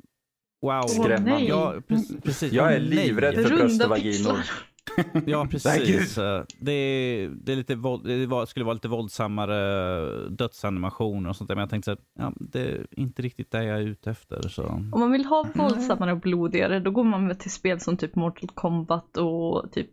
wow. 0.62 0.82
Skrämmande. 0.82 1.30
nej. 1.30 1.48
Ja, 1.48 1.74
pre- 1.88 2.22
precis. 2.22 2.52
Jag 2.52 2.72
är 2.74 2.80
livrädd 2.80 3.34
för 3.34 3.56
bröst 3.56 3.84
och 3.84 3.90
vaginor. 3.90 4.38
Ja, 5.26 5.42
Nej, 5.42 5.50
precis. 5.50 6.14
Det, 6.58 6.72
är, 6.72 7.28
det, 7.28 7.52
är 7.52 7.56
lite 7.56 7.74
våld, 7.74 8.06
det 8.06 8.26
var, 8.26 8.46
skulle 8.46 8.64
vara 8.64 8.74
lite 8.74 8.88
våldsammare 8.88 10.28
dödsanimationer 10.28 11.30
och 11.30 11.36
sånt 11.36 11.48
där. 11.48 11.54
Men 11.54 11.62
jag 11.62 11.70
tänkte 11.70 11.92
att 11.92 12.00
ja, 12.18 12.32
det 12.36 12.60
är 12.60 12.86
inte 12.90 13.22
riktigt 13.22 13.50
det 13.50 13.64
jag 13.64 13.78
är 13.78 13.82
ute 13.82 14.10
efter. 14.10 14.48
Så. 14.48 14.64
Om 14.64 15.00
man 15.00 15.12
vill 15.12 15.24
ha 15.24 15.46
våldsammare 15.54 16.12
och 16.12 16.20
blodigare 16.20 16.80
då 16.80 16.90
går 16.90 17.04
man 17.04 17.28
väl 17.28 17.36
till 17.36 17.52
spel 17.52 17.80
som 17.80 17.96
typ 17.96 18.14
Mortal 18.14 18.48
Kombat 18.54 19.16
och 19.16 19.72
typ 19.72 19.90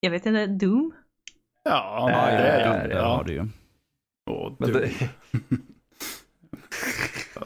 jag 0.00 0.10
vet 0.10 0.26
inte, 0.26 0.46
Doom? 0.46 0.92
Ja, 1.64 2.10
Ja, 2.10 2.26
det 2.26 2.60
ja, 2.60 2.74
är 2.74 2.88
det 2.88 2.94
ja. 2.94 3.02
har 3.02 3.24
du 3.24 3.32
ju. 3.32 3.48
Du, 4.58 4.72
det... 4.72 4.90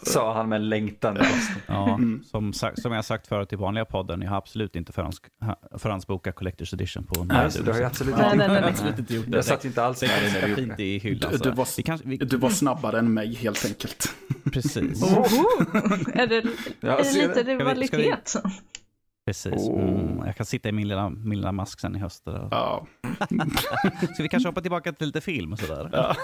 Sa 0.02 0.34
han 0.34 0.48
med 0.48 0.60
längtan. 0.60 1.18
Ja, 1.66 1.94
Mm. 1.94 2.24
som, 2.24 2.52
som 2.52 2.92
jag 2.92 3.04
sagt 3.04 3.26
förut 3.26 3.52
i 3.52 3.56
vanliga 3.56 3.84
podden, 3.84 4.22
jag 4.22 4.30
har 4.30 4.36
absolut 4.36 4.76
inte 4.76 4.92
förhands, 4.92 5.18
förhandsbokat 5.78 6.34
Collector's 6.36 6.74
Edition 6.74 7.04
på 7.04 7.24
Nej, 7.24 7.48
det, 7.56 7.62
du 7.62 7.72
har 7.72 7.82
absolut 7.82 8.14
inte. 8.14 8.28
nej, 8.36 8.48
nej, 8.48 8.48
nej. 8.60 8.70
absolut 8.70 8.98
inte 8.98 9.14
gjort 9.14 9.24
det. 9.28 9.36
Jag 9.36 9.44
satt 9.44 9.64
inte 9.64 9.84
alls 9.84 10.00
det 10.00 10.06
ganska 10.06 10.48
gjorde 10.48 10.62
fint 10.62 10.76
det. 10.76 10.94
i 10.94 10.98
hyllan. 10.98 11.32
Du- 11.32 11.38
du 11.38 11.50
var- 11.50 11.68
vi 11.76 11.82
kanske, 11.82 12.08
vi, 12.08 12.16
du 12.16 12.36
var 12.36 12.50
snabbare 12.50 12.98
än 12.98 13.14
mig 13.14 13.34
helt 13.34 13.64
enkelt. 13.66 14.14
Precis. 14.52 15.02
Är 16.14 16.26
det, 16.26 16.44
Ja, 16.80 16.98
är 16.98 17.04
det 17.14 17.28
lite 17.28 17.42
rivalitet? 17.42 18.36
Precis. 19.26 19.52
Oh. 19.52 19.82
Mm, 19.82 20.26
jag 20.26 20.36
kan 20.36 20.46
sitta 20.46 20.68
i 20.68 20.72
min 20.72 20.88
lilla, 20.88 21.10
min 21.10 21.38
lilla 21.38 21.52
mask 21.52 21.80
sen 21.80 21.96
i 21.96 21.98
höst. 21.98 22.22
Ja. 22.26 22.86
Ska 24.14 24.22
vi 24.22 24.28
kanske 24.28 24.48
hoppa 24.48 24.60
tillbaka 24.60 24.92
till 24.92 25.06
lite 25.06 25.20
film 25.20 25.52
och 25.52 25.58
sådär? 25.58 25.90
Ja. 25.92 26.14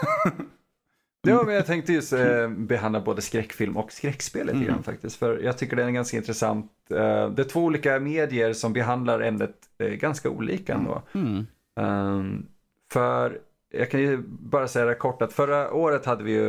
Ja, 1.24 1.42
men 1.46 1.54
jag 1.54 1.66
tänkte 1.66 1.92
just 1.92 2.12
eh, 2.12 2.48
behandla 2.48 3.00
både 3.00 3.22
skräckfilm 3.22 3.76
och 3.76 3.92
skräckspel 3.92 4.46
lite 4.46 4.56
Mm. 4.56 4.68
grann 4.68 4.82
faktiskt. 4.82 5.16
För 5.16 5.38
jag 5.38 5.58
tycker 5.58 5.76
det 5.76 5.82
är 5.82 5.86
en 5.86 5.94
ganska 5.94 6.16
intressant, 6.16 6.72
eh, 6.90 7.30
det 7.30 7.42
är 7.42 7.48
två 7.48 7.60
olika 7.64 8.00
medier 8.00 8.52
som 8.52 8.72
behandlar 8.72 9.20
ämnet 9.20 9.54
eh, 9.78 9.88
ganska 9.88 10.30
olika 10.30 10.74
ändå. 10.74 11.02
Mm. 11.14 11.46
Ehm, 11.80 12.46
för 12.92 13.40
jag 13.72 13.90
kan 13.90 14.00
ju 14.00 14.22
bara 14.26 14.68
säga 14.68 14.84
det 14.84 14.94
kort 14.94 15.22
att 15.22 15.32
förra 15.32 15.72
året 15.72 16.06
hade 16.06 16.24
vi 16.24 16.32
ju 16.32 16.48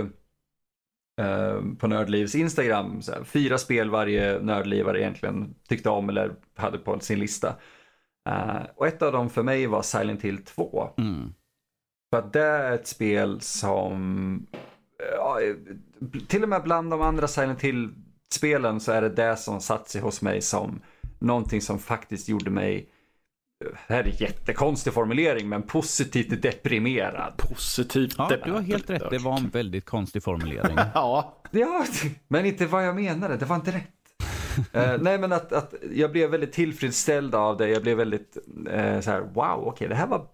eh, 1.22 1.62
på 1.80 1.88
Nördlivs 1.88 2.36
Instagram 2.36 3.02
här, 3.08 3.24
fyra 3.24 3.58
spel 3.58 3.90
varje 3.90 4.40
nördlivare 4.40 5.00
egentligen 5.02 5.56
tyckte 5.68 5.90
om 5.90 6.10
eller 6.10 6.32
hade 6.56 6.78
på 6.78 7.00
sin 7.00 7.20
lista. 7.20 7.56
Eh, 8.30 8.62
och 8.76 8.88
ett 8.88 9.02
av 9.02 9.12
dem 9.12 9.30
för 9.30 9.44
mig 9.44 9.68
var 9.68 9.82
Silent 9.82 10.22
Hill 10.22 10.46
2. 10.46 10.90
Mm. 10.98 11.34
För 12.14 12.20
att 12.20 12.34
det 12.34 12.42
är 12.42 12.72
ett 12.72 12.88
spel 12.88 13.42
som, 13.42 14.48
ja, 15.16 15.40
till 16.28 16.44
och 16.44 16.50
med 16.50 16.64
bland 16.64 16.92
de 16.92 17.02
andra 17.02 17.28
Silent 17.28 17.62
Hill-spelen 17.62 18.80
så 18.80 18.92
är 18.92 19.02
det 19.02 19.10
det 19.10 19.38
som 19.38 19.62
satt 19.62 19.90
sig 19.90 20.02
hos 20.02 20.22
mig 20.22 20.42
som 20.42 20.82
någonting 21.20 21.62
som 21.62 21.80
faktiskt 21.80 22.30
gjorde 22.30 22.50
mig, 22.50 22.90
det 23.88 23.94
här 23.94 24.00
är 24.04 24.08
en 24.08 24.16
jättekonstig 24.16 24.94
formulering, 24.94 25.50
men 25.50 25.64
positivt 25.64 26.42
deprimerad. 26.42 27.34
Positivt. 27.38 28.16
Ja, 28.18 28.28
det- 28.30 28.42
du 28.46 28.52
har 28.52 28.62
helt 28.62 28.90
rätt. 28.90 29.10
Det 29.10 29.18
var 29.18 29.38
en 29.38 29.50
väldigt 29.50 29.86
konstig 29.86 30.24
formulering. 30.24 30.76
Ja, 30.94 31.42
Ja, 31.52 31.86
men 32.28 32.46
inte 32.46 32.66
vad 32.66 32.86
jag 32.88 32.96
menade, 32.96 33.38
det 33.38 33.46
var 33.46 33.56
inte 33.56 33.72
rätt. 33.72 33.92
Eh, 34.74 34.98
nej 35.02 35.18
men 35.20 35.32
att, 35.34 35.54
att 35.54 35.74
jag 35.94 36.12
blev 36.12 36.30
väldigt 36.32 36.54
tillfredsställd 36.54 37.36
av 37.36 37.58
det, 37.58 37.70
jag 37.70 37.82
blev 37.82 37.98
väldigt 37.98 38.38
eh, 38.72 39.00
så 39.00 39.12
här: 39.12 39.22
wow, 39.22 39.64
okej 39.68 39.88
det 39.88 39.96
här 39.96 40.08
var 40.08 40.28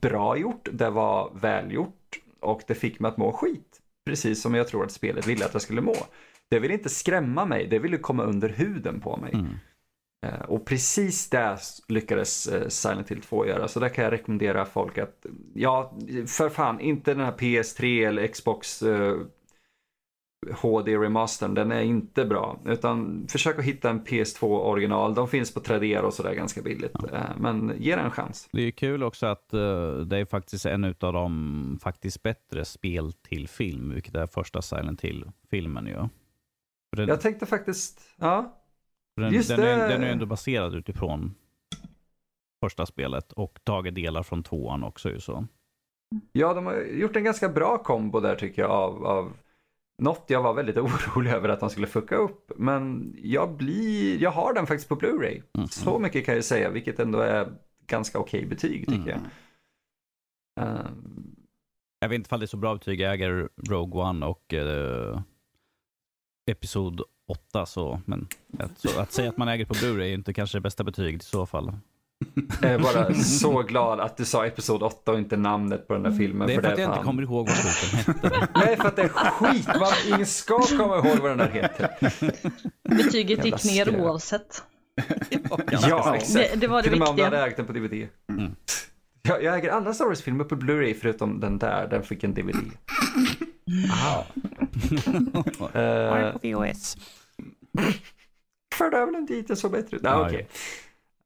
bra 0.00 0.36
gjort, 0.36 0.68
det 0.72 0.90
var 0.90 1.30
välgjort 1.34 2.18
och 2.40 2.62
det 2.66 2.74
fick 2.74 3.00
mig 3.00 3.08
att 3.08 3.16
må 3.16 3.32
skit. 3.32 3.77
Precis 4.08 4.42
som 4.42 4.54
jag 4.54 4.68
tror 4.68 4.84
att 4.84 4.92
spelet 4.92 5.26
ville 5.26 5.44
att 5.44 5.52
jag 5.52 5.62
skulle 5.62 5.80
må. 5.80 5.96
Det 6.50 6.58
ville 6.58 6.74
inte 6.74 6.88
skrämma 6.88 7.44
mig, 7.44 7.66
det 7.66 7.78
ville 7.78 7.98
komma 7.98 8.22
under 8.22 8.48
huden 8.48 9.00
på 9.00 9.16
mig. 9.16 9.32
Mm. 9.34 9.46
Eh, 10.26 10.40
och 10.40 10.66
precis 10.66 11.30
det 11.30 11.58
lyckades 11.88 12.46
eh, 12.46 12.68
Silent 12.68 13.10
Hill 13.10 13.20
2 13.20 13.46
göra. 13.46 13.68
Så 13.68 13.80
där 13.80 13.88
kan 13.88 14.04
jag 14.04 14.12
rekommendera 14.12 14.64
folk 14.64 14.98
att, 14.98 15.26
ja, 15.54 15.94
för 16.26 16.48
fan, 16.48 16.80
inte 16.80 17.14
den 17.14 17.24
här 17.24 17.32
PS3 17.32 18.08
eller 18.08 18.26
Xbox 18.26 18.82
eh, 20.46 20.56
HD 20.56 20.96
remastern, 20.96 21.54
den 21.54 21.72
är 21.72 21.82
inte 21.82 22.24
bra. 22.24 22.60
Utan 22.64 23.26
försök 23.28 23.58
att 23.58 23.64
hitta 23.64 23.90
en 23.90 24.04
PS2 24.04 24.44
original. 24.44 25.14
De 25.14 25.28
finns 25.28 25.54
på 25.54 25.60
Tradera 25.60 26.06
och 26.06 26.14
sådär 26.14 26.34
ganska 26.34 26.62
billigt. 26.62 26.94
Eh, 27.12 27.20
men 27.38 27.72
ge 27.78 27.96
den 27.96 28.04
en 28.04 28.10
chans. 28.10 28.48
Det 28.52 28.62
är 28.62 28.70
kul 28.70 29.02
också 29.02 29.26
att 29.26 29.52
eh, 29.52 29.90
det 29.96 30.18
är 30.18 30.24
faktiskt 30.24 30.66
en 30.66 30.84
av 30.84 31.12
de 31.12 31.78
faktiskt 31.82 32.22
bättre 32.22 32.64
spel 32.64 33.12
till 33.12 33.48
film, 33.48 33.92
vilket 33.94 34.14
är 34.14 34.26
första 34.26 34.62
Silent 34.62 35.00
Hill-filmen 35.00 35.86
ju. 35.86 36.08
Den, 36.96 37.08
Jag 37.08 37.20
tänkte 37.20 37.46
faktiskt, 37.46 38.00
ja, 38.16 38.58
den, 39.16 39.34
just 39.34 39.48
den, 39.48 39.60
är, 39.60 39.76
det. 39.76 39.88
den 39.88 40.02
är 40.02 40.12
ändå 40.12 40.26
baserad 40.26 40.74
utifrån 40.74 41.34
första 42.60 42.86
spelet 42.86 43.32
och 43.32 43.60
tagit 43.64 43.94
delar 43.94 44.22
från 44.22 44.42
tvåan 44.42 44.84
också 44.84 45.10
ju 45.10 45.20
så. 45.20 45.46
Ja, 46.32 46.54
de 46.54 46.66
har 46.66 46.74
gjort 46.74 47.16
en 47.16 47.24
ganska 47.24 47.48
bra 47.48 47.78
kombo 47.78 48.20
där 48.20 48.36
tycker 48.36 48.62
jag 48.62 48.70
av, 48.70 49.06
av 49.06 49.32
något 49.98 50.24
jag 50.28 50.42
var 50.42 50.54
väldigt 50.54 50.76
orolig 50.78 51.30
över 51.30 51.48
att 51.48 51.60
de 51.60 51.70
skulle 51.70 51.86
fucka 51.86 52.16
upp. 52.16 52.52
Men 52.56 53.14
jag 53.22 53.56
blir, 53.56 54.22
jag 54.22 54.30
har 54.30 54.54
den 54.54 54.66
faktiskt 54.66 54.88
på 54.88 54.96
Blu-ray. 54.96 55.42
Mm. 55.54 55.68
Så 55.68 55.98
mycket 55.98 56.26
kan 56.26 56.34
jag 56.34 56.44
säga, 56.44 56.70
vilket 56.70 56.98
ändå 56.98 57.18
är 57.20 57.52
ganska 57.86 58.18
okej 58.18 58.46
betyg 58.46 58.86
tycker 58.88 59.12
Mm. 59.12 59.20
jag. 60.56 60.64
Ehm, 60.66 61.34
Jag 62.00 62.08
vet 62.08 62.16
inte 62.16 62.28
ifall 62.28 62.40
det 62.40 62.44
är 62.44 62.46
så 62.46 62.56
bra 62.56 62.74
betyg. 62.74 63.00
Jag 63.00 63.12
äger 63.14 63.48
Rogue 63.68 64.02
One 64.02 64.26
och 64.26 64.54
eh, 64.54 65.20
Episod 66.50 67.02
8, 67.28 67.66
så, 67.66 68.00
men 68.04 68.26
att, 68.58 68.78
så, 68.78 69.00
att 69.00 69.12
säga 69.12 69.28
att 69.28 69.36
man 69.36 69.48
äger 69.48 69.64
på 69.64 69.74
Blu-ray 69.74 70.00
är 70.02 70.14
inte 70.14 70.32
kanske 70.34 70.58
det 70.58 70.62
bästa 70.62 70.84
betyget 70.84 71.22
i 71.22 71.26
så 71.26 71.46
fall. 71.46 71.72
Jag 72.62 72.70
är 72.72 72.78
bara 72.78 73.14
så 73.14 73.62
glad 73.62 74.00
att 74.00 74.16
du 74.16 74.24
sa 74.24 74.46
Episod 74.46 74.82
8 74.82 75.12
och 75.12 75.18
inte 75.18 75.36
namnet 75.36 75.88
på 75.88 75.94
den 75.94 76.02
där 76.02 76.10
filmen. 76.12 76.46
det 76.46 76.54
är 76.54 76.60
för 76.60 76.68
att 76.68 76.76
det 76.76 76.82
jag 76.82 76.88
inte 76.88 76.96
fan- 76.96 77.04
kommer 77.04 77.22
ihåg 77.22 77.48
vad 77.48 77.56
boken 77.56 77.98
hette. 78.30 78.48
Nej, 78.54 78.76
för 78.76 78.84
att 78.88 78.96
det 78.96 79.02
är 79.02 79.08
skit. 79.08 79.66
Man, 79.66 79.92
ingen 80.14 80.26
ska 80.26 80.58
komma 80.58 80.96
ihåg 80.96 81.18
vad 81.18 81.30
den 81.30 81.38
där 81.38 81.48
heter. 81.50 81.90
Betyget 82.88 83.30
Jävla 83.30 83.44
gick 83.44 83.64
ner 83.64 84.00
oavsett. 84.00 84.62
Ja, 85.70 86.14
exakt. 86.16 86.34
Det, 86.34 86.60
det 86.60 86.66
var 86.68 86.82
det 86.82 86.88
Till 86.88 86.92
och 86.92 86.98
med 86.98 87.08
om 87.08 87.16
du 87.16 87.22
hade 87.24 87.36
viktiga. 87.36 87.46
ägt 87.46 87.56
den 87.56 87.66
på 87.66 87.72
DVD. 87.72 88.08
Mm. 88.32 88.54
Jag, 89.22 89.42
jag 89.42 89.56
äger 89.58 89.70
alla 89.70 89.94
Star 89.94 90.04
Wars-filmer 90.04 90.44
på 90.44 90.54
Blu-ray 90.56 90.94
förutom 91.00 91.40
den 91.40 91.58
där, 91.58 91.86
den 91.88 92.02
fick 92.02 92.24
en 92.24 92.34
DVD. 92.34 92.56
Aha. 93.92 94.26
uh, 95.80 96.36
VHS. 96.42 96.96
förde 98.74 98.96
över 98.96 99.12
den 99.12 99.26
dit, 99.26 99.48
det 99.48 99.56
såg 99.56 99.70
bättre 99.72 99.96
ut. 99.96 100.02
Ja, 100.04 100.26
okej. 100.26 100.48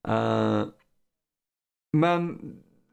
Eh, 0.08 0.64
men 1.92 2.38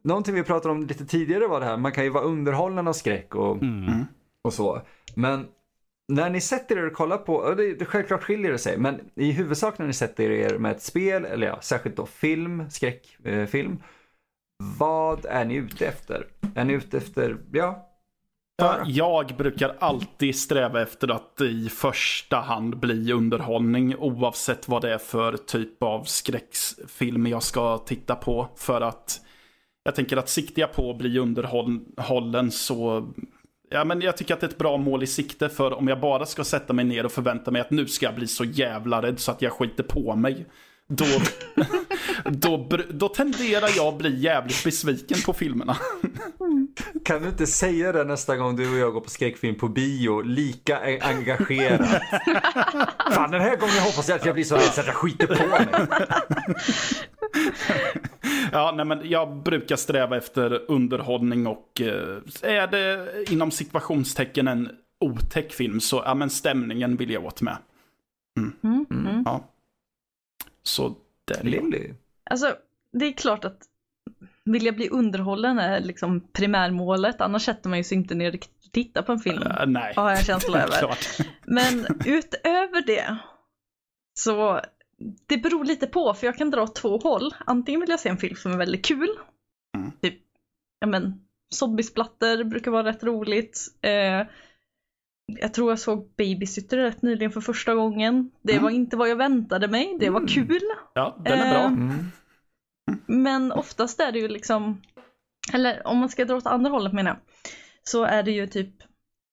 någonting 0.03 0.35
vi 0.35 0.43
pratade 0.43 0.71
om 0.71 0.83
lite 0.87 1.05
tidigare 1.05 1.47
var 1.47 1.59
det 1.59 1.65
här, 1.65 1.77
man 1.77 1.91
kan 1.91 2.03
ju 2.03 2.09
vara 2.09 2.23
underhållen 2.23 2.87
av 2.87 2.93
skräck 2.93 3.35
och, 3.35 3.63
Mm. 3.63 4.05
och 4.43 4.53
så. 4.53 4.81
Men 5.15 5.47
när 6.07 6.29
ni 6.29 6.41
sätter 6.41 6.77
er 6.77 6.87
och 6.87 6.93
kollar 6.93 7.17
på, 7.17 7.35
och 7.35 7.55
det, 7.55 7.73
det 7.73 7.85
självklart 7.85 8.23
skiljer 8.23 8.51
det 8.51 8.57
sig, 8.57 8.77
men 8.77 8.99
i 9.15 9.31
huvudsak 9.31 9.77
när 9.77 9.87
ni 9.87 9.93
sätter 9.93 10.31
er 10.31 10.57
med 10.57 10.71
ett 10.71 10.81
spel, 10.81 11.25
eller 11.25 11.47
ja, 11.47 11.61
särskilt 11.61 11.95
då 11.95 12.05
film, 12.05 12.69
skräckfilm. 12.69 13.39
Eh, 13.39 13.45
film, 13.45 13.77
vad 14.77 15.25
är 15.25 15.45
ni 15.45 15.55
ute 15.55 15.85
efter? 15.87 16.27
Är 16.55 16.65
ni 16.65 16.73
ute 16.73 16.97
efter, 16.97 17.37
ja, 17.51 17.88
Ja, 18.59 18.83
Jag 18.87 19.35
brukar 19.37 19.75
alltid 19.79 20.35
sträva 20.35 20.81
efter 20.81 21.11
att 21.11 21.41
i 21.41 21.69
första 21.69 22.37
hand 22.37 22.79
bli 22.79 23.13
underhållning 23.13 23.95
oavsett 23.95 24.67
vad 24.67 24.81
det 24.81 24.93
är 24.93 24.97
för 24.97 25.37
typ 25.37 25.83
av 25.83 26.03
skräckfilm 26.03 27.27
jag 27.27 27.43
ska 27.43 27.77
titta 27.77 28.15
på. 28.15 28.47
För 28.55 28.81
att 28.81 29.21
jag 29.83 29.95
tänker 29.95 30.17
att 30.17 30.29
siktar 30.29 30.61
jag 30.61 30.73
på 30.73 30.91
att 30.91 30.97
bli 30.97 31.19
underhållen 31.19 32.51
så 32.51 33.07
Ja, 33.71 33.83
men 33.83 34.01
jag 34.01 34.17
tycker 34.17 34.33
att 34.33 34.39
det 34.39 34.47
är 34.47 34.49
ett 34.49 34.57
bra 34.57 34.77
mål 34.77 35.03
i 35.03 35.07
sikte 35.07 35.49
för 35.49 35.73
om 35.73 35.87
jag 35.87 35.99
bara 35.99 36.25
ska 36.25 36.43
sätta 36.43 36.73
mig 36.73 36.85
ner 36.85 37.05
och 37.05 37.11
förvänta 37.11 37.51
mig 37.51 37.61
att 37.61 37.71
nu 37.71 37.87
ska 37.87 38.05
jag 38.05 38.15
bli 38.15 38.27
så 38.27 38.43
jävla 38.43 39.01
rädd 39.01 39.19
så 39.19 39.31
att 39.31 39.41
jag 39.41 39.53
skiter 39.53 39.83
på 39.83 40.15
mig. 40.15 40.45
Då, 40.91 41.05
då, 42.25 42.67
då 42.89 43.09
tenderar 43.09 43.69
jag 43.75 43.87
att 43.87 43.97
bli 43.97 44.19
jävligt 44.19 44.63
besviken 44.63 45.17
på 45.25 45.33
filmerna. 45.33 45.77
Kan 47.05 47.21
du 47.21 47.29
inte 47.29 47.47
säga 47.47 47.91
det 47.91 48.03
nästa 48.03 48.37
gång 48.37 48.55
du 48.55 48.71
och 48.71 48.77
jag 48.77 48.93
går 48.93 49.01
på 49.01 49.09
skräckfilm 49.09 49.55
på 49.55 49.67
bio, 49.67 50.21
lika 50.21 50.99
engagerat? 51.01 52.01
Fan, 53.13 53.31
den 53.31 53.41
här 53.41 53.55
gången 53.55 53.79
hoppas 53.79 54.09
jag 54.09 54.15
att 54.15 54.25
jag 54.25 54.35
blir 54.35 54.43
så 54.43 54.55
rädd 54.55 54.63
så 54.73 54.81
att 54.81 54.87
jag 54.87 54.95
skiter 54.95 55.27
på 55.27 55.47
mig. 55.47 55.67
Ja, 58.51 58.73
nej, 58.75 58.85
men 58.85 59.09
jag 59.09 59.43
brukar 59.43 59.75
sträva 59.75 60.17
efter 60.17 60.71
underhållning 60.71 61.47
och 61.47 61.81
eh, 61.81 62.17
är 62.41 62.67
det 62.67 63.07
inom 63.31 63.51
situationstecken 63.51 64.47
en 64.47 64.69
otäck 64.99 65.53
film 65.53 65.79
så 65.79 66.03
ja, 66.05 66.13
men 66.13 66.29
stämningen 66.29 66.95
vill 66.95 67.11
jag 67.11 67.25
åt 67.25 67.41
med. 67.41 67.57
Mm, 68.37 68.85
mm. 68.91 69.23
Ja. 69.25 69.43
Så 70.69 70.95
där. 71.25 71.43
Lilly. 71.43 71.93
Alltså, 72.23 72.55
det 72.93 73.05
är 73.05 73.11
klart 73.13 73.45
att 73.45 73.57
vilja 74.45 74.71
bli 74.71 74.89
underhållen 74.89 75.59
är 75.59 75.79
liksom 75.79 76.21
primärmålet, 76.33 77.21
annars 77.21 77.43
sätter 77.45 77.69
man 77.69 77.77
ju 77.77 77.83
sig 77.83 77.97
inte 77.97 78.15
ner 78.15 78.33
och 78.35 78.47
tittar 78.71 79.01
på 79.01 79.11
en 79.11 79.19
film. 79.19 79.41
Eh, 79.41 79.65
nej, 79.67 79.93
Har 79.95 80.09
jag 80.09 80.19
en 80.19 80.25
känsla 80.25 80.57
det 80.57 80.63
är 80.63 80.67
över. 80.67 80.79
klart. 80.79 81.07
Men 81.45 81.85
utöver 82.05 82.85
det 82.87 83.17
så 84.13 84.61
det 85.27 85.37
beror 85.37 85.65
lite 85.65 85.87
på 85.87 86.13
för 86.13 86.27
jag 86.27 86.37
kan 86.37 86.51
dra 86.51 86.61
åt 86.63 86.75
två 86.75 86.97
håll. 86.97 87.33
Antingen 87.45 87.81
vill 87.81 87.89
jag 87.89 87.99
se 87.99 88.09
en 88.09 88.17
film 88.17 88.35
som 88.35 88.51
är 88.51 88.57
väldigt 88.57 88.85
kul. 88.85 89.09
Mm. 89.77 89.91
Typ, 90.01 90.19
ja 90.79 90.87
men 90.87 91.21
zombiesplatter 91.49 92.43
brukar 92.43 92.71
vara 92.71 92.83
rätt 92.83 93.03
roligt. 93.03 93.67
Eh, 93.81 94.21
jag 95.41 95.53
tror 95.53 95.71
jag 95.71 95.79
såg 95.79 96.09
Babysitter 96.17 96.77
rätt 96.77 97.01
nyligen 97.01 97.31
för 97.31 97.41
första 97.41 97.75
gången. 97.75 98.31
Det 98.41 98.51
Mm. 98.51 98.63
var 98.63 98.71
inte 98.71 98.97
vad 98.97 99.09
jag 99.09 99.15
väntade 99.15 99.67
mig, 99.67 99.97
det 99.99 100.09
var 100.09 100.19
Mm. 100.19 100.27
kul. 100.27 100.61
Ja, 100.93 101.17
den 101.25 101.39
är 101.39 101.49
bra. 101.49 101.61
Eh, 101.63 101.67
Mm. 101.67 102.05
Men 103.07 103.51
oftast 103.51 103.99
är 103.99 104.11
det 104.11 104.19
ju 104.19 104.27
liksom, 104.27 104.81
eller 105.53 105.87
om 105.87 105.97
man 105.97 106.09
ska 106.09 106.25
dra 106.25 106.35
åt 106.35 106.45
andra 106.47 106.71
hållet 106.71 106.93
menar 106.93 107.11
jag, 107.11 107.17
så 107.83 108.03
är 108.03 108.23
det 108.23 108.31
ju 108.31 108.47
typ 108.47 108.69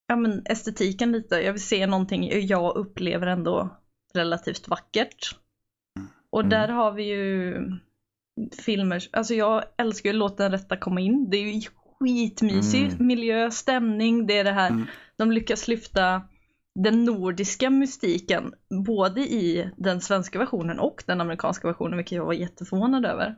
ja, 0.07 0.17
men 0.17 0.43
estetiken 0.47 1.13
lite. 1.13 1.35
Jag 1.37 1.53
vill 1.53 1.63
se 1.67 1.87
någonting 1.87 2.47
jag 2.47 2.77
upplever 2.77 3.27
ändå 3.27 3.69
relativt 4.15 4.69
vackert. 4.69 5.37
Och 6.31 6.41
Mm. 6.41 6.51
där 6.51 6.69
har 6.69 6.93
vi 6.93 7.03
ju 7.05 7.57
filmer, 8.59 9.03
alltså 9.13 9.35
jag 9.35 9.65
älskar 9.79 10.11
ju 10.11 10.17
Låt 10.17 10.39
den 10.39 10.53
rätta 10.53 10.77
komma 10.77 11.01
in. 11.01 11.31
Det 11.31 11.37
är 11.37 11.43
ju 11.53 11.61
skitmysig 12.01 12.85
Mm. 12.85 13.07
miljö, 13.07 13.51
stämning, 13.51 14.27
det 14.27 14.39
är 14.39 14.45
det 14.45 14.53
här, 14.53 14.71
Mm 14.71 14.87
de 15.19 15.33
lyckas 15.33 15.69
lyfta 15.69 16.23
den 16.75 17.05
nordiska 17.05 17.71
mystiken 17.71 18.55
både 18.87 19.21
i 19.21 19.71
den 19.77 20.01
svenska 20.01 20.39
versionen 20.39 20.79
och 20.79 21.05
den 21.07 21.21
amerikanska 21.21 21.69
versionen, 21.69 21.97
vilket 21.97 22.17
jag 22.17 22.25
var 22.25 22.33
jätteförvånad 22.33 23.07
över. 23.07 23.37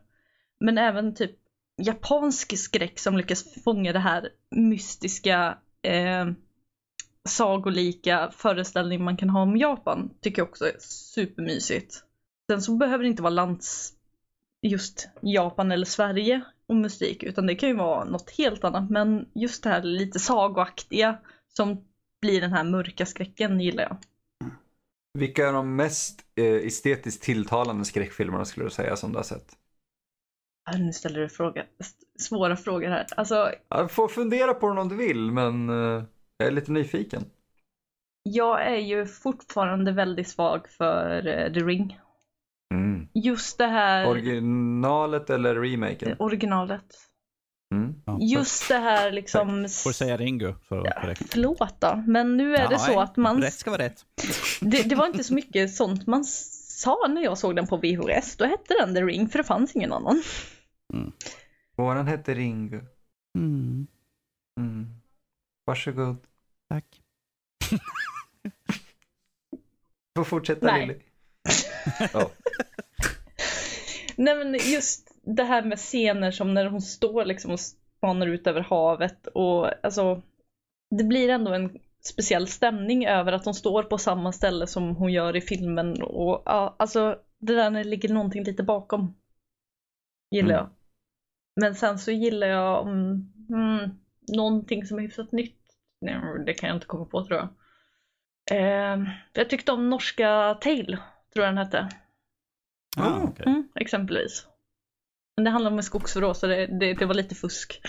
Men 0.61 0.79
även 0.79 1.15
typ 1.15 1.37
japansk 1.83 2.59
skräck 2.59 2.99
som 2.99 3.17
lyckas 3.17 3.63
fånga 3.65 3.93
det 3.93 3.99
här 3.99 4.29
mystiska, 4.51 5.59
eh, 5.83 6.27
sagolika 7.29 8.31
föreställning 8.31 9.05
man 9.05 9.17
kan 9.17 9.31
ha 9.31 9.43
om 9.43 9.57
Japan, 9.57 10.11
tycker 10.21 10.43
jag 10.43 10.49
också 10.49 10.65
är 10.65 10.77
supermysigt. 10.81 12.05
Sen 12.51 12.63
så 12.63 12.77
behöver 12.77 13.05
det 13.05 13.11
inte 13.11 13.23
vara 13.23 13.35
lands, 13.35 13.93
just 14.63 15.09
Japan 15.23 15.73
eller 15.73 15.87
Sverige 15.87 16.41
och 16.67 16.77
mystik 16.77 17.23
utan 17.23 17.47
det 17.47 17.55
kan 17.55 17.69
ju 17.69 17.75
vara 17.75 18.05
något 18.05 18.31
helt 18.31 18.65
annat 18.65 18.91
men 18.91 19.29
just 19.35 19.63
det 19.63 19.71
här 19.71 19.83
lite 19.83 20.19
sagoaktiga 20.19 21.19
som 21.49 21.85
blir 22.21 22.41
den 22.41 22.53
här 22.53 22.65
mörka 22.65 23.07
skräcken 23.07 23.61
gillar 23.61 23.83
jag. 23.83 23.97
Vilka 25.19 25.49
är 25.49 25.53
de 25.53 25.77
mest 25.77 26.21
eh, 26.37 26.45
estetiskt 26.67 27.23
tilltalande 27.23 27.85
skräckfilmerna 27.85 28.45
skulle 28.45 28.67
du 28.67 28.71
säga 28.71 28.97
som 28.97 29.13
du 29.13 29.19
har 29.19 29.23
sett? 29.25 29.57
Äh, 30.73 30.81
Nu 30.81 30.93
ställer 30.93 31.21
du 31.21 31.29
fråga, 31.29 31.65
svåra 32.19 32.57
frågor 32.57 32.89
här. 32.89 33.07
Alltså, 33.17 33.53
Jag 33.69 33.91
får 33.91 34.09
fundera 34.09 34.55
på 34.55 34.69
den 34.69 34.79
om 34.79 34.89
du 34.89 34.97
vill, 34.97 35.31
men 35.33 35.69
eh, 35.69 36.03
jag 36.37 36.49
är 36.49 36.51
lite 36.53 36.73
nyfiken. 36.73 37.25
jag 38.23 38.67
är 38.67 38.77
ju 38.79 39.07
fortfarande 39.07 39.93
väldigt 39.93 40.29
svag 40.29 40.69
för 40.69 41.27
eh, 41.27 41.53
The 41.53 41.61
Ring. 41.61 42.01
Mm. 42.75 43.09
Just 43.15 43.59
det 43.59 43.67
här 43.67 44.09
Originalet 44.09 45.31
eller 45.31 45.55
remaken? 45.55 46.17
originalet. 46.19 47.08
Mm. 47.75 47.95
Ja, 48.07 48.19
Just 48.21 48.69
det 48.69 48.79
här 48.79 49.13
liksom... 49.13 49.69
Får 49.85 49.93
säga 49.93 50.17
Ringo 50.17 50.55
så 50.69 50.75
är 50.75 50.85
det 50.85 50.99
korrekt. 51.01 51.23
Förlåt 51.31 51.81
då, 51.81 52.05
men 52.07 52.37
nu 52.37 52.55
är 52.57 52.69
det 52.69 52.73
Ja, 52.75 52.79
så 52.79 52.87
nej, 52.91 52.97
att 52.97 53.17
man... 53.17 53.43
Rätt 53.43 53.55
ska 53.55 53.71
vara 53.71 53.83
rätt. 53.83 54.05
Det, 54.61 54.83
det 54.83 54.95
var 54.95 55.07
inte 55.07 55.25
så 55.25 55.35
mycket 55.35 55.75
sånt 55.75 56.07
man 56.07 56.25
sa 56.25 57.07
när 57.09 57.23
jag 57.23 57.39
såg 57.39 57.57
den 57.57 57.67
på 57.67 57.77
VHS. 57.77 58.37
Då 58.37 58.45
hette 58.45 58.75
den 58.81 58.95
The 58.95 59.03
Ring 59.03 59.29
för 59.29 59.39
det 59.39 59.45
fanns 59.45 59.77
ingen 59.77 59.93
annan. 59.93 60.23
Våran 61.77 62.07
hette 62.07 62.35
Ringo. 62.35 62.81
Mm, 63.39 63.87
Mm. 64.61 64.87
Varsågod. 65.65 66.17
tack. 66.69 66.85
Får 70.17 70.25
fortsätta 70.25 70.67
Nej. 70.67 70.87
Lilly. 70.87 71.01
Ja. 72.13 72.31
Nej 74.17 74.37
men 74.37 74.55
just 74.55 75.08
det 75.37 75.45
här 75.45 75.63
med 75.63 75.79
scener 75.79 76.31
som 76.31 76.55
när 76.55 76.67
hon 76.67 76.83
står 76.83 77.25
liksom 77.25 77.51
och 77.51 77.61
spanar 77.61 78.27
ut 78.27 78.47
över 78.47 78.61
havet 78.61 79.27
och 79.27 79.85
alltså 79.87 80.23
det 80.91 81.05
blir 81.05 81.29
ändå 81.29 81.53
en 81.53 81.79
speciell 82.05 82.47
stämning 82.47 83.07
över 83.07 83.33
att 83.33 83.45
hon 83.45 83.55
står 83.55 83.83
på 83.83 83.99
samma 83.99 84.33
ställe 84.33 84.67
som 84.67 84.97
hon 84.97 85.13
gör 85.13 85.37
i 85.37 85.41
filmen 85.41 86.03
och 86.03 86.43
ja, 86.47 86.77
alltså 86.79 87.19
det 87.39 87.55
där 87.55 87.71
när 87.71 87.85
det 87.85 87.91
ligger 87.91 88.09
någonting 88.09 88.45
lite 88.45 88.63
bakom. 88.63 89.15
Gillar 90.31 90.55
Mm. 90.55 90.57
jag. 90.57 90.71
Men 91.61 91.75
sen 91.75 91.99
så 91.99 92.11
gillar 92.11 92.47
jag 92.47 92.89
mm, 92.89 93.33
mm, 93.51 93.91
någonting 94.37 94.87
som 94.87 94.99
är 94.99 95.03
hyfsat 95.03 95.33
nytt. 95.33 95.61
Nej, 96.01 96.21
det 96.47 96.55
kan 96.55 96.69
jag 96.69 96.77
inte 96.77 96.87
komma 96.87 97.05
på 97.05 97.25
tror 97.25 97.39
jag. 97.39 97.49
Eh, 98.51 99.05
jag 99.33 99.51
tyckte 99.51 99.73
om 99.73 99.91
norska 99.91 100.55
Tale, 100.61 100.99
tror 101.33 101.45
jag 101.45 101.55
den 101.55 101.59
hette. 101.59 101.89
Ah, 102.97 103.21
okej. 103.23 103.47
Mm, 103.47 103.69
exempelvis. 103.75 104.47
Men 105.39 105.45
det 105.45 105.51
handlar 105.51 105.71
om 105.71 105.79
en 105.79 105.85
skogsvrå 105.85 106.35
så 106.35 106.47
det, 106.47 106.67
det, 106.67 106.95
det 106.95 107.07
var 107.07 107.15
lite 107.15 107.35
fusk. 107.35 107.81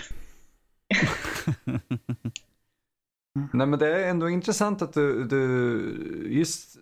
Nej 3.52 3.66
men 3.66 3.78
det 3.78 3.86
är 3.86 4.08
ändå 4.10 4.28
intressant 4.28 4.82
att 4.82 4.92
du, 4.92 5.24
du 5.24 6.26
just 6.28 6.76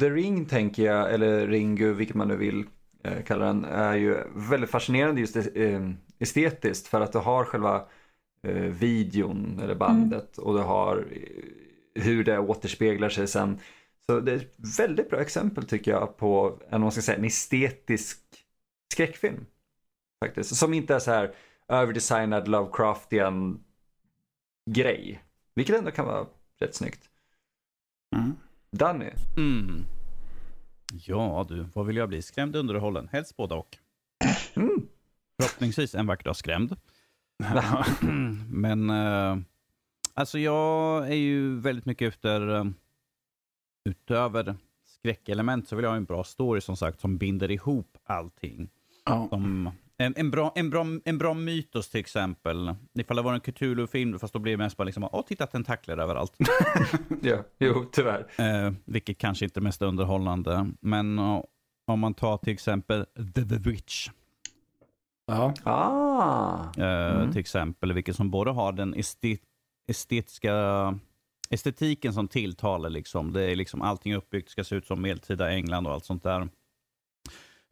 The 0.00 0.10
Ring 0.10 0.46
tänker 0.46 0.82
jag, 0.82 1.14
eller 1.14 1.46
Ringu, 1.46 1.92
vilket 1.92 2.16
man 2.16 2.28
nu 2.28 2.36
vill 2.36 2.64
eh, 3.04 3.22
kalla 3.22 3.44
den, 3.44 3.64
är 3.64 3.94
ju 3.94 4.16
väldigt 4.34 4.70
fascinerande 4.70 5.20
just 5.20 5.36
eh, 5.36 5.90
estetiskt 6.18 6.86
för 6.86 7.00
att 7.00 7.12
du 7.12 7.18
har 7.18 7.44
själva 7.44 7.84
eh, 8.42 8.54
videon 8.54 9.60
eller 9.62 9.74
bandet 9.74 10.38
och 10.38 10.54
du 10.54 10.60
har 10.60 10.96
eh, 10.96 12.02
hur 12.02 12.24
det 12.24 12.38
återspeglar 12.38 13.08
sig 13.08 13.28
sen. 13.28 13.58
Så 14.06 14.20
det 14.20 14.32
är 14.32 14.36
ett 14.36 14.78
väldigt 14.78 15.10
bra 15.10 15.20
exempel 15.20 15.64
tycker 15.64 15.90
jag 15.90 16.16
på 16.16 16.60
en, 16.70 16.80
man 16.80 16.92
ska 16.92 17.02
säga, 17.02 17.18
en 17.18 17.24
estetisk 17.24 18.18
skräckfilm. 18.92 19.46
Faktiskt. 20.20 20.56
Som 20.56 20.74
inte 20.74 20.94
är 20.94 20.98
så 20.98 21.10
här 21.10 21.34
överdesignad 21.68 22.48
Lovecraftian 22.48 23.64
grej. 24.70 25.24
Vilket 25.54 25.76
ändå 25.76 25.90
kan 25.90 26.06
vara 26.06 26.26
rätt 26.60 26.74
snyggt. 26.74 27.10
Mm. 28.16 28.36
Danny. 28.70 29.10
Mm. 29.36 29.84
Ja 30.92 31.46
du, 31.48 31.66
vad 31.74 31.86
vill 31.86 31.96
jag 31.96 32.08
bli? 32.08 32.22
Skrämd, 32.22 32.56
underhållen? 32.56 33.08
Helst 33.12 33.36
både 33.36 33.54
och. 33.54 33.78
Mm. 34.54 34.88
Förhoppningsvis 35.42 35.94
en 35.94 36.06
vacker 36.06 36.24
dag 36.24 36.36
skrämd. 36.36 36.76
Men 38.48 38.90
eh, 38.90 39.36
alltså 40.14 40.38
jag 40.38 41.08
är 41.08 41.14
ju 41.14 41.60
väldigt 41.60 41.86
mycket 41.86 42.08
efter, 42.08 42.48
eh, 42.48 42.64
utöver 43.84 44.56
skräckelement 44.86 45.68
så 45.68 45.76
vill 45.76 45.82
jag 45.82 45.90
ha 45.90 45.96
en 45.96 46.04
bra 46.04 46.24
story 46.24 46.60
som 46.60 46.76
sagt 46.76 47.00
som 47.00 47.18
binder 47.18 47.50
ihop 47.50 47.98
allting. 48.04 48.68
Ja. 49.04 49.28
Som 49.30 49.70
en, 49.98 50.14
en, 50.16 50.30
bra, 50.30 50.52
en, 50.54 50.70
bra, 50.70 50.86
en 51.04 51.18
bra 51.18 51.34
mytos 51.34 51.88
till 51.90 52.00
exempel. 52.00 52.74
Ifall 52.98 53.16
det 53.16 53.22
var 53.22 53.34
en 53.34 53.40
Cthulhu-film, 53.40 54.18
fast 54.18 54.32
då 54.32 54.38
blir 54.38 54.52
det 54.52 54.58
mest 54.58 54.76
bara 54.76 54.84
liksom, 54.84 55.08
åh 55.12 55.22
titta 55.26 55.46
tentakler 55.46 55.98
överallt. 55.98 56.32
Ja, 57.22 57.36
jo, 57.58 57.84
tyvärr. 57.92 58.26
Eh, 58.38 58.72
vilket 58.84 59.18
kanske 59.18 59.44
inte 59.44 59.60
är 59.60 59.62
mest 59.62 59.82
underhållande. 59.82 60.70
Men 60.80 61.18
eh, 61.18 61.42
om 61.86 62.00
man 62.00 62.14
tar 62.14 62.36
till 62.36 62.52
exempel 62.52 63.06
The, 63.34 63.42
The 63.44 63.56
Witch. 63.70 64.08
Ja. 65.26 65.54
Ah. 65.62 66.58
Eh, 66.78 67.16
Mm. 67.16 67.32
Till 67.32 67.40
exempel, 67.40 67.92
vilket 67.92 68.16
som 68.16 68.30
både 68.30 68.50
har 68.50 68.72
den 68.72 68.94
estet, 68.94 69.40
estetiska 69.88 70.54
estetiken 71.50 72.12
som 72.14 72.28
tilltalar. 72.28 72.90
Liksom. 72.90 73.32
Det 73.32 73.42
är 73.52 73.56
liksom 73.56 73.82
allting 73.82 74.14
uppbyggt, 74.14 74.50
ska 74.50 74.64
se 74.64 74.76
ut 74.76 74.86
som 74.86 75.02
medeltida 75.02 75.50
England 75.50 75.86
och 75.86 75.92
allt 75.92 76.04
sånt 76.04 76.22
där. 76.22 76.48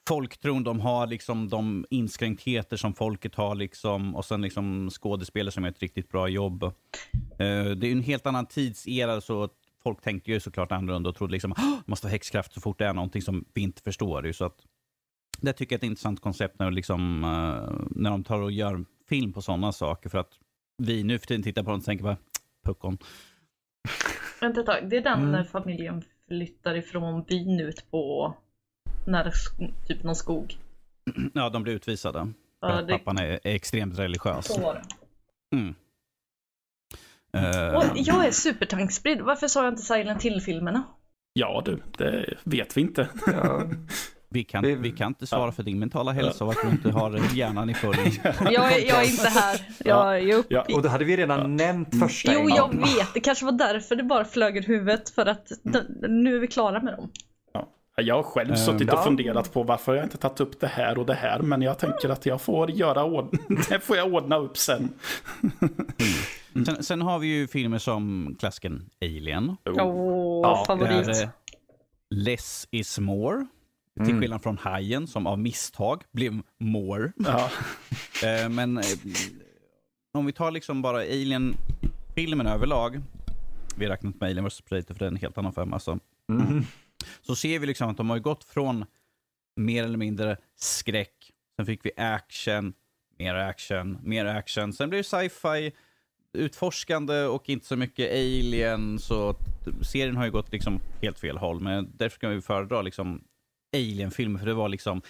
Folktron, 0.08 0.64
de 0.64 0.80
har 0.80 1.06
liksom 1.06 1.48
de 1.48 1.86
inskränktheter 1.90 2.76
som 2.76 2.94
folket 2.94 3.34
har 3.34 3.54
liksom, 3.54 4.16
och 4.16 4.24
sen 4.24 4.42
liksom 4.42 4.90
skådespelare 4.90 5.50
som 5.52 5.64
gör 5.64 5.70
ett 5.70 5.82
riktigt 5.82 6.08
bra 6.08 6.28
jobb. 6.28 6.62
Eh, 6.62 6.70
det 7.76 7.86
är 7.86 7.92
en 7.92 8.02
helt 8.02 8.26
annan 8.26 8.46
tidsera, 8.46 9.20
så 9.20 9.42
att 9.42 9.54
folk 9.82 10.00
tänkte 10.02 10.30
ju 10.30 10.40
såklart 10.40 10.72
annorlunda 10.72 11.08
och 11.10 11.16
trodde 11.16 11.32
liksom, 11.32 11.54
"Åh, 11.58 11.76
det 11.84 11.90
måste 11.90 12.06
vara 12.06 12.10
häxkraft 12.12 12.52
så 12.52 12.60
fort 12.60 12.78
det 12.78 12.86
är 12.86 12.94
någonting 12.94 13.22
som 13.22 13.44
vi 13.54 13.60
inte 13.62 13.82
förstår. 13.82 14.26
ju." 14.26 14.32
Så 14.32 14.44
att, 14.44 14.56
det 15.40 15.52
tycker 15.52 15.74
jag 15.74 15.78
är 15.82 15.86
ett 15.86 15.90
intressant 15.90 16.20
koncept 16.20 16.58
när, 16.58 16.70
liksom, 16.70 17.24
eh, 17.24 17.86
när 17.90 18.10
de 18.10 18.24
tar 18.24 18.40
och 18.40 18.52
gör 18.52 18.84
film 19.08 19.32
på 19.32 19.42
sådana 19.42 19.72
saker. 19.72 20.08
För 20.10 20.18
att 20.18 20.32
vi 20.78 21.02
nu 21.04 21.18
för 21.18 21.26
tiden 21.26 21.42
tittar 21.42 21.62
på 21.62 21.70
dem 21.70 21.78
och 21.78 21.84
tänker 21.84 22.04
bara, 22.04 22.16
puckon. 22.64 22.98
Vänta 24.40 24.60
ett 24.60 24.66
tag, 24.66 24.90
det 24.90 24.96
är 24.96 25.02
den 25.02 25.28
Mm. 25.28 25.44
familjen 25.44 26.02
flyttar 26.28 26.74
ifrån 26.74 27.22
byn 27.28 27.60
ut 27.60 27.90
på 27.90 28.34
när 29.06 29.24
sk- 29.30 29.72
typ 29.86 30.02
någon 30.02 30.16
skog. 30.16 30.56
Ja, 31.34 31.48
de 31.50 31.62
blir 31.62 31.72
utvisade. 31.74 32.32
Ja, 32.60 32.82
det, 32.82 32.92
pappan 32.98 33.18
är, 33.18 33.24
är 33.30 33.54
extremt 33.54 33.98
religiös. 33.98 34.46
så 34.46 34.60
var 34.60 34.74
det. 34.74 35.56
Mm. 35.56 35.74
Eh, 37.36 37.74
Och 37.76 37.84
jag 37.94 38.26
är 38.26 38.30
supertankspridd. 38.30 39.20
Varför 39.20 39.48
sa 39.48 39.64
jag 39.64 39.72
inte 39.72 39.82
Silent 39.82 40.22
Hill-filmerna? 40.22 40.82
ja 41.34 41.62
du, 41.64 41.82
det 41.98 42.34
vet 42.44 42.76
vi 42.76 42.80
inte. 42.80 43.08
Ja. 43.26 43.62
vi, 44.28 44.44
kan, 44.44 44.82
vi 44.82 44.90
kan 44.92 45.08
inte 45.08 45.26
svara 45.26 45.52
för 45.52 45.62
din 45.62 45.78
mentala 45.78 46.12
hälsa, 46.12 46.44
varför 46.44 46.66
du 46.66 46.72
inte 46.72 46.90
har 46.90 47.20
hjärnan 47.34 47.70
i 47.70 47.74
full. 47.74 47.96
Jag, 48.24 48.72
är- 48.72 48.88
jag 48.88 49.04
är 49.04 49.10
inte 49.10 49.28
här. 49.28 49.68
Jag 49.84 50.18
är 50.18 50.34
upp. 50.34 50.46
Ja. 50.48 50.64
Och 50.74 50.82
det 50.82 50.88
hade 50.88 51.04
vi 51.04 51.16
redan 51.16 51.56
nämnt 51.56 51.98
första 52.00 52.32
Jo, 52.34 52.48
jag 52.48 52.74
vet. 52.76 53.14
Det 53.14 53.20
kanske 53.20 53.44
var 53.44 53.52
därför 53.52 53.96
det 53.96 54.02
bara 54.02 54.24
flög 54.24 54.56
ur 54.56 54.62
huvudet. 54.62 55.10
För 55.10 55.26
att 55.26 55.46
d- 55.62 55.82
nu 56.08 56.36
är 56.36 56.40
vi 56.40 56.46
klara 56.46 56.82
med 56.82 56.94
dem. 56.94 57.10
Ja. 57.96 58.02
Jag 58.02 58.14
har 58.14 58.22
själv 58.22 58.50
Ehm, 58.50 58.56
suttit 58.56 58.92
och 58.92 58.98
ja. 58.98 59.02
funderat 59.04 59.52
på 59.52 59.62
varför 59.62 59.94
jag 59.94 60.04
inte 60.04 60.16
tagit 60.18 60.40
upp 60.40 60.60
det 60.60 60.66
här 60.66 60.98
och 60.98 61.06
det 61.06 61.14
här. 61.14 61.38
Men 61.42 61.62
jag 61.62 61.78
tänker 61.78 62.08
att 62.08 62.26
jag 62.26 62.40
får 62.40 62.70
göra 62.70 63.04
ord- 63.04 63.38
det 63.68 63.80
får 63.80 63.96
jag 63.96 64.14
ordna 64.14 64.36
upp 64.36 64.56
sen. 64.58 64.88
Sen, 66.66 66.82
sen 66.84 67.02
har 67.02 67.18
vi 67.18 67.26
ju 67.26 67.46
filmer 67.48 67.78
som 67.78 68.34
klassiken 68.38 68.90
Alien. 69.02 69.56
Åh, 69.66 69.74
Ja, 70.42 70.64
favorit. 70.66 71.06
Där, 71.06 71.22
eh, 71.22 71.28
less 72.10 72.68
is 72.70 72.98
more. 72.98 73.46
Till 73.96 74.04
Mm. 74.10 74.20
skillnad 74.20 74.42
från 74.42 74.58
Hajen 74.58 75.06
som 75.06 75.26
av 75.26 75.38
misstag 75.38 76.02
blev 76.12 76.40
more. 76.60 77.12
Ja. 77.16 77.50
Eh, 78.24 78.48
men 78.48 78.78
eh, 78.78 78.84
om 80.14 80.26
vi 80.26 80.32
tar 80.32 80.50
liksom 80.50 80.82
bara 80.82 80.98
Alien-filmen 80.98 82.46
överlag. 82.46 83.00
Vi 83.76 83.84
har 83.84 83.90
räknat 83.92 84.20
med 84.20 84.30
Alien 84.30 84.44
vs 84.44 84.60
Predator 84.60 84.94
för 84.94 84.98
det 84.98 85.04
är 85.04 85.08
en 85.10 85.16
helt 85.16 85.38
annan 85.38 85.52
femma. 85.52 85.78
Så, 85.78 85.98
Mm 86.32 86.64
så 87.22 87.36
ser 87.36 87.58
vi 87.58 87.66
liksom 87.66 87.90
att 87.90 87.96
de 87.96 88.10
har 88.10 88.18
gått 88.18 88.44
från 88.44 88.84
mer 89.56 89.84
eller 89.84 89.98
mindre 89.98 90.36
skräck. 90.56 91.30
Sen 91.56 91.66
fick 91.66 91.86
vi 91.86 91.90
action, 91.96 92.74
mer 93.18 93.34
action, 93.34 93.98
mer 94.02 94.24
action. 94.24 94.72
Sen 94.72 94.90
blev 94.90 94.98
det 94.98 95.08
sci-fi, 95.08 95.72
utforskande 96.32 97.22
och 97.22 97.48
inte 97.48 97.66
så 97.66 97.76
mycket 97.76 98.10
alien. 98.10 98.98
Så 98.98 99.36
serien 99.82 100.16
har 100.16 100.24
ju 100.24 100.30
gått 100.30 100.52
liksom 100.52 100.80
helt 101.02 101.18
fel 101.18 101.36
håll. 101.36 101.60
Men 101.60 101.92
därför 101.96 102.18
kan 102.18 102.30
vi 102.30 102.40
föredra 102.40 102.82
liksom 102.82 103.24
alien-filmer. 103.76 104.38
För 104.38 104.46
det 104.46 104.54
var 104.54 104.68
liksom 104.68 105.02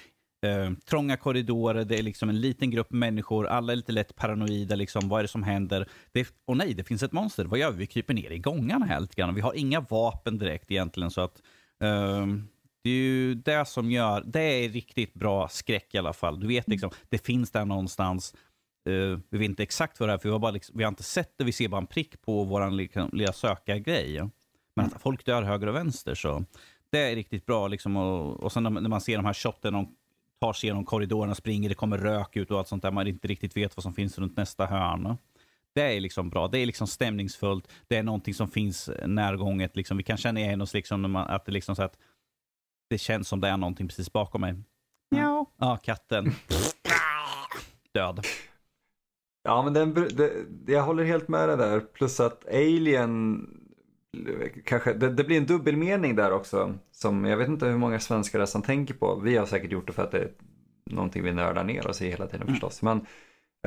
eh, 0.47 0.73
trånga 0.87 1.17
korridorer, 1.17 1.85
det 1.85 1.99
är 1.99 2.03
liksom 2.03 2.29
en 2.29 2.41
liten 2.41 2.71
grupp 2.71 2.91
människor, 2.91 3.47
alla 3.47 3.73
är 3.73 3.77
lite 3.77 3.93
lätt 3.93 4.17
paranoida. 4.17 4.75
Liksom, 4.75 5.09
vad 5.09 5.19
är 5.19 5.23
det 5.23 5.29
som 5.29 5.43
händer? 5.43 5.89
Det, 6.13 6.29
och 6.45 6.57
nej, 6.57 6.75
det 6.75 6.85
finns 6.85 7.03
ett 7.03 7.13
monster. 7.13 7.45
Vad 7.45 7.59
gör 7.59 7.71
vi? 7.71 7.79
Vi 7.79 7.87
kryper 7.87 8.15
ner 8.15 8.31
i 8.31 8.39
gångarna 8.39 8.87
här 8.87 9.01
lite 9.01 9.15
grann. 9.15 9.35
Vi 9.35 9.41
har 9.41 9.55
inga 9.55 9.81
vapen 9.81 10.39
direkt 10.39 10.71
egentligen. 10.71 11.11
Så 11.11 11.21
att, 11.21 11.43
det 12.83 12.91
är 12.91 12.95
ju 12.95 13.35
det 13.35 13.65
som 13.65 13.91
gör, 13.91 14.23
det 14.27 14.41
är 14.41 14.69
riktigt 14.69 15.15
bra 15.15 15.49
skräck 15.49 15.95
i 15.95 15.99
alla 15.99 16.13
fall. 16.13 16.41
Du 16.41 16.47
vet 16.47 16.69
liksom, 16.69 16.91
det 17.09 17.27
finns 17.27 17.51
där 17.51 17.65
någonstans. 17.65 18.35
Uh, 18.89 19.19
vi 19.31 19.39
vet 19.39 19.49
inte 19.49 19.63
exakt 19.63 20.01
vad 20.01 20.09
det 20.09 20.13
är, 20.13 20.19
för 20.19 20.29
vi 20.29 20.33
har, 20.33 20.39
bara 20.39 20.51
liksom, 20.51 20.79
vi 20.79 20.85
har 20.85 20.89
inte 20.89 21.03
sett 21.03 21.39
det, 21.39 21.45
vi 21.45 21.53
ser 21.53 21.69
bara 21.69 21.81
en 21.81 21.87
prick 21.87 22.23
på 22.23 22.45
vår 22.45 22.71
liksom, 22.71 23.11
lilla 23.13 23.33
sökargrej. 23.33 24.29
Men 24.77 24.87
att 24.87 25.03
folk 25.03 25.27
dör 25.27 25.43
höger 25.43 25.67
och 25.67 25.75
vänster, 25.75 26.15
så 26.15 26.45
det 26.91 26.99
är 26.99 27.15
riktigt 27.15 27.47
bra. 27.47 27.69
Liksom, 27.69 27.97
och, 27.97 28.41
och 28.41 28.53
sen 28.53 28.63
när 28.63 28.89
man 28.89 29.01
ser 29.01 29.17
de 29.17 29.25
här 29.25 29.35
shotten, 29.35 29.73
de 29.73 29.95
tar 30.41 30.53
sig 30.53 30.69
genom 30.69 30.85
korridorerna, 30.85 31.35
springer, 31.35 31.69
det 31.69 31.75
kommer 31.75 31.99
rök 31.99 32.37
ut 32.37 32.51
och 32.51 32.59
allt 32.59 32.69
sånt 32.69 32.83
där, 32.83 32.91
man 32.91 33.07
inte 33.07 33.29
riktigt 33.29 33.57
vet 33.57 33.77
vad 33.77 33.83
som 33.83 33.95
finns 33.95 34.19
runt 34.19 34.37
nästa 34.37 34.67
hörn. 34.67 35.17
Det 35.75 35.97
är 35.97 36.01
liksom 36.01 36.31
bra, 36.31 36.49
det 36.49 36.59
är 36.59 36.67
liksom 36.67 36.87
stämningsfullt, 36.87 37.69
det 37.89 37.97
är 37.97 38.03
någonting 38.03 38.35
som 38.35 38.49
finns 38.49 38.91
närgånget. 39.07 39.77
Liksom. 39.77 39.97
Vi 39.97 40.03
kan 40.03 40.17
känna 40.17 40.41
igen 40.41 40.61
oss, 40.61 40.75
liksom, 40.75 41.17
att 41.17 41.45
det 41.45 41.53
liksom 41.53 41.77
så 41.77 41.83
att 41.83 41.99
det 42.91 42.99
känns 42.99 43.29
som 43.29 43.41
det 43.41 43.49
är 43.49 43.57
någonting 43.57 43.89
precis 43.89 44.13
bakom 44.13 44.41
mig. 44.41 44.55
Ja, 45.17 45.47
ja 45.59 45.77
katten. 45.77 46.33
Död. 47.95 48.27
Ja, 49.45 49.63
men 49.63 49.73
den, 49.73 49.95
det, 49.95 50.33
jag 50.67 50.83
håller 50.83 51.05
helt 51.05 51.29
med 51.29 51.49
dig 51.49 51.57
där. 51.57 51.81
Plus 51.81 52.21
att 52.21 52.49
Alien, 52.49 53.47
kanske, 54.65 54.93
det, 54.93 55.11
det, 55.11 55.25
blir 55.25 55.37
en 55.37 55.47
dubbelmening 55.47 56.17
där 56.17 56.33
också. 56.33 56.75
Som 56.91 57.25
jag 57.25 57.37
vet 57.37 57.49
inte 57.49 57.67
hur 57.67 57.79
många 57.79 58.01
svenskar 58.01 58.47
som 58.47 58.63
tänker 58.63 58.95
på. 58.95 59.21
Vi 59.25 59.37
har 59.37 59.47
säkert 59.47 59.73
gjort 59.73 59.87
det 59.87 59.93
för 59.93 60.03
att 60.03 60.11
det 60.11 60.19
är 60.19 60.31
någonting 60.91 61.23
vi 61.23 61.33
nördar 61.33 61.65
ner 61.65 61.87
oss 61.87 62.03
i 62.03 62.09
hela 62.09 62.27
tiden 62.27 62.43
mm. 62.43 62.55
förstås. 62.55 62.83
Men 62.83 63.07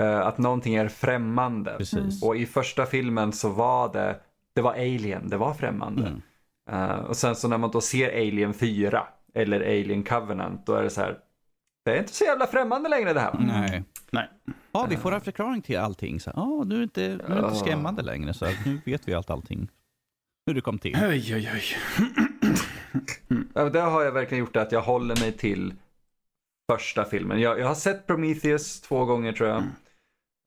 att 0.03 0.37
någonting 0.37 0.75
är 0.75 0.87
främmande. 0.87 1.75
Precis. 1.77 2.23
Och 2.23 2.37
i 2.37 2.45
första 2.45 2.85
filmen 2.85 3.33
så 3.33 3.49
var 3.49 3.93
det, 3.93 4.19
det 4.55 4.61
var 4.61 4.71
Alien, 4.71 5.29
det 5.29 5.37
var 5.37 5.53
främmande. 5.53 6.07
Mm. 6.07 6.21
Uh, 6.71 6.95
och 6.95 7.17
sen 7.17 7.35
så 7.35 7.47
när 7.47 7.57
man 7.57 7.71
då 7.71 7.81
ser 7.81 8.09
Alien 8.09 8.53
4 8.53 9.07
eller 9.33 9.59
Alien 9.59 10.03
Covenant, 10.03 10.65
då 10.65 10.73
är 10.73 10.83
det 10.83 10.89
så 10.89 11.01
här, 11.01 11.17
det 11.85 11.91
är 11.91 11.99
inte 11.99 12.13
så 12.13 12.23
jävla 12.23 12.47
främmande 12.47 12.89
längre 12.89 13.13
det 13.13 13.19
här. 13.19 13.35
Nej. 13.39 13.83
Nej. 14.11 14.29
Ja, 14.71 14.87
vi 14.89 14.97
får 14.97 15.13
en 15.13 15.21
förklaring 15.21 15.61
till 15.61 15.77
allting. 15.77 16.19
Så, 16.19 16.31
ah, 16.31 16.63
nu 16.63 16.75
är 16.75 16.79
det 16.79 16.83
inte, 16.83 17.01
nu 17.01 17.35
är 17.35 17.41
det 17.41 17.47
inte 17.47 17.59
skrämmande 17.59 18.01
längre, 18.01 18.33
så 18.33 18.45
nu 18.65 18.81
vet 18.85 19.07
vi 19.07 19.13
allt 19.13 19.29
allting. 19.29 19.67
Hur 20.45 20.53
det 20.53 20.61
kom 20.61 20.79
till. 20.79 20.95
Oj, 20.95 21.35
oj, 21.35 21.51
oj. 21.53 21.63
det 23.71 23.79
har 23.79 24.03
jag 24.03 24.11
verkligen 24.11 24.39
gjort, 24.39 24.55
att 24.55 24.71
jag 24.71 24.81
håller 24.81 25.19
mig 25.19 25.31
till 25.31 25.73
första 26.71 27.05
filmen. 27.05 27.41
Jag, 27.41 27.59
jag 27.59 27.67
har 27.67 27.75
sett 27.75 28.07
Prometheus 28.07 28.81
två 28.81 29.05
gånger 29.05 29.33
tror 29.33 29.49
jag. 29.49 29.63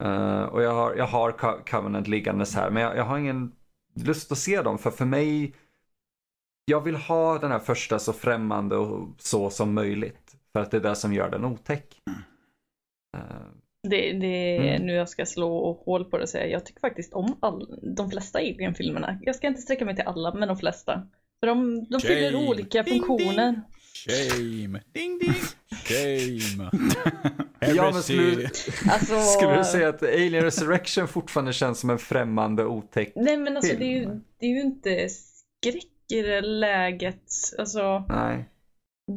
Uh, 0.04 0.42
och 0.42 0.62
jag 0.62 0.74
har, 0.74 0.94
jag 0.94 1.06
har 1.06 1.32
Covenant 1.62 2.08
liggandes 2.08 2.54
här, 2.54 2.70
men 2.70 2.82
jag, 2.82 2.96
jag 2.96 3.04
har 3.04 3.18
ingen 3.18 3.52
lust 3.94 4.32
att 4.32 4.38
se 4.38 4.62
dem, 4.62 4.78
för 4.78 4.90
för 4.90 5.04
mig 5.04 5.54
jag 6.64 6.80
vill 6.80 6.96
ha 6.96 7.38
den 7.38 7.50
här 7.50 7.58
första 7.58 7.98
så 7.98 8.12
främmande 8.12 8.76
och 8.76 9.08
så 9.18 9.50
som 9.50 9.74
möjligt. 9.74 10.36
För 10.52 10.60
att 10.60 10.70
det 10.70 10.76
är 10.76 10.80
det 10.80 10.96
som 10.96 11.12
gör 11.12 11.30
den 11.30 11.44
otäck. 11.44 12.00
Uh, 13.16 13.22
det, 13.82 14.12
det 14.12 14.56
är 14.56 14.74
mm. 14.74 14.86
nu 14.86 14.92
jag 14.92 15.08
ska 15.08 15.26
slå 15.26 15.82
hål 15.84 16.04
på 16.04 16.16
det 16.16 16.22
och 16.22 16.28
säga, 16.28 16.46
jag 16.46 16.66
tycker 16.66 16.80
faktiskt 16.80 17.12
om 17.14 17.36
all, 17.40 17.78
de 17.96 18.10
flesta 18.10 18.38
Alien-filmerna. 18.38 19.18
Jag 19.22 19.34
ska 19.34 19.46
inte 19.46 19.62
sträcka 19.62 19.84
mig 19.84 19.96
till 19.96 20.04
alla, 20.06 20.34
men 20.34 20.48
de 20.48 20.56
flesta. 20.56 21.02
För 21.40 21.46
de, 21.46 21.86
de 21.90 22.00
fyller 22.00 22.48
olika 22.48 22.82
ding, 22.82 22.94
funktioner. 22.94 23.52
Ding. 23.52 23.62
Shame! 24.06 24.80
Ding 24.92 25.18
ding! 25.18 25.34
Shame! 25.84 26.70
ja, 27.74 27.90
men 27.92 28.02
skulle, 28.02 28.50
alltså, 28.90 29.20
skulle 29.22 29.56
du 29.56 29.64
säga 29.64 29.88
att 29.88 30.02
Alien 30.02 30.44
Resurrection 30.44 31.08
fortfarande 31.08 31.52
känns 31.52 31.80
som 31.80 31.90
en 31.90 31.98
främmande 31.98 32.64
otäck 32.64 33.12
Nej 33.16 33.36
men 33.36 33.56
alltså 33.56 33.76
film? 33.76 33.80
det 33.80 33.86
är, 33.86 33.98
ju, 33.98 34.20
det 34.40 34.46
är 34.46 34.50
ju 34.50 34.60
inte 34.60 35.08
skräck 35.08 36.12
i 36.12 36.22
det 36.22 36.40
läget. 36.40 37.22
Alltså, 37.58 38.04
Nej. 38.08 38.48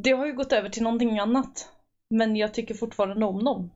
Det 0.02 0.10
har 0.10 0.26
ju 0.26 0.32
gått 0.32 0.52
över 0.52 0.68
till 0.68 0.82
någonting 0.82 1.18
annat. 1.18 1.68
Men 2.10 2.36
jag 2.36 2.54
tycker 2.54 2.74
fortfarande 2.74 3.26
om 3.26 3.44
dem. 3.44 3.70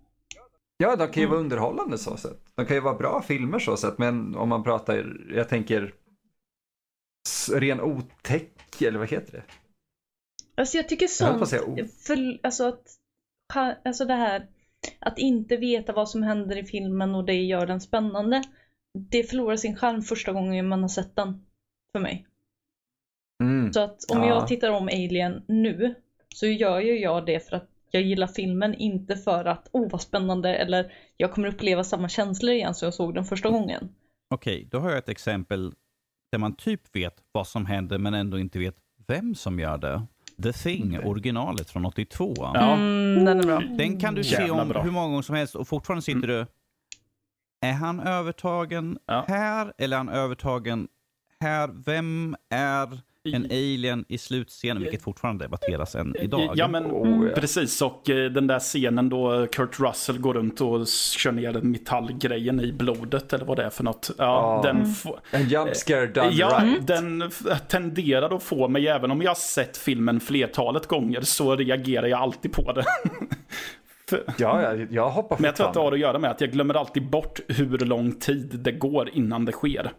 Ja, 0.77 0.97
de 0.97 1.07
kan 1.07 1.15
ju 1.15 1.23
mm. 1.23 1.31
vara 1.31 1.41
underhållande 1.41 1.99
så 1.99 2.17
sätt. 2.17 2.41
De 2.55 2.67
kan 2.67 2.77
ju 2.77 2.81
vara 2.81 2.95
bra 2.95 3.23
filmer 3.23 3.59
så 3.59 3.77
sätt. 3.77 3.99
Men 3.99 4.37
om 4.37 4.49
man 4.49 4.63
pratar, 4.63 5.17
jag 5.35 5.49
tänker 5.49 5.95
ren 7.53 7.81
otäck, 7.81 8.83
eller 8.83 8.99
vad 8.99 9.11
heter 9.11 9.33
det? 9.33 9.43
Alltså 10.57 10.77
jag 10.77 10.89
tycker 10.89 11.07
sånt, 11.07 11.53
jag 11.53 11.91
för, 11.91 12.41
alltså 12.43 12.69
att, 12.69 12.99
alltså 13.85 14.05
det 14.05 14.15
här 14.15 14.47
att 14.99 15.19
inte 15.19 15.57
veta 15.57 15.93
vad 15.93 16.09
som 16.09 16.23
händer 16.23 16.59
i 16.59 16.65
filmen 16.65 17.15
och 17.15 17.25
det 17.25 17.43
gör 17.43 17.67
den 17.67 17.81
spännande. 17.81 18.43
Det 19.11 19.23
förlorar 19.23 19.57
sin 19.57 19.77
charm 19.77 20.03
första 20.03 20.33
gången 20.33 20.69
man 20.69 20.83
har 20.83 20.89
sett 20.89 21.17
den. 21.17 21.47
För 21.93 22.01
mig. 22.01 22.27
Mm. 23.43 23.73
Så 23.73 23.81
att 23.81 24.11
om 24.11 24.19
ja. 24.19 24.29
jag 24.29 24.49
tittar 24.49 24.71
om 24.71 24.89
Alien 24.89 25.43
nu 25.49 25.95
så 26.35 26.47
gör 26.47 26.81
ju 26.81 26.99
jag 26.99 27.27
det 27.27 27.49
för 27.49 27.57
att 27.57 27.71
jag 27.91 28.03
gillar 28.03 28.27
filmen, 28.27 28.75
inte 28.75 29.17
för 29.17 29.45
att 29.45 29.69
åh 29.73 29.83
oh, 29.83 29.91
vad 29.91 30.01
spännande 30.01 30.55
eller 30.55 30.93
jag 31.17 31.33
kommer 31.33 31.49
uppleva 31.49 31.85
samma 31.85 32.09
känslor 32.09 32.55
igen 32.55 32.75
som 32.75 32.87
jag 32.87 32.95
såg 32.95 33.15
den 33.15 33.25
första 33.25 33.51
gången. 33.51 33.89
Okej, 34.31 34.69
då 34.71 34.79
har 34.79 34.89
jag 34.89 34.99
ett 34.99 35.09
exempel 35.09 35.75
där 36.33 36.39
man 36.39 36.57
typ 36.57 36.97
vet 36.97 37.15
vad 37.33 37.47
som 37.47 37.67
händer 37.67 37.99
men 37.99 38.15
ändå 38.15 38.39
inte 38.39 38.59
vet 38.59 38.77
vem 39.07 39.35
som 39.35 39.59
gör 39.61 39.79
det. 39.79 40.03
The 40.43 40.53
Thing, 40.53 40.99
originalet 40.99 41.71
från 41.71 41.87
82. 41.87 42.35
Ja. 42.37 42.75
Mm, 42.75 43.25
den 43.25 43.41
är 43.41 43.43
bra. 43.43 43.61
Den 43.61 44.01
kan 44.01 44.15
du 44.15 44.23
Jävla 44.23 44.47
se 44.47 44.51
om 44.51 44.69
bra. 44.69 44.83
hur 44.83 44.91
många 44.91 45.07
gånger 45.07 45.23
som 45.23 45.35
helst 45.35 45.55
och 45.55 45.69
fortfarande 45.69 46.03
sitter 46.03 46.29
mm. 46.29 46.37
du... 46.37 46.47
Är 47.61 47.73
han 47.73 48.01
övertagen 48.01 48.99
ja. 49.07 49.25
här 49.29 49.73
eller 49.79 49.97
är 49.97 49.99
han 49.99 50.09
övertagen 50.09 50.89
här? 51.41 51.71
Vem 51.87 52.37
är 52.51 53.01
en 53.35 53.45
alien 53.45 54.05
i 54.09 54.19
slutscenen, 54.19 54.83
vilket 54.83 55.03
fortfarande 55.03 55.45
debatteras 55.45 55.95
än 55.95 56.17
idag. 56.17 56.53
Ja, 56.55 56.69
men 56.69 56.87
oh, 56.87 57.27
ja. 57.27 57.35
precis. 57.35 57.83
Och 57.83 58.11
eh, 58.11 58.31
den 58.31 58.47
där 58.47 58.59
scenen 58.59 59.09
då 59.09 59.47
Kurt 59.53 59.81
Russell 59.81 60.19
går 60.19 60.35
runt 60.35 60.61
och 60.61 60.87
kör 61.17 61.33
ner 61.33 61.53
metallgrejen 61.53 62.61
i 62.61 62.73
blodet, 62.73 63.33
eller 63.33 63.45
vad 63.45 63.57
det 63.57 63.65
är 63.65 63.71
för 63.71 63.85
något. 63.85 64.11
Ja, 64.19 64.59
oh. 64.59 64.63
den 64.63 64.95
en 65.31 65.49
jump 65.49 65.77
scare 65.77 66.07
done 66.07 66.31
ja, 66.33 66.61
right. 66.63 66.87
Den 66.87 67.31
tenderar 67.69 68.37
att 68.37 68.43
få 68.43 68.69
mig, 68.69 68.89
även 68.89 69.11
om 69.11 69.23
jag 69.23 69.31
har 69.31 69.35
sett 69.35 69.77
filmen 69.77 70.21
flertalet 70.21 70.87
gånger, 70.87 71.21
så 71.21 71.57
reagerar 71.57 72.07
jag 72.07 72.21
alltid 72.21 72.53
på 72.53 72.73
det. 72.73 72.85
ja, 74.39 74.63
jag, 74.63 74.93
jag 74.93 75.11
hoppar 75.11 75.37
Men 75.39 75.45
jag 75.45 75.57
tror 75.57 75.67
att 75.67 75.75
det 75.75 75.81
har 75.81 75.93
att 75.93 75.99
göra 75.99 76.19
med 76.19 76.31
att 76.31 76.41
jag 76.41 76.53
glömmer 76.53 76.75
alltid 76.75 77.11
bort 77.11 77.41
hur 77.49 77.79
lång 77.79 78.13
tid 78.13 78.59
det 78.61 78.73
går 78.73 79.09
innan 79.09 79.45
det 79.45 79.53
sker. 79.53 79.93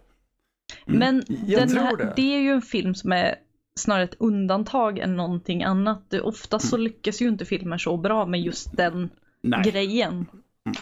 Mm. 0.88 0.99
Men 0.99 1.24
den 1.47 1.78
här, 1.78 1.97
det. 1.97 2.13
det 2.15 2.36
är 2.36 2.39
ju 2.39 2.49
en 2.49 2.61
film 2.61 2.95
som 2.95 3.11
är 3.11 3.36
snarare 3.80 4.03
ett 4.03 4.15
undantag 4.20 4.99
än 4.99 5.15
någonting 5.15 5.63
annat. 5.63 6.13
Oftast 6.13 6.70
så 6.70 6.76
mm. 6.76 6.84
lyckas 6.84 7.22
ju 7.22 7.28
inte 7.28 7.45
filmer 7.45 7.78
så 7.78 7.97
bra 7.97 8.26
med 8.26 8.41
just 8.41 8.78
den 8.78 9.09
nej. 9.41 9.72
grejen. 9.72 10.13
Mm. 10.13 10.78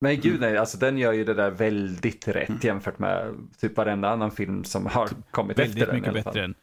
Men 0.00 0.20
gud 0.20 0.40
nej, 0.40 0.56
alltså 0.56 0.78
den 0.78 0.98
gör 0.98 1.12
ju 1.12 1.24
det 1.24 1.34
där 1.34 1.50
väldigt 1.50 2.28
rätt 2.28 2.48
mm. 2.48 2.60
jämfört 2.62 2.98
med 2.98 3.34
typ 3.58 3.76
varenda 3.76 4.08
annan 4.08 4.30
film 4.30 4.64
som 4.64 4.86
har 4.86 5.08
kommit 5.30 5.58
väldigt 5.58 5.76
efter 5.76 5.92
den. 5.92 6.02
Väldigt 6.02 6.14
mycket 6.14 6.24
bättre 6.24 6.44
än, 6.44 6.54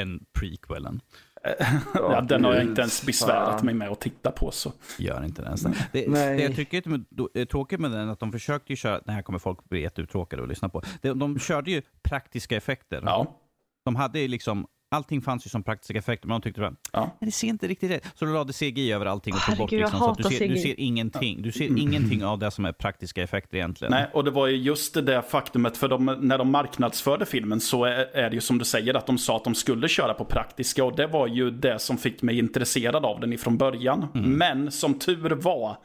än 0.00 0.24
prequelen. 0.32 1.00
ja, 1.94 2.20
den 2.20 2.44
har 2.44 2.54
jag 2.54 2.62
inte 2.62 2.80
ens 2.80 3.06
besvärat 3.06 3.62
mig 3.62 3.74
med 3.74 3.88
att 3.88 4.00
titta 4.00 4.30
på. 4.30 4.50
så. 4.50 4.72
Gör 4.98 5.24
inte 5.24 5.42
det 5.42 5.46
ens. 5.46 5.62
Det, 5.92 6.06
det 6.06 6.42
jag 6.42 6.56
tycker 6.56 6.82
är 7.34 7.44
tråkigt 7.44 7.80
med 7.80 7.90
den 7.90 8.08
är 8.08 8.12
att 8.12 8.20
de 8.20 8.32
försökte 8.32 8.72
ju 8.72 8.76
köra, 8.76 9.00
det 9.00 9.12
här 9.12 9.22
kommer 9.22 9.38
folk 9.38 9.64
bli 9.64 9.80
jätteuttråkade 9.82 10.42
att 10.42 10.48
lyssna 10.48 10.68
på. 10.68 10.82
De, 11.02 11.18
de 11.18 11.38
körde 11.38 11.70
ju 11.70 11.82
praktiska 12.02 12.56
effekter. 12.56 13.02
Ja. 13.04 13.36
De 13.84 13.96
hade 13.96 14.28
liksom 14.28 14.66
Allting 14.90 15.22
fanns 15.22 15.46
ju 15.46 15.50
som 15.50 15.62
praktiska 15.62 15.98
effekter, 15.98 16.28
men 16.28 16.40
de 16.40 16.42
tyckte 16.42 16.66
att 16.66 16.74
ja. 16.92 17.16
det 17.20 17.30
ser 17.30 17.48
inte 17.48 17.66
riktigt 17.66 17.90
rätt 17.90 18.06
Så 18.14 18.24
de 18.24 18.34
lade 18.34 18.52
CGI 18.52 18.92
över 18.92 19.06
allting 19.06 19.34
och 19.34 19.40
tog 19.40 19.56
bort 19.56 19.70
liksom, 19.70 19.98
så 19.98 20.10
att 20.10 20.18
du 20.18 20.24
ser, 20.24 20.48
du 20.48 20.56
ser 20.56 20.80
ingenting. 20.80 21.42
Du 21.42 21.52
ser 21.52 21.66
mm. 21.66 21.78
ingenting 21.78 22.24
av 22.24 22.38
det 22.38 22.50
som 22.50 22.64
är 22.64 22.72
praktiska 22.72 23.22
effekter 23.22 23.56
egentligen. 23.56 23.92
Nej, 23.92 24.10
och 24.12 24.24
det 24.24 24.30
var 24.30 24.46
ju 24.46 24.56
just 24.56 24.94
det 24.94 25.02
där 25.02 25.22
faktumet, 25.22 25.76
för 25.76 25.88
de, 25.88 26.04
när 26.20 26.38
de 26.38 26.50
marknadsförde 26.50 27.26
filmen 27.26 27.60
så 27.60 27.84
är, 27.84 28.16
är 28.16 28.30
det 28.30 28.34
ju 28.34 28.40
som 28.40 28.58
du 28.58 28.64
säger 28.64 28.94
att 28.94 29.06
de 29.06 29.18
sa 29.18 29.36
att 29.36 29.44
de 29.44 29.54
skulle 29.54 29.88
köra 29.88 30.14
på 30.14 30.24
praktiska 30.24 30.84
och 30.84 30.96
det 30.96 31.06
var 31.06 31.26
ju 31.26 31.50
det 31.50 31.78
som 31.78 31.98
fick 31.98 32.22
mig 32.22 32.38
intresserad 32.38 33.04
av 33.04 33.20
den 33.20 33.32
ifrån 33.32 33.56
början. 33.56 34.06
Mm. 34.14 34.32
Men 34.32 34.72
som 34.72 34.98
tur 34.98 35.30
var 35.30 35.76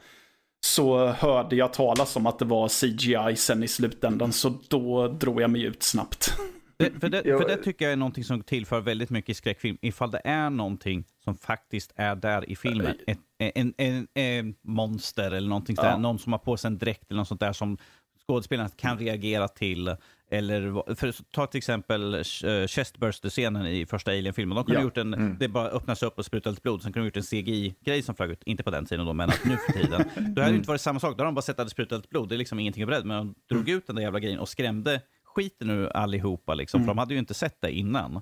så 0.64 1.06
hörde 1.06 1.56
jag 1.56 1.72
talas 1.72 2.16
om 2.16 2.26
att 2.26 2.38
det 2.38 2.44
var 2.44 2.68
CGI 2.68 3.36
sen 3.36 3.62
i 3.62 3.68
slutändan, 3.68 4.32
så 4.32 4.58
då 4.68 5.08
drog 5.08 5.42
jag 5.42 5.50
mig 5.50 5.62
ut 5.62 5.82
snabbt. 5.82 6.36
För, 6.78 7.08
det, 7.08 7.22
för 7.22 7.48
det 7.48 7.56
tycker 7.56 7.84
jag 7.84 7.92
är 7.92 7.96
någonting 7.96 8.24
som 8.24 8.42
tillför 8.42 8.80
väldigt 8.80 9.10
mycket 9.10 9.30
i 9.30 9.34
skräckfilm. 9.34 9.78
Ifall 9.80 10.10
det 10.10 10.20
är 10.24 10.50
någonting 10.50 11.04
som 11.24 11.36
faktiskt 11.36 11.92
är 11.96 12.16
där 12.16 12.50
i 12.50 12.56
filmen. 12.56 12.96
Ett, 13.06 13.18
en, 13.38 13.74
en, 13.76 14.08
en, 14.14 14.54
monster 14.62 15.30
eller 15.30 15.48
någonting 15.48 15.76
ja. 15.78 15.98
Någon 15.98 16.18
som 16.18 16.32
har 16.32 16.38
på 16.38 16.56
sig 16.56 16.68
en 16.68 16.78
dräkt 16.78 17.10
eller 17.10 17.18
något 17.18 17.28
sånt 17.28 17.40
där 17.40 17.52
som 17.52 17.78
skådespelaren 18.26 18.70
kan 18.76 18.98
reagera 18.98 19.48
till. 19.48 19.96
Eller, 20.30 20.94
för, 20.94 21.14
ta 21.30 21.46
till 21.46 21.58
exempel 21.58 22.14
uh, 22.14 22.66
chestburster-scenen 22.66 23.66
i 23.66 23.86
första 23.86 24.10
Alien-filmen. 24.10 24.56
De 24.56 24.64
kunde 24.64 24.80
ja. 24.80 24.84
gjort 24.84 24.96
en, 24.96 25.14
mm. 25.14 25.36
Det 25.40 25.48
bara 25.48 25.68
öppnas 25.68 26.02
upp 26.02 26.18
och 26.18 26.24
sprutar 26.24 26.50
lite 26.50 26.62
blod. 26.62 26.82
Sen 26.82 26.92
kunde 26.92 27.04
de 27.04 27.08
gjort 27.08 27.16
en 27.16 27.42
CGI-grej 27.42 28.02
som 28.02 28.14
flög 28.14 28.30
ut. 28.30 28.42
Inte 28.44 28.62
på 28.62 28.70
den 28.70 28.86
tiden 28.86 29.06
då, 29.06 29.12
men 29.12 29.30
nu 29.44 29.56
för 29.56 29.72
tiden. 29.72 30.04
Då 30.16 30.42
hade 30.42 30.52
det 30.52 30.56
inte 30.56 30.68
varit 30.68 30.80
samma 30.80 31.00
sak. 31.00 31.10
Då 31.10 31.22
hade 31.22 31.28
de 31.28 31.34
bara 31.34 31.42
sett 31.42 31.58
att 31.58 31.66
det 31.66 31.70
sprutade 31.70 31.96
lite 31.96 32.08
blod. 32.08 32.28
Det 32.28 32.34
är 32.34 32.38
liksom 32.38 32.58
ingenting 32.58 32.82
att 32.82 32.88
berätta. 32.88 33.06
Men 33.06 33.16
de 33.26 33.34
drog 33.54 33.68
mm. 33.68 33.78
ut 33.78 33.86
den 33.86 33.96
där 33.96 34.02
jävla 34.02 34.20
grejen 34.20 34.38
och 34.38 34.48
skrämde 34.48 35.00
skiten 35.34 35.68
nu 35.68 35.88
allihopa, 35.88 36.54
liksom, 36.54 36.78
mm. 36.78 36.86
för 36.86 36.94
de 36.94 36.98
hade 36.98 37.14
ju 37.14 37.20
inte 37.20 37.34
sett 37.34 37.60
det 37.60 37.72
innan. 37.72 38.20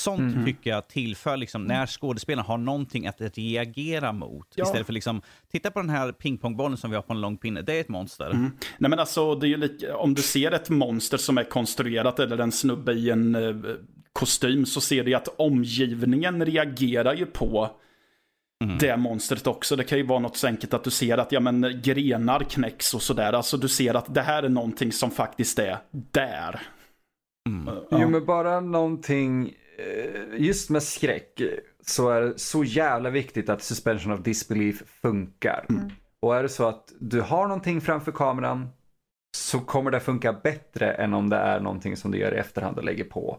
Sånt 0.00 0.36
Mhm. 0.36 0.44
tycker 0.44 0.70
jag 0.70 0.88
tillför, 0.88 1.36
liksom, 1.36 1.64
när 1.64 1.86
skådespelarna 1.86 2.48
har 2.48 2.58
någonting 2.58 3.06
att 3.06 3.20
reagera 3.20 4.12
mot. 4.12 4.46
Ja. 4.54 4.64
Istället 4.64 4.86
för 4.86 4.92
liksom, 4.92 5.22
titta 5.52 5.70
på 5.70 5.78
den 5.80 5.90
här 5.90 6.12
pingpongbollen 6.12 6.76
som 6.76 6.90
vi 6.90 6.96
har 6.96 7.02
på 7.02 7.12
en 7.12 7.20
lång 7.20 7.36
pinne, 7.36 7.62
det 7.62 7.76
är 7.76 7.80
ett 7.80 7.88
monster. 7.88 8.30
Mm. 8.30 8.50
Nej 8.78 8.90
men 8.90 8.98
alltså, 8.98 9.34
det 9.34 9.46
är 9.46 9.48
ju 9.48 9.56
lika, 9.56 9.96
om 9.96 10.14
du 10.14 10.22
ser 10.22 10.52
ett 10.52 10.70
monster 10.70 11.16
som 11.16 11.38
är 11.38 11.44
konstruerat 11.44 12.18
eller 12.18 12.38
en 12.38 12.52
snubbe 12.52 12.92
i 12.92 13.10
en 13.10 13.34
eh, 13.34 13.74
kostym 14.12 14.66
så 14.66 14.80
ser 14.80 15.04
du 15.04 15.14
att 15.14 15.28
omgivningen 15.38 16.44
reagerar 16.44 17.14
ju 17.14 17.26
på 17.26 17.70
Mm. 18.62 18.78
det 18.78 18.96
monstret 18.96 19.46
också. 19.46 19.76
Det 19.76 19.84
kan 19.84 19.98
ju 19.98 20.06
vara 20.06 20.18
något 20.18 20.36
så 20.36 20.46
enkelt 20.46 20.74
att 20.74 20.84
du 20.84 20.90
ser 20.90 21.18
att 21.18 21.32
ja, 21.32 21.40
men, 21.40 21.80
grenar 21.82 22.40
knäcks 22.40 22.94
och 22.94 23.02
sådär. 23.02 23.32
Alltså 23.32 23.56
du 23.56 23.68
ser 23.68 23.94
att 23.94 24.14
det 24.14 24.22
här 24.22 24.42
är 24.42 24.48
någonting 24.48 24.92
som 24.92 25.10
faktiskt 25.10 25.58
är 25.58 25.78
där. 25.90 26.60
Mm. 27.48 27.74
Ja. 27.90 27.98
Jo 28.00 28.08
men 28.08 28.24
bara 28.24 28.60
någonting, 28.60 29.54
eh, 29.78 30.40
just 30.40 30.70
med 30.70 30.82
skräck 30.82 31.40
så 31.86 32.10
är 32.10 32.20
det 32.20 32.38
så 32.38 32.64
jävla 32.64 33.10
viktigt 33.10 33.48
att 33.48 33.62
suspension 33.62 34.12
of 34.12 34.20
disbelief 34.20 34.82
funkar. 35.02 35.66
Och 36.20 36.36
är 36.36 36.42
det 36.42 36.48
så 36.48 36.68
att 36.68 36.92
du 37.00 37.20
har 37.20 37.42
någonting 37.48 37.80
framför 37.80 38.12
kameran 38.12 38.68
så 39.36 39.60
kommer 39.60 39.90
det 39.90 40.00
funka 40.00 40.32
bättre 40.32 40.92
än 40.92 41.14
om 41.14 41.28
det 41.28 41.36
är 41.36 41.60
någonting 41.60 41.96
som 41.96 42.10
du 42.10 42.18
gör 42.18 42.34
i 42.34 42.38
efterhand 42.38 42.78
och 42.78 42.84
lägger 42.84 43.04
på. 43.04 43.38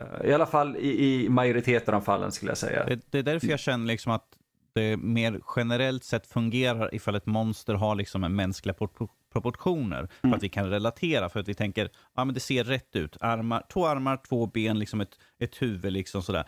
Eh, 0.00 0.30
I 0.30 0.32
alla 0.32 0.46
fall 0.46 0.76
i, 0.76 1.24
i 1.24 1.28
majoriteten 1.28 1.94
av 1.94 2.00
fallen 2.00 2.32
skulle 2.32 2.50
jag 2.50 2.58
säga. 2.58 2.84
Det, 2.84 3.00
det 3.10 3.18
är 3.18 3.22
därför 3.22 3.46
jag 3.46 3.60
känner 3.60 3.86
liksom 3.86 4.12
att 4.12 4.38
det 4.74 4.96
mer 4.96 5.40
generellt 5.56 6.04
sett 6.04 6.26
fungerar 6.26 6.94
ifall 6.94 7.14
ett 7.14 7.26
monster 7.26 7.74
har 7.74 7.94
liksom 7.94 8.24
en 8.24 8.36
mänskliga 8.36 8.74
propor- 8.74 9.08
proportioner. 9.32 10.08
För 10.20 10.28
att 10.34 10.42
vi 10.42 10.48
kan 10.48 10.70
relatera, 10.70 11.28
för 11.28 11.40
att 11.40 11.48
vi 11.48 11.54
tänker, 11.54 11.90
ja 12.14 12.24
men 12.24 12.34
det 12.34 12.40
ser 12.40 12.64
rätt 12.64 12.96
ut. 12.96 13.16
Armar, 13.20 13.66
två 13.72 13.86
armar, 13.86 14.16
två 14.28 14.46
ben, 14.46 14.78
liksom 14.78 15.00
ett, 15.00 15.18
ett 15.38 15.62
huvud 15.62 15.92
liksom 15.92 16.22
sådär. 16.22 16.44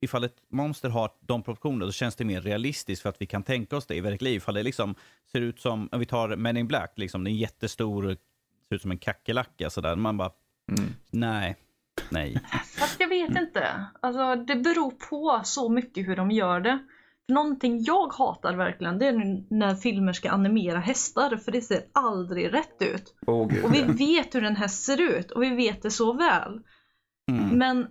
Ifall 0.00 0.24
ett 0.24 0.36
monster 0.50 0.88
har 0.88 1.10
de 1.20 1.42
proportionerna 1.42 1.84
då 1.86 1.92
känns 1.92 2.16
det 2.16 2.24
mer 2.24 2.40
realistiskt 2.40 3.02
för 3.02 3.08
att 3.08 3.20
vi 3.22 3.26
kan 3.26 3.42
tänka 3.42 3.76
oss 3.76 3.86
det 3.86 3.94
i 3.94 4.00
verkliga 4.00 4.30
liv. 4.30 4.36
Ifall 4.36 4.54
det 4.54 4.62
liksom 4.62 4.94
ser 5.32 5.40
ut 5.40 5.60
som, 5.60 5.88
om 5.92 5.98
vi 6.00 6.06
tar 6.06 6.36
Men 6.36 6.56
in 6.56 6.66
Black, 6.66 6.92
liksom, 6.96 7.24
det 7.24 7.30
är 7.30 7.32
en 7.32 7.38
jättestor, 7.38 8.02
ser 8.68 8.74
ut 8.76 8.82
som 8.82 8.90
en 8.90 8.98
kackerlacka 8.98 9.70
sådär. 9.70 9.96
Man 9.96 10.16
bara, 10.16 10.30
Mm. 10.68 10.90
nej, 11.10 11.56
nej. 12.10 12.36
Fast 12.78 13.00
jag 13.00 13.08
vet 13.08 13.36
inte. 13.36 13.86
Alltså 14.00 14.36
det 14.36 14.56
beror 14.56 14.90
på 14.90 15.40
så 15.44 15.68
mycket 15.68 16.08
hur 16.08 16.16
de 16.16 16.30
gör 16.30 16.60
det. 16.60 16.78
För 17.26 17.34
någonting 17.34 17.82
jag 17.82 18.12
hatar 18.12 18.56
verkligen 18.56 18.98
det 18.98 19.06
är 19.06 19.44
när 19.54 19.74
filmer 19.74 20.12
ska 20.12 20.30
animera 20.30 20.78
hästar 20.78 21.36
för 21.36 21.52
det 21.52 21.62
ser 21.62 21.84
aldrig 21.92 22.54
rätt 22.54 22.82
ut. 22.82 23.14
Gud. 23.26 23.64
Och 23.64 23.74
vi 23.74 23.80
ja. 23.80 23.86
vet 23.86 24.34
hur 24.34 24.44
en 24.44 24.56
häst 24.56 24.84
ser 24.84 25.00
ut 25.00 25.30
och 25.30 25.42
vi 25.42 25.50
vet 25.54 25.82
det 25.82 25.90
så 25.90 26.12
väl. 26.12 26.60
Mm. 27.30 27.58
Men 27.58 27.86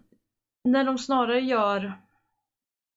när 0.64 0.84
de 0.84 0.98
snarare 0.98 1.40
gör 1.40 1.94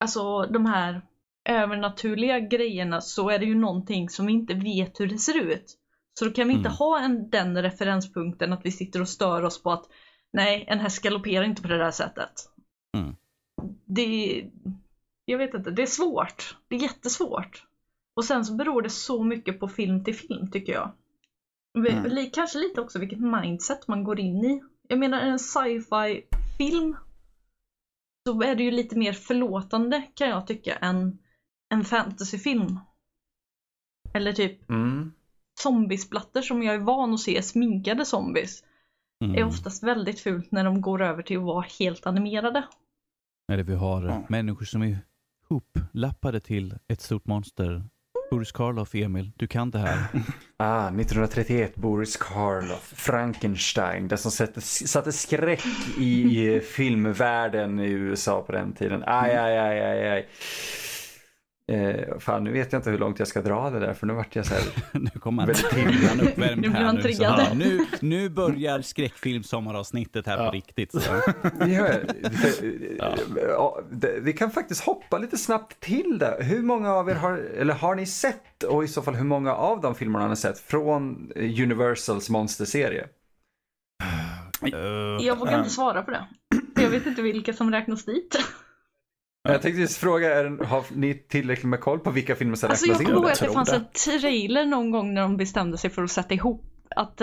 alltså 0.01 0.43
de 0.43 0.66
här 0.66 1.03
övernaturliga 1.49 2.41
grejerna 2.41 3.01
så 3.01 3.30
är 3.30 3.39
det 3.39 3.45
ju 3.45 3.55
någonting 3.55 4.09
som 4.09 4.26
vi 4.26 4.32
inte 4.32 4.55
vet 4.55 5.01
hur 5.01 5.07
det 5.07 5.18
ser 5.18 5.41
ut. 5.41 5.78
Så 6.18 6.24
då 6.24 6.30
kan 6.30 6.49
vi 6.49 6.55
inte 6.55 6.68
Mm. 6.68 6.76
ha 6.76 7.01
en, 7.01 7.30
den 7.30 7.62
referenspunkten 7.62 8.53
att 8.53 8.64
vi 8.64 8.70
sitter 8.70 9.01
och 9.01 9.09
stör 9.09 9.43
oss 9.43 9.62
på 9.62 9.72
att 9.72 9.85
nej, 10.32 10.64
en 10.68 10.80
häst 10.80 11.03
galopperar 11.03 11.45
inte 11.45 11.62
på 11.62 11.68
det 11.68 11.78
där 11.78 11.91
sättet. 11.91 12.32
Mm. 12.97 13.16
Det, 13.87 14.45
jag 15.24 15.38
vet 15.38 15.54
inte, 15.54 15.70
det 15.70 15.82
är 15.82 15.86
svårt. 15.86 16.56
Det 16.68 16.76
är 16.76 16.80
jättesvårt. 16.80 17.64
Och 18.16 18.24
sen 18.24 18.44
så 18.44 18.54
beror 18.54 18.82
det 18.82 18.90
så 18.90 19.24
mycket 19.24 19.60
på 19.60 19.68
film 19.68 20.04
till 20.04 20.14
film 20.14 20.50
tycker 20.50 20.72
jag. 20.72 20.92
Mm. 21.78 22.30
Kanske 22.32 22.58
lite 22.58 22.80
också 22.80 22.98
vilket 22.98 23.20
mindset 23.20 23.88
man 23.88 24.04
går 24.04 24.20
in 24.20 24.44
i. 24.44 24.62
Jag 24.88 24.98
menar 24.98 25.20
en 25.20 25.38
sci-fi 25.38 26.26
film 26.58 26.96
så 28.28 28.42
är 28.42 28.54
det 28.54 28.62
ju 28.62 28.70
lite 28.70 28.98
mer 28.98 29.12
förlåtande 29.12 30.02
kan 30.14 30.28
jag 30.28 30.46
tycka 30.46 30.74
än 30.76 31.18
en 31.68 31.84
fantasyfilm. 31.84 32.78
Eller 34.14 34.32
typ 34.32 34.70
Mm. 34.70 35.12
zombiesplattor 35.60 36.42
som 36.42 36.62
jag 36.62 36.74
är 36.74 36.78
van 36.78 37.14
att 37.14 37.20
se 37.20 37.42
sminkade 37.42 38.04
zombies 38.04 38.64
är 39.20 39.26
Mm. 39.26 39.48
oftast 39.48 39.82
väldigt 39.82 40.20
fult 40.20 40.52
när 40.52 40.64
de 40.64 40.80
går 40.80 41.02
över 41.02 41.22
till 41.22 41.36
att 41.38 41.42
vara 41.44 41.66
helt 41.78 42.06
animerade. 42.06 42.64
Eller 43.52 43.62
vi 43.64 43.74
har 43.74 44.02
Ja. 44.02 44.22
människor 44.28 44.64
som 44.64 44.82
är 44.82 44.98
hoplappade 45.55 46.40
till 46.40 46.74
ett 46.88 47.00
stort 47.00 47.26
monster. 47.26 47.84
Boris 48.30 48.52
Karloff, 48.52 48.94
Emil, 48.94 49.32
du 49.36 49.46
kan 49.46 49.70
det 49.70 49.78
här. 49.78 49.98
Ah, 50.57 50.88
1931, 50.88 51.74
Boris 51.76 52.16
Karloff, 52.16 52.92
Frankenstein, 52.96 54.09
det 54.09 54.16
som 54.16 54.30
satte, 54.30 54.61
satte 54.61 55.12
skräck 55.12 55.64
i 55.98 56.61
filmvärlden 56.74 57.80
i 57.80 57.90
USA 57.90 58.42
på 58.42 58.52
den 58.52 58.72
tiden. 58.72 59.02
Aj, 59.07 59.36
aj, 59.36 59.59
aj, 59.59 59.80
aj, 59.80 60.09
aj. 60.09 60.28
Eh, 61.72 62.18
fan, 62.18 62.44
nu 62.44 62.52
vet 62.52 62.72
jag 62.72 62.78
inte 62.78 62.90
hur 62.90 62.98
långt 62.98 63.18
jag 63.18 63.28
ska 63.28 63.42
dra 63.42 63.70
det 63.70 63.80
där, 63.80 63.94
för 63.94 64.06
nu 64.06 64.12
vart 64.14 64.36
jag 64.36 64.46
så 64.46 64.54
här. 64.54 64.62
nu 65.00 65.10
kommer 65.20 65.42
han, 65.42 65.54
han 66.08 66.20
uppvärmd 66.28 66.62
Nu 66.62 66.68
blir 66.68 66.80
han 66.80 66.94
nu. 66.96 67.12
Så, 67.12 67.22
ja, 67.22 67.46
nu. 67.54 67.86
Nu 68.00 68.28
börjar 68.28 68.82
skräckfilmsommaravsnittet 68.82 70.26
här 70.26 70.38
Ja. 70.38 70.46
på 70.46 70.50
riktigt. 70.52 70.92
Så. 70.92 71.00
Ja, 71.58 71.88
ja, 73.48 73.80
det- 73.90 74.20
vi 74.20 74.32
kan 74.32 74.50
faktiskt 74.50 74.84
hoppa 74.84 75.18
lite 75.18 75.38
snabbt 75.38 75.80
till 75.80 76.18
det. 76.18 76.36
Hur 76.40 76.62
många 76.62 76.92
av 76.92 77.08
er 77.10 77.14
har, 77.14 77.36
eller 77.36 77.74
har 77.74 77.94
ni 77.94 78.06
sett, 78.06 78.62
och 78.62 78.84
i 78.84 78.88
så 78.88 79.02
fall 79.02 79.14
hur 79.14 79.24
många 79.24 79.54
av 79.54 79.80
de 79.80 79.94
filmerna 79.94 80.24
har 80.24 80.28
ni 80.30 80.36
sett 80.36 80.58
från 80.58 81.32
Universals 81.36 82.30
monsterserie? 82.30 83.06
Uh, 84.64 85.26
Jag 85.26 85.38
vågar 85.38 85.58
inte 85.58 85.70
svara 85.70 86.02
på 86.02 86.10
det. 86.10 86.24
Jag 86.82 86.90
vet 86.90 87.06
inte 87.06 87.22
vilka 87.22 87.52
som 87.52 87.70
räknas 87.70 88.04
dit. 88.04 88.36
Jag 89.49 89.62
tänkte 89.62 89.80
just 89.80 89.97
fråga, 89.97 90.34
är, 90.34 90.64
har 90.64 90.84
ni 90.95 91.14
tillräckligt 91.14 91.66
med 91.68 91.80
koll 91.80 91.99
på 91.99 92.11
vilka 92.11 92.34
filmer 92.36 92.57
som 92.57 92.70
Alltså 92.70 92.86
jag 92.86 92.92
räknas 92.92 93.07
kommer 93.07 93.18
in? 93.18 93.22
ihåg 93.24 93.32
att 93.32 93.40
det 93.40 93.51
fanns 93.51 93.72
en 93.72 94.20
trailer 94.20 94.64
någon 94.64 94.90
gång 94.90 95.14
när 95.14 95.22
de 95.22 95.36
bestämde 95.36 95.78
sig 95.78 95.90
för 95.90 96.03
att 96.03 96.11
sätta 96.11 96.34
ihop 96.34 96.64
att 96.97 97.22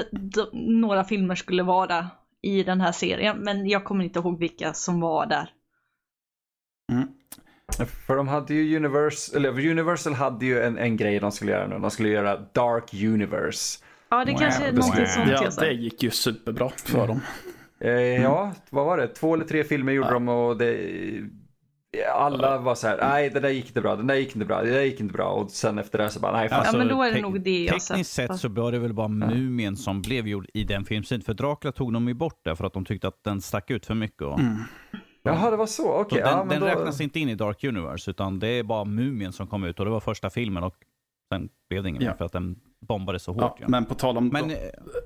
några 0.53 1.03
filmer 1.03 1.35
skulle 1.35 1.63
vara 1.63 2.07
i 2.41 2.63
den 2.63 2.81
här 2.81 2.91
serien. 2.91 3.37
Men 3.37 3.69
jag 3.69 3.83
kommer 3.83 4.03
inte 4.03 4.19
ihåg 4.19 4.39
vilka 4.39 4.73
som 4.73 4.99
var 4.99 5.25
där. 5.25 5.49
Mm. 6.91 7.07
För 8.07 8.15
de 8.15 8.27
hade 8.27 8.53
ju 8.53 8.75
Universal, 8.77 9.37
eller 9.45 9.69
Universal 9.69 10.13
hade 10.13 10.45
ju 10.45 10.61
en, 10.61 10.77
en 10.77 10.97
grej 10.97 11.19
de 11.19 11.31
skulle 11.31 11.51
göra 11.51 11.67
nu. 11.67 11.79
De 11.79 11.91
skulle 11.91 12.09
göra 12.09 12.37
Dark 12.37 12.93
Universe. 12.93 13.83
Ja, 14.09 14.25
det 14.25 14.33
kanske 14.33 14.63
är 14.65 14.71
någonting 14.71 15.05
sånt 15.07 15.29
Ja, 15.29 15.43
jag 15.43 15.53
det 15.57 15.71
gick 15.73 16.03
ju 16.03 16.11
superbra 16.11 16.69
för 16.69 17.07
dem. 17.07 17.19
Eh, 17.79 17.91
Ja, 18.21 18.53
vad 18.69 18.85
var 18.85 18.97
det? 18.97 19.07
Två 19.07 19.33
eller 19.33 19.45
tre 19.45 19.63
filmer 19.63 19.93
gjorde 19.93 20.11
de 20.13 20.29
och 20.29 20.57
det... 20.57 20.77
Alla 22.13 22.57
var 22.57 22.75
så 22.75 22.87
här, 22.87 22.97
nej 23.01 23.29
det 23.29 23.39
där 23.39 23.49
gick 23.49 23.67
inte 23.67 23.81
bra, 23.81 23.95
den 23.95 24.07
där 24.07 24.15
gick 24.15 24.35
inte 24.35 24.45
bra, 24.45 24.61
det 24.61 24.69
där 24.71 24.81
gick 24.81 24.99
inte 24.99 25.13
bra. 25.13 25.29
Och 25.29 25.51
sen 25.51 25.77
efter 25.79 25.97
det 25.97 26.09
så 26.09 26.19
bara, 26.19 26.31
nej 26.31 26.49
fan. 26.49 26.63
Ja, 26.71 26.77
men 26.77 26.87
då 26.87 27.03
är 27.03 27.11
det 27.13 27.21
nog 27.21 27.41
det 27.41 27.63
jag 27.63 27.73
Alltså, 27.73 27.93
Tekniskt 27.93 28.13
sett. 28.13 28.35
så 28.39 28.49
var 28.49 28.71
det 28.71 28.79
väl 28.79 28.93
bara 28.93 29.07
Mumien 29.07 29.77
som 29.77 30.01
blev 30.01 30.27
gjord 30.27 30.47
i 30.53 30.63
den 30.63 30.85
filmsidan. 30.85 31.21
För 31.21 31.33
Dracula 31.33 31.71
tog 31.71 31.93
de 31.93 32.07
ju 32.07 32.13
bort 32.13 32.39
det 32.43 32.55
för 32.55 32.65
att 32.65 32.73
de 32.73 32.85
tyckte 32.85 33.07
att 33.07 33.23
den 33.23 33.41
stack 33.41 33.71
ut 33.71 33.85
för 33.85 33.93
mycket. 33.95 34.21
Och, 34.21 34.39
Mm. 34.39 34.57
Jaha, 35.23 35.51
det 35.51 35.57
var 35.57 35.65
så, 35.65 35.93
okej. 35.93 36.21
den 36.21 36.29
ja, 36.37 36.45
den 36.49 36.59
då... 36.59 36.65
räknas 36.65 37.01
inte 37.01 37.19
in 37.19 37.29
i 37.29 37.35
Dark 37.35 37.63
Universe, 37.63 38.11
utan 38.11 38.39
det 38.39 38.47
är 38.47 38.63
bara 38.63 38.85
Mumien 38.85 39.33
som 39.33 39.47
kom 39.47 39.63
ut 39.63 39.79
och 39.79 39.85
det 39.85 39.91
var 39.91 39.99
första 39.99 40.29
filmen 40.29 40.63
och 40.63 40.75
sen 41.33 41.49
blev 41.69 41.83
det 41.83 41.89
ingen 41.89 42.01
Ja. 42.01 42.09
mer 42.09 42.17
för 42.17 42.25
att 42.25 42.31
den 42.31 42.55
bombades 42.81 43.23
så 43.23 43.31
hårt. 43.33 43.57
Ja, 43.59 43.67
men 43.67 43.85
på 43.85 43.95
tal 43.95 44.17
om... 44.17 44.27
Men 44.27 44.51
eh, 44.51 44.57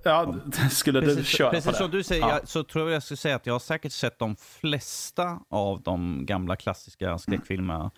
ja, 0.03 0.35
skulle 0.71 0.99
du 1.01 1.05
precis, 1.07 1.27
köra 1.27 1.49
precis 1.49 1.65
på 1.65 1.71
det? 1.71 1.77
som 1.77 1.91
du 1.91 2.03
säger, 2.03 2.21
Ja. 2.21 2.29
jag, 2.39 2.47
så 2.47 2.63
tror 2.63 2.89
jag 2.89 2.95
jag 2.95 3.03
skulle 3.03 3.17
säga 3.17 3.35
att 3.35 3.45
jag 3.45 3.53
har 3.53 3.59
säkert 3.59 3.91
sett 3.91 4.19
de 4.19 4.35
flesta 4.35 5.39
av 5.49 5.81
de 5.81 6.25
gamla 6.25 6.55
klassiska 6.55 7.17
skräckfilmerna. 7.17 7.91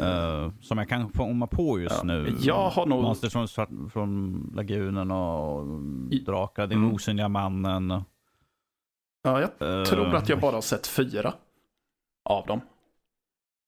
eh, 0.00 0.50
som 0.60 0.78
jag 0.78 0.88
kan 0.88 1.08
komma 1.08 1.46
på 1.46 1.80
just 1.80 2.04
nu. 2.04 2.36
jag 2.40 2.70
har 2.70 2.86
nog- 2.86 3.02
Monster 3.02 3.28
från, 3.28 3.48
svart, 3.48 3.68
från 3.92 4.52
Lagunen 4.56 5.10
och 5.10 5.66
Drakar, 6.26 6.66
Den 6.66 6.78
Mm. 6.78 6.92
osynliga 6.94 7.28
mannen. 7.28 7.90
Ja, 9.22 9.40
jag 9.58 9.78
eh, 9.80 9.84
tror 9.84 10.14
att 10.14 10.28
jag 10.28 10.40
bara 10.40 10.52
har 10.54 10.60
sett 10.60 10.86
fyra 10.86 11.32
av 12.24 12.46
dem. 12.46 12.60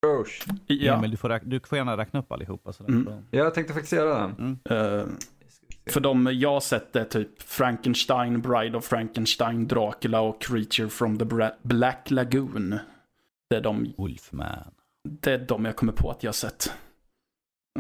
Usch. 0.06 0.46
Ja, 0.66 0.94
Emil, 0.96 1.10
du 1.10 1.16
får, 1.16 1.40
du 1.44 1.60
får 1.60 1.78
gärna 1.78 1.96
räkna 1.96 2.20
upp 2.20 2.32
allihopa. 2.32 2.72
Sådär. 2.72 2.90
Mm. 2.90 3.12
Jag 3.30 3.54
tänkte 3.54 3.72
faktiskt 3.72 3.92
göra 3.92 4.18
den. 4.36 4.58
eh, 4.70 5.06
för 5.86 6.00
de 6.00 6.28
jag 6.32 6.62
sett 6.62 6.96
är 6.96 7.04
typ 7.04 7.42
Frankenstein, 7.42 8.40
Bride 8.40 8.78
of 8.78 8.84
Frankenstein, 8.84 9.68
Dracula 9.68 10.20
och 10.20 10.42
Creature 10.42 10.88
from 10.88 11.18
the 11.18 11.24
Bra- 11.24 11.56
Black 11.62 12.10
Lagoon. 12.10 12.78
Det 13.50 13.56
är, 13.56 13.60
de, 13.60 13.94
Wolfman. 13.98 14.48
det 15.08 15.32
är 15.32 15.38
de 15.38 15.64
jag 15.64 15.76
kommer 15.76 15.92
på 15.92 16.10
att 16.10 16.22
jag 16.22 16.28
har 16.28 16.32
sett. 16.34 16.72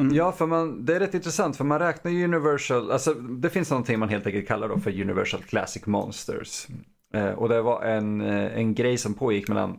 Mm. 0.00 0.14
Ja, 0.14 0.32
för 0.32 0.46
man, 0.46 0.84
det 0.84 0.96
är 0.96 1.00
rätt 1.00 1.14
intressant 1.14 1.56
för 1.56 1.64
man 1.64 1.78
räknar 1.78 2.10
ju 2.12 2.24
Universal, 2.24 2.90
alltså 2.90 3.14
det 3.14 3.50
finns 3.50 3.70
någonting 3.70 3.98
man 3.98 4.08
helt 4.08 4.26
enkelt 4.26 4.48
kallar 4.48 4.68
då 4.68 4.78
för 4.78 5.00
Universal 5.00 5.42
Classic 5.42 5.86
Monsters. 5.86 6.66
Eh, 7.14 7.30
och 7.30 7.48
det 7.48 7.62
var 7.62 7.82
en, 7.82 8.20
eh, 8.20 8.56
en 8.58 8.74
grej 8.74 8.98
som 8.98 9.14
pågick 9.14 9.48
mellan 9.48 9.78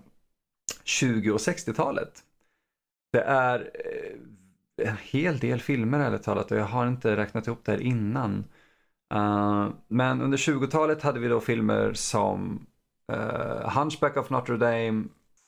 20 0.84 1.32
och 1.32 1.40
60-talet. 1.40 2.12
Det 3.14 3.22
är 3.22 3.72
eh, 4.80 4.90
en 4.90 4.98
hel 4.98 5.40
del 5.40 5.62
filmer 5.62 6.00
ärligt 6.00 6.24
talat 6.24 6.52
och 6.52 6.58
jag 6.58 6.66
har 6.66 6.88
inte 6.88 7.16
räknat 7.16 7.48
ihop 7.48 7.66
det 7.66 7.72
här 7.72 7.82
innan. 7.82 8.46
Eh, 9.14 9.70
men 9.88 10.22
under 10.22 10.38
20-talet 10.38 11.02
hade 11.02 11.20
vi 11.20 11.28
då 11.28 11.40
filmer 11.40 11.94
som 11.94 12.66
eh, 13.12 13.70
Hunchback 13.80 14.18
of 14.18 14.30
Notre 14.30 14.58
Dame, 14.58 15.04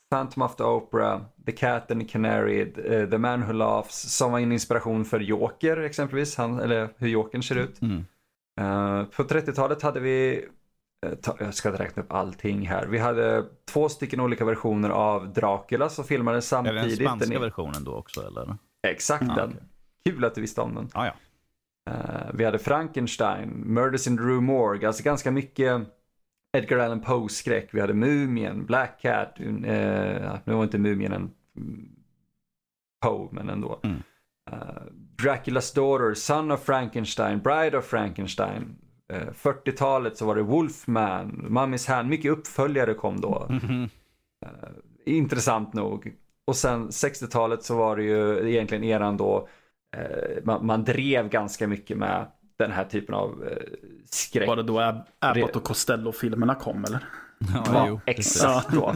Phantom 0.09 0.43
of 0.43 0.55
the 0.55 0.63
Opera, 0.63 1.25
The 1.45 1.51
Cat 1.51 1.91
and 1.91 2.01
the 2.01 2.07
Canary, 2.07 2.61
uh, 2.61 3.09
The 3.09 3.17
Man 3.17 3.41
Who 3.41 3.53
Laughs 3.53 4.15
som 4.17 4.31
var 4.31 4.39
en 4.39 4.51
inspiration 4.51 5.05
för 5.05 5.19
Joker 5.19 5.77
exempelvis, 5.77 6.35
han, 6.35 6.59
eller 6.59 6.89
hur 6.97 7.07
Jokern 7.07 7.43
ser 7.43 7.55
ut. 7.55 7.81
Mm. 7.81 8.05
Uh, 8.61 9.05
på 9.05 9.23
30-talet 9.23 9.81
hade 9.81 9.99
vi, 9.99 10.43
uh, 10.43 10.49
jag 11.39 11.53
ska 11.53 11.71
räkna 11.71 12.03
upp 12.03 12.13
allting 12.13 12.67
här, 12.67 12.85
vi 12.87 12.97
hade 12.97 13.45
två 13.65 13.89
stycken 13.89 14.19
olika 14.19 14.45
versioner 14.45 14.89
av 14.89 15.33
Dracula 15.33 15.89
som 15.89 16.05
filmades 16.05 16.45
Är 16.45 16.47
samtidigt. 16.55 16.81
det 16.83 16.87
den 16.89 16.95
spanska 17.07 17.25
Den 17.25 17.37
är- 17.37 17.45
versionen 17.45 17.83
då 17.83 17.91
också 17.93 18.27
eller? 18.27 18.57
Exakt 18.87 19.23
Ja, 19.27 19.35
den. 19.35 19.49
okej. 19.49 19.63
Kul 20.05 20.25
att 20.25 20.35
du 20.35 20.41
visste 20.41 20.61
om 20.61 20.75
den. 20.75 20.89
Ah, 20.93 21.05
ja. 21.05 21.13
Eh, 21.91 22.29
vi 22.33 22.43
hade 22.45 22.59
Frankenstein, 22.59 23.49
Murders 23.49 24.07
in 24.07 24.17
the 24.17 24.23
Rue 24.23 24.41
Morgue, 24.41 24.87
alltså 24.87 25.03
ganska 25.03 25.31
mycket 25.31 25.81
Edgar 26.57 26.77
Allan 26.79 27.01
Poe-skräck. 27.01 27.69
Vi 27.71 27.81
hade 27.81 27.93
Mumien, 27.93 28.65
Black 28.65 29.01
Cat, 29.01 29.33
uh, 29.39 29.51
nu 30.45 30.53
var 30.53 30.63
inte 30.63 30.77
Mumien 30.77 31.11
en 31.13 31.31
Poe, 33.05 33.29
men 33.31 33.49
ändå. 33.49 33.79
Mm. 33.83 33.97
Eh, 34.51 34.57
Dracula's 35.23 35.75
Daughter, 35.75 36.13
Son 36.13 36.51
of 36.51 36.63
Frankenstein, 36.63 37.39
Bride 37.39 37.77
of 37.77 37.85
Frankenstein. 37.85 38.75
Eh, 39.13 39.27
40-talet 39.41 40.17
så 40.17 40.25
var 40.25 40.35
det 40.35 40.41
Wolfman, 40.43 41.47
Mummy's 41.49 41.89
Hand, 41.89 42.09
mycket 42.09 42.31
uppföljare 42.31 42.93
kom 42.93 43.21
då. 43.21 43.47
Mhm. 43.49 43.89
Intressant 45.05 45.73
nog. 45.73 46.13
Och 46.47 46.55
sen 46.55 46.89
60-talet 46.89 47.63
så 47.63 47.75
var 47.77 47.97
det 47.97 48.03
ju 48.03 48.49
egentligen 48.49 48.83
eran 48.83 49.17
då 49.17 49.47
eh, 49.97 50.43
man, 50.43 50.65
man 50.65 50.83
drev 50.83 51.29
ganska 51.29 51.67
mycket 51.67 51.97
med 51.97 52.27
den 52.57 52.71
här 52.71 52.83
typen 52.85 53.15
av 53.15 53.43
eh, 53.51 53.57
skräck. 54.09 54.47
Var 54.47 54.55
det 54.55 54.63
då 54.63 54.79
Ab- 54.79 55.01
Abbott 55.19 55.55
och 55.55 55.63
Costello-filmerna 55.63 56.55
kom 56.55 56.83
eller? 56.85 56.99
Ja, 57.53 57.63
Ja, 57.73 57.85
jo, 57.87 57.99
exakt 58.05 58.71
då. 58.73 58.93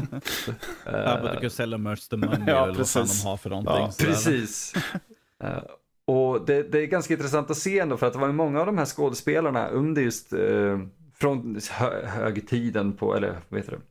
Abbott 0.85 1.35
och 1.35 1.41
Costello 1.41 1.77
Merge 1.77 2.01
the 2.09 2.15
Money 2.17 2.39
Ja, 2.47 2.63
eller 2.63 2.73
vad 2.75 2.89
fan 2.89 3.01
precis. 3.03 3.23
de 3.23 3.27
har 3.29 3.37
för 3.37 3.49
någonting. 3.49 3.75
Ja. 3.75 3.91
Precis. 3.99 4.73
Och 6.11 6.45
det, 6.45 6.63
det 6.63 6.79
är 6.81 6.85
ganska 6.85 7.13
intressant 7.13 7.51
att 7.51 7.57
se 7.57 7.79
ändå 7.79 7.97
för 7.97 8.07
att 8.07 8.13
det 8.13 8.19
var 8.19 8.27
ju 8.27 8.33
många 8.33 8.59
av 8.59 8.65
de 8.65 8.77
här 8.77 8.85
skådespelarna 8.85 9.67
under 9.69 10.01
just 10.01 10.33
eh, 10.33 10.79
från 11.13 11.59
hö, 11.71 12.05
högtiden 12.05 12.93
på, 12.93 13.15
eller 13.15 13.37
vad 13.49 13.59
heter 13.59 13.71
det? 13.71 13.81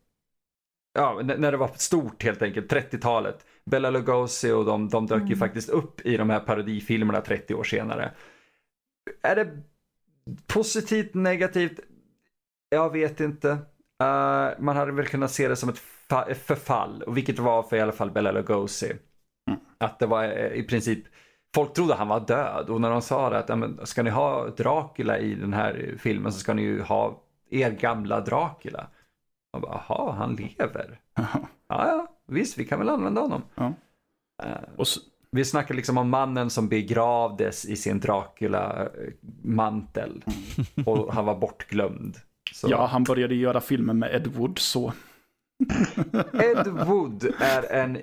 Ja, 0.95 1.21
när 1.25 1.51
det 1.53 1.57
var 1.59 1.71
stort 1.77 2.23
helt 2.25 2.43
enkelt, 2.43 2.73
30-talet. 2.73 3.47
Bella 3.65 3.91
Lugosi 3.91 4.51
och 4.53 4.65
de, 4.65 4.89
de 4.89 5.07
dök 5.07 5.19
ju 5.21 5.27
Mm. 5.27 5.39
faktiskt 5.39 5.69
upp 5.69 6.07
i 6.07 6.17
de 6.17 6.31
här 6.31 6.41
parodifilmerna 6.41 7.21
30 7.21 7.55
år 7.55 7.65
senare. 7.65 8.13
Är 9.23 9.37
det 9.37 9.63
positivt, 10.47 11.15
negativt? 11.15 11.81
Jag 12.69 12.93
vet 12.93 13.21
inte. 13.21 13.51
Eh, 14.03 14.49
man 14.59 14.77
hade 14.77 14.93
väl 14.93 15.07
kunnat 15.07 15.31
se 15.31 15.49
det 15.49 15.57
som 15.57 15.69
ett, 15.69 15.81
fa- 16.11 16.29
ett 16.31 16.47
förfall, 16.47 17.03
och 17.03 17.17
vilket 17.17 17.37
det 17.37 17.43
var 17.43 17.63
för 17.63 17.77
i 17.77 17.81
alla 17.81 17.93
fall 17.93 18.11
Bella 18.11 18.33
Lugosi. 18.33 18.93
Att 19.79 19.99
det 19.99 20.07
var 20.07 20.25
eh, 20.25 20.53
i 20.53 20.63
princip, 20.63 21.05
folk 21.55 21.75
trodde 21.75 21.95
han 21.95 22.09
var 22.09 22.21
död 22.21 22.71
och 22.71 22.81
när 22.81 22.91
de 22.91 23.03
sa 23.03 23.31
det 23.31 23.39
att 23.39 23.51
ska 23.89 24.03
ni 24.03 24.11
ha 24.11 24.49
Dracula 24.49 25.19
i 25.19 25.35
den 25.35 25.53
här 25.53 25.95
filmen 25.99 26.33
så 26.33 26.39
ska 26.39 26.55
ni 26.55 26.63
ju 26.63 26.83
ha 26.83 27.23
er 27.51 27.71
gamla 27.71 28.21
Dracula. 28.21 28.87
Man 29.53 29.63
bara, 29.63 29.83
jaha, 29.89 30.13
han 30.13 30.37
lever. 30.37 31.01
Ja, 31.71 31.87
ja, 31.89 32.07
visst, 32.27 32.59
vi 32.59 32.65
kan 32.65 32.79
väl 32.79 32.89
använda 32.89 33.21
honom. 33.21 33.43
Ja. 33.55 33.73
Eh, 34.43 34.51
Och 34.77 34.89
så, 34.89 35.01
vi 35.31 35.45
snackar 35.45 35.75
liksom 35.75 35.99
om 35.99 36.11
mannen 36.11 36.51
som 36.51 36.69
begravdes 36.69 37.65
i 37.65 37.77
sin 37.77 38.01
Dracula-mantel 38.01 40.25
och 40.87 41.15
han 41.15 41.25
var 41.25 41.35
bortglömd. 41.35 42.17
Så. 42.55 42.69
ja, 42.71 42.87
han 42.87 43.05
började 43.05 43.35
göra 43.35 43.61
filmer 43.61 43.95
med 43.95 44.15
Ed 44.15 44.27
Wood 44.27 44.59
så. 44.59 44.93
Ed 46.33 46.67
Wood 46.69 47.33
är 47.41 47.73
en 47.73 47.99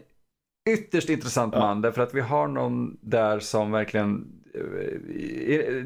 ytterst 0.69 1.09
intressant 1.09 1.53
Ja. 1.53 1.59
man 1.59 1.81
därför 1.81 2.01
att 2.01 2.13
vi 2.13 2.21
har 2.21 2.47
någon 2.47 2.97
där 3.01 3.39
som 3.39 3.71
verkligen 3.71 4.27
eh, 4.53 5.85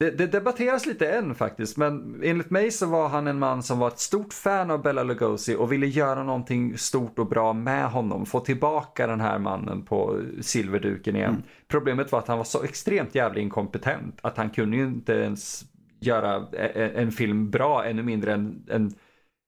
det, 0.00 0.10
det 0.10 0.26
debatteras 0.26 0.86
lite 0.86 1.12
än 1.12 1.34
faktiskt, 1.34 1.76
men 1.76 2.20
enligt 2.24 2.50
mig 2.50 2.70
så 2.70 2.86
var 2.86 3.08
han 3.08 3.26
en 3.26 3.38
man 3.38 3.62
som 3.62 3.78
var 3.78 3.88
ett 3.88 3.98
stort 3.98 4.32
fan 4.32 4.70
av 4.70 4.82
Bella 4.82 5.02
Lugosi 5.02 5.56
och 5.56 5.72
ville 5.72 5.86
göra 5.86 6.22
någonting 6.22 6.78
stort 6.78 7.18
och 7.18 7.28
bra 7.28 7.52
med 7.52 7.90
honom. 7.90 8.26
Få 8.26 8.40
tillbaka 8.40 9.06
den 9.06 9.20
här 9.20 9.38
mannen 9.38 9.84
på 9.84 10.20
silverduken 10.40 11.16
igen. 11.16 11.30
Mm. 11.30 11.42
Problemet 11.68 12.12
var 12.12 12.18
att 12.18 12.28
han 12.28 12.38
var 12.38 12.44
så 12.44 12.62
extremt 12.62 13.14
jävla 13.14 13.40
inkompetent 13.40 14.18
att 14.22 14.36
han 14.36 14.50
kunde 14.50 14.76
ju 14.76 14.84
inte 14.84 15.12
ens 15.12 15.64
göra 16.00 16.46
en, 16.52 16.90
en 16.90 17.12
film 17.12 17.50
bra, 17.50 17.84
ännu 17.84 18.02
mindre 18.02 18.32
en, 18.32 18.64
en, 18.68 18.94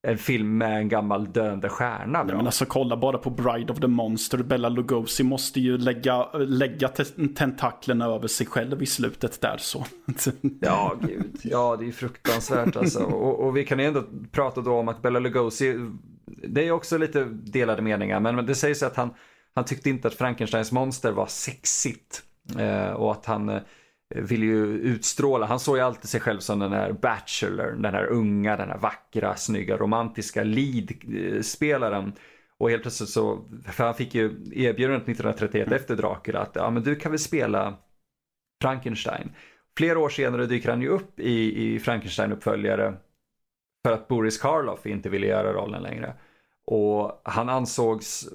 en 0.03 0.19
film 0.19 0.59
med 0.59 0.79
en 0.79 0.89
gammal 0.89 1.33
döende 1.33 1.69
stjärna 1.69 2.23
Nej, 2.23 2.37
men 2.37 2.47
alltså 2.47 2.65
kolla 2.65 2.97
bara 2.97 3.19
på 3.19 3.31
Bride 3.31 3.73
of 3.73 3.81
the 3.81 3.87
Monster. 3.87 4.39
Bella 4.39 4.69
Lugosi 4.69 5.23
måste 5.23 5.61
ju 5.61 5.79
lägga, 5.79 6.33
lägga 6.33 6.89
te- 6.89 7.29
tentaklerna 7.35 8.07
över 8.07 8.29
sig 8.29 8.47
själv 8.47 8.83
i 8.83 8.87
slutet 8.87 9.41
där 9.41 9.57
så. 9.59 9.85
Ja, 10.61 10.97
gud. 11.01 11.41
Ja, 11.43 11.77
det 11.77 11.87
är 11.89 11.93
fruktansvärt 11.93 12.77
alltså. 12.77 13.03
Och, 13.05 13.47
och 13.47 13.57
vi 13.57 13.65
kan 13.65 13.79
ju 13.79 13.85
ändå 13.85 14.05
prata 14.33 14.61
då 14.61 14.73
om 14.75 14.89
att 14.89 15.03
Bella 15.03 15.19
Lugosi, 15.19 15.77
det 16.27 16.69
är 16.69 16.71
också 16.73 16.99
lite 16.99 17.25
delade 17.31 17.83
meningar, 17.83 18.21
men 18.21 18.37
men 18.37 18.47
det 18.47 18.55
sägs 18.55 18.83
att 18.83 18.97
han, 18.97 19.11
han 19.55 19.65
tyckte 19.65 19.91
inte 19.91 20.09
att 20.09 20.15
Frankensteins 20.15 20.73
monster 20.73 21.13
var 21.13 21.27
sexigt. 21.27 22.23
Eh, 22.59 22.91
och 22.91 23.13
att 23.13 23.27
han 23.27 23.61
Eh, 24.15 24.23
vill 24.23 24.43
ju 24.43 24.67
utstråla, 24.67 25.47
han 25.47 25.61
såg 25.61 25.77
ju 25.77 25.83
alltid 25.83 26.11
sig 26.11 26.21
själv 26.21 26.41
som 26.41 26.59
den 26.59 26.73
här 26.73 26.93
bachelor, 26.93 27.77
den 27.79 27.95
här 27.95 28.07
unga, 28.07 28.57
den 28.57 28.69
här 28.69 28.79
vackra, 28.79 29.37
snygga, 29.37 29.77
romantiska 29.77 30.43
lead-spelaren. 30.43 32.13
Och 32.59 32.71
helt 32.71 32.83
plötsligt 32.83 33.11
så, 33.11 33.45
för 33.67 33.85
han 33.85 33.95
fick 33.95 34.15
ju 34.15 34.25
erbjudandet 34.53 35.03
1931 35.03 35.73
efter 35.73 35.97
Dracula 35.97 36.41
att 36.41 36.51
ja 36.55 36.71
men 36.71 36.83
du 36.83 36.97
kan 36.97 37.13
väl 37.13 37.19
spela 37.19 37.77
Frankenstein. 38.63 39.33
Flera 39.77 39.99
år 39.99 40.09
senare 40.09 40.47
dyker 40.47 40.71
han 40.71 40.83
ju 40.83 40.89
upp 40.89 41.21
i, 41.21 41.65
i 41.75 41.79
Frankenstein-uppföljare 41.79 42.95
för 43.85 43.93
att 43.93 44.09
Boris 44.09 44.39
Karloff 44.39 44.87
inte 44.87 45.09
ville 45.09 45.27
göra 45.27 45.53
rollen 45.53 45.83
längre. 45.83 46.15
Och 46.67 47.21
han 47.25 47.49
ansågs 47.49 48.29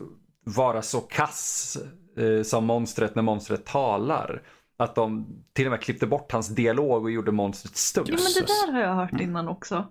vara 0.43 0.81
så 0.81 1.01
kass 1.01 1.77
eh, 2.17 2.43
som 2.43 2.65
monstret 2.65 3.15
när 3.15 3.23
monstret 3.23 3.65
talar. 3.65 4.41
Att 4.77 4.95
de 4.95 5.27
till 5.53 5.65
och 5.65 5.71
med 5.71 5.81
klippte 5.81 6.07
bort 6.07 6.31
hans 6.31 6.47
dialog 6.47 7.03
och 7.03 7.11
gjorde 7.11 7.31
monstret 7.31 7.75
stumt. 7.75 8.05
Jo 8.07 8.15
men 8.15 8.33
det 8.33 8.47
där 8.47 8.71
har 8.73 8.79
jag 8.81 8.95
hört 8.95 9.21
innan 9.21 9.47
också. 9.47 9.87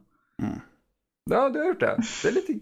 Ja, 1.30 1.48
du 1.48 1.58
har 1.58 1.66
gjort 1.66 1.80
det. 1.80 1.96
Det 2.22 2.28
är 2.28 2.32
lite 2.32 2.52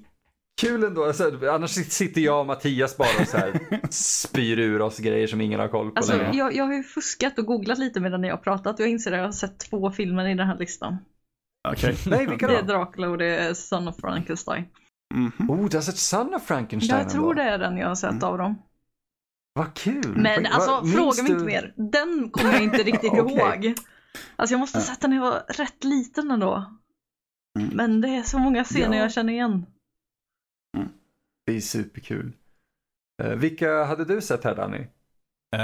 kul 0.61 0.85
ändå. 0.85 1.05
Alltså, 1.05 1.39
annars 1.51 1.71
sitter 1.71 2.21
jag 2.21 2.41
och 2.41 2.47
Mattias 2.47 2.97
bara 2.97 3.09
och 3.21 3.29
så 3.29 3.37
här 3.37 3.61
spyr 3.91 4.59
ur 4.59 4.81
oss 4.83 4.99
grejer 4.99 5.27
som 5.27 5.41
ingen 5.41 5.61
har 5.61 5.69
koll 5.69 5.91
på 5.91 5.97
Alltså, 5.97 6.17
längre. 6.17 6.37
jag, 6.37 6.55
jag 6.55 6.65
har 6.65 6.75
ju 6.75 6.83
fuskat 6.83 7.39
och 7.39 7.47
googlat 7.47 7.79
lite 7.79 8.01
medan 8.01 8.21
ni 8.21 8.29
har 8.29 8.37
pratat 8.37 8.75
och 8.75 8.81
jag 8.81 8.91
inser 8.91 9.13
att 9.13 9.19
jag 9.19 9.25
har 9.25 9.33
sett 9.33 9.59
två 9.59 9.91
filmer 9.91 10.29
i 10.29 10.35
den 10.35 10.47
här 10.47 10.59
listan. 10.59 10.97
Okej. 11.69 11.97
Nej, 12.07 12.27
vilka 12.27 12.47
Det 12.47 12.57
är 12.57 12.63
då? 12.63 12.67
Dracula 12.73 13.09
och 13.09 13.19
det 13.19 13.37
är 13.37 13.55
Son 13.55 13.89
of 13.89 13.97
Frankenstein. 14.01 14.65
Mhm. 15.15 15.51
Oh, 15.51 15.69
du 15.69 15.77
har 15.77 15.83
sett 15.83 15.99
Son 15.99 16.35
of 16.35 16.43
Frankenstein 16.47 17.01
Jag 17.01 17.11
tror 17.11 17.31
ändå. 17.31 17.43
det 17.43 17.49
är 17.51 17.59
den 17.59 17.77
jag 17.77 17.89
har 17.89 17.95
sett 17.95 18.11
Mm. 18.11 18.25
av 18.25 18.39
dem. 18.39 18.63
Vad 19.55 19.75
kul. 19.75 20.17
Men 20.17 20.43
Vad- 20.43 20.53
alltså 20.53 20.85
fråga 20.97 21.23
mig 21.23 21.33
du- 21.33 21.33
inte 21.33 21.45
mer. 21.45 21.75
Den 21.77 22.31
kommer 22.31 22.53
jag 22.53 22.63
inte 22.63 22.83
riktigt 22.83 23.13
Okej. 23.19 23.37
ihåg. 23.37 23.75
Alltså 24.37 24.55
jag 24.55 24.61
måste 24.61 24.79
ha 24.79 24.85
sett 24.85 25.01
den 25.01 25.11
när 25.11 25.17
jag 25.17 25.25
var 25.31 25.43
rätt 25.49 25.85
liten 25.85 26.31
ändå. 26.31 26.65
Mm. 27.59 27.71
Men 27.77 28.01
det 28.01 28.09
är 28.09 28.23
så 28.23 28.39
många 28.39 28.65
scener 28.65 28.97
Ja. 28.97 29.03
jag 29.03 29.13
känner 29.13 29.33
igen. 29.33 29.67
Det 31.47 31.57
är 31.57 31.61
superkul. 31.61 32.33
Uh, 33.23 33.29
vilka 33.35 33.85
hade 33.85 34.05
du 34.05 34.21
sett 34.21 34.45
här 34.45 34.55
Danny? 34.57 34.87
Eh, 35.57 35.61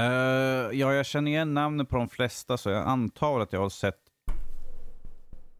ja, 0.79 0.93
jag 0.93 1.05
känner 1.05 1.31
igen 1.31 1.53
namnen 1.53 1.85
på 1.85 1.97
de 1.97 2.09
flesta, 2.09 2.57
så 2.57 2.69
jag 2.69 2.87
antar 2.87 3.39
att 3.39 3.53
jag 3.53 3.59
har 3.61 3.69
sett 3.69 3.99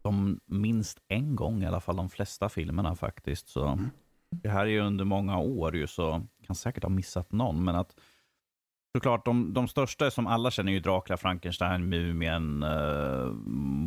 dem 0.02 0.40
minst 0.46 0.98
en 1.08 1.36
gång 1.36 1.62
i 1.62 1.66
alla 1.66 1.80
fall, 1.80 1.96
de 1.96 2.10
flesta 2.10 2.48
filmerna 2.48 2.96
faktiskt. 2.96 3.48
Så 3.48 3.78
Det 4.30 4.48
här 4.48 4.60
är 4.60 4.70
ju 4.70 4.80
under 4.80 5.04
många 5.04 5.38
år 5.38 5.76
ju, 5.76 5.86
så 5.86 6.22
kan 6.46 6.56
säkert 6.56 6.82
ha 6.82 6.90
missat 6.90 7.32
någon, 7.32 7.64
men 7.64 7.74
att 7.76 7.94
såklart 8.96 9.24
de, 9.24 9.54
de 9.54 9.68
största 9.68 10.10
som 10.10 10.26
alla 10.26 10.50
känner 10.50 10.72
är 10.72 10.74
ju 10.74 10.80
Dracula, 10.80 11.16
Frankenstein, 11.16 11.88
Mumien, 11.88 12.62
uh, 12.62 13.32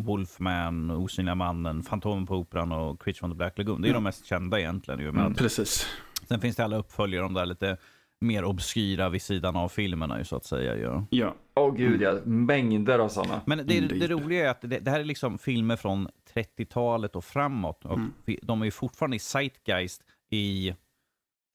Wolfman, 0.05 0.91
Osynliga 0.91 1.35
mannen, 1.35 1.83
Fantomen 1.83 2.25
på 2.25 2.35
Operan 2.35 2.71
och 2.71 3.01
Creature 3.01 3.19
from 3.19 3.31
the 3.31 3.35
Black 3.35 3.57
Lagoon. 3.57 3.81
Det 3.81 3.89
är 3.89 3.93
de 3.93 4.03
mest 4.03 4.25
kända 4.25 4.59
egentligen 4.59 4.99
ju. 4.99 5.11
Men 5.11 5.21
Mm, 5.21 5.33
precis. 5.35 5.87
sen 6.27 6.39
finns 6.41 6.55
det 6.55 6.63
alla 6.63 6.77
uppföljare, 6.77 7.23
de 7.23 7.33
där 7.33 7.45
lite 7.45 7.77
mer 8.21 8.43
obskyra 8.45 9.09
vid 9.09 9.21
sidan 9.21 9.55
av 9.55 9.69
filmerna 9.69 10.17
ju 10.17 10.25
så 10.25 10.35
att 10.35 10.45
säga. 10.45 10.75
Ju. 10.75 11.01
Ja. 11.09 11.35
Åh 11.55 11.75
gud 11.75 12.01
ja, 12.01 12.13
mängder 12.25 12.99
av 12.99 13.09
sådana. 13.09 13.41
Men 13.45 13.67
det, 13.67 13.77
Mm, 13.77 13.99
det, 13.99 14.07
roliga 14.07 14.45
är 14.45 14.49
att 14.49 14.61
det, 14.61 14.79
det 14.79 14.91
här 14.91 14.99
är 14.99 15.03
liksom 15.03 15.37
filmer 15.37 15.75
från 15.75 16.07
30-talet 16.33 17.15
och 17.15 17.23
framåt. 17.25 17.85
Och 17.85 17.93
Mm. 17.97 18.13
De 18.41 18.61
är 18.61 18.65
ju 18.65 18.71
fortfarande 18.71 19.15
i 19.15 19.19
zeitgeist 19.19 20.03
i 20.29 20.73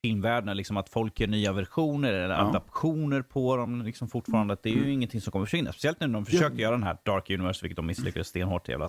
filmvärlden, 0.04 0.56
liksom 0.56 0.76
att 0.76 0.88
folk 0.88 1.20
gör 1.20 1.26
nya 1.28 1.52
versioner 1.52 2.12
eller 2.12 2.34
Ja. 2.34 2.48
adaptioner 2.48 3.22
på 3.22 3.56
dem. 3.56 3.82
Liksom 3.82 4.08
fortfarande, 4.08 4.54
att 4.54 4.62
det 4.62 4.70
är 4.70 4.74
ju 4.74 4.92
ingenting 4.92 5.20
som 5.20 5.30
kommer 5.32 5.44
försvinna. 5.46 5.72
Speciellt 5.72 6.00
när 6.00 6.08
de 6.08 6.26
försökte 6.26 6.62
göra 6.62 6.72
den 6.72 6.82
här 6.82 6.96
Dark 7.04 7.30
Universe, 7.30 7.62
vilket 7.64 7.76
de 7.76 7.86
misslyckades 7.86 8.28
stenhårt. 8.28 8.68
Jävla 8.68 8.88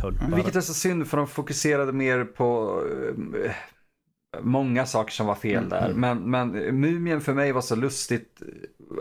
tölpar. 0.00 0.34
Vilket 0.36 0.56
är 0.56 0.60
så 0.60 0.74
synd 0.74 1.06
för 1.08 1.16
de 1.16 1.26
fokuserade 1.26 1.92
mer 1.92 2.24
på... 2.24 2.80
eh, 3.44 3.52
många 4.42 4.86
saker 4.86 5.12
som 5.12 5.26
var 5.26 5.34
fel 5.34 5.56
Mm, 5.56 5.68
där. 5.68 5.92
Men, 5.94 6.18
men 6.30 6.48
Mumien 6.80 7.20
för 7.20 7.34
mig 7.34 7.52
var 7.52 7.60
så 7.60 7.76
lustigt 7.76 8.42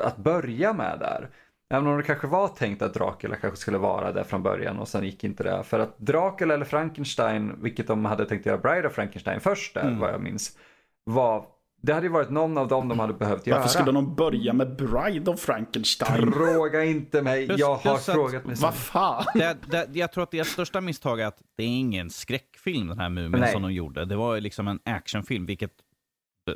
att 0.03 0.17
börja 0.17 0.73
med 0.73 0.97
där. 0.99 1.29
Även 1.73 1.87
om 1.87 1.97
det 1.97 2.03
kanske 2.03 2.27
var 2.27 2.47
tänkt 2.47 2.81
att 2.81 2.93
Dracula 2.93 3.35
kanske 3.35 3.59
skulle 3.59 3.77
vara 3.77 4.11
där 4.11 4.23
från 4.23 4.43
början 4.43 4.79
och 4.79 4.87
sen 4.87 5.03
gick 5.05 5.23
inte 5.23 5.43
det. 5.43 5.63
För 5.63 5.79
att 5.79 5.97
Dracula 5.97 6.53
eller 6.53 6.65
Frankenstein, 6.65 7.51
vilket 7.61 7.87
de 7.87 8.05
hade 8.05 8.25
tänkt 8.25 8.45
göra 8.45 8.57
Bride 8.57 8.87
of 8.87 8.93
Frankenstein 8.93 9.39
först 9.39 9.73
där, 9.73 9.81
Mm. 9.81 9.99
vad 9.99 10.13
jag 10.13 10.21
minns, 10.21 10.57
var, 11.03 11.45
det 11.81 11.93
hade 11.93 12.05
ju 12.05 12.11
varit 12.11 12.29
någon 12.29 12.57
av 12.57 12.67
dem 12.67 12.87
de 12.87 12.99
hade 12.99 13.13
behövt 13.13 13.47
göra. 13.47 13.59
Varför 13.59 13.69
skulle 13.69 13.91
de 13.91 14.15
börja 14.15 14.53
med 14.53 14.75
Bride 14.75 15.31
of 15.31 15.39
Frankenstein? 15.39 16.31
Fråga 16.31 16.85
inte 16.85 17.21
mig, 17.21 17.47
Plus- 17.47 17.59
jag 17.59 17.75
har 17.75 17.97
frågat 17.97 18.45
mig. 18.45 18.55
Vad 18.61 18.75
fan? 18.75 19.25
Det, 19.33 19.57
det, 19.71 19.87
jag 19.93 20.11
tror 20.11 20.23
att 20.23 20.31
deras 20.31 20.47
största 20.47 20.81
misstag 20.81 21.21
är 21.21 21.25
att 21.25 21.41
det 21.57 21.63
är 21.63 21.67
ingen 21.67 22.09
skräckfilm 22.09 22.87
den 22.87 22.99
här 22.99 23.09
Mumien 23.09 23.39
Nej. 23.41 23.51
som 23.51 23.61
de 23.61 23.73
gjorde. 23.73 24.05
Det 24.05 24.15
var 24.15 24.39
liksom 24.39 24.67
en 24.67 24.79
actionfilm, 24.85 25.45
vilket 25.45 25.71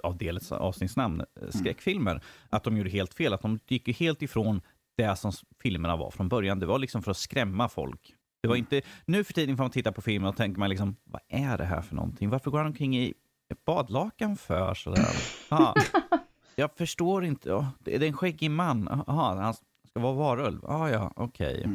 av 0.04 0.18
delets 0.18 0.52
avsnittsnamn, 0.52 1.22
eh, 1.22 1.50
skräckfilmer, 1.50 2.22
att 2.50 2.64
de 2.64 2.78
gjorde 2.78 2.90
helt 2.90 3.14
fel. 3.14 3.34
Att 3.34 3.42
de 3.42 3.60
gick 3.68 4.00
helt 4.00 4.22
ifrån 4.22 4.62
det 4.98 5.16
som 5.16 5.32
filmerna 5.64 5.96
var 5.96 6.12
från 6.12 6.30
början. 6.30 6.60
Det 6.60 6.66
var 6.66 6.80
liksom 6.80 7.04
för 7.04 7.12
att 7.12 7.18
skrämma 7.18 7.70
folk. 7.70 8.16
Det 8.42 8.50
var 8.50 8.56
inte, 8.56 8.82
nu 9.06 9.24
för 9.24 9.34
tiden 9.34 9.58
får 9.58 9.64
man 9.64 9.72
titta 9.72 9.92
på 9.92 10.02
filmen 10.02 10.30
och 10.30 10.38
tänker 10.38 10.60
man 10.60 10.70
liksom, 10.70 10.96
vad 11.04 11.22
är 11.30 11.58
det 11.58 11.66
här 11.66 11.82
för 11.82 11.96
någonting? 11.96 12.30
Varför 12.30 12.52
går 12.52 12.58
han 12.58 12.68
omkring 12.68 12.98
i 12.98 13.14
ett 13.54 13.66
badlakan 13.66 14.36
för 14.36 14.74
sådär? 14.74 15.16
Ah, 15.50 15.74
jag 16.56 16.70
förstår 16.78 17.26
inte. 17.26 17.50
Ja, 17.50 17.72
det 17.80 17.96
är 17.96 18.04
en 18.04 18.18
skäggig 18.18 18.52
man. 18.52 18.88
Aha, 18.88 19.36
han 19.36 19.54
ska 19.90 20.00
vara 20.00 20.14
varulv. 20.14 20.66
Ah, 20.66 20.90
ja, 20.90 21.12
okej. 21.16 21.70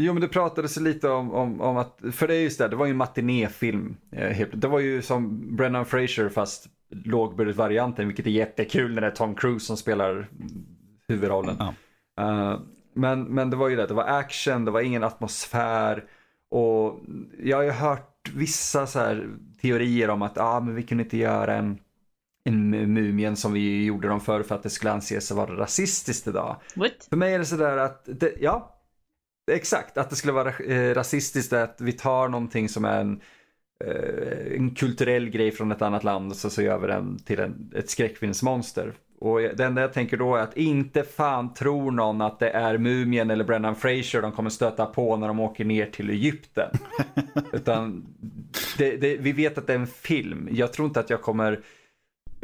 Jo 0.00 0.12
men 0.12 0.20
det 0.20 0.28
pratades 0.28 0.76
lite 0.76 1.08
om, 1.08 1.32
om, 1.32 1.60
om 1.60 1.76
att, 1.76 2.00
för 2.12 2.28
det 2.28 2.34
är 2.34 2.40
just 2.40 2.58
det, 2.58 2.68
det 2.68 2.76
var 2.76 2.86
ju 2.86 2.90
en 2.90 2.96
matinéfilm. 2.96 3.96
Eh, 4.12 4.46
det 4.52 4.68
var 4.68 4.80
ju 4.80 5.02
som 5.02 5.56
Brennan 5.56 5.86
Fraser 5.86 6.28
fast 6.28 6.66
lågbudgetvarianten, 6.90 8.06
vilket 8.06 8.26
är 8.26 8.30
jättekul 8.30 8.94
när 8.94 9.00
det 9.00 9.06
är 9.06 9.10
Tom 9.10 9.34
Cruise 9.34 9.66
som 9.66 9.76
spelar 9.76 10.28
huvudrollen. 11.08 11.56
Ja. 11.58 11.74
Eh, 12.20 12.60
men, 12.94 13.22
men 13.22 13.50
det 13.50 13.56
var 13.56 13.68
ju 13.68 13.76
det, 13.76 13.86
det 13.86 13.94
var 13.94 14.04
action, 14.04 14.64
det 14.64 14.70
var 14.70 14.80
ingen 14.80 15.04
atmosfär. 15.04 16.04
Och 16.50 17.00
jag 17.38 17.56
har 17.56 17.64
ju 17.64 17.70
hört 17.70 18.30
vissa 18.34 18.86
så 18.86 18.98
här 18.98 19.28
teorier 19.60 20.10
om 20.10 20.22
att 20.22 20.38
ah, 20.38 20.60
men 20.60 20.74
vi 20.74 20.82
kunde 20.82 21.04
inte 21.04 21.16
göra 21.16 21.56
en, 21.56 21.78
en 22.44 22.70
mumien 22.70 23.36
som 23.36 23.52
vi 23.52 23.84
gjorde 23.84 24.08
dem 24.08 24.20
för 24.20 24.42
för 24.42 24.54
att 24.54 24.62
det 24.62 24.70
skulle 24.70 24.92
anses 24.92 25.30
vara 25.30 25.56
rasistiskt 25.56 26.26
idag. 26.26 26.56
What? 26.76 27.06
För 27.08 27.16
mig 27.16 27.34
är 27.34 27.38
det 27.38 27.44
sådär 27.44 27.76
att, 27.76 28.02
det, 28.04 28.34
ja, 28.40 28.80
exakt, 29.50 29.98
att 29.98 30.10
det 30.10 30.16
skulle 30.16 30.32
vara 30.32 30.58
eh, 30.58 30.94
rasistiskt 30.94 31.52
att 31.52 31.80
vi 31.80 31.92
tar 31.92 32.28
någonting 32.28 32.68
som 32.68 32.84
är 32.84 33.00
en, 33.00 33.20
eh, 33.84 34.56
en 34.56 34.74
kulturell 34.74 35.30
grej 35.30 35.50
från 35.50 35.72
ett 35.72 35.82
annat 35.82 36.04
land 36.04 36.30
och 36.30 36.36
så, 36.36 36.50
så 36.50 36.62
gör 36.62 36.78
vi 36.78 36.86
den 36.86 37.18
till 37.18 37.40
en, 37.40 37.72
ett 37.74 37.90
skräckfilmsmonster. 37.90 38.94
Och 39.20 39.40
det 39.40 39.60
enda 39.64 39.80
jag 39.80 39.92
tänker 39.92 40.16
då 40.16 40.36
är 40.36 40.40
att 40.42 40.56
inte 40.56 41.02
fan 41.02 41.54
tror 41.54 41.90
någon 41.90 42.20
att 42.20 42.38
det 42.38 42.50
är 42.50 42.78
Mumien 42.78 43.30
eller 43.30 43.44
Brennan 43.44 43.74
Fraser 43.76 44.22
de 44.22 44.32
kommer 44.32 44.50
stöta 44.50 44.86
på 44.86 45.16
när 45.16 45.28
de 45.28 45.40
åker 45.40 45.64
ner 45.64 45.86
till 45.86 46.10
Egypten. 46.10 46.70
Utan 47.52 48.06
det, 48.78 48.96
det, 48.96 49.16
vi 49.16 49.32
vet 49.32 49.58
att 49.58 49.66
det 49.66 49.72
är 49.72 49.78
en 49.78 49.86
film. 49.86 50.48
Jag 50.52 50.72
tror 50.72 50.86
inte 50.88 51.00
att 51.00 51.10
jag 51.10 51.22
kommer 51.22 51.60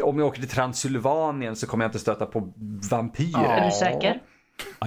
om 0.02 0.18
jag 0.18 0.26
åker 0.28 0.40
till 0.40 0.50
Transylvanien 0.50 1.56
så 1.56 1.66
kommer 1.66 1.84
jag 1.84 1.88
inte 1.88 1.98
stöta 1.98 2.26
på 2.26 2.52
vampyrer. 2.90 3.44
Är 3.44 3.64
du 3.64 3.70
säker? 3.70 4.22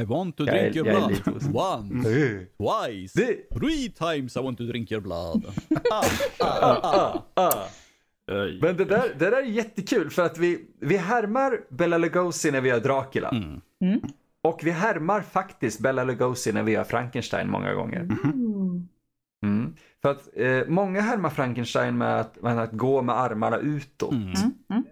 I 0.02 0.04
want 0.06 0.38
to 0.38 0.46
Jag 0.46 0.56
är- 0.58 0.62
drink 0.62 0.76
your 0.76 0.90
blood. 0.90 1.12
Once, 1.56 2.10
twice, 2.58 3.20
Det- 3.20 3.60
three 3.60 3.90
times 3.90 4.38
I 4.38 4.40
want 4.40 4.58
to 4.58 4.64
drink 4.64 4.92
your 4.92 5.02
blood. 5.02 5.46
Oj. 5.70 6.08
Men 8.62 8.78
det 8.78 8.86
där, 8.86 9.14
det 9.20 9.30
där 9.30 9.32
är 9.32 9.42
jättekul 9.44 10.10
för 10.10 10.26
att 10.26 10.38
vi, 10.38 10.66
vi 10.80 10.98
härmar 10.98 11.60
Bella 11.70 11.98
Lugosi 11.98 12.52
när 12.52 12.62
vi 12.62 12.70
gör 12.70 12.80
Dracula. 12.80 13.30
Mm. 13.30 13.62
Mm. 13.82 14.02
Och 14.44 14.60
vi 14.64 14.72
härmar 14.72 15.22
faktiskt 15.22 15.80
Bella 15.80 16.04
Lugosi 16.04 16.54
när 16.54 16.64
vi 16.64 16.72
gör 16.72 16.84
Frankenstein 16.84 17.50
många 17.50 17.74
gånger. 17.74 18.00
Mm. 18.00 18.88
Mm. 19.44 19.76
För 20.02 20.12
att 20.12 20.30
eh, 20.36 20.62
många 20.68 21.02
härmar 21.02 21.30
Frankenstein 21.30 21.98
med 21.98 22.20
att, 22.20 22.42
med 22.42 22.60
att 22.60 22.72
gå 22.72 23.02
med 23.02 23.16
armarna 23.20 23.58
utåt. 23.58 24.12
Mm. 24.12 24.28
Mm. 24.28 24.54
Mm. 24.70 24.84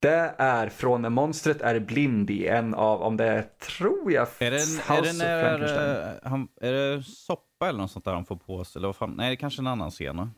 Det 0.00 0.34
är 0.38 0.68
från 0.68 1.02
när 1.02 1.10
monstret 1.10 1.60
är 1.62 1.80
blind 1.80 2.30
i 2.30 2.46
en 2.46 2.74
av, 2.74 3.02
om 3.02 3.16
det 3.16 3.24
är, 3.24 3.42
tror 3.42 4.12
jag, 4.12 4.28
Är 4.38 4.50
det, 4.50 4.56
House 4.56 4.82
är 4.92 5.02
det 5.02 5.10
of 5.10 5.18
när 5.18 5.42
Frankenstein. 5.44 5.90
eh, 6.22 6.30
han, 6.30 6.48
är 6.60 6.72
det 6.72 7.02
soppa 7.02 7.68
eller 7.68 7.78
något 7.78 7.90
sånt 7.90 8.04
där 8.04 8.12
han 8.14 8.24
får 8.24 8.36
på 8.36 8.64
sig? 8.64 8.78
Eller 8.80 8.88
vad 8.88 8.96
fan? 8.96 9.14
Nej, 9.16 9.28
det 9.28 9.34
är 9.34 9.36
kanske 9.36 9.62
en 9.62 9.66
annan 9.66 9.90
scen. 9.90 10.30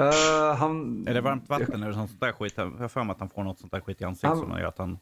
Eh, 0.00 0.54
han, 0.56 1.06
Är 1.08 1.14
det 1.14 1.20
varmt 1.20 1.48
vatten 1.48 1.82
eller 1.82 1.92
sånt 1.92 2.20
där 2.20 2.32
skit? 2.32 2.52
Jag 2.56 2.70
har 2.70 2.88
för 2.88 3.04
mig 3.04 3.12
att 3.12 3.20
han 3.20 3.28
får 3.28 3.44
något 3.44 3.58
sånt 3.58 3.72
där 3.72 3.80
skit 3.80 4.00
i 4.00 4.04
ansiktet 4.04 4.28
Han- 4.28 4.38
som 4.38 4.50
gör 4.50 4.64
att 4.64 4.78
han... 4.78 4.98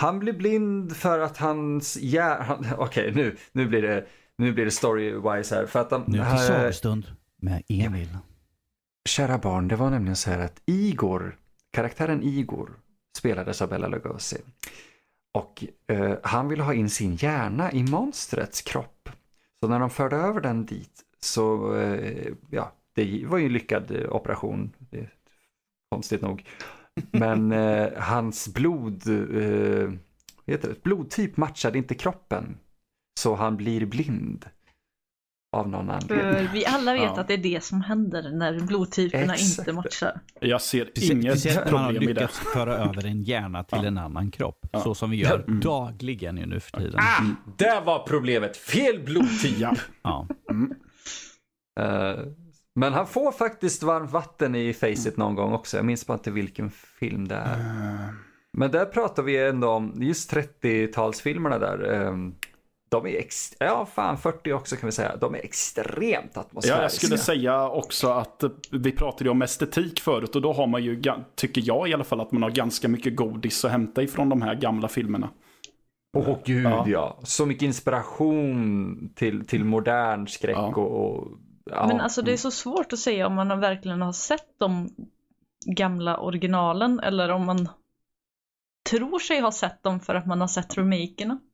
Han 0.00 0.18
blir 0.18 0.32
blind 0.32 0.96
för 0.96 1.18
att 1.18 1.36
hans 1.36 1.96
hjärna... 1.96 2.76
Okej, 2.78 3.12
nu, 3.14 3.36
nu 3.52 3.66
blir 3.66 3.82
det, 3.82 4.06
nu 4.38 4.52
blir 4.52 4.64
det 4.64 4.70
story-wise 4.70 5.54
här. 5.54 5.66
För 5.66 5.80
att 5.80 5.90
han, 5.90 6.14
eh, 6.14 6.36
sagostund 6.36 7.06
med 7.36 7.62
Emil. 7.68 8.18
Kära 9.08 9.38
barn, 9.38 9.68
det 9.68 9.76
var 9.76 9.90
nämligen 9.90 10.16
så 10.16 10.30
här 10.30 10.38
att 10.38 10.62
Igor, 10.66 11.36
karaktären 11.72 12.22
Igor, 12.22 12.70
spelades 13.18 13.62
av 13.62 13.68
Bella 13.68 13.88
Lugosi. 13.88 14.36
Och 15.34 15.64
eh, 15.86 16.14
han 16.22 16.48
ville 16.48 16.62
ha 16.62 16.74
in 16.74 16.90
sin 16.90 17.14
hjärna 17.16 17.72
i 17.72 17.82
monstrets 17.82 18.62
kropp. 18.62 19.08
Så 19.60 19.68
när 19.68 19.78
de 19.78 19.90
förde 19.90 20.16
över 20.16 20.40
den 20.40 20.66
dit 20.66 21.02
så, 21.20 21.74
eh, 21.76 22.32
ja, 22.50 22.72
det 22.94 23.24
var 23.26 23.38
ju 23.38 23.46
en 23.46 23.52
lyckad 23.52 23.90
eh, 23.90 24.12
operation. 24.14 24.72
Det 24.78 24.98
är 24.98 25.12
konstigt 25.94 26.22
nog. 26.22 26.44
Men 27.10 27.52
eh, 27.62 27.88
hans 27.96 28.54
blod, 28.54 29.08
eh, 29.08 29.90
heter 30.46 30.68
det? 30.68 30.82
blodtyp 30.82 31.36
matchade 31.36 31.78
inte 31.78 31.94
kroppen. 31.94 32.56
Så 33.20 33.34
han 33.34 33.56
blir 33.56 33.86
blind. 33.86 34.44
Av 35.56 35.68
någon 35.68 35.90
anledning. 35.90 36.32
För 36.46 36.52
vi 36.52 36.66
alla 36.66 36.92
vet 36.92 37.02
Ja. 37.02 37.20
att 37.20 37.28
det 37.28 37.34
är 37.34 37.38
det 37.38 37.64
som 37.64 37.80
händer 37.80 38.30
när 38.32 38.60
blodtyperna 38.60 39.34
Exakt. 39.34 39.58
inte 39.58 39.72
matchar. 39.72 40.20
Jag 40.40 40.60
ser 40.62 41.12
inget 41.12 41.44
man 41.72 41.80
har 41.82 41.88
problem 41.88 42.02
i 42.02 42.06
det. 42.06 42.12
lyckats 42.20 42.38
föra 42.38 42.74
över 42.76 43.06
en 43.06 43.22
hjärna 43.22 43.64
till 43.64 43.78
Ja. 43.82 43.86
en 43.88 43.98
annan 43.98 44.30
kropp. 44.30 44.58
Ja. 44.72 44.80
Så 44.80 44.94
som 44.94 45.10
vi 45.10 45.16
gör 45.16 45.44
dagligen 45.62 46.36
ju 46.36 46.46
nu 46.46 46.60
för 46.60 46.78
tiden. 46.80 47.00
Ah, 47.00 47.24
där 47.58 47.80
var 47.84 48.06
problemet. 48.06 48.56
Fel 48.56 49.02
blodtyp. 49.04 49.58
Ja. 49.58 49.76
Ja. 50.02 50.26
Eh, 51.80 52.18
men 52.74 52.92
han 52.92 53.06
får 53.06 53.32
faktiskt 53.32 53.82
varmt 53.82 54.10
vatten 54.10 54.54
i 54.54 54.72
facet 54.74 55.16
någon 55.16 55.34
gång 55.34 55.52
också. 55.52 55.76
Jag 55.76 55.86
minns 55.86 56.06
bara 56.06 56.14
inte 56.14 56.30
vilken 56.30 56.70
film 56.70 57.28
det 57.28 57.34
är. 57.34 57.58
Eh, 57.58 58.08
Men 58.52 58.70
där 58.70 58.84
pratar 58.84 59.22
vi 59.22 59.38
ändå 59.46 59.68
om 59.70 59.92
just 59.96 60.32
30-talsfilmerna 60.32 61.58
där. 61.58 61.92
eh, 61.94 62.16
De 62.90 63.06
är, 63.06 63.10
ex- 63.18 63.54
ja 63.58 63.86
fan 63.94 64.18
40 64.18 64.52
också 64.52 64.76
kan 64.76 64.86
vi 64.86 64.92
säga. 64.92 65.16
De 65.16 65.34
är 65.34 65.38
extremt 65.38 66.36
atmosfäriska. 66.36 66.76
Ja, 66.78 66.82
jag 66.82 66.92
skulle 66.92 67.18
säga 67.18 67.68
också 67.68 68.08
att 68.10 68.42
eh, 68.42 68.50
vi 68.70 68.92
pratade 68.92 69.24
ju 69.24 69.30
om 69.30 69.42
estetik 69.42 70.00
förut 70.00 70.36
och 70.36 70.42
då 70.42 70.52
har 70.52 70.66
man 70.66 70.82
ju, 70.84 71.02
tycker 71.34 71.62
jag 71.64 71.88
i 71.88 71.94
alla 71.94 72.04
fall, 72.04 72.20
att 72.20 72.32
man 72.32 72.42
har 72.42 72.50
ganska 72.50 72.88
mycket 72.88 73.16
godis 73.16 73.64
att 73.64 73.70
hämta 73.70 74.02
ifrån 74.02 74.28
de 74.28 74.42
här 74.42 74.54
gamla 74.54 74.88
filmerna. 74.88 75.28
Åh 76.16 76.38
gud 76.44 76.64
ja. 76.66 76.84
Ja. 76.88 77.18
Så 77.22 77.46
mycket 77.46 77.62
inspiration 77.62 79.12
till, 79.16 79.46
till 79.46 79.64
modern 79.64 80.26
skräck 80.26 80.56
Ja. 80.56 80.66
och... 80.76 81.16
och 81.16 81.28
ja. 81.64 81.86
Men 81.86 82.00
alltså 82.00 82.22
det 82.22 82.32
är 82.32 82.36
så 82.36 82.50
svårt 82.50 82.92
att 82.92 82.98
säga 82.98 83.26
om 83.26 83.34
man 83.34 83.60
verkligen 83.60 84.02
har 84.02 84.12
sett 84.12 84.58
de 84.58 84.90
gamla 85.66 86.18
originalen 86.18 87.00
eller 87.00 87.28
om 87.28 87.46
man 87.46 87.68
tror 88.90 89.18
sig 89.18 89.40
ha 89.40 89.52
sett 89.52 89.82
dem 89.82 90.00
för 90.00 90.14
att 90.14 90.26
man 90.26 90.40
har 90.40 90.48
sett 90.48 90.78
remakerna. 90.78 91.38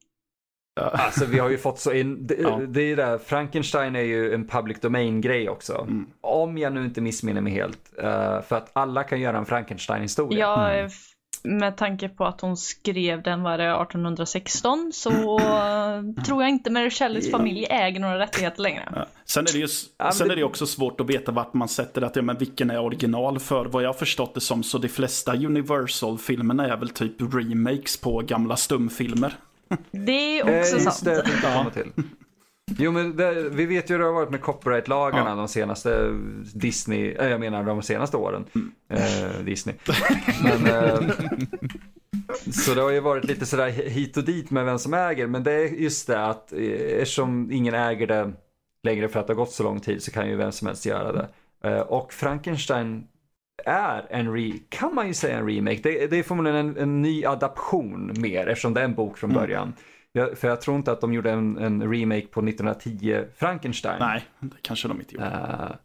Alltså 0.80 1.24
vi 1.26 1.39
har 1.39 1.48
ju 1.51 1.59
fått 1.59 1.78
så 1.78 1.93
in, 1.93 2.26
det, 2.26 2.35
Ja. 2.35 2.60
det 2.68 2.82
är 2.82 2.97
där, 2.97 3.18
Frankenstein 3.18 3.97
är 3.97 4.01
ju 4.02 4.35
en 4.35 4.47
public 4.48 4.80
domain 4.80 5.20
grej 5.20 5.48
också. 5.48 5.72
Mm. 5.78 6.06
Om 6.20 6.59
jag 6.59 6.72
nu 6.72 6.85
inte 6.85 7.01
missminner 7.01 7.40
mig 7.40 7.52
helt. 7.52 7.93
eh, 7.98 8.40
för 8.43 8.56
att 8.56 8.70
alla 8.72 9.05
kan 9.05 9.20
göra 9.20 9.39
en 9.39 9.47
Frankenstein-historia. 9.47 10.39
Ja, 10.39 10.70
Mm. 10.70 10.86
f- 10.86 11.12
med 11.44 11.77
tanke 11.77 12.09
på 12.09 12.24
att 12.24 12.40
hon 12.40 12.56
skrev 12.56 13.23
den, 13.23 13.43
var 13.43 13.59
det 13.59 13.65
1816, 13.82 14.90
så 14.94 15.39
eh, 15.39 16.23
tror 16.27 16.43
jag 16.43 16.48
inte 16.51 16.70
Mary 16.70 16.90
Shelleys 16.90 17.31
familj 17.31 17.66
äger 17.70 18.01
några 18.01 18.19
rättigheter 18.19 18.62
längre. 18.62 18.93
Ja. 18.97 19.06
Sen 19.24 19.47
är 19.47 19.52
det 19.52 19.59
ju 19.59 19.69
sen 19.69 20.28
det- 20.28 20.35
är 20.35 20.36
det 20.36 20.44
också 20.44 20.66
svårt 20.66 21.01
att 21.01 21.06
veta 21.10 21.32
vart 21.32 21.55
man 21.55 21.69
sätter 21.69 22.01
det, 22.01 22.10
ja, 22.15 22.23
men 22.23 22.39
vilken 22.39 22.70
är 22.70 22.78
original 22.81 23.39
för 23.39 23.65
vad 23.66 23.82
jag 23.82 23.89
har 23.89 23.94
förstått 23.94 24.35
det 24.35 24.40
som 24.40 24.62
så 24.62 24.78
de 24.78 24.89
flesta 24.89 25.36
Universal-filmerna 25.36 26.66
är 26.66 26.77
väl 26.77 26.89
typ 26.90 27.35
remakes 27.35 27.97
på 27.97 28.19
gamla 28.20 28.56
stumfilmer. 28.56 29.32
Det 29.90 30.12
är 30.40 30.48
Eh, 30.48 30.60
också 30.60 30.74
just 30.77 30.93
sant. 30.93 31.05
det, 31.05 31.73
till. 31.82 31.93
Jo 32.78 32.93
men 32.93 33.16
det, 33.16 33.49
vi 33.51 33.66
vet 33.66 33.90
ju 33.90 33.95
hur 33.95 33.99
det 33.99 34.05
har 34.07 34.12
varit 34.12 34.31
med 34.31 34.40
copyright-lagarna 34.40 35.31
Ja. 35.31 35.35
de 35.36 35.49
senaste 35.49 36.11
Disney, 36.55 37.15
äh, 37.20 37.28
jag 37.28 37.40
menar 37.40 37.65
de 37.65 37.82
senaste 37.82 38.16
åren. 38.16 38.45
Mm. 38.55 38.73
Eh, 38.89 39.45
Disney. 39.45 39.74
Men, 40.43 40.66
eh, 40.66 41.01
så 42.53 42.74
det 42.74 42.81
har 42.82 42.90
ju 42.90 43.01
varit 43.01 43.24
lite 43.24 43.47
sådär 43.47 43.69
hit 43.70 44.16
och 44.16 44.24
dit 44.24 44.51
med 44.51 44.65
vem 44.65 44.78
som 44.78 44.95
äger. 44.95 45.27
Men 45.27 45.43
det 45.45 45.53
är 45.53 45.66
just 45.69 46.07
det 46.07 46.24
att 46.27 46.53
eh, 46.53 46.59
eftersom 47.01 47.51
ingen 47.53 47.74
äger 47.74 48.07
det 48.07 48.32
längre 48.82 49.09
för 49.09 49.20
att 49.20 49.27
det 49.27 49.32
har 49.32 49.39
gått 49.39 49.53
så 49.53 49.62
lång 49.62 49.81
tid 49.81 50.03
så 50.03 50.11
kan 50.11 50.28
ju 50.28 50.36
vem 50.36 50.53
som 50.53 50.66
helst 50.66 50.86
göra 50.86 51.12
det. 51.12 51.28
Eh, 51.65 51.81
och 51.81 52.12
Frankenstein 52.12 53.07
är 53.65 54.07
en 54.11 54.32
re, 54.35 54.53
kan 54.69 54.95
man 54.95 55.07
ju 55.07 55.15
säga 55.15 55.39
en 55.39 55.49
remake. 55.49 55.81
Det, 55.82 56.07
det 56.07 56.19
är 56.19 56.23
förmodligen 56.23 56.59
en, 56.59 56.77
en 56.77 57.03
ny 57.03 57.24
adaption 57.24 58.12
mer 58.16 58.47
eftersom 58.47 58.74
det 58.74 58.81
är 58.81 58.85
en 58.85 58.95
bok 58.95 59.19
från 59.19 59.31
Mm. 59.31 59.73
Jag, 60.12 60.39
för 60.39 60.48
jag 60.48 60.60
tror 60.60 60.76
inte 60.76 60.93
att 60.93 61.01
de 61.01 61.12
gjorde 61.12 61.30
en, 61.30 61.59
en 61.59 61.93
remake 61.93 62.26
på 62.26 62.40
1910 62.40 63.24
Frankenstein. 63.36 63.97
Nej, 64.01 64.24
det 64.40 64.56
kanske 64.62 64.89
de 64.89 65.01
inte 65.01 65.14
gjorde. 65.14 65.26
Eh, 65.26 65.76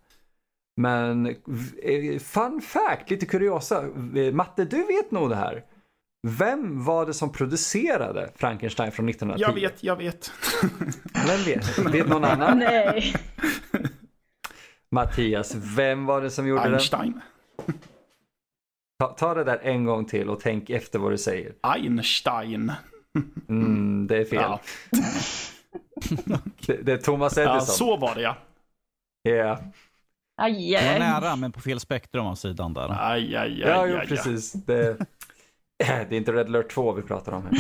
men 0.77 1.25
eh, 1.25 2.19
fun 2.19 2.61
fact, 2.61 3.09
lite 3.09 3.25
kuriosa. 3.25 3.83
Eh, 4.15 4.33
Matte, 4.33 4.65
du 4.65 4.77
vet 4.77 5.11
nog 5.11 5.29
det 5.29 5.35
här. 5.35 5.63
Vem 6.27 6.83
var 6.83 7.05
det 7.05 7.13
som 7.13 7.31
producerade 7.31 8.31
Frankenstein 8.35 8.91
från 8.91 9.09
1910? 9.09 9.43
Jag 9.47 9.53
vet, 9.53 9.83
jag 9.83 9.95
vet. 9.95 10.31
Vem 11.27 11.43
vet? 11.45 11.77
Vet 11.93 12.07
någon 12.07 12.23
annan? 12.23 12.59
Nej. 12.59 13.15
Mattias, 14.91 15.55
vem 15.55 16.05
var 16.05 16.21
det 16.21 16.29
som 16.29 16.47
gjorde 16.47 16.63
den? 16.63 16.73
Einstein. 16.73 17.21
Ta, 18.99 19.07
ta 19.07 19.33
det 19.33 19.43
där 19.43 19.59
en 19.63 19.85
gång 19.85 20.05
till 20.05 20.29
och 20.29 20.39
tänk 20.39 20.69
efter 20.69 20.99
vad 20.99 21.11
du 21.11 21.17
säger. 21.17 21.53
Einstein. 21.61 22.71
Mm, 23.49 24.07
det 24.07 24.17
är 24.17 24.25
fel. 24.25 24.41
Ja. 24.41 24.59
Det, 26.65 26.73
det 26.73 26.93
är 26.93 26.97
Thomas 26.97 27.37
Edison. 27.37 27.55
ja, 27.55 27.61
så 27.61 27.97
var 27.97 28.15
det 28.15 28.21
ja. 28.21 28.37
Ja, 29.23 29.59
Aj, 30.37 30.71
Det 30.71 30.91
var 30.91 30.99
nära, 30.99 31.35
men 31.35 31.51
på 31.51 31.61
fel 31.61 31.79
spektrum 31.79 32.25
av 32.25 32.35
sidan 32.35 32.73
där. 32.73 32.89
Aj, 32.89 33.35
aj, 33.35 33.35
aj, 33.35 33.59
ja, 33.59 33.87
jo, 33.87 33.97
aj. 33.97 34.07
precis. 34.07 34.53
Det, 34.53 34.97
det 35.77 35.85
är 35.85 36.13
inte 36.13 36.31
Red 36.33 36.47
Alert 36.47 36.71
2 36.71 36.91
vi 36.91 37.01
pratar 37.01 37.31
om 37.31 37.43
här. 37.43 37.53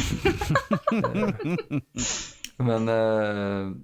Men, 2.63 2.89
eh, 2.89 3.75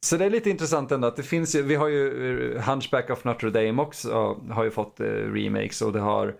så 0.00 0.16
det 0.16 0.24
är 0.24 0.30
lite 0.30 0.50
intressant 0.50 0.92
ändå 0.92 1.08
att 1.08 1.16
det 1.16 1.22
finns 1.22 1.54
ju, 1.54 1.62
vi 1.62 1.74
har 1.74 1.88
ju 1.88 2.54
eh, 2.56 2.62
Hunchback 2.62 3.10
of 3.10 3.24
Notre 3.24 3.50
Dame 3.50 3.82
också, 3.82 4.40
har 4.50 4.64
ju 4.64 4.70
fått 4.70 5.00
eh, 5.00 5.06
remakes 5.06 5.82
och 5.82 5.92
det 5.92 6.00
har, 6.00 6.36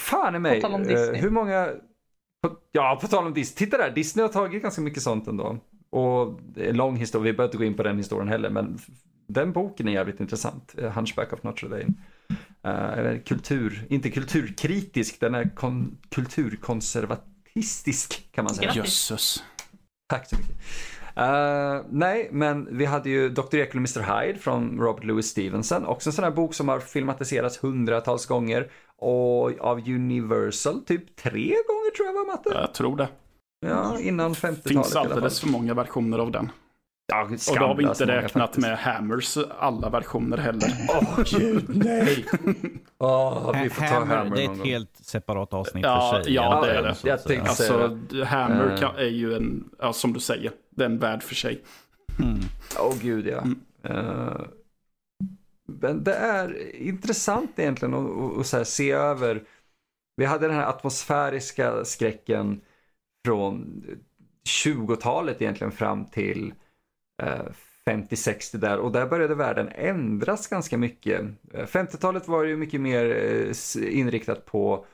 fan 0.00 0.34
i 0.34 0.38
mig, 0.38 0.62
hur 1.14 1.30
många, 1.30 1.68
ja 2.72 2.98
på 3.00 3.06
tal 3.06 3.26
om 3.26 3.34
Disney, 3.34 3.66
titta 3.66 3.78
där, 3.78 3.90
Disney 3.90 4.22
har 4.22 4.28
tagit 4.28 4.62
ganska 4.62 4.80
mycket 4.80 5.02
sånt 5.02 5.26
ändå. 5.26 5.58
Och 5.90 6.40
det 6.54 6.64
är 6.64 6.70
en 6.70 6.76
lång 6.76 6.96
historia, 6.96 7.32
vi 7.32 7.36
behöver 7.36 7.48
inte 7.48 7.58
gå 7.58 7.64
in 7.64 7.74
på 7.74 7.82
den 7.82 7.96
historien 7.96 8.28
heller, 8.28 8.50
men 8.50 8.78
den 9.26 9.52
boken 9.52 9.88
är 9.88 9.92
jävligt 9.92 10.20
intressant, 10.20 10.74
eh, 10.78 10.90
Hunchback 10.90 11.32
of 11.32 11.42
Notre 11.42 11.68
Dame. 11.68 11.92
Uh, 12.66 13.18
kultur, 13.20 13.86
inte 13.88 14.10
kulturkritisk, 14.10 15.20
den 15.20 15.34
är 15.34 15.50
kon, 15.54 15.98
kulturkonservatistisk 16.10 18.32
kan 18.32 18.44
man 18.44 18.54
säga. 18.54 18.72
Jösses. 18.74 19.44
Tack 20.08 20.28
så 20.28 20.36
mycket. 20.36 20.56
Eh, 21.16 21.80
nej, 21.90 22.28
men 22.32 22.78
vi 22.78 22.84
hade 22.84 23.10
ju 23.10 23.28
Dr. 23.28 23.56
Jekyll 23.56 23.84
och 23.84 23.98
Mr. 23.98 24.26
Hyde 24.26 24.38
från 24.38 24.80
Robert 24.80 25.04
Louis 25.04 25.26
Stevenson. 25.26 25.86
Också 25.86 26.08
en 26.08 26.12
sån 26.12 26.24
här 26.24 26.30
bok 26.30 26.54
som 26.54 26.68
har 26.68 26.80
filmatiserats 26.80 27.64
hundratals 27.64 28.26
gånger. 28.26 28.70
Och 28.98 29.58
av 29.60 29.78
Universal 29.88 30.80
typ 30.84 31.16
tre 31.16 31.42
gånger 31.48 31.96
tror 31.96 32.06
jag 32.06 32.14
var 32.14 32.26
Matte. 32.26 32.50
Jag 32.54 32.74
tror 32.74 32.96
det. 32.96 33.08
Ja, 33.66 34.00
innan 34.00 34.34
50-talet 34.34 34.62
finns 34.68 34.94
i 34.94 34.98
alla 34.98 35.04
fall. 35.08 35.12
alldeles 35.12 35.40
för 35.40 35.48
många 35.48 35.74
versioner 35.74 36.18
av 36.18 36.30
den. 36.30 36.50
Ja, 37.12 37.22
Och 37.24 37.58
då 37.58 37.66
har 37.66 37.74
vi 37.74 37.84
inte 37.84 38.06
räknat 38.06 38.32
faktiskt. 38.32 38.66
med 38.66 38.78
Hammers 38.78 39.36
alla 39.58 39.88
versioner 39.90 40.36
heller. 40.36 40.68
Åh 40.88 41.20
gud, 41.38 41.64
nej! 41.68 42.26
Åh, 42.98 43.62
vi 43.62 43.70
får 43.70 43.82
ta 43.82 43.94
Hammer, 43.94 44.16
Hammer 44.16 44.36
det 44.36 44.42
är 44.42 44.50
ett 44.52 44.58
gång. 44.58 44.66
helt 44.66 44.96
separat 44.96 45.52
avsnitt 45.54 45.84
Ja, 45.84 46.12
för 46.14 46.22
sig. 46.22 46.34
ja, 46.34 46.60
det 46.64 46.70
är 46.72 46.82
det. 46.82 46.94
så 46.94 47.08
Jag 47.08 47.24
tänkte 47.24 47.50
säga 47.54 47.84
Alltså, 47.84 48.24
Hammer 48.24 48.72
Eh. 48.72 48.78
kan, 48.78 48.96
är 48.96 49.04
ju 49.04 49.34
en, 49.34 49.70
ja, 49.78 49.92
som 49.92 50.12
du 50.12 50.20
säger, 50.20 50.52
det 50.70 50.82
är 50.82 50.86
en 50.86 50.98
värld 50.98 51.22
för 51.22 51.34
sig. 51.34 51.62
Mm. 52.18 52.38
Åh 52.80 52.94
gud 53.02 53.26
ja. 53.26 53.38
Mm. 53.38 53.60
Eh, 53.82 54.40
men 55.66 56.04
det 56.04 56.14
är 56.14 56.76
intressant 56.76 57.58
egentligen 57.58 57.94
att, 57.94 58.54
att, 58.54 58.68
se 58.68 58.90
över. 58.90 59.44
Vi 60.16 60.24
hade 60.24 60.46
den 60.46 60.56
här 60.56 60.66
atmosfäriska 60.68 61.84
skräcken 61.84 62.60
från 63.26 63.82
20-talet 64.64 65.42
egentligen 65.42 65.72
fram 65.72 66.04
till 66.06 66.54
eh, 67.22 67.42
50-60 67.86 68.56
där 68.56 68.78
och 68.78 68.92
där 68.92 69.06
började 69.06 69.34
världen 69.34 69.68
ändras 69.74 70.46
ganska 70.46 70.78
mycket. 70.78 71.20
Eh, 71.52 71.66
50-talet 71.66 72.28
var 72.28 72.44
ju 72.44 72.56
mycket 72.56 72.80
mer 72.80 73.04
eh, 73.84 73.98
inriktat 73.98 74.46
på 74.46 74.86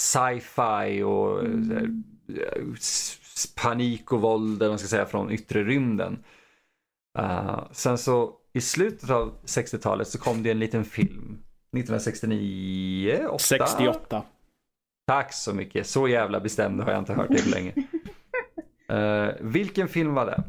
sci-fi 0.00 1.02
och 1.02 1.44
eh, 1.44 1.82
eh, 2.42 2.62
s- 2.74 3.54
panik 3.56 4.12
och 4.12 4.20
våld, 4.20 4.62
man 4.62 4.78
ska 4.78 4.88
säga, 4.88 5.06
från 5.06 5.30
yttre 5.30 5.64
rymden. 5.64 6.24
Uh, 7.18 7.68
sen 7.72 7.98
så 7.98 8.37
i 8.58 8.60
slutet 8.60 9.10
av 9.10 9.34
60-talet 9.44 10.08
så 10.08 10.18
kom 10.18 10.42
det 10.42 10.50
en 10.50 10.58
liten 10.58 10.84
film. 10.84 11.38
1969, 11.72 13.26
8? 13.30 13.38
68. 13.38 14.22
Tack 15.06 15.32
så 15.32 15.54
mycket. 15.54 15.86
Så 15.86 16.08
jävla 16.08 16.40
bestämd 16.40 16.80
har 16.80 16.90
jag 16.90 16.98
inte 16.98 17.12
hört 17.12 17.28
det 17.28 17.42
på 17.42 17.48
länge. 17.48 17.72
Eh, 18.90 19.28
vilken 19.40 19.88
film 19.88 20.14
var 20.14 20.26
det? 20.26 20.42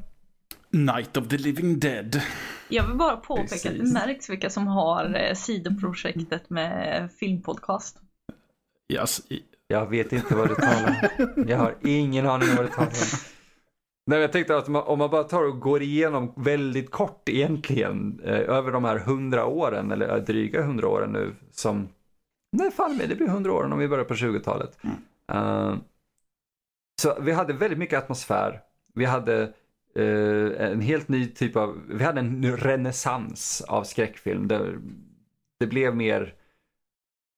Night 0.77 1.17
of 1.17 1.27
the 1.27 1.37
Living 1.37 1.79
Dead. 1.79 2.21
Jag 2.69 2.87
vill 2.87 2.95
bara 2.95 3.17
påpeka 3.17 3.43
att 3.43 3.49
Precis. 3.63 3.93
det 3.93 3.93
märks 3.93 4.29
vilka 4.29 4.49
som 4.49 4.67
har 4.67 5.15
eh, 5.15 5.33
sidoprojektet 5.33 6.49
med 6.49 7.09
filmpodcast. 7.19 7.97
Yes. 8.93 9.21
Jag 9.67 9.89
vet 9.89 10.13
inte 10.13 10.35
vad 10.35 10.49
du 10.49 10.55
talar 10.55 11.11
om. 11.35 11.47
Jag 11.47 11.57
har 11.57 11.75
ingen 11.83 12.27
aning 12.27 12.49
om 12.49 12.55
vad 12.55 12.65
du 12.65 12.69
talar 12.69 12.87
om. 12.87 12.93
Nej, 14.07 14.19
jag 14.19 14.31
tänkte 14.31 14.57
att 14.57 14.67
man, 14.67 14.83
om 14.83 14.99
man 14.99 15.09
bara 15.09 15.23
tar 15.23 15.43
och 15.43 15.59
går 15.59 15.81
igenom 15.81 16.33
väldigt 16.35 16.91
kort 16.91 17.29
egentligen 17.29 18.19
eh, 18.23 18.39
över 18.39 18.71
de 18.71 18.83
här 18.83 18.99
hundra 18.99 19.45
åren, 19.45 19.91
eller 19.91 20.19
dryga 20.19 20.61
hundra 20.61 20.87
åren 20.87 21.11
nu 21.11 21.35
som, 21.51 21.89
nej 22.57 22.71
fan 22.71 22.97
med, 22.97 23.09
det 23.09 23.15
blir 23.15 23.27
hundra 23.27 23.53
åren 23.53 23.73
om 23.73 23.79
vi 23.79 23.87
börjar 23.87 24.05
på 24.05 24.13
20-talet. 24.13 24.77
Eh, 25.31 25.75
så 27.01 27.17
vi 27.21 27.31
hade 27.31 27.53
väldigt 27.53 27.79
mycket 27.79 27.99
atmosfär. 27.99 28.61
Vi 28.93 29.05
hade 29.05 29.41
eh, 29.95 30.71
en 30.71 30.81
helt 30.81 31.07
ny 31.07 31.27
typ 31.27 31.55
av, 31.55 31.81
vi 31.87 32.03
hade 32.03 32.19
en 32.19 32.57
renässans 32.57 33.61
av 33.67 33.83
skräckfilm. 33.83 34.47
Det, 34.47 34.79
det 35.59 35.67
blev 35.67 35.95
mer 35.95 36.33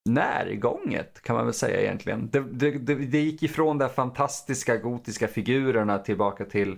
närgånget 0.05 1.21
kan 1.21 1.35
man 1.35 1.45
väl 1.45 1.53
säga 1.53 1.81
egentligen. 1.81 2.29
Det, 2.31 2.39
det, 2.51 2.71
det, 2.71 2.95
det 2.95 3.19
gick 3.19 3.43
ifrån 3.43 3.77
de 3.77 3.89
fantastiska 3.89 4.77
gotiska 4.77 5.27
figurerna 5.27 5.97
tillbaka 5.99 6.45
till, 6.45 6.71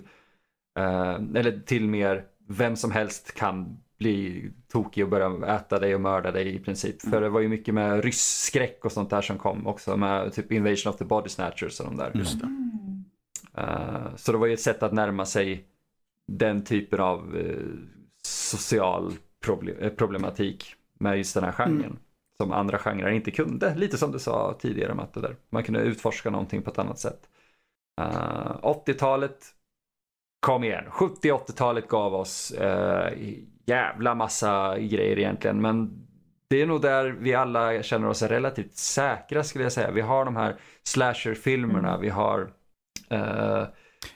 eh, 0.78 1.14
eller 1.34 1.60
till 1.66 1.88
mer 1.88 2.24
vem 2.48 2.76
som 2.76 2.90
helst 2.90 3.34
kan 3.34 3.78
bli 3.98 4.50
tokig 4.68 5.04
och 5.04 5.10
börja 5.10 5.56
äta 5.56 5.78
dig 5.78 5.94
och 5.94 6.00
mörda 6.00 6.32
dig 6.32 6.54
i 6.54 6.58
princip. 6.58 7.02
För 7.02 7.20
det 7.20 7.28
var 7.28 7.40
ju 7.40 7.48
mycket 7.48 7.74
med 7.74 8.04
rysskräck 8.04 8.84
och 8.84 8.92
sånt 8.92 9.10
där 9.10 9.22
som 9.22 9.38
kom 9.38 9.66
också 9.66 9.96
med 9.96 10.32
typ 10.32 10.52
Invasion 10.52 10.92
of 10.92 10.98
the 10.98 11.04
Body 11.04 11.28
Snatchers 11.28 11.80
och 11.80 11.86
de 11.86 11.96
där. 11.96 12.10
Just 12.14 12.40
det. 12.40 12.48
Eh, 13.56 14.16
så 14.16 14.32
det 14.32 14.38
var 14.38 14.46
ju 14.46 14.54
ett 14.54 14.60
sätt 14.60 14.82
att 14.82 14.92
närma 14.92 15.26
sig 15.26 15.64
den 16.32 16.64
typen 16.64 17.00
av 17.00 17.36
eh, 17.36 17.56
social 18.22 19.12
proble- 19.44 19.84
eh, 19.84 19.90
problematik 19.90 20.74
med 20.98 21.16
just 21.16 21.34
den 21.34 21.44
här 21.44 21.52
genren. 21.52 21.98
Som 22.36 22.52
andra 22.52 22.78
genrer 22.78 23.10
inte 23.10 23.30
kunde. 23.30 23.74
Lite 23.74 23.98
som 23.98 24.12
du 24.12 24.18
sa 24.18 24.56
tidigare 24.60 24.94
Matte 24.94 25.20
där. 25.20 25.36
Man 25.50 25.62
kunde 25.62 25.80
utforska 25.80 26.30
någonting 26.30 26.62
på 26.62 26.70
ett 26.70 26.78
annat 26.78 26.98
sätt. 26.98 27.20
Eh, 28.00 28.56
80-talet, 28.62 29.46
kom 30.40 30.64
igen. 30.64 30.84
70-80-talet 30.90 31.88
gav 31.88 32.14
oss 32.14 32.54
uh, 32.60 33.08
jävla 33.66 34.14
massa 34.14 34.78
grejer 34.78 35.18
egentligen. 35.18 35.60
Men 35.60 36.06
det 36.48 36.62
är 36.62 36.66
nog 36.66 36.82
där 36.82 37.10
vi 37.10 37.34
alla 37.34 37.82
känner 37.82 38.08
oss 38.08 38.22
relativt 38.22 38.76
säkra 38.76 39.44
skulle 39.44 39.64
jag 39.64 39.72
säga. 39.72 39.90
Vi 39.90 40.00
har 40.00 40.24
de 40.24 40.36
här 40.36 40.56
slasher-filmerna, 40.82 41.98
vi 41.98 42.08
har 42.08 42.50
eh, 43.10 43.64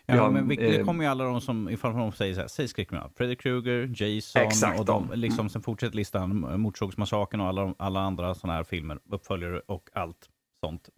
vi 0.06 0.16
Ja, 0.16 0.22
har, 0.22 0.30
men 0.30 0.48
det 0.48 0.76
eh, 0.76 0.84
kommer 0.84 1.04
ju 1.04 1.10
alla 1.10 1.24
de 1.24 1.40
som, 1.40 1.68
ifall 1.68 1.94
de 1.96 2.12
säger 2.12 2.34
så 2.34 2.40
här, 2.40 2.48
säg 2.48 2.68
skräckfilmer. 2.68 3.10
Freddy 3.16 3.36
Krueger, 3.36 3.90
Jason 3.96 4.42
Exakt 4.42 4.80
och 4.80 4.84
de, 4.84 5.08
de. 5.10 5.18
liksom, 5.18 5.48
sen 5.48 5.62
fortsätter 5.62 5.96
listan, 5.96 6.60
Motorsågsmassakern 6.60 7.40
och 7.40 7.46
alla, 7.46 7.74
alla 7.78 8.00
andra 8.00 8.34
sådana 8.34 8.56
här 8.56 8.64
filmer, 8.64 8.98
uppföljare 9.10 9.60
och 9.66 9.88
allt 9.92 10.28
sånt 10.64 10.88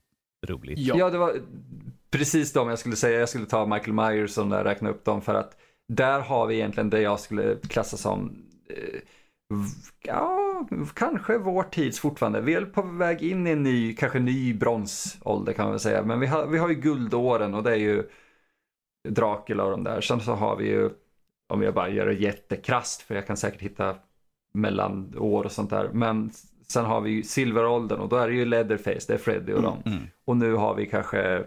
roligt. 0.47 0.79
Ja. 0.79 0.95
Ja, 0.99 1.11
det 1.11 1.19
var 1.19 1.33
precis 2.11 2.53
de 2.53 2.69
jag 2.69 2.79
skulle 2.79 2.97
säga. 2.97 3.19
Jag 3.21 3.29
skulle 3.29 3.47
ta 3.47 3.67
Michael 3.67 3.93
Myers 3.93 4.39
och 4.39 4.47
där 4.49 4.65
räkna 4.65 4.91
upp 4.91 5.05
dem 5.05 5.23
för 5.23 5.35
att 5.35 5.57
där 5.89 6.21
har 6.21 6.47
vi 6.47 6.55
egentligen 6.55 6.91
det 6.91 7.01
jag 7.01 7.21
skulle 7.21 7.57
klassa 7.69 7.97
som 7.97 8.43
eh, 8.71 9.01
ja, 10.05 10.69
kanske 10.95 11.39
vår 11.39 11.62
tids 11.62 12.01
fortfarande. 12.01 12.41
Vi 12.41 12.55
är 12.55 12.65
på 12.65 12.83
väg 12.83 13.23
in 13.23 13.47
i 13.47 13.51
en 13.51 13.62
ny, 13.62 13.95
kanske 13.95 14.19
ny 14.19 14.55
bronsålder 14.55 15.53
kan 15.53 15.65
man 15.65 15.73
väl 15.73 15.81
säga. 15.81 16.03
Men 16.03 16.21
vi 16.21 16.27
har, 16.27 16.47
vi 16.47 16.59
har 16.59 16.69
ju 16.69 16.75
guldåren 16.75 17.55
och 17.55 17.62
det 17.62 17.71
är 17.71 17.77
ju 17.77 18.03
Dracula 19.09 19.64
och 19.64 19.70
de 19.70 19.85
där. 19.85 20.01
Sen 20.01 20.20
så 20.20 20.32
har 20.35 20.56
vi 20.56 20.68
ju, 20.68 20.90
om 21.48 21.62
jag 21.62 21.74
bara 21.74 21.89
gör 21.89 22.06
det 22.06 22.12
jättekrasst, 22.14 23.02
för 23.02 23.14
jag 23.14 23.27
kan 23.27 23.36
säkert 23.36 23.60
hitta 23.62 23.94
mellanår 24.55 25.44
och 25.44 25.52
sånt 25.52 25.70
där. 25.70 25.90
Men 25.93 26.31
sen 26.68 26.85
har 26.85 27.01
vi 27.01 27.10
ju 27.10 27.22
silveråldern 27.22 28.01
och 28.01 28.09
då 28.09 28.16
är 28.16 28.28
det 28.28 28.35
ju 28.35 28.44
Leatherface, 28.44 29.01
det 29.09 29.14
är 29.14 29.18
Freddy 29.18 29.52
och 29.52 29.62
dem. 29.62 29.78
Mm. 29.86 30.02
Och 30.24 30.36
nu 30.36 30.55
har 30.55 30.74
vi 30.74 30.86
kanske, 30.86 31.44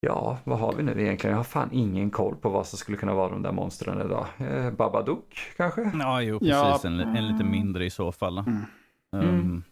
ja 0.00 0.38
vad 0.44 0.58
har 0.58 0.72
vi 0.72 0.82
nu 0.82 1.02
egentligen? 1.02 1.30
Jag 1.32 1.38
har 1.38 1.44
fan 1.44 1.68
ingen 1.72 2.10
koll 2.10 2.34
på 2.36 2.48
vad 2.48 2.66
som 2.66 2.78
skulle 2.78 2.98
kunna 2.98 3.14
vara 3.14 3.30
de 3.30 3.42
där 3.42 3.52
monstren 3.52 4.00
idag. 4.06 4.26
Eh, 4.38 4.70
Babadook 4.70 5.38
kanske? 5.56 5.92
Ja, 5.98 6.22
jo, 6.22 6.38
Ja. 6.42 6.62
precis. 6.72 6.84
En, 6.84 7.00
en 7.00 7.28
lite 7.28 7.44
mindre 7.44 7.84
i 7.84 7.90
så 7.90 8.12
fall. 8.12 8.38
Mm. 8.38 8.56
Um, 9.12 9.20
Mm. 9.28 9.62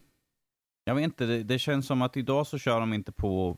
Jag 0.83 0.95
vet 0.95 1.03
inte, 1.03 1.25
det, 1.25 1.43
det 1.43 1.59
känns 1.59 1.87
som 1.87 2.01
att 2.01 2.17
idag 2.17 2.47
så 2.47 2.57
kör 2.57 2.79
de 2.79 2.93
inte 2.93 3.11
på... 3.11 3.57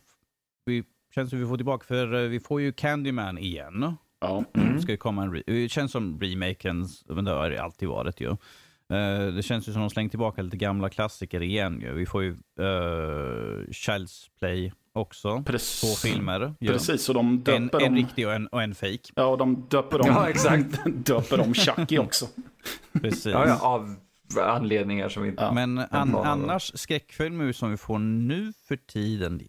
Vi 0.65 0.83
känns 1.15 1.29
som 1.29 1.39
vi 1.39 1.45
får 1.45 1.57
tillbaka, 1.57 1.85
för 1.87 2.13
eh, 2.23 2.29
vi 2.29 2.39
får 2.39 2.61
ju 2.61 2.71
Candyman 2.71 3.37
igen. 3.37 3.95
Ja. 4.21 4.43
Det 4.53 4.81
ska 4.81 4.97
komma 4.97 5.23
en 5.23 5.35
re- 5.35 5.43
det 5.45 5.69
känns 5.69 5.91
som 5.91 6.19
remaken, 6.21 6.87
men 7.07 7.25
det 7.25 7.31
har 7.31 7.49
det 7.49 7.61
alltid 7.63 7.87
varit 7.87 8.21
ju. 8.21 8.29
Eh, 8.93 9.33
det 9.35 9.43
känns 9.43 9.67
ju 9.69 9.71
som 9.73 9.81
de 9.81 9.89
slänger 9.89 10.09
tillbaka 10.09 10.41
lite 10.41 10.57
gamla 10.57 10.89
klassiker 10.89 11.41
igen 11.43 11.81
ju. 11.81 11.93
Vi 11.93 12.05
får 12.05 12.23
ju 12.23 12.29
uh, 12.29 12.35
Child's 13.69 14.29
Play 14.39 14.73
också. 14.93 15.43
Precis. 15.45 15.81
Två 16.01 16.07
filmer. 16.09 16.53
ju. 16.59 16.67
Precis, 16.67 17.09
och 17.09 17.15
de 17.15 17.27
En, 17.29 17.37
döper 17.43 17.81
en 17.81 17.87
om... 17.91 17.95
riktig 17.95 18.27
och 18.27 18.33
en, 18.33 18.47
och 18.47 18.63
en 18.63 18.75
fake. 18.75 18.97
Ja, 19.15 19.25
och 19.25 19.37
de 19.37 19.65
döper 19.69 20.01
om... 20.01 20.07
Ja, 20.07 20.29
exakt. 20.29 20.79
döper 20.85 21.39
om 21.39 21.53
Chucky 21.53 21.97
också. 21.97 22.25
Precis. 23.01 23.25
Ja, 23.25 23.47
ja, 23.47 23.59
av 23.61 23.95
anledningar 24.41 25.09
som 25.09 25.23
vi 25.23 25.29
inte... 25.29 25.43
Ja. 25.43 25.51
Men 25.53 25.77
an, 25.79 26.15
annars 26.15 26.71
skräckfilmer 26.75 27.51
som 27.51 27.71
vi 27.71 27.77
får 27.77 27.99
nu 27.99 28.53
för 28.67 28.75
tiden, 28.75 29.41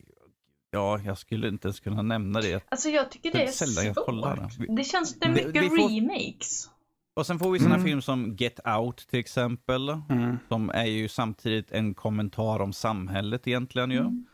ja, 0.71 1.01
jag 1.05 1.19
skulle 1.19 1.49
inte 1.49 1.69
ens 1.69 1.81
kunna 1.81 2.03
nämna 2.03 2.41
det. 2.41 2.65
Alltså 2.69 2.89
jag 2.89 3.11
tycker 3.11 3.33
det 3.33 3.39
Det 3.39 3.45
är 3.45 3.51
sällan 3.51 3.87
jag 3.87 3.97
kollar. 3.97 4.49
Det 4.77 4.85
känns 4.85 5.15
det 5.15 5.27
är 5.27 5.31
mycket 5.31 5.69
får- 5.69 5.89
remakes. 6.01 6.71
Och 7.15 7.27
sen 7.27 7.39
får 7.39 7.51
vi 7.51 7.59
sådana 7.59 7.75
Mm. 7.75 7.87
filmer 7.87 8.01
som 8.03 8.37
Get 8.37 8.61
Out 8.79 8.97
till 9.11 9.19
exempel. 9.21 9.89
Mm. 9.89 10.39
Som 10.49 10.71
är 10.71 10.85
ju 10.85 11.09
samtidigt 11.09 11.73
en 11.73 11.95
kommentar 11.95 12.61
om 12.63 12.73
samhället 12.73 13.49
egentligen 13.49 13.91
ju. 13.91 13.99
Mm. 13.99 14.27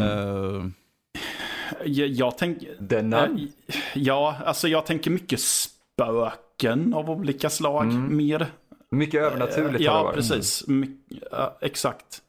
Eh, 0.00 0.66
Jag, 1.84 2.08
jag 2.08 2.38
tänker... 2.38 2.94
Eh, 3.14 3.28
Ja, 3.94 4.36
alltså 4.44 4.68
jag 4.68 4.86
tänker 4.86 5.10
mycket 5.10 5.40
spöken 5.40 6.94
av 6.94 7.10
olika 7.10 7.50
slag 7.50 7.84
Mm. 7.84 8.16
mer. 8.16 8.46
Mycket 8.90 9.20
övernaturligt 9.22 9.78
det 9.78 9.84
Ja, 9.84 10.12
precis. 10.14 10.66
My, 10.68 10.90
ja, 11.30 11.58
exakt. 11.60 12.22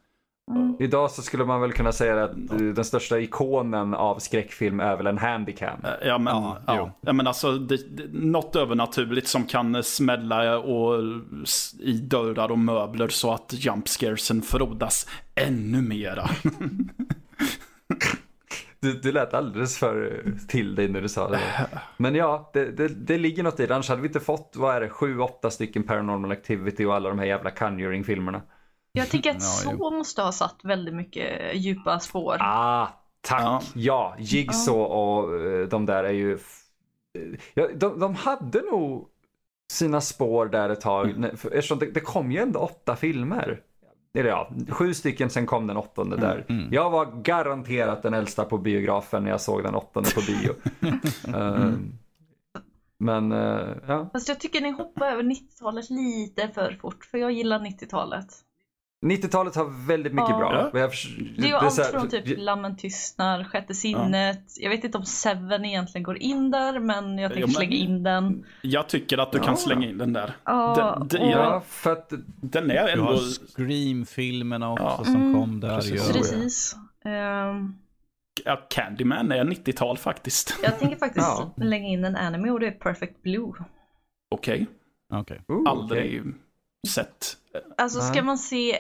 Idag 0.80 1.12
så 1.12 1.22
skulle 1.22 1.46
man 1.46 1.62
väl 1.62 1.72
kunna 1.74 1.92
säga 1.92 2.24
att 2.24 2.32
den 2.76 2.86
största 2.86 3.20
ikonen 3.20 3.94
av 3.94 4.20
skräckfilm 4.20 4.80
är 4.80 4.98
väl 4.98 5.08
en 5.08 5.18
handicam. 5.18 5.80
Eh, 5.84 6.08
Ja, 6.08 6.18
men, 6.18 6.34
Ja, 6.36 6.58
ja, 6.68 6.92
ja. 7.02 7.14
men 7.14 7.28
alltså 7.28 7.52
det, 7.52 7.98
det, 7.98 8.04
något 8.14 8.56
övernaturligt 8.56 9.28
som 9.28 9.44
kan 9.46 9.84
smälla 9.84 10.60
och, 10.60 11.04
s- 11.44 11.76
i 11.80 11.92
dörrar 11.98 12.52
och 12.52 12.60
möbler 12.60 13.08
så 13.08 13.32
att 13.34 13.54
jump 13.54 13.88
scaresen 13.88 14.42
frodas 14.42 15.08
ännu 15.36 15.82
mera. 15.82 16.30
Du, 18.80 18.94
du 18.94 19.12
lät 19.12 19.34
alldeles 19.34 19.78
för 19.78 20.24
till 20.48 20.76
dig 20.76 20.88
när 20.88 21.02
du 21.02 21.10
sa 21.10 21.30
det. 21.30 21.40
Men 21.98 22.16
ja, 22.16 22.50
det, 22.54 22.72
det, 22.72 22.88
det 22.88 23.18
ligger 23.18 23.44
något 23.44 23.60
i 23.60 23.66
det. 23.68 23.74
Annars 23.76 23.90
hade 23.90 24.02
vi 24.02 24.08
inte 24.08 24.20
fått, 24.20 24.54
vad 24.56 24.76
är 24.76 24.82
det, 24.82 24.90
sju, 24.90 25.20
åtta 25.20 25.50
stycken 25.50 25.84
Paranormal 25.84 26.32
Activity 26.32 26.86
och 26.86 26.96
alla 26.96 27.10
de 27.10 27.20
här 27.20 27.26
jävla 27.26 27.52
Conjuring-filmerna. 27.52 28.42
Jag 28.96 29.10
tänker 29.10 29.30
att 29.30 29.36
Ja, 29.36 29.72
så 29.78 29.92
måste 29.92 30.22
ha 30.22 30.32
satt 30.32 30.60
väldigt 30.64 30.96
mycket 30.96 31.56
djupa 31.56 32.00
spår. 32.00 32.38
Ah, 32.40 32.88
tack. 33.22 33.42
Ja. 33.42 33.62
Ja, 33.76 34.16
Jigsaw 34.20 34.84
och 34.96 35.42
eh, 35.46 35.68
de 35.68 35.86
där 35.86 36.04
är 36.04 36.12
ju... 36.14 36.36
f- 36.36 36.62
Ja, 37.54 37.68
de, 37.76 38.00
de 38.00 38.16
hade 38.16 38.62
nog 38.62 39.08
sina 39.72 40.02
spår 40.02 40.46
där 40.46 40.70
ett 40.70 40.82
tag. 40.82 41.10
Mm. 41.10 41.24
Eftersom 41.34 41.80
det, 41.80 41.86
det 41.86 42.00
kom 42.00 42.32
ju 42.32 42.40
ändå 42.40 42.60
åtta 42.60 42.96
filmer. 42.96 43.62
Eller 44.18 44.30
ja, 44.30 44.50
sju 44.70 44.94
stycken, 44.94 45.30
sen 45.30 45.46
kom 45.46 45.68
den 45.68 45.78
åttonde 45.78 46.18
där. 46.18 46.46
mm. 46.50 46.74
Jag 46.74 46.90
var 46.90 47.06
garanterat 47.06 48.04
den 48.04 48.14
äldsta 48.14 48.46
på 48.46 48.58
biografen 48.58 49.24
när 49.24 49.30
jag 49.32 49.42
såg 49.42 49.64
den 49.64 49.76
åttonde 49.76 50.10
på 50.16 50.22
bio. 50.22 50.54
Eh, 51.36 51.70
men, 52.98 53.32
eh, 53.32 53.68
ja. 53.88 54.10
Fast 54.14 54.28
jag 54.28 54.40
tycker 54.40 54.62
ni 54.62 54.70
hoppar 54.72 55.06
över 55.12 55.24
90-talet 55.24 55.90
lite 55.90 56.48
för 56.48 56.78
fort, 56.82 57.06
för 57.06 57.18
jag 57.18 57.32
gillar 57.32 57.60
90-talet. 57.60 58.26
90-talet 59.06 59.56
har 59.56 59.88
väldigt 59.88 60.14
mycket 60.14 60.30
Ja. 60.30 60.38
bra. 60.38 60.70
Men 60.74 60.82
jag 60.82 60.92
Det 61.38 61.44
är 61.44 61.48
ju 61.48 61.54
allt 61.54 61.86
från 61.86 62.10
typ 62.10 62.24
Lammen 62.38 62.78
tystnar, 62.78 63.44
Sjätte 63.44 63.74
sinnet. 63.74 64.40
Jag 64.60 64.70
vet 64.70 64.84
inte 64.84 64.98
om 64.98 65.06
Seven 65.06 65.66
egentligen 65.66 66.04
går 66.04 66.18
in 66.18 66.52
där, 66.52 66.80
men 66.80 67.18
jag 67.18 67.32
tänker 67.32 67.42
Ja, 67.42 67.48
men- 67.48 67.54
slänga 67.56 67.76
in 67.76 68.04
den. 68.04 68.46
Jag 68.62 68.88
tycker 68.90 69.18
att 69.18 69.32
du 69.32 69.38
Ja. 69.38 69.44
kan 69.44 69.58
slänga 69.58 69.88
in 69.88 69.98
den 69.98 70.14
där. 70.14 70.34
Ja, 70.44 71.06
Den- 71.10 71.22
och- 71.22 71.30
Ja, 71.32 71.64
för 71.68 71.92
att 71.92 72.14
Den 72.42 72.64
är 72.64 72.74
vi 72.74 72.78
har 72.78 72.88
ändå... 72.90 73.18
Scream-filmerna 73.56 74.72
också 74.72 74.84
Ja. 74.98 75.04
som 75.04 75.16
Mm. 75.16 75.34
kom 75.34 75.60
där 75.60 75.76
Precis. 75.76 76.12
Precis. 76.12 76.76
Ehm, 77.06 77.76
Ja, 78.46 78.62
Candyman 78.70 79.32
är 79.32 79.44
90-tal 79.44 79.98
faktiskt. 79.98 80.60
jag 80.64 80.80
tänker 80.80 80.98
faktiskt 80.98 81.26
Ja. 81.38 81.54
lägga 81.58 81.86
in 81.86 82.06
en 82.06 82.16
anime 82.16 82.52
och 82.52 82.60
det 82.60 82.68
är 82.68 82.72
Perfect 82.72 83.22
Blue. 83.22 83.52
Okej, 84.32 84.68
Okej. 85.14 85.42
oh, 85.48 85.56
okej. 85.62 85.72
aldrig 85.72 86.22
sett. 86.88 87.38
Alltså 87.78 88.00
ska 88.02 88.24
man 88.24 88.38
se 88.38 88.78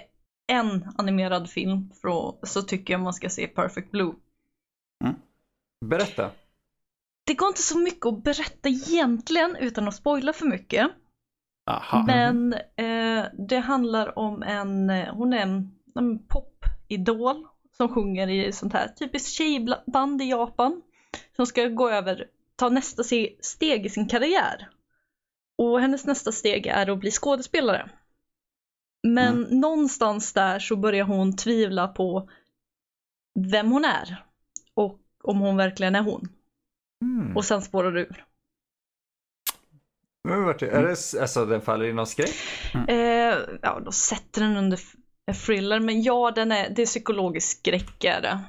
en 0.47 0.93
animerad 0.97 1.49
film 1.49 1.91
så 2.43 2.61
tycker 2.61 2.93
jag 2.93 3.01
man 3.01 3.13
ska 3.13 3.29
se 3.29 3.47
Perfect 3.47 3.91
Blue. 3.91 4.13
Berätta. 5.85 6.31
Det 7.25 7.33
går 7.33 7.47
inte 7.47 7.61
så 7.61 7.77
mycket 7.79 8.05
att 8.05 8.23
berätta 8.23 8.69
egentligen 8.69 9.55
utan 9.55 9.87
att 9.87 9.95
spoila 9.95 10.33
för 10.33 10.45
mycket. 10.45 10.91
Aha. 11.65 12.03
Men 12.07 12.53
eh, 12.53 13.25
det 13.47 13.59
handlar 13.59 14.19
om 14.19 14.43
en, 14.43 14.89
eh, 14.89 15.13
hon 15.13 15.33
är 15.33 15.37
en, 15.37 15.75
en 15.95 16.19
popidol 16.27 17.47
som 17.77 17.89
sjunger 17.89 18.27
i 18.27 18.51
sånt 18.51 18.73
här 18.73 18.87
typiskt 18.87 19.29
tjejband 19.29 20.21
i 20.21 20.25
Japan. 20.25 20.81
Som 21.35 21.45
ska 21.45 21.67
gå 21.67 21.89
över, 21.89 22.27
ta 22.55 22.69
nästa 22.69 23.03
steg 23.41 23.85
i 23.85 23.89
sin 23.89 24.07
karriär. 24.07 24.69
Och 25.57 25.81
hennes 25.81 26.05
nästa 26.05 26.31
steg 26.31 26.67
är 26.67 26.89
att 26.89 26.99
bli 26.99 27.11
skådespelare. 27.11 27.89
Men 29.13 29.41
någonstans 29.41 30.33
där 30.33 30.59
så 30.59 30.75
börjar 30.75 31.05
hon 31.05 31.35
tvivla 31.35 31.87
på 31.87 32.29
vem 33.39 33.71
hon 33.71 33.85
är. 33.85 34.23
Och 34.73 34.99
om 35.23 35.39
hon 35.39 35.57
verkligen 35.57 35.95
är 35.95 36.01
hon. 36.01 36.27
Mm. 37.01 37.37
Och 37.37 37.45
sen 37.45 37.61
spårar 37.61 37.91
det 37.91 38.01
ur. 38.01 38.25
Men 40.23 40.43
vart 40.43 40.59
det- 40.59 40.67
Är 40.69 40.83
det, 40.83 40.91
s- 40.91 41.15
alltså 41.21 41.45
den 41.45 41.61
faller 41.61 41.85
i 41.85 41.93
någon 41.93 42.07
skräck? 42.07 42.35
Eh, 42.87 43.37
ja, 43.61 43.79
då 43.85 43.91
sätter 43.91 44.41
den 44.41 44.57
under 44.57 44.79
thriller, 45.45 45.79
men 45.79 46.03
ja, 46.03 46.31
den 46.35 46.51
är, 46.51 46.69
det 46.69 46.81
är 46.81 46.85
psykologisk 46.85 47.59
skräck 47.59 48.03
är 48.03 48.21
det. 48.21 48.39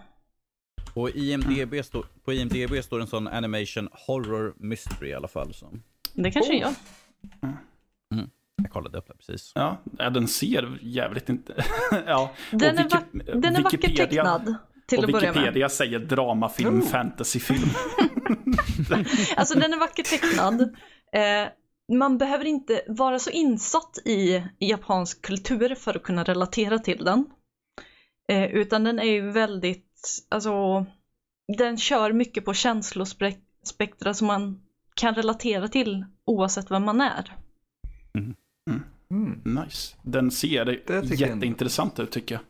Och 0.95 1.11
IMDB 1.11 1.85
står, 1.85 2.07
på 2.24 2.33
IMDB 2.33 2.85
står 2.85 3.01
en 3.01 3.07
sån 3.07 3.28
animation 3.28 3.89
horror 3.93 4.55
mystery 4.57 5.09
i 5.11 5.15
alla 5.15 5.28
fall. 5.28 5.55
Så. 5.55 5.73
Det 6.15 6.31
kanske 6.31 6.53
Oh. 6.53 6.61
jag. 6.61 6.74
Jag 8.66 8.72
kollade 8.72 8.98
upp 8.98 9.09
det 9.09 9.14
precis. 9.14 9.52
Ja, 9.55 9.82
den 10.10 10.28
ser 10.28 10.78
jävligt 10.82 11.28
inte... 11.28 11.64
ja. 12.06 12.30
Den 12.51 12.74
och 12.74 12.80
är, 12.80 12.84
Wiki- 12.84 13.40
den 13.40 13.56
är 13.56 13.62
vackert 13.62 13.97
tecknad 13.97 14.55
till 14.86 14.98
och 14.98 15.05
att 15.05 15.12
börja 15.12 15.32
med. 15.32 15.43
Wikipedia 15.43 15.68
säger 15.68 15.98
dramafilm, 15.98 16.80
Oh. 16.80 16.86
fantasyfilm. 16.86 17.68
Alltså 19.36 19.59
den 19.59 19.72
är 19.72 19.78
vackert 19.78 20.06
tecknad. 20.06 20.60
Eh, 21.12 21.48
man 21.98 22.18
behöver 22.18 22.44
inte 22.44 22.82
vara 22.88 23.18
så 23.18 23.30
insatt 23.30 23.98
i 24.05 24.44
japansk 24.59 25.22
kultur 25.22 25.74
för 25.74 25.97
att 25.97 26.02
kunna 26.02 26.24
relatera 26.24 26.78
till 26.78 27.05
den. 27.05 27.26
Eh, 28.28 28.44
utan 28.44 28.84
den 28.84 28.98
är 28.98 29.05
ju 29.12 29.30
väldigt, 29.30 30.26
alltså, 30.28 30.86
den 31.59 31.76
kör 31.76 32.12
mycket 32.12 32.44
på 32.44 32.55
känslospektra 32.55 34.14
som 34.14 34.26
man 34.26 34.60
kan 34.94 35.14
relatera 35.14 35.68
till 35.68 36.05
oavsett 36.24 36.70
vem 36.70 36.84
man 36.84 37.01
är. 37.01 37.32
Mm. 38.18 38.34
Nice. 39.44 39.97
Den 40.02 40.30
ser 40.30 40.82
jätteintressant 41.12 41.98
ut 42.01 42.10
tycker 42.10 42.34
jag. 42.34 42.43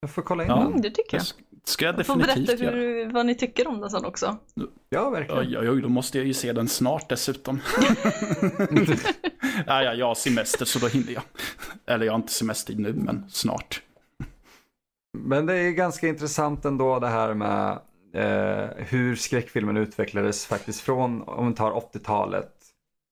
Jag 0.00 0.10
får 0.10 0.22
kolla 0.22 0.42
in 0.42 0.48
Ja. 0.50 0.56
den. 0.56 0.66
Mm, 0.66 0.80
det 0.80 0.90
tycker 0.90 1.10
Det 1.10 1.16
jag. 1.16 1.22
sk- 1.22 1.60
ska 1.64 1.84
jag 1.84 1.98
Jag 1.98 2.06
får 2.06 2.16
definitivt 2.16 2.46
berätta 2.46 2.64
göra. 2.64 2.76
hur, 2.76 3.12
vad 3.12 3.26
ni 3.26 3.34
tycker 3.34 3.68
om 3.68 3.80
den 3.80 3.90
sen 3.90 4.04
också. 4.04 4.36
Ja, 4.88 5.10
verkligen. 5.10 5.40
Oj, 5.42 5.58
oj, 5.58 5.70
oj, 5.70 5.82
då 5.82 5.88
måste 5.88 6.18
jag 6.18 6.26
ju 6.26 6.34
se 6.34 6.52
den 6.52 6.68
snart 6.68 7.08
dessutom. 7.08 7.60
ja, 9.66 9.82
ja, 9.82 9.94
jag 9.94 10.06
har 10.06 10.14
semester 10.14 10.64
så 10.64 10.78
då 10.78 10.86
hinner 10.86 11.12
jag. 11.12 11.22
Eller 11.86 12.06
jag 12.06 12.12
har 12.12 12.18
inte 12.18 12.32
semester 12.32 12.74
nu, 12.74 12.92
men 12.92 13.24
snart. 13.30 13.82
Men 15.18 15.46
det 15.46 15.54
är 15.54 15.70
ganska 15.70 16.08
intressant 16.08 16.64
ändå 16.64 16.98
det 17.00 17.08
här 17.08 17.34
med 17.34 17.78
eh, 18.14 18.70
hur 18.76 19.16
skräckfilmen 19.16 19.76
utvecklades 19.76 20.46
faktiskt 20.46 20.80
från, 20.80 21.22
om 21.22 21.48
vi 21.48 21.54
tar 21.54 21.70
80-talet, 21.72 22.53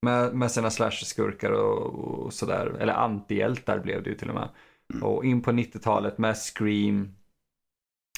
med, 0.02 0.34
med 0.34 0.50
sina 0.50 0.70
slasher-skurkar 0.70 1.50
och, 1.50 1.94
och 1.94 2.32
sådär, 2.32 2.76
eller 2.80 2.92
antihjältar 2.92 3.78
blev 3.78 4.02
det 4.02 4.10
ju 4.10 4.16
till 4.16 4.28
och 4.28 4.34
med. 4.34 4.48
Och 5.02 5.24
in 5.24 5.42
på 5.42 5.50
90-talet 5.50 6.18
med 6.18 6.36
Scream. 6.36 7.14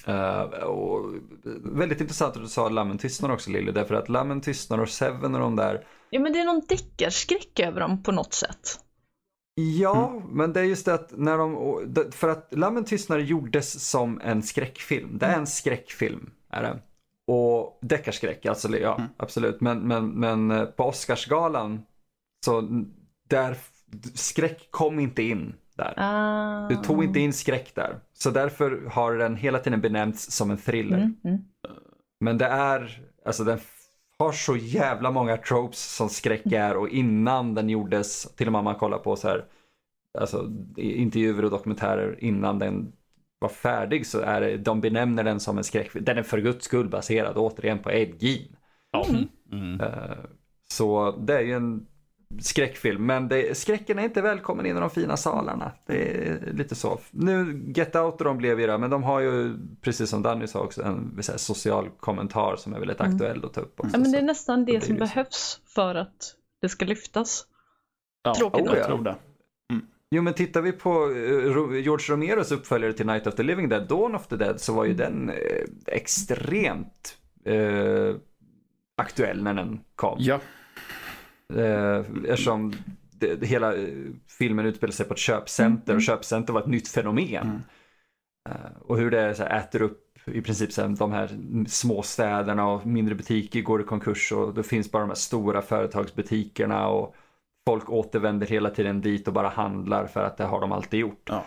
Eh, 0.06 0.42
och 0.42 1.14
väldigt 1.62 2.00
intressant 2.00 2.36
att 2.36 2.42
du 2.42 2.48
sa 2.48 2.68
Lammen 2.68 2.98
tystnar 2.98 3.30
också 3.30 3.50
Lille, 3.50 3.72
därför 3.72 3.94
att 3.94 4.08
Lammen 4.08 4.40
tystnar 4.40 4.78
och 4.78 4.88
Seven 4.88 5.34
och 5.34 5.40
de 5.40 5.56
där, 5.56 5.86
Ja 6.14 6.20
men 6.20 6.32
det 6.32 6.40
är 6.40 6.44
någon 6.44 6.62
deckarskräck 6.68 7.60
över 7.60 7.80
dem 7.80 8.02
på 8.02 8.12
något 8.12 8.32
sätt. 8.32 8.80
Ja, 9.54 10.22
men 10.28 10.52
det 10.52 10.60
är 10.60 10.64
just 10.64 10.84
det 10.84 10.94
att 10.94 11.12
när 11.16 11.38
de, 11.38 12.12
för 12.12 12.28
att 12.28 12.48
Lammen 12.50 12.84
tystnar 12.84 13.18
gjordes 13.18 13.88
som 13.88 14.20
en 14.20 14.42
skräckfilm. 14.42 15.18
Det 15.18 15.26
är 15.26 15.38
en 15.38 15.46
skräckfilm, 15.46 16.30
är 16.50 16.62
det. 16.62 16.78
Och 17.26 17.78
deckarskräck, 17.82 18.46
alltså 18.46 18.76
ja, 18.76 18.94
Mm. 18.98 19.10
absolut. 19.16 19.60
Men, 19.60 19.78
men, 19.78 20.10
men 20.10 20.50
eh, 20.50 20.64
på 20.64 20.84
Oscarsgalan 20.84 21.82
så 22.44 22.84
där, 23.28 23.56
skräck 24.14 24.68
kom 24.70 24.98
inte 24.98 25.22
in 25.22 25.54
där. 25.76 25.94
Ah. 25.96 26.68
Du 26.68 26.76
tog 26.76 27.04
inte 27.04 27.20
in 27.20 27.32
skräck 27.32 27.74
där. 27.74 28.00
Så 28.12 28.30
därför 28.30 28.90
har 28.90 29.14
den 29.14 29.36
hela 29.36 29.58
tiden 29.58 29.80
benämnts 29.80 30.30
som 30.30 30.50
en 30.50 30.56
thriller. 30.56 30.96
Mm, 30.98 31.16
mm. 31.24 31.38
Men 32.20 32.38
det 32.38 32.46
är, 32.46 33.02
alltså 33.24 33.44
den 33.44 33.58
har 34.18 34.32
så 34.32 34.56
jävla 34.56 35.10
många 35.10 35.36
tropes 35.36 35.94
som 35.96 36.08
skräck 36.08 36.46
är 36.52 36.76
och 36.76 36.88
innan 36.88 37.54
den 37.54 37.70
gjordes, 37.70 38.34
till 38.34 38.46
och 38.46 38.52
med 38.52 38.58
om 38.58 38.64
man 38.64 38.74
kollar 38.74 38.98
på 38.98 39.16
så 39.16 39.28
här, 39.28 39.44
alltså 40.18 40.50
intervjuer 40.76 41.44
och 41.44 41.50
dokumentärer 41.50 42.24
innan 42.24 42.58
den 42.58 42.92
var 43.44 43.48
färdig 43.48 44.06
så 44.06 44.20
är 44.20 44.40
det, 44.40 44.56
de 44.56 44.80
benämner 44.80 45.24
den 45.24 45.40
som 45.40 45.58
en 45.58 45.64
skräckfilm. 45.64 46.04
Den 46.04 46.18
är 46.18 46.22
för 46.22 46.38
guds 46.38 46.64
skull 46.64 46.88
baserad 46.88 47.36
återigen 47.36 47.78
på 47.78 47.92
Ed 47.92 48.22
Gein. 48.22 48.56
Mm. 49.52 49.80
Eh, 49.80 50.18
Så 50.68 51.10
det 51.10 51.34
är 51.36 51.40
ju 51.40 51.52
en 51.52 51.86
skräckfilm, 52.40 53.06
men 53.06 53.28
det, 53.28 53.56
skräcken 53.56 53.98
är 53.98 54.02
inte 54.04 54.22
välkommen 54.22 54.66
in 54.66 54.76
i 54.76 54.80
de 54.80 54.90
fina 54.90 55.16
salarna. 55.16 55.72
Det 55.86 56.26
är 56.28 56.52
lite 56.52 56.74
så. 56.74 56.98
Nu, 57.10 57.62
Get 57.76 57.96
Out 57.96 58.14
och 58.18 58.24
de 58.24 58.38
blev 58.38 58.60
ju 58.60 58.66
det, 58.66 58.78
men 58.78 58.90
de 58.90 59.02
har 59.02 59.20
ju, 59.20 59.56
precis 59.80 60.10
som 60.10 60.22
Danny 60.22 60.46
sa 60.46 60.60
också, 60.60 60.82
en 60.82 61.20
här, 61.28 61.36
social 61.36 61.88
kommentar 62.00 62.56
som 62.56 62.74
är 62.74 62.78
väldigt 62.78 63.00
aktuell 63.00 63.44
att 63.44 63.52
ta 63.52 63.60
upp 63.60 63.80
också. 63.80 63.96
Ja, 63.96 64.00
men 64.00 64.12
det 64.12 64.18
är 64.18 64.22
nästan 64.22 64.64
det 64.64 64.84
som 64.84 64.94
det 64.94 65.06
så. 65.06 65.14
behövs 65.14 65.60
för 65.66 65.94
att 65.94 66.34
det 66.60 66.68
ska 66.68 66.84
lyftas. 66.84 67.46
Ja, 68.22 68.34
Tråkigt 68.34 68.64
nog. 68.66 68.76
jag 68.76 68.86
tror 68.86 69.02
det. 69.04 69.16
Jo, 70.14 70.22
men 70.22 70.34
tittar 70.34 70.62
vi 70.62 70.72
på 70.72 71.10
eh, 71.10 71.82
George 71.82 72.12
Romeros 72.12 72.52
uppföljare 72.52 72.92
till 72.92 73.06
Night 73.06 73.26
of 73.26 73.34
the 73.34 73.42
Living 73.42 73.68
Dead, 73.68 73.88
Dawn 73.88 74.14
of 74.14 74.26
the 74.26 74.36
Dead, 74.36 74.60
så 74.60 74.74
var 74.74 74.84
ju 74.84 74.94
den 74.94 75.30
eh, 75.30 75.64
extremt 75.86 77.16
eh, 77.44 78.16
aktuell 78.96 79.42
när 79.42 79.54
den 79.54 79.80
kom. 79.96 80.16
Ja, 80.20 80.40
Eh, 81.52 82.04
eftersom 82.28 82.72
det, 83.10 83.46
hela 83.46 83.74
eh, 83.76 83.88
filmen 84.38 84.66
utspelar 84.66 84.92
sig 84.92 85.06
på 85.06 85.14
ett 85.14 85.20
köpcenter 85.20 85.94
och 85.94 86.02
köpcenter 86.02 86.52
var 86.52 86.60
ett 86.60 86.66
nytt 86.66 86.88
fenomen. 86.88 87.62
Eh, 88.48 88.76
och 88.80 88.98
hur 88.98 89.10
det 89.10 89.34
så 89.34 89.42
här, 89.42 89.58
äter 89.58 89.82
upp 89.82 90.00
i 90.26 90.42
princip 90.42 90.72
så 90.72 90.82
här, 90.82 90.88
de 90.88 91.12
här 91.12 91.30
små 91.68 92.02
städerna 92.02 92.66
och 92.66 92.86
mindre 92.86 93.14
butiker 93.14 93.60
går 93.60 93.80
i 93.80 93.84
konkurs 93.84 94.32
och 94.32 94.54
då 94.54 94.62
finns 94.62 94.92
bara 94.92 95.02
de 95.02 95.08
här 95.08 95.14
stora 95.14 95.62
företagsbutikerna 95.62 96.88
och 96.88 97.14
folk 97.68 97.90
återvänder 97.90 98.46
hela 98.46 98.70
tiden 98.70 99.00
dit 99.00 99.28
och 99.28 99.34
bara 99.34 99.48
handlar 99.48 100.06
för 100.06 100.24
att 100.24 100.36
det 100.36 100.44
har 100.44 100.60
de 100.60 100.72
alltid 100.72 101.00
gjort. 101.00 101.22
Ja. 101.30 101.44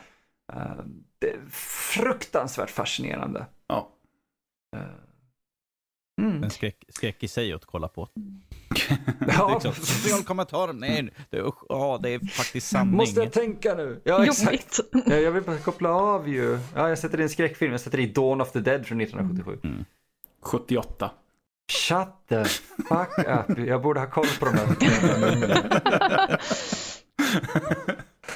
Eh, 0.54 0.72
det 1.20 1.30
är 1.30 1.40
fruktansvärt 1.52 2.70
fascinerande. 2.70 3.46
ja. 3.68 3.90
Eh, 4.76 4.82
Mm. 6.22 6.44
En 6.44 6.50
skräck, 6.50 6.86
skräck 6.90 7.24
i 7.24 7.28
sig 7.28 7.54
att 7.54 7.66
kolla 7.66 7.88
på. 7.88 8.10
Ja, 9.28 9.52
Liksom, 9.54 9.74
social 9.86 10.24
kommentar, 10.24 10.74
nej, 10.74 11.10
det, 11.30 11.42
usch, 11.42 11.64
ja, 11.70 12.00
det 12.04 12.10
är 12.10 12.20
faktiskt 12.20 12.68
sanning. 12.68 12.96
måste 12.96 13.20
jag 13.20 13.32
tänka 13.34 13.74
nu? 13.76 14.02
Ja, 14.04 14.24
exakt. 14.26 14.80
Ja, 15.06 15.16
jag 15.16 15.32
vill 15.32 15.44
bara 15.44 15.58
koppla 15.58 15.90
av 15.90 16.30
ju. 16.30 16.60
Ja, 16.76 16.90
jag 16.90 16.98
sätter 17.00 17.20
i 17.20 17.24
en 17.24 17.30
skräckfilm. 17.30 17.72
Jag 17.72 17.82
sätter 17.82 18.00
i 18.00 18.06
Dawn 18.08 18.42
of 18.42 18.52
the 18.52 18.60
Dead 18.60 18.86
från 18.88 19.02
1977. 19.02 19.60
Mm. 19.64 19.86
78. 20.42 21.12
Shut 21.72 22.08
the 22.30 22.44
fuck 22.90 23.18
up. 23.18 23.58
Jag 23.68 23.82
borde 23.82 24.00
ha 24.00 24.08
koll 24.10 24.28
på 24.40 24.46
de 24.46 24.52
här. 24.58 24.68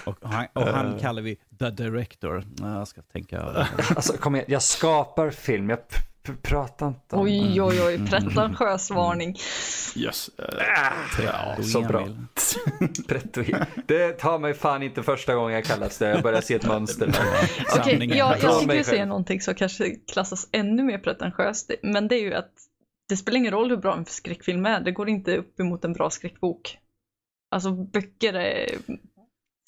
Och 0.05 0.17
han, 0.21 0.47
och 0.53 0.67
han 0.67 0.99
kallar 0.99 1.21
vi 1.21 1.35
the 1.59 1.69
director. 1.69 2.43
Ja, 2.59 2.77
Jag 2.77 2.87
ska 2.87 3.01
tänka. 3.01 3.41
Alltså 3.95 4.13
kom 4.13 4.35
igen, 4.35 4.45
jag 4.49 4.61
skapar 4.61 5.29
film. 5.29 5.69
Jag 5.69 5.79
pratar 6.41 6.87
inte 6.87 7.15
om 7.15 7.21
Oj, 7.21 7.61
oj, 7.61 7.81
oj, 7.85 8.09
pretentiös 8.09 8.91
varning. 8.91 9.35
Yes. 9.95 10.29
eh, 10.37 11.25
Ja, 11.25 11.63
så 11.63 11.81
bra. 11.81 12.07
Det 13.87 14.11
tar 14.11 14.39
mig 14.39 14.53
fan 14.53 14.83
inte 14.83 15.03
första 15.03 15.35
gången 15.35 15.53
jag 15.55 15.65
kallas 15.65 15.97
det. 15.97 16.09
Jag 16.09 16.23
börjar 16.23 16.41
se 16.41 16.53
ett 16.53 16.67
mönster. 16.67 17.07
Okej, 17.77 17.83
Sanningen. 17.83 18.17
jag, 18.17 18.35
jag 18.41 18.53
skulle 18.55 18.83
säga 18.83 18.97
själv. 18.97 19.07
någonting 19.09 19.41
som 19.41 19.55
kanske 19.55 19.95
klassas 20.11 20.47
ännu 20.51 20.83
mer 20.83 20.97
pretentiöst. 20.97 21.71
Men 21.83 22.07
det 22.07 22.15
är 22.15 22.21
ju 22.23 22.33
att 22.33 22.51
det 23.11 23.17
spelar 23.17 23.37
ingen 23.37 23.51
roll 23.51 23.69
hur 23.69 23.77
bra 23.77 23.97
en 23.97 24.05
skräckfilm 24.05 24.65
är. 24.65 24.81
Det 24.81 24.91
går 24.91 25.09
inte 25.09 25.37
upp 25.37 25.59
emot 25.59 25.85
en 25.85 25.93
bra 25.93 26.09
skräckbok. 26.09 26.77
Alltså 27.51 27.71
böcker 27.71 28.33
är... 28.33 28.67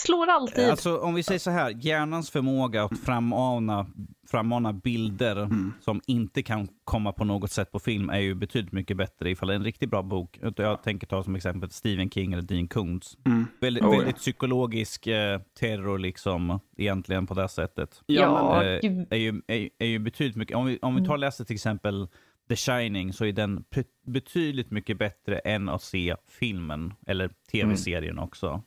slår 0.02 0.28
alltid. 0.28 0.70
Alltså 0.70 0.98
om 0.98 1.16
vi 1.16 1.24
säger 1.24 1.40
så 1.40 1.52
här, 1.52 1.70
hjärnans 1.70 2.30
förmåga 2.30 2.84
att 2.84 3.00
framana, 3.00 3.88
framana 4.28 4.74
bilder 4.74 5.50
som 5.82 6.02
inte 6.08 6.44
kan 6.44 6.68
komma 6.84 7.12
på 7.12 7.26
något 7.26 7.52
sätt 7.52 7.72
på 7.72 7.80
film 7.80 8.10
är 8.10 8.20
ju 8.20 8.36
betydligt 8.36 8.74
mycket 8.74 8.98
bättre 8.98 9.30
ifall 9.30 9.48
det 9.48 9.54
är 9.54 9.56
en 9.56 9.64
riktigt 9.64 9.90
bra 9.90 10.04
bok. 10.04 10.40
Jag 10.56 10.84
tänker 10.84 11.08
ta 11.08 11.24
som 11.24 11.36
exempel 11.36 11.72
Stephen 11.72 12.10
King 12.10 12.34
eller 12.34 12.44
Dean 12.44 12.68
Koontz. 12.68 13.18
Mm. 13.26 13.48
Väldigt, 13.62 13.84
Oh, 13.84 13.92
ja. 13.94 13.98
väldigt 13.98 14.18
psykologisk 14.18 15.08
eh, 15.08 15.42
terror 15.60 16.00
liksom, 16.00 16.60
egentligen 16.78 17.28
på 17.28 17.34
det 17.34 17.50
sättet. 17.50 18.02
ja, 18.06 18.64
eh, 18.64 18.92
är 19.10 19.18
ju, 19.18 19.42
är, 19.48 19.70
är 19.80 19.88
ju 19.88 20.00
betydligt 20.00 20.36
mycket, 20.36 20.58
om 20.58 20.66
vi, 20.66 20.80
om 20.82 20.96
vi 20.96 21.06
tar 21.06 21.14
och 21.14 21.20
läser 21.20 21.46
till 21.46 21.56
exempel 21.56 22.08
The 22.50 22.56
Shining 22.56 23.14
så 23.14 23.26
är 23.26 23.32
den 23.32 23.66
betydligt 24.06 24.72
mycket 24.72 24.98
bättre 24.98 25.40
än 25.40 25.70
att 25.70 25.82
se 25.82 26.16
filmen 26.28 26.94
eller 27.08 27.30
tv-serien 27.52 28.20
också. 28.20 28.64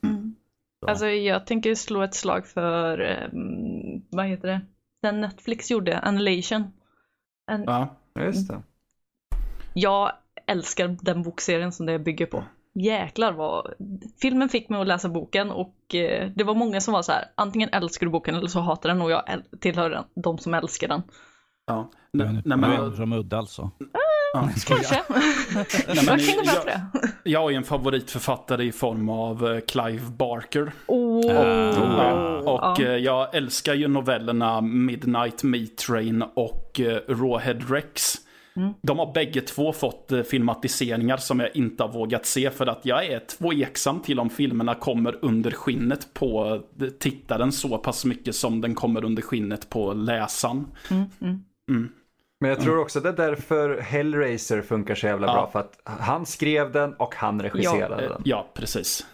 Så. 0.79 0.87
Alltså 0.87 1.07
jag 1.07 1.45
tänker 1.45 1.75
slå 1.75 2.01
ett 2.01 2.15
slag 2.15 2.47
för, 2.47 3.01
um, 3.33 4.05
vad 4.09 4.25
heter 4.25 4.47
det, 4.47 4.61
den 5.01 5.21
Netflix 5.21 5.71
gjorde, 5.71 5.99
Annihilation. 5.99 6.63
En, 7.51 7.63
Ja. 7.63 7.95
Just 8.19 8.47
det. 8.47 8.61
Jag 9.73 10.11
älskar 10.47 10.97
den 11.01 11.23
bokserien 11.23 11.71
som 11.71 11.85
det 11.85 11.99
bygger 11.99 12.25
på. 12.25 12.43
Jäklar 12.73 13.31
vad... 13.31 13.73
Filmen 14.21 14.49
fick 14.49 14.69
mig 14.69 14.81
att 14.81 14.87
läsa 14.87 15.09
boken 15.09 15.51
och 15.51 15.95
eh, 15.95 16.31
det 16.35 16.43
var 16.43 16.55
många 16.55 16.81
som 16.81 16.93
var 16.93 17.01
så 17.01 17.11
här, 17.11 17.25
antingen 17.35 17.69
älskar 17.69 18.05
du 18.05 18.11
boken 18.11 18.35
eller 18.35 18.47
så 18.47 18.59
hatar 18.59 18.89
den 18.89 19.01
och 19.01 19.11
jag 19.11 19.23
tillhör 19.59 19.89
den, 19.89 20.03
de 20.15 20.37
som 20.37 20.53
älskar 20.53 20.87
den. 20.87 21.01
Ja. 21.67 21.91
Nej, 22.11 22.27
är 22.27 22.41
nej, 22.45 22.57
men, 22.57 22.71
en 22.71 22.95
som 22.95 23.13
udda 23.13 23.37
alltså. 23.37 23.71
ja. 24.33 24.49
Kanske. 24.67 25.03
Nej, 25.87 26.05
men, 26.05 26.19
jag, 26.43 26.81
jag 27.23 27.39
har 27.39 27.49
ju 27.49 27.55
en 27.55 27.63
favoritförfattare 27.63 28.63
i 28.63 28.71
form 28.71 29.09
av 29.09 29.47
eh, 29.47 29.59
Clive 29.59 30.11
Barker. 30.17 30.71
Oh, 30.87 31.37
Ah. 31.37 32.37
Och 32.37 32.79
ja. 32.79 32.85
eh, 32.85 32.95
jag 32.95 33.35
älskar 33.35 33.73
ju 33.73 33.87
novellerna 33.87 34.61
Midnight 34.61 35.43
Meat 35.43 35.77
Train 35.77 36.23
och 36.33 36.81
Rawhead 37.07 37.59
Rex. 37.69 38.15
Mm. 38.55 38.73
De 38.81 38.99
har 38.99 39.13
bägge 39.13 39.41
två 39.41 39.73
fått 39.73 40.11
filmatiseringar 40.29 41.17
som 41.17 41.39
jag 41.39 41.55
inte 41.55 41.83
har 41.83 41.93
vågat 41.93 42.25
se 42.25 42.51
för 42.51 42.67
att 42.67 42.85
jag 42.85 43.05
är 43.05 43.19
tveksam 43.19 43.99
till 43.99 44.19
om 44.19 44.29
filmerna 44.29 44.75
kommer 44.75 45.25
under 45.25 45.51
skinnet 45.51 46.13
på 46.13 46.61
tittaren 46.99 47.51
så 47.51 47.77
pass 47.77 48.05
mycket 48.05 48.35
som 48.35 48.61
den 48.61 48.75
kommer 48.75 49.05
under 49.05 49.21
skinnet 49.21 49.69
på 49.69 49.93
läsaren. 49.93 50.67
Mm, 50.89 51.05
mm. 51.21 51.43
Men 52.39 52.49
jag 52.49 52.59
tror 52.61 52.79
också 52.79 52.99
det 52.99 53.09
är 53.09 53.13
därför 53.13 53.79
Hellraiser 53.81 54.61
funkar 54.61 54.95
så 54.95 55.07
jävla 55.07 55.27
Ja. 55.27 55.33
bra. 55.33 55.49
För 55.51 55.59
att 55.59 55.79
han 55.99 56.25
skrev 56.25 56.71
den 56.71 56.93
och 56.93 57.15
han 57.15 57.41
regisserade 57.41 58.03
Eh, 58.03 58.09
den. 58.09 58.21
Ja, 58.25 58.47
precis. 58.53 59.05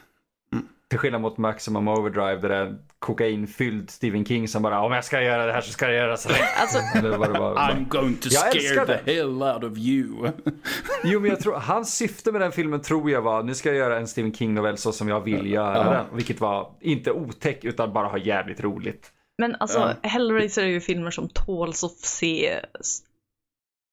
Till 0.89 0.99
skillnad 0.99 1.21
mot 1.21 1.37
Maximum 1.37 1.87
Overdrive, 1.87 2.35
det 2.35 2.47
där 2.47 2.77
kokainfylld 2.99 3.89
Stephen 3.89 4.25
King 4.25 4.47
som 4.47 4.61
bara 4.61 4.81
om 4.81 4.91
jag 4.91 5.05
ska 5.05 5.21
göra 5.21 5.45
det 5.45 5.53
här 5.53 5.61
så 5.61 5.71
ska 5.71 5.85
jag 5.85 5.95
göra 5.95 6.11
det 6.11 6.17
så. 6.17 6.29
Alltså, 6.61 6.97
Eller 6.97 7.17
vad 7.17 7.33
det 7.33 7.39
var. 7.39 7.55
I'm 7.55 7.87
going 7.87 8.15
to 8.15 8.29
scare 8.29 8.85
the 8.85 9.11
hell 9.13 9.43
out 9.43 9.63
of 9.63 9.77
you. 9.77 10.29
Jo 11.03 11.19
men 11.19 11.29
jag 11.29 11.39
tror, 11.39 11.53
hans 11.55 11.95
syfte 11.95 12.31
med 12.31 12.41
den 12.41 12.51
filmen 12.51 12.81
tror 12.81 13.11
jag 13.11 13.21
var, 13.21 13.43
nu 13.43 13.55
ska 13.55 13.69
jag 13.69 13.77
göra 13.77 13.97
en 13.99 14.07
Stephen 14.07 14.33
King-novell 14.33 14.77
så 14.77 14.91
som 14.91 15.07
jag 15.07 15.21
vill 15.21 15.51
göra 15.51 15.83
den. 15.93 16.05
Vilket 16.13 16.41
var 16.41 16.69
inte 16.79 17.11
otäck 17.11 17.63
utan 17.63 17.93
bara 17.93 18.07
ha 18.07 18.17
jävligt 18.17 18.61
roligt. 18.61 19.11
Men 19.37 19.55
alltså, 19.55 19.95
Hellraiser 20.03 20.63
är 20.63 20.67
ju 20.67 20.81
filmer 20.81 21.11
som 21.11 21.29
tåls 21.29 21.83
att 21.83 21.97
se 21.97 22.59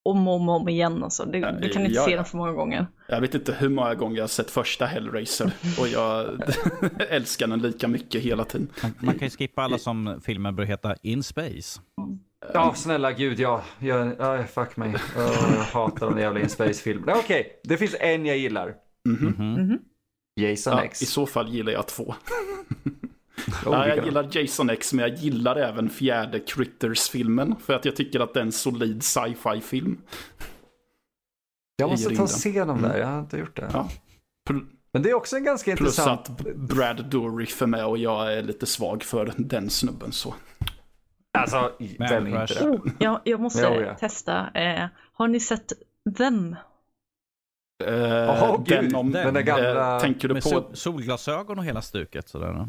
om 0.05 0.29
och 0.29 0.35
om, 0.35 0.49
om 0.49 0.69
igen. 0.69 1.05
Alltså. 1.05 1.25
Du, 1.25 1.41
du 1.61 1.69
kan 1.69 1.83
inte 1.87 1.95
Ja, 1.95 2.05
se 2.05 2.11
ja. 2.11 2.17
dem 2.17 2.25
för 2.25 2.37
många 2.37 2.53
gånger. 2.53 2.87
Jag 3.09 3.21
vet 3.21 3.35
inte 3.35 3.53
hur 3.53 3.69
många 3.69 3.95
gånger 3.95 4.17
jag 4.17 4.23
har 4.23 4.29
sett 4.29 4.51
första 4.51 4.87
Hellraiser 4.87 5.53
och 5.81 5.89
jag 5.89 6.41
älskar 7.09 7.47
den 7.47 7.59
lika 7.63 7.89
mycket 7.89 8.23
hela 8.23 8.45
tiden. 8.45 8.69
Man, 8.83 8.93
man 8.99 9.19
kan 9.19 9.27
ju 9.29 9.31
skippa 9.31 9.63
alla 9.63 9.79
som 9.79 10.21
filmer 10.25 10.53
bör 10.53 10.65
heta 10.65 10.97
In 11.03 11.23
Space. 11.23 11.81
Ja, 12.55 12.75
snälla 12.75 13.13
gud, 13.13 13.41
ja. 13.41 13.63
Jag, 13.79 14.13
ja 14.19 14.45
fuck 14.45 14.77
mig. 14.77 14.95
Ja, 15.17 15.23
jag 15.23 15.63
hatar 15.63 16.11
de 16.11 16.19
jävla 16.19 16.41
In 16.41 16.49
Space-filmerna. 16.49 17.15
Okej, 17.19 17.61
det 17.65 17.77
finns 17.77 17.97
en 18.01 18.27
jag 18.27 18.39
gillar. 18.39 18.75
Mhm. 19.09 19.79
Jason 20.41 20.73
Ja, 20.77 20.83
X. 20.85 21.03
I 21.03 21.07
så 21.07 21.27
fall 21.27 21.49
gillar 21.49 21.73
jag 21.73 21.87
två. 21.89 22.15
Oh, 23.49 23.53
ja, 23.65 23.89
jag 23.89 24.05
gillar 24.05 24.29
Jason 24.31 24.71
X 24.71 24.93
men 24.93 25.09
jag 25.09 25.19
gillar 25.19 25.57
även 25.57 25.91
fjärde 25.91 26.41
Critters-filmen 26.41 27.57
för 27.57 27.73
att 27.75 27.85
jag 27.85 27.97
tycker 27.97 28.21
att 28.21 28.35
det 28.35 28.41
är 28.41 28.45
en 28.45 28.53
solid 28.53 29.03
sci-fi-film. 29.03 29.99
Jag 31.77 31.91
måste 31.91 32.17
ta 32.17 32.23
och 32.23 32.31
se 32.31 32.65
dem 32.65 32.83
där, 32.83 32.99
jag 32.99 33.07
har 33.07 33.21
inte 33.21 33.37
gjort 33.39 33.57
det. 33.57 33.71
Ja. 33.73 33.89
Men 34.93 35.03
det 35.03 35.11
är 35.11 35.15
också 35.15 35.37
en 35.37 35.45
ganska 35.45 35.77
Plus 35.77 35.99
intressant... 35.99 36.31
att 36.31 36.57
Brad 36.57 37.05
Dourif 37.05 37.63
är 37.63 37.67
med 37.67 37.87
och 37.87 37.99
jag 37.99 38.35
är 38.35 38.43
lite 38.43 38.67
svag 38.67 39.03
för 39.03 39.33
den 39.37 39.71
snubben 39.71 40.13
så. 40.13 40.35
Alltså, 41.39 41.73
vem 41.99 42.27
är 42.27 42.43
inte 42.43 42.55
det? 42.55 42.69
Oh, 42.71 42.87
jag, 42.99 43.21
jag 43.25 43.41
måste 43.41 43.61
Ja, 43.61 43.81
ja. 43.81 43.95
testa. 43.95 44.51
Eh, 44.55 44.87
har 45.13 45.29
ni 45.29 45.41
sett 45.41 45.73
Them? 46.17 46.57
Åh, 47.85 48.63
gud, 48.65 48.85
den 48.85 48.95
om, 48.95 49.13
den 49.13 49.35
där 49.35 49.41
Eh, 49.41 49.47
gamla... 49.47 50.01
tänker 50.01 50.29
du 50.29 50.35
Med 50.35 50.43
på 50.43 50.49
sol, 50.49 50.65
solglasögon 50.77 51.59
och 51.59 51.65
hela 51.65 51.83
stuket. 51.83 52.29
Sådär. 52.29 52.67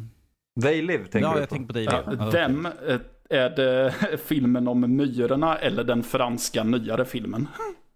They 0.61 0.81
Live 0.81 1.03
tänker 1.05 1.19
Ja, 1.19 1.33
du 1.33 1.39
jag 1.39 1.49
på? 1.49 1.55
tänker 1.55 1.67
på 1.67 1.73
dig. 1.73 1.83
Ja, 1.83 2.03
Ja, 2.05 2.13
den, 2.31 2.65
eh, 2.65 2.99
är 3.29 3.49
det 3.49 3.93
filmen 4.25 4.67
om 4.67 4.95
myrorna 4.95 5.57
eller 5.57 5.83
den 5.83 6.03
franska 6.03 6.63
nyare 6.63 7.05
filmen? 7.05 7.47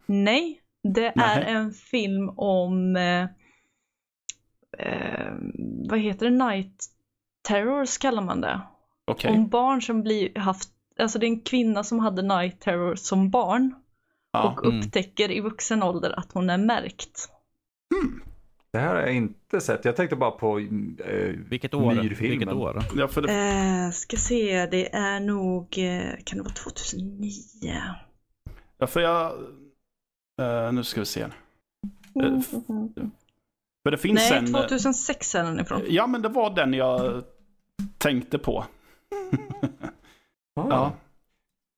Nej, 0.06 0.62
det 0.94 1.06
är 1.08 1.14
Nej. 1.16 1.44
en 1.48 1.72
film 1.72 2.30
om, 2.30 2.96
eh, 2.96 3.24
eh, 4.78 5.34
vad 5.90 6.00
heter 6.00 6.30
det, 6.30 6.46
night 6.46 6.86
terrors 7.48 7.98
kallar 7.98 8.22
man 8.24 8.42
det. 8.42 8.62
Okej. 9.06 9.32
Om 9.32 9.48
barn 9.48 9.82
som 9.82 10.02
blir 10.02 10.40
haft, 10.40 10.70
alltså 11.00 11.20
det 11.20 11.26
är 11.26 11.28
en 11.30 11.42
kvinna 11.42 11.84
som 11.84 12.00
hade 12.00 12.22
night 12.22 12.60
terror 12.62 12.96
som 12.96 13.30
barn 13.30 13.76
Ja. 14.32 14.50
och 14.52 14.66
Mm. 14.66 14.80
upptäcker 14.80 15.32
i 15.32 15.40
vuxen 15.40 15.84
ålder 15.84 16.20
att 16.20 16.32
hon 16.34 16.50
är 16.50 16.58
märkt. 16.58 17.30
Det 18.76 18.80
här 18.82 18.96
har 18.96 19.02
jag 19.02 19.16
inte 19.16 19.62
sett. 19.62 19.86
Jag 19.86 19.96
tänkte 19.96 20.16
bara 20.16 20.32
på 20.32 20.60
eh, 20.60 20.66
Vilket 21.50 21.74
år? 21.74 21.96
myrfilmen. 21.96 22.38
Vilket 22.40 22.54
år? 22.56 22.84
Ja, 22.98 23.08
för 23.08 23.22
det, 23.22 23.34
Eh, 23.34 23.92
ska 23.92 24.18
se, 24.18 24.66
det 24.66 24.96
är 24.96 25.20
nog, 25.20 25.78
eh, 25.78 26.02
kan 26.24 26.38
det 26.38 26.44
vara 26.44 26.54
2009? 26.54 27.32
ja, 28.78 28.88
för 28.88 29.00
jag... 29.00 29.32
eh, 30.42 30.72
nu 30.74 30.84
ska 30.84 31.02
vi 31.02 31.06
se. 31.06 31.26
Mm. 32.16 32.42
För 33.84 33.92
det 33.92 33.98
finns 33.98 34.30
Nej, 34.30 34.40
en... 34.40 34.54
2006 34.54 35.36
är 35.36 35.44
den 35.44 35.60
ifrån. 35.60 35.82
Ja, 35.88 36.08
men 36.08 36.22
det 36.22 36.30
var 36.30 36.56
den 36.56 36.74
jag 36.74 37.24
tänkte 37.98 38.38
på. 38.38 38.66
Ah. 40.56 40.68
Ja. 40.70 40.94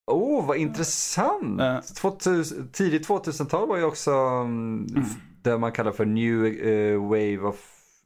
Oh, 0.06 0.46
vad 0.46 0.56
intressant! 0.56 1.60
Eh. 1.60 1.80
2000, 1.80 2.68
tidigt 2.72 3.08
2000-tal 3.08 3.68
var 3.68 3.76
ju 3.76 3.84
också 3.84 4.10
mm, 4.10 4.86
f- 4.96 5.16
det 5.50 5.58
man 5.58 5.72
kallar 5.72 5.92
för 5.92 6.04
new 6.04 6.46
eh, 6.46 7.02
wave 7.02 7.38
of 7.38 7.56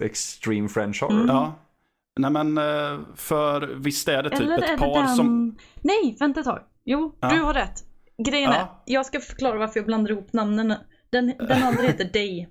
extreme 0.02 0.68
French 0.68 1.02
horror. 1.02 1.14
Mm. 1.20 1.26
Ja. 1.28 1.54
Nej 2.20 2.30
men 2.30 2.58
eh, 2.58 3.00
för 3.16 3.60
visst 3.60 4.08
är 4.08 4.22
det 4.22 4.30
typ 4.30 4.40
Eller 4.40 4.62
ett 4.74 4.78
par 4.80 4.94
den... 5.02 5.08
som... 5.16 5.56
Nej, 5.80 6.16
vänta 6.20 6.40
ett 6.40 6.46
tag. 6.46 6.60
Jo, 6.84 7.16
Ja. 7.20 7.28
du 7.28 7.40
har 7.42 7.54
rätt. 7.54 7.84
Grejen 8.26 8.50
Ja. 8.50 8.56
är, 8.56 8.66
jag 8.84 9.06
ska 9.06 9.20
förklara 9.20 9.58
varför 9.58 9.80
jag 9.80 9.86
blandar 9.86 10.10
ihop 10.10 10.32
namnen. 10.32 10.74
Den, 11.10 11.26
den 11.38 11.62
andra 11.62 11.82
heter 11.82 12.04
Day. 12.12 12.48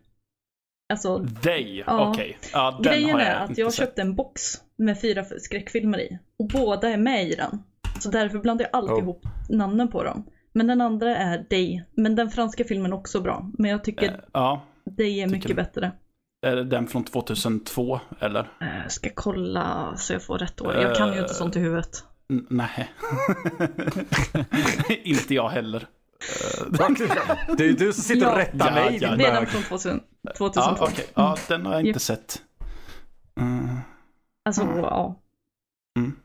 Alltså, 0.93 1.25
They, 1.43 1.83
Ja. 1.87 2.09
okej. 2.09 2.37
Ja, 2.53 2.79
den 2.83 2.93
grejen 2.93 3.19
är 3.19 3.35
att 3.35 3.57
jag 3.57 3.73
sett. 3.73 3.79
köpte 3.87 4.01
en 4.01 4.15
box 4.15 4.41
med 4.77 5.01
fyra 5.01 5.23
skräckfilmer 5.23 5.99
i. 6.01 6.19
Och 6.39 6.47
båda 6.47 6.89
är 6.89 6.97
med 6.97 7.27
i 7.27 7.35
den. 7.35 7.63
Så 7.99 8.09
därför 8.09 8.39
blandar 8.39 8.65
jag 8.65 8.75
alltid 8.77 8.93
Oh. 8.95 8.99
ihop 8.99 9.23
namnen 9.49 9.87
på 9.87 10.03
dem. 10.03 10.23
Men 10.53 10.67
den 10.67 10.81
andra 10.81 11.15
är 11.17 11.45
Day. 11.49 11.83
Men 11.91 12.15
den 12.15 12.29
franska 12.31 12.63
filmen 12.63 12.91
är 12.93 12.95
också 12.97 13.21
bra. 13.21 13.51
Men 13.57 13.71
jag 13.71 13.83
tycker 13.83 14.07
Eh, 14.07 14.19
Ja, 14.33 14.61
Day 14.85 15.19
är 15.21 15.27
mycket 15.27 15.55
bättre. 15.55 15.91
är 16.45 16.55
det 16.55 16.63
den 16.63 16.87
från 16.87 17.03
2002 17.03 17.99
eller? 18.19 18.39
Eh, 18.61 18.87
ska 18.87 19.09
kolla 19.15 19.93
så 19.97 20.13
jag 20.13 20.23
får 20.23 20.37
rätt 20.37 20.61
år. 20.61 20.73
Jag 20.75 20.95
kan 20.95 21.13
ju 21.13 21.19
inte 21.21 21.33
sånt 21.33 21.55
i 21.55 21.59
huvudet. 21.59 22.03
N- 22.29 22.45
nej. 22.49 22.91
inte 25.03 25.33
jag 25.33 25.49
heller. 25.49 25.87
Det 27.57 27.63
är 27.63 27.67
ju 27.67 27.73
du 27.73 27.93
som 27.93 28.03
sitter 28.03 28.31
och 28.31 28.37
rättar 28.37 28.67
Ja, 28.67 28.73
mig. 28.73 28.97
ja, 29.01 29.15
Det 29.15 29.25
är 29.25 29.33
den 29.33 29.45
från 29.47 29.61
2000, 29.63 30.01
Ja, 30.21 30.31
2002. 30.37 30.85
okej. 30.85 31.05
Ja, 31.13 31.37
den 31.47 31.65
har 31.65 31.73
jag 31.73 31.85
inte 31.87 31.99
sett. 31.99 32.41
Mm. 33.39 33.77
Alltså, 34.45 34.61
ja. 34.61 35.21
Mm. 35.99 36.15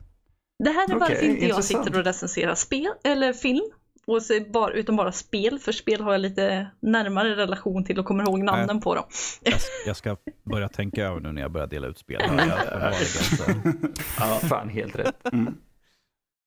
Det 0.65 0.70
här 0.70 0.91
är 0.95 0.99
varför 0.99 1.15
inte 1.15 1.27
jag 1.27 1.51
intressant. 1.51 1.85
sitter 1.85 1.99
och 1.99 2.05
recenserar 2.05 2.55
spel, 2.55 2.89
eller 3.05 3.33
film. 3.33 3.70
Och 4.07 4.23
så 4.23 4.41
bara, 4.53 4.73
utan 4.73 4.97
bara 4.97 5.12
spel, 5.12 5.59
för 5.59 5.73
spel 5.73 6.01
har 6.01 6.12
jag 6.12 6.20
lite 6.20 6.66
närmare 6.83 7.37
relation 7.37 7.85
till 7.85 7.99
och 7.99 8.05
kommer 8.07 8.24
ihåg 8.28 8.43
namnen 8.43 8.81
på 8.81 8.95
dem. 8.95 9.05
Jag, 9.43 9.55
jag 9.87 9.97
ska 9.97 10.16
börja 10.51 10.69
tänka 10.69 11.05
över 11.07 11.20
nu 11.20 11.33
när 11.33 11.43
jag 11.43 11.53
börjar 11.53 11.66
dela 11.66 11.87
ut 11.87 11.99
spel. 11.99 12.23
ganska- 12.37 12.93
Fan, 14.49 14.69
helt 14.69 14.97
rätt. 14.97 15.33
Mm. 15.33 15.55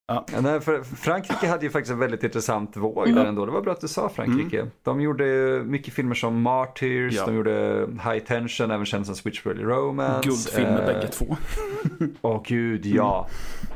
Ja, 0.08 0.26
nej, 0.42 0.62
för 0.62 0.84
Frankrike 0.84 1.48
hade 1.48 1.66
ju 1.66 1.70
faktiskt 1.72 1.92
en 1.92 2.00
väldigt 2.00 2.24
intressant 2.24 2.78
våg 2.78 3.08
Mm. 3.08 3.16
där 3.20 3.26
ändå. 3.26 3.46
Det 3.46 3.52
var 3.52 3.62
bra 3.62 3.74
att 3.74 3.82
du 3.82 3.88
sa 3.88 4.10
Frankrike. 4.10 4.68
De 4.84 5.02
gjorde 5.02 5.26
mycket 5.66 5.94
filmer 5.94 6.16
som 6.16 6.42
Martyrs, 6.42 7.14
Ja. 7.16 7.26
de 7.26 7.36
gjorde 7.36 7.88
High 8.04 8.20
Tension, 8.26 8.72
även 8.72 8.86
känd 8.86 9.06
som 9.06 9.16
Switchblade 9.16 9.64
Romance. 9.64 10.30
Guldfilmer 10.30 10.80
eh, 10.80 10.86
bägge 10.86 11.08
två. 11.08 11.38
Åh 12.22 12.42
gud, 12.46 12.86
ja. 12.86 13.28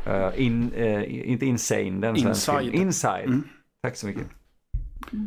Eh, 0.07 0.29
in, 0.45 0.71
eh, 0.75 1.29
inte 1.31 1.45
Insane, 1.45 1.91
den. 1.99 2.15
Inside. 2.15 2.73
Inside. 2.73 3.41
Mm. 3.83 3.91
Tack 3.91 3.95
så 3.95 4.07
mycket. 4.07 4.27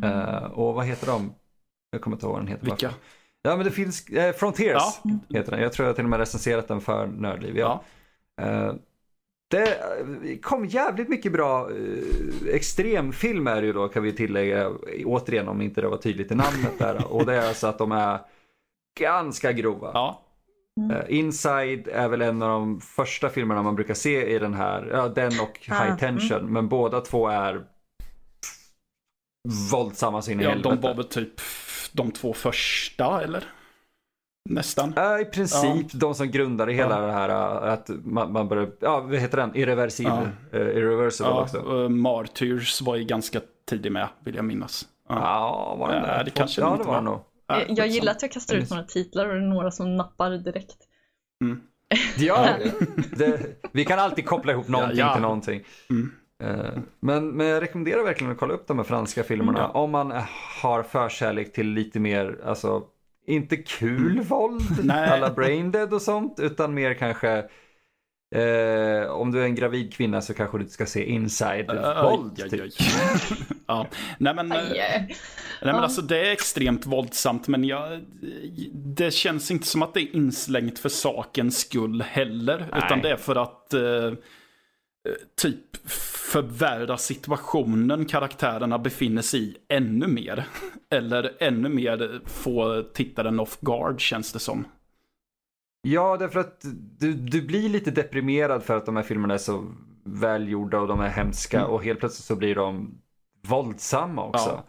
Eh, 0.03 0.43
och 0.43 0.73
vad 0.73 0.85
heter 0.85 1.07
de? 1.07 1.33
Jag 1.91 2.01
kommer 2.01 2.15
inte 2.15 2.25
ihåg 2.25 2.33
vad 2.33 2.41
den 2.41 2.47
heter. 2.47 2.65
Vilka? 2.65 2.93
Ja 3.41 3.55
men 3.55 3.65
det 3.65 3.71
finns, 3.71 4.09
eh, 4.09 4.35
Frontiers 4.35 4.83
Ja. 5.03 5.11
heter 5.29 5.51
den. 5.51 5.61
Jag 5.61 5.73
tror 5.73 5.87
jag 5.87 5.95
till 5.95 6.05
och 6.05 6.09
med 6.09 6.19
recenserat 6.19 6.67
den 6.67 6.81
för 6.81 7.07
Nördliv. 7.07 7.57
Ja. 7.57 7.83
Ja. 8.35 8.43
Eh, 8.43 8.73
det 9.49 9.67
eh, 9.67 10.37
kom 10.41 10.65
jävligt 10.65 11.09
mycket 11.09 11.31
bra 11.31 11.69
uh, 11.69 12.47
extremfilm 12.53 13.47
är 13.47 13.61
det 13.61 13.67
ju 13.67 13.73
då 13.73 13.87
kan 13.87 14.03
vi 14.03 14.11
tillägga. 14.11 14.69
Återigen 15.05 15.47
om 15.47 15.61
inte 15.61 15.81
det 15.81 15.87
var 15.87 15.97
tydligt 15.97 16.31
i 16.31 16.35
namnet 16.35 16.79
där. 16.79 17.07
Och 17.13 17.25
det 17.25 17.35
är 17.35 17.47
alltså 17.47 17.67
att 17.67 17.77
de 17.77 17.91
är 17.91 18.19
ganska 18.99 19.51
grova. 19.51 19.91
Ja. 19.93 20.21
Eh, 20.91 21.17
Inside 21.17 21.87
är 21.87 22.07
väl 22.07 22.21
en 22.21 22.41
av 22.41 22.49
de 22.49 22.81
första 22.81 23.29
filmerna 23.29 23.63
man 23.63 23.75
brukar 23.75 23.93
se 23.93 24.35
i 24.35 24.39
den 24.39 24.53
här, 24.53 24.89
ja 24.91 25.07
den 25.07 25.31
och 25.41 25.69
Ah, 25.69 25.83
High 25.83 25.97
Tension. 25.97 26.53
Men 26.53 26.69
båda 26.69 27.01
två 27.01 27.27
är 27.27 27.65
våldsamma 29.71 30.21
så 30.21 30.31
in 30.31 30.39
i 30.39 30.43
ja, 30.43 30.55
de 30.55 30.81
var 30.81 30.93
väl 30.93 31.03
typ 31.05 31.33
de 31.91 32.11
två 32.11 32.33
första 32.33 33.23
eller? 33.23 33.43
Nästan. 34.49 34.93
Ja, 34.95 35.19
i 35.19 35.25
princip 35.25 35.87
de 35.93 36.15
som 36.15 36.31
grundade 36.31 36.73
hela 36.73 36.99
det 37.01 37.11
här 37.11 37.29
äh, 37.67 37.73
att 37.73 37.89
man, 38.03 38.31
man 38.31 38.47
börjar, 38.47 38.69
ja 38.79 38.99
vad 38.99 39.15
heter 39.19 39.37
den? 39.37 39.55
Irreversibel. 39.55 40.29
Ja. 40.51 40.59
Uh, 40.59 40.77
irreversible 40.77 41.29
Ja, 41.31 41.41
också. 41.41 41.57
eh, 41.83 41.89
Martyrs 41.89 42.81
var 42.81 42.95
ju 42.95 43.03
ganska 43.03 43.41
tidig 43.69 43.91
med, 43.91 44.07
vill 44.25 44.35
jag 44.35 44.45
minnas. 44.45 44.85
Ja. 45.09 45.15
Ja, 45.15 45.75
var 45.79 45.87
den 45.93 46.01
Ja, 46.03 46.07
där? 46.07 46.23
det 46.23 46.31
kanske 46.31 46.61
ja, 46.61 46.69
det 46.77 46.83
var 46.83 46.93
var. 46.93 47.01
nog. 47.01 47.19
Ja, 47.47 47.55
jag 47.59 47.67
skitsamma. 47.67 47.87
gillar 47.87 48.11
att 48.11 48.21
jag 48.21 48.31
kastar 48.31 48.55
ut 48.55 48.69
några 48.69 48.83
titlar 48.83 49.27
och 49.27 49.33
det 49.33 49.39
är 49.39 49.47
några 49.47 49.71
som 49.71 49.95
nappar 49.97 50.31
direkt. 50.31 50.77
Mm. 51.43 51.61
Ja, 52.17 52.47
det, 53.17 53.39
vi 53.71 53.85
kan 53.85 53.99
alltid 53.99 54.25
koppla 54.25 54.51
ihop 54.51 54.67
någonting 54.67 54.97
Ja, 54.97 55.05
ja. 55.07 55.13
till 55.13 55.21
någonting. 55.21 55.63
Mm. 55.89 56.11
Eh, 56.43 56.77
Men, 56.99 57.27
men 57.29 57.47
jag 57.47 57.61
rekommenderar 57.63 58.03
verkligen 58.03 58.31
att 58.33 58.37
kolla 58.39 58.53
upp 58.53 58.67
de 58.67 58.77
här 58.77 58.85
franska 58.85 59.23
filmerna 59.23 59.59
Mm. 59.63 59.71
om 59.75 59.91
man 59.91 60.13
har 60.61 60.83
förkärlek 60.83 61.53
till 61.53 61.67
lite 61.69 61.99
mer, 61.99 62.39
alltså 62.45 62.83
inte 63.27 63.57
kul 63.57 64.19
våld, 64.21 64.61
Mm. 64.71 64.81
Nej. 64.87 65.09
alla 65.09 65.29
braindead 65.29 65.93
och 65.93 66.01
sånt, 66.01 66.39
utan 66.39 66.73
mer 66.73 66.93
kanske 66.93 67.29
eh, 68.35 69.09
om 69.11 69.31
du 69.31 69.41
är 69.41 69.45
en 69.45 69.55
gravid 69.55 69.93
kvinna 69.93 70.21
så 70.21 70.33
kanske 70.33 70.57
du 70.57 70.61
inte 70.61 70.73
ska 70.73 70.85
se 70.85 71.03
inside-våld. 71.09 72.41
Aj, 72.43 72.49
typ. 72.49 72.61
aj. 72.61 72.71
ja. 73.67 73.87
Nej 74.17 74.33
men, 74.35 74.51
Aj, 74.51 74.59
nej, 74.73 75.15
men 75.61 75.75
Ja. 75.75 75.81
alltså 75.81 76.01
det 76.01 76.27
är 76.27 76.31
extremt 76.31 76.85
våldsamt 76.85 77.47
men 77.47 77.63
jag, 77.63 78.05
det 78.73 79.11
känns 79.11 79.51
inte 79.51 79.67
som 79.67 79.81
att 79.81 79.93
det 79.93 79.99
är 80.01 80.15
inslängt 80.15 80.79
för 80.79 80.89
sakens 80.89 81.57
skull 81.59 82.01
heller. 82.01 82.67
Nej. 82.71 82.81
Utan 82.85 83.01
det 83.01 83.09
är 83.11 83.17
för 83.17 83.35
att 83.35 83.73
eh, 83.73 84.13
typ 85.41 85.59
förvärra 86.27 86.97
situationen 86.97 88.05
karaktärerna 88.05 88.79
befinner 88.79 89.21
sig 89.21 89.39
i 89.41 89.57
ännu 89.69 90.07
mer. 90.07 90.47
Eller 90.89 91.37
ännu 91.39 91.69
mer 91.69 92.21
få 92.25 92.83
tittaren 92.93 93.39
off 93.39 93.59
guard 93.61 94.01
känns 94.01 94.33
det 94.33 94.39
som. 94.39 94.67
Ja, 95.81 96.17
därför 96.17 96.39
att 96.39 96.65
du, 96.99 97.13
du 97.13 97.41
blir 97.41 97.69
lite 97.69 97.91
deprimerad 97.91 98.63
för 98.63 98.77
att 98.77 98.85
de 98.85 98.95
här 98.95 99.03
filmerna 99.03 99.33
är 99.33 99.37
så 99.37 99.65
välgjorda 100.03 100.79
och 100.79 100.87
de 100.87 100.99
är 100.99 101.09
hemska 101.09 101.59
Mm. 101.59 101.71
och 101.71 101.83
helt 101.83 101.99
plötsligt 101.99 102.25
så 102.25 102.35
blir 102.35 102.55
de 102.55 103.01
våldsamma 103.47 104.25
också. 104.25 104.63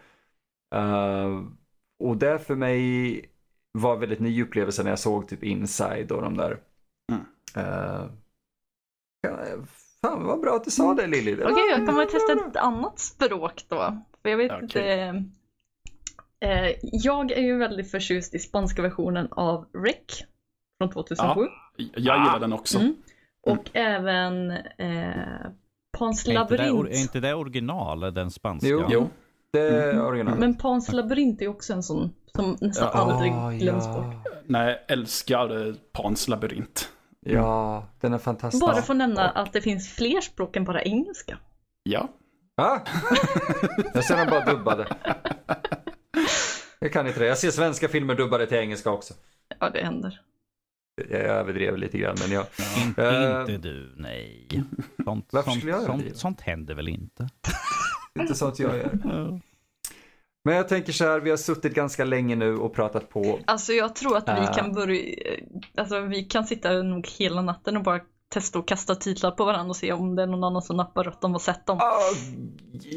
Eh, 0.74 1.42
och 2.04 2.16
det 2.16 2.38
för 2.38 2.54
mig 2.54 3.24
var 3.72 3.96
väldigt 3.96 4.20
ny 4.20 4.42
upplevelse 4.42 4.82
när 4.82 4.90
jag 4.90 4.98
såg 4.98 5.28
typ 5.28 5.42
Inside 5.44 6.12
och 6.12 6.22
de 6.22 6.36
där. 6.36 6.60
Mm. 7.12 7.66
Uh, 7.66 8.04
fan 10.06 10.24
vad 10.26 10.40
bra 10.40 10.56
att 10.56 10.64
du 10.64 10.70
sa 10.70 10.94
det 10.94 11.06
Lilly. 11.06 11.34
Okej, 11.34 11.44
var- 11.44 11.68
jag 11.70 11.86
kommer 11.86 12.02
att 12.02 12.10
testa 12.10 12.32
ett 12.32 12.56
annat 12.56 12.98
språk 12.98 13.64
då. 13.68 13.76
För 14.22 14.28
jag 14.30 14.36
vet 14.36 14.52
Okej. 14.52 14.62
inte. 14.64 15.24
Eh, 16.40 16.72
jag 16.82 17.30
är 17.32 17.42
ju 17.42 17.56
väldigt 17.58 17.90
förtjust 17.90 18.34
i 18.34 18.38
spanska 18.38 18.82
versionen 18.82 19.28
av 19.30 19.66
Rec 19.84 20.24
från 20.78 20.90
2007. 20.90 21.40
Jag 21.76 22.18
gillar 22.18 22.40
den 22.40 22.52
också. 22.52 22.78
Mm. 22.78 22.94
Och 23.46 23.64
även 23.72 24.50
eh, 24.50 25.46
Pans 25.98 26.26
labyrint. 26.26 26.88
är 26.88 27.00
inte 27.00 27.20
det 27.20 27.34
original, 27.34 28.00
den 28.00 28.30
spanska? 28.30 28.68
Jo. 28.68 28.84
Jo. 28.90 29.08
Det 29.52 29.60
är 29.60 30.02
original. 30.06 30.38
Men 30.38 30.54
Pans 30.56 30.92
labyrint 30.92 31.42
är 31.42 31.48
också 31.48 31.72
en 31.72 31.82
sån 31.82 32.14
som 32.36 32.56
nästan 32.60 32.88
Ja. 32.92 32.98
aldrig 33.00 33.32
Ah, 33.32 33.50
glöms 33.50 33.84
ja. 33.86 33.92
bort. 33.92 34.32
Nej, 34.46 34.66
jag 34.88 34.98
älskar 34.98 35.66
eh, 35.68 35.74
Pans 35.92 36.28
labyrint. 36.28 36.88
Ja, 37.32 37.86
den 38.00 38.12
är 38.12 38.18
fantastisk. 38.18 38.66
Bara 38.66 38.82
för 38.82 38.92
att 38.92 38.96
nämna 38.98 39.30
att 39.30 39.52
det 39.52 39.60
finns 39.60 39.88
fler 39.94 40.20
språk 40.20 40.56
än 40.56 40.64
bara 40.64 40.82
engelska. 40.82 41.38
Ja. 41.82 42.08
Ah? 42.56 42.78
Jag 43.94 44.04
ser 44.04 44.16
dem 44.16 44.26
bara 44.30 44.44
dubbade. 44.44 44.86
Jag 46.78 46.92
kan 46.92 47.06
inte 47.06 47.20
det. 47.20 47.26
Jag 47.26 47.38
ser 47.38 47.50
svenska 47.50 47.88
filmer 47.88 48.14
dubbade 48.14 48.46
till 48.46 48.56
engelska 48.56 48.90
också. 48.90 49.14
Ja, 49.60 49.70
det 49.70 49.84
händer. 49.84 50.20
Jag 51.10 51.20
överdrev 51.20 51.76
lite 51.78 51.98
grann, 51.98 52.16
men 52.20 52.30
jag... 52.30 52.44
In, 52.76 52.94
Eh, 53.04 53.40
inte 53.40 53.68
du, 53.68 53.94
nej. 53.96 54.48
Sånt, 55.04 55.28
Varför 55.32 55.50
sånt, 55.50 55.58
skulle 55.60 55.72
jag 55.72 55.82
sånt, 55.82 56.16
sånt 56.16 56.40
händer 56.40 56.74
väl 56.74 56.88
inte? 56.88 57.28
Inte 58.20 58.34
sånt 58.34 58.58
jag 58.58 58.76
gör. 58.76 58.90
Men 60.48 60.56
jag 60.56 60.68
tänker 60.68 60.92
så 60.92 61.04
här, 61.04 61.20
vi 61.20 61.30
har 61.30 61.36
suttit 61.36 61.74
ganska 61.74 62.04
länge 62.04 62.36
nu 62.36 62.56
och 62.56 62.74
pratat 62.74 63.08
på. 63.10 63.38
Alltså 63.46 63.72
jag 63.72 63.94
tror 63.96 64.16
att 64.16 64.28
vi 64.28 64.32
Äh. 64.32 64.52
kan 64.54 64.72
börja, 64.72 65.16
alltså 65.76 66.00
vi 66.00 66.22
kan 66.24 66.44
sitta 66.44 66.72
nog 66.82 67.06
hela 67.18 67.42
natten 67.42 67.76
och 67.76 67.82
bara 67.82 68.00
testa 68.32 68.58
och 68.58 68.68
kasta 68.68 68.94
titlar 68.94 69.30
på 69.30 69.44
varandra 69.44 69.70
och 69.70 69.76
se 69.76 69.92
om 69.92 70.16
det 70.16 70.22
är 70.22 70.26
någon 70.26 70.44
annan 70.44 70.62
som 70.62 70.76
nappar 70.76 71.04
rätt 71.04 71.24
om 71.24 71.32
vad 71.32 71.42
sett 71.42 71.66
dem. 71.66 71.78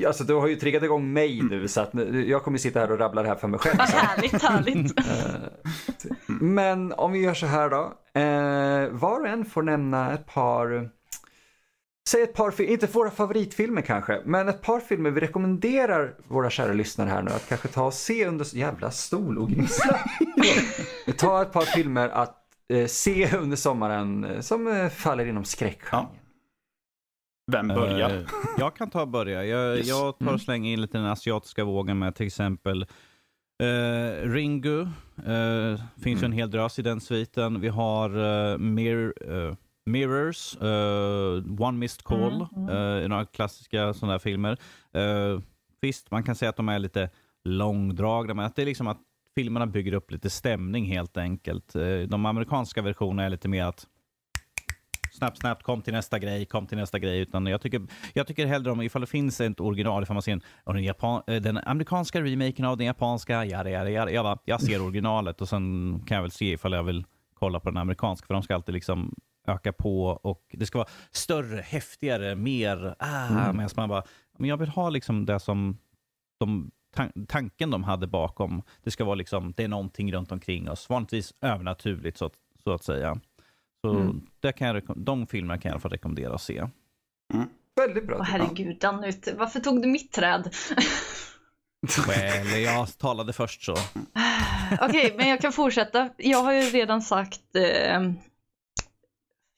Alltså 0.08 0.24
du 0.24 0.34
har 0.34 0.48
ju 0.48 0.56
triggat 0.56 0.84
igång 0.84 1.14
mig 1.14 1.42
nu 1.50 1.68
så 1.68 1.82
att 1.82 1.92
jag 2.26 2.44
kommer 2.44 2.58
sitta 2.58 2.80
här 2.80 2.92
och 2.92 3.00
rabbla 3.00 3.22
det 3.22 3.28
här 3.28 3.36
för 3.36 3.48
mig 3.48 3.60
själv. 3.60 3.80
Härligt, 3.80 4.44
härligt. 4.44 4.94
Men 6.28 6.94
om 6.94 7.12
vi 7.12 7.20
gör 7.20 7.34
så 7.34 7.46
här 7.46 7.70
då. 7.70 7.94
Eh, 8.20 8.90
var 9.00 9.20
och 9.20 9.28
en 9.28 9.46
får 9.46 9.62
nämna 9.64 10.14
ett 10.14 10.26
par, 10.34 10.90
säg 12.10 12.22
ett 12.22 12.34
par, 12.34 12.52
fi- 12.52 12.66
inte 12.74 12.88
våra 12.88 13.12
favoritfilmer 13.12 13.82
kanske, 13.82 14.22
men 14.26 14.50
ett 14.50 14.62
par 14.62 14.80
filmer 14.80 15.10
vi 15.12 15.22
rekommenderar 15.22 16.16
våra 16.28 16.50
kära 16.50 16.74
lyssnare 16.74 17.10
här 17.10 17.22
nu 17.22 17.32
att 17.32 17.50
kanske 17.50 17.68
ta 17.68 17.86
och 17.86 17.94
se 17.94 18.26
under, 18.28 18.56
jävla 18.56 18.92
stol 18.92 19.38
och 19.38 19.50
gnissla. 19.50 20.00
ta 21.18 21.42
ett 21.42 21.52
par 21.52 21.62
filmer 21.62 22.10
att 22.10 22.38
eh, 22.74 22.86
se 22.86 23.38
under 23.38 23.58
sommaren 23.58 24.24
eh, 24.24 24.40
som 24.40 24.68
eh, 24.68 24.90
faller 24.90 25.26
inom 25.26 25.44
skräckgenren. 25.44 26.06
Ja. 26.06 26.12
Vem 27.52 27.68
börjar? 27.68 28.10
Eh, 28.10 28.24
jag 28.58 28.76
kan 28.76 28.90
ta 28.90 29.02
och 29.02 29.08
börja. 29.08 29.46
Jag, 29.46 29.78
Yes. 29.78 29.88
jag 29.88 30.18
tar 30.20 30.26
Mm. 30.26 30.34
och 30.36 30.42
slänger 30.42 30.74
in 30.74 30.82
lite 30.82 30.98
den 30.98 31.08
asiatiska 31.08 31.64
vågen 31.64 32.00
med 32.00 32.16
till 32.16 32.28
exempel 32.28 32.82
eh, 33.64 34.30
Ringu. 34.30 34.82
Eh, 35.26 35.82
finns 36.04 36.22
ju 36.22 36.26
en 36.26 36.32
hel 36.32 36.52
drös 36.52 36.80
i 36.80 36.82
den 36.82 37.02
sviten. 37.02 37.62
Vi 37.62 37.68
har 37.68 38.10
eh, 38.52 38.58
Mir, 38.58 39.14
eh, 39.32 39.56
Mirrors, 39.86 40.58
eh, 40.62 41.62
One 41.62 41.78
Missed 41.78 42.04
Call, 42.04 42.48
Mm, 42.56 42.70
eh, 42.70 43.10
några 43.10 43.26
klassiska 43.26 43.94
sådana 43.94 44.20
filmer. 44.20 44.58
Eh, 44.94 45.40
visst, 45.82 46.12
man 46.12 46.24
kan 46.24 46.36
säga 46.36 46.50
att 46.50 46.56
de 46.56 46.70
är 46.70 46.80
lite 46.80 47.10
långdragna, 47.44 48.34
men 48.34 48.46
att 48.46 48.56
det 48.56 48.62
är 48.62 48.66
liksom 48.66 48.88
att 48.88 49.00
filmerna 49.36 49.68
bygger 49.68 49.94
upp 49.94 50.12
lite 50.12 50.30
stämning 50.30 50.86
helt 50.86 51.18
enkelt. 51.18 51.74
De 52.08 52.26
amerikanska 52.26 52.82
versionerna 52.82 53.24
är 53.24 53.30
lite 53.30 53.48
mer 53.48 53.66
att 53.66 53.88
snabbt, 55.12 55.38
snabbt, 55.38 55.64
kom 55.64 55.82
till 55.82 55.94
nästa 55.94 56.20
grej, 56.20 56.46
kom 56.46 56.68
till 56.68 56.78
nästa 56.78 57.00
grej. 57.00 57.20
Utan 57.20 57.46
jag 57.46 57.62
tycker, 57.62 57.82
jag 58.14 58.28
tycker 58.28 58.46
hellre 58.46 58.72
om, 58.72 58.82
ifall 58.82 59.02
det 59.02 59.08
finns 59.08 59.42
ett 59.42 59.60
original, 59.60 60.04
ifall 60.04 60.14
man 60.14 60.22
ser 60.22 60.32
en, 60.32 60.42
den, 60.66 60.84
Japan, 60.84 61.22
den 61.26 61.58
amerikanska 61.58 62.22
remaken 62.22 62.66
av 62.66 62.78
den 62.78 62.88
japanska, 62.88 63.46
ja, 63.46 63.70
ja, 63.70 63.90
ja, 63.90 64.10
jag, 64.10 64.40
jag 64.46 64.62
ser 64.62 64.82
originalet 64.82 65.42
och 65.42 65.50
sen 65.50 66.00
kan 66.08 66.16
jag 66.16 66.22
väl 66.22 66.32
se 66.32 66.52
ifall 66.52 66.74
jag 66.74 66.84
vill 66.84 67.06
kolla 67.34 67.60
på 67.60 67.70
den 67.70 67.78
amerikanska, 67.78 68.28
för 68.28 68.34
de 68.34 68.44
ska 68.44 68.56
alltid 68.56 68.74
liksom 68.74 69.16
öka 69.48 69.74
på 69.74 70.06
och 70.08 70.46
det 70.52 70.66
ska 70.66 70.78
vara 70.78 70.90
större, 71.12 71.62
häftigare, 71.62 72.36
mer, 72.36 72.96
ah, 73.00 73.28
Mm. 73.28 73.58
medan 73.58 73.70
man 73.76 73.90
bara, 73.90 74.04
men 74.38 74.50
jag 74.50 74.58
vill 74.58 74.70
ha 74.70 74.90
liksom 74.90 75.26
det 75.26 75.40
som 75.40 75.78
de, 76.40 76.72
tan- 76.96 77.26
tanken 77.28 77.70
de 77.72 77.84
hade 77.84 78.08
bakom. 78.08 78.62
Det 78.84 78.92
ska 78.92 79.06
vara 79.06 79.16
liksom, 79.16 79.54
det 79.58 79.64
är 79.64 79.68
någonting 79.68 80.14
runt 80.14 80.32
omkring 80.32 80.70
oss, 80.70 80.90
vanligtvis 80.90 81.34
övernaturligt 81.42 82.18
så, 82.18 82.26
att- 82.26 82.38
så 82.64 82.72
att 82.72 82.84
säga. 82.84 83.20
Så 83.82 83.90
Mm. 83.96 84.22
där 84.40 84.52
kan 84.52 84.68
jag, 84.68 84.84
de 84.96 85.28
filmerna 85.28 85.58
kan 85.62 85.70
jag 85.70 85.74
i 85.74 85.76
alla 85.76 85.80
fall 85.82 85.92
rekommendera 85.92 86.34
att 86.34 86.42
se. 86.42 86.68
Väldigt 87.76 88.08
bra. 88.08 88.18
Åh 88.20 88.24
herregud, 88.26 88.80
Danut, 88.80 89.28
varför 89.38 89.60
tog 89.60 89.82
du 89.82 89.88
mitt 89.88 90.12
träd? 90.12 90.50
Well, 92.08 92.62
jag 92.62 92.98
talade 92.98 93.34
först 93.34 93.64
så. 93.64 93.76
Okej, 94.82 95.14
men 95.18 95.30
jag 95.30 95.42
kan 95.42 95.52
fortsätta. 95.52 96.10
Jag 96.18 96.44
har 96.44 96.54
ju 96.54 96.62
redan 96.62 97.02
sagt 97.02 97.56
eh, 97.56 98.02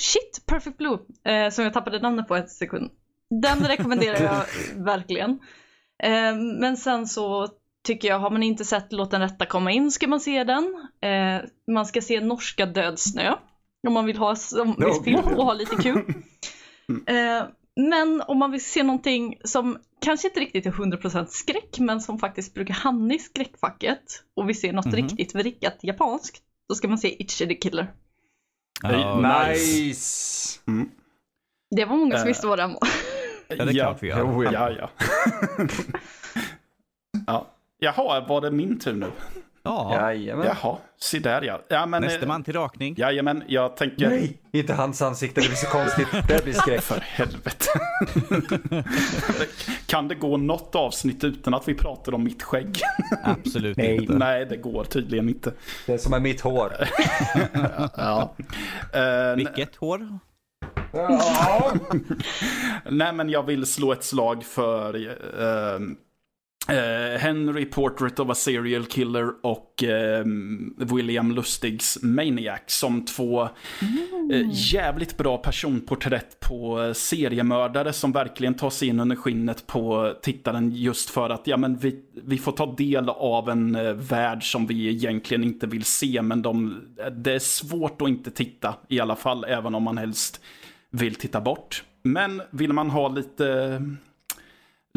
Shit, 0.01 0.45
Perfect 0.45 0.77
Blue, 0.77 0.97
eh, 1.25 1.49
som 1.49 1.63
jag 1.63 1.73
tappade 1.73 1.99
namnet 1.99 2.27
på 2.27 2.35
ett 2.35 2.49
sekund. 2.49 2.91
Den 3.41 3.59
rekommenderar 3.59 4.21
jag 4.23 4.45
verkligen. 4.85 5.29
Eh, 6.03 6.35
men 6.59 6.77
sen 6.77 7.07
så 7.07 7.47
tycker 7.87 8.07
jag, 8.07 8.19
har 8.19 8.29
man 8.29 8.43
inte 8.43 8.65
sett 8.65 8.91
Låt 8.93 9.11
den 9.11 9.21
rätta 9.21 9.45
komma 9.45 9.71
in 9.71 9.91
ska 9.91 10.07
man 10.07 10.19
se 10.19 10.43
den. 10.43 10.87
Eh, 11.01 11.41
man 11.73 11.85
ska 11.85 12.01
se 12.01 12.19
Norska 12.21 12.65
Dödsnö 12.65 13.35
om 13.87 13.93
man 13.93 14.05
vill 14.05 14.17
ha 14.17 14.35
zombiespel 14.35 15.15
Oh, 15.15 15.33
och 15.33 15.45
ha 15.45 15.53
lite 15.53 15.75
kul. 15.75 16.13
Eh, 17.07 17.43
men 17.75 18.21
om 18.27 18.37
man 18.39 18.51
vill 18.51 18.63
se 18.63 18.83
någonting 18.83 19.37
som 19.43 19.77
kanske 20.01 20.27
inte 20.27 20.39
riktigt 20.39 20.65
är 20.65 20.71
100% 20.71 21.25
skräck 21.25 21.79
men 21.79 22.01
som 22.01 22.19
faktiskt 22.19 22.53
brukar 22.53 22.73
hamna 22.73 23.13
i 23.13 23.19
skräckfacket 23.19 23.99
och 24.35 24.49
vi 24.49 24.53
ser 24.53 24.73
något 24.73 24.85
Mhm. 24.85 24.95
riktigt 24.95 25.35
vrickat 25.35 25.77
japanskt, 25.81 26.41
då 26.69 26.75
ska 26.75 26.87
man 26.87 26.97
se 26.97 27.21
Itchy 27.23 27.47
the 27.47 27.55
Killer. 27.55 27.93
Ja, 28.81 29.47
Nice! 29.49 30.59
Det 31.75 31.85
var 31.85 31.95
många 31.97 32.17
som 32.17 32.21
Eh, 32.21 32.27
visste 32.27 32.47
vad 32.47 32.59
den 32.59 32.73
var. 32.73 32.79
Ja, 33.47 33.65
det 33.65 33.71
är 33.71 33.73
klart 33.73 34.03
vi 34.03 34.07
gör. 34.07 34.19
Jo, 34.19 34.43
Ja, 34.43 34.69
ja. 34.71 34.89
ja. 37.27 37.47
Jaha, 37.79 38.25
var 38.27 38.41
det 38.41 38.51
min 38.51 38.79
tur 38.79 38.93
nu? 38.93 39.11
Ja, 39.65 39.95
Jajamän. 39.95 40.47
Jaha, 40.47 40.77
se 40.97 41.19
där 41.19 41.41
ja. 41.41 41.61
ja 41.67 41.85
men, 41.85 42.01
nästa 42.01 42.21
eh, 42.21 42.27
man 42.27 42.43
till 42.43 42.53
rakning. 42.53 42.95
Jajamän, 42.97 43.43
jag 43.47 43.77
tänker... 43.77 44.09
Nej, 44.09 44.37
inte 44.51 44.73
hans 44.73 45.01
ansikte, 45.01 45.41
det 45.41 45.47
blir 45.47 45.57
så 45.57 45.67
konstigt. 45.67 46.07
Det 46.27 46.43
blir 46.43 46.53
skräck. 46.53 46.81
För 46.83 46.99
helvete. 46.99 47.65
kan 49.85 50.07
det 50.07 50.15
gå 50.15 50.37
något 50.37 50.75
avsnitt 50.75 51.23
utan 51.23 51.53
att 51.53 51.67
vi 51.67 51.73
pratar 51.73 52.13
om 52.13 52.23
mitt 52.23 52.43
skägg? 52.43 52.77
Absolut 53.23 53.77
Nej. 53.77 53.95
inte. 53.95 54.13
Nej, 54.13 54.45
det 54.45 54.57
går 54.57 54.83
tydligen 54.83 55.29
inte. 55.29 55.53
Det 55.85 55.93
är 55.93 55.97
som 55.97 56.13
är 56.13 56.19
mitt 56.19 56.41
hår. 56.41 56.73
Ja. 57.97 58.35
Eh, 58.93 59.35
Vilket 59.35 59.75
hår? 59.75 60.19
Ja. 60.91 61.73
Nej, 62.89 63.13
men 63.13 63.29
jag 63.29 63.43
vill 63.43 63.65
slå 63.65 63.91
ett 63.91 64.03
slag 64.03 64.43
för 64.43 64.95
eh, 64.95 65.79
eh, 66.69 67.19
Henry 67.19 67.65
Portrait 67.65 68.19
of 68.19 68.29
a 68.29 68.35
Serial 68.35 68.85
Killer 68.85 69.45
och 69.45 69.83
eh, 69.83 70.25
William 70.77 71.31
Lustigs 71.31 71.99
Maniac 72.01 72.61
som 72.67 73.05
två 73.05 73.43
eh, 74.31 74.47
jävligt 74.51 75.17
bra 75.17 75.37
personporträtt 75.37 76.39
på 76.39 76.83
eh, 76.83 76.93
seriemördare 76.93 77.93
som 77.93 78.11
verkligen 78.11 78.53
tar 78.53 78.69
sig 78.69 78.87
in 78.87 78.99
under 78.99 79.15
skinnet 79.15 79.67
på 79.67 80.13
tittaren 80.21 80.71
just 80.71 81.09
för 81.09 81.29
att 81.29 81.47
ja, 81.47 81.57
men 81.57 81.77
vi, 81.77 81.99
vi 82.23 82.37
får 82.37 82.51
ta 82.51 82.75
del 82.75 83.09
av 83.09 83.49
en 83.49 83.97
värld 84.07 84.51
som 84.51 84.67
vi 84.67 84.89
egentligen 84.89 85.43
inte 85.43 85.67
vill 85.67 85.83
se 85.83 86.21
men 86.21 86.41
de, 86.41 86.81
det 87.11 87.33
är 87.33 87.39
svårt 87.39 88.01
att 88.01 88.07
inte 88.07 88.31
titta 88.31 88.75
i 88.87 88.99
alla 88.99 89.15
fall 89.15 89.45
även 89.47 89.75
om 89.75 89.83
man 89.83 89.97
helst 89.97 90.41
vill 90.89 91.15
titta 91.15 91.41
bort. 91.41 91.83
Men 92.03 92.41
vill 92.51 92.73
man 92.73 92.89
ha 92.89 93.07
lite 93.07 93.79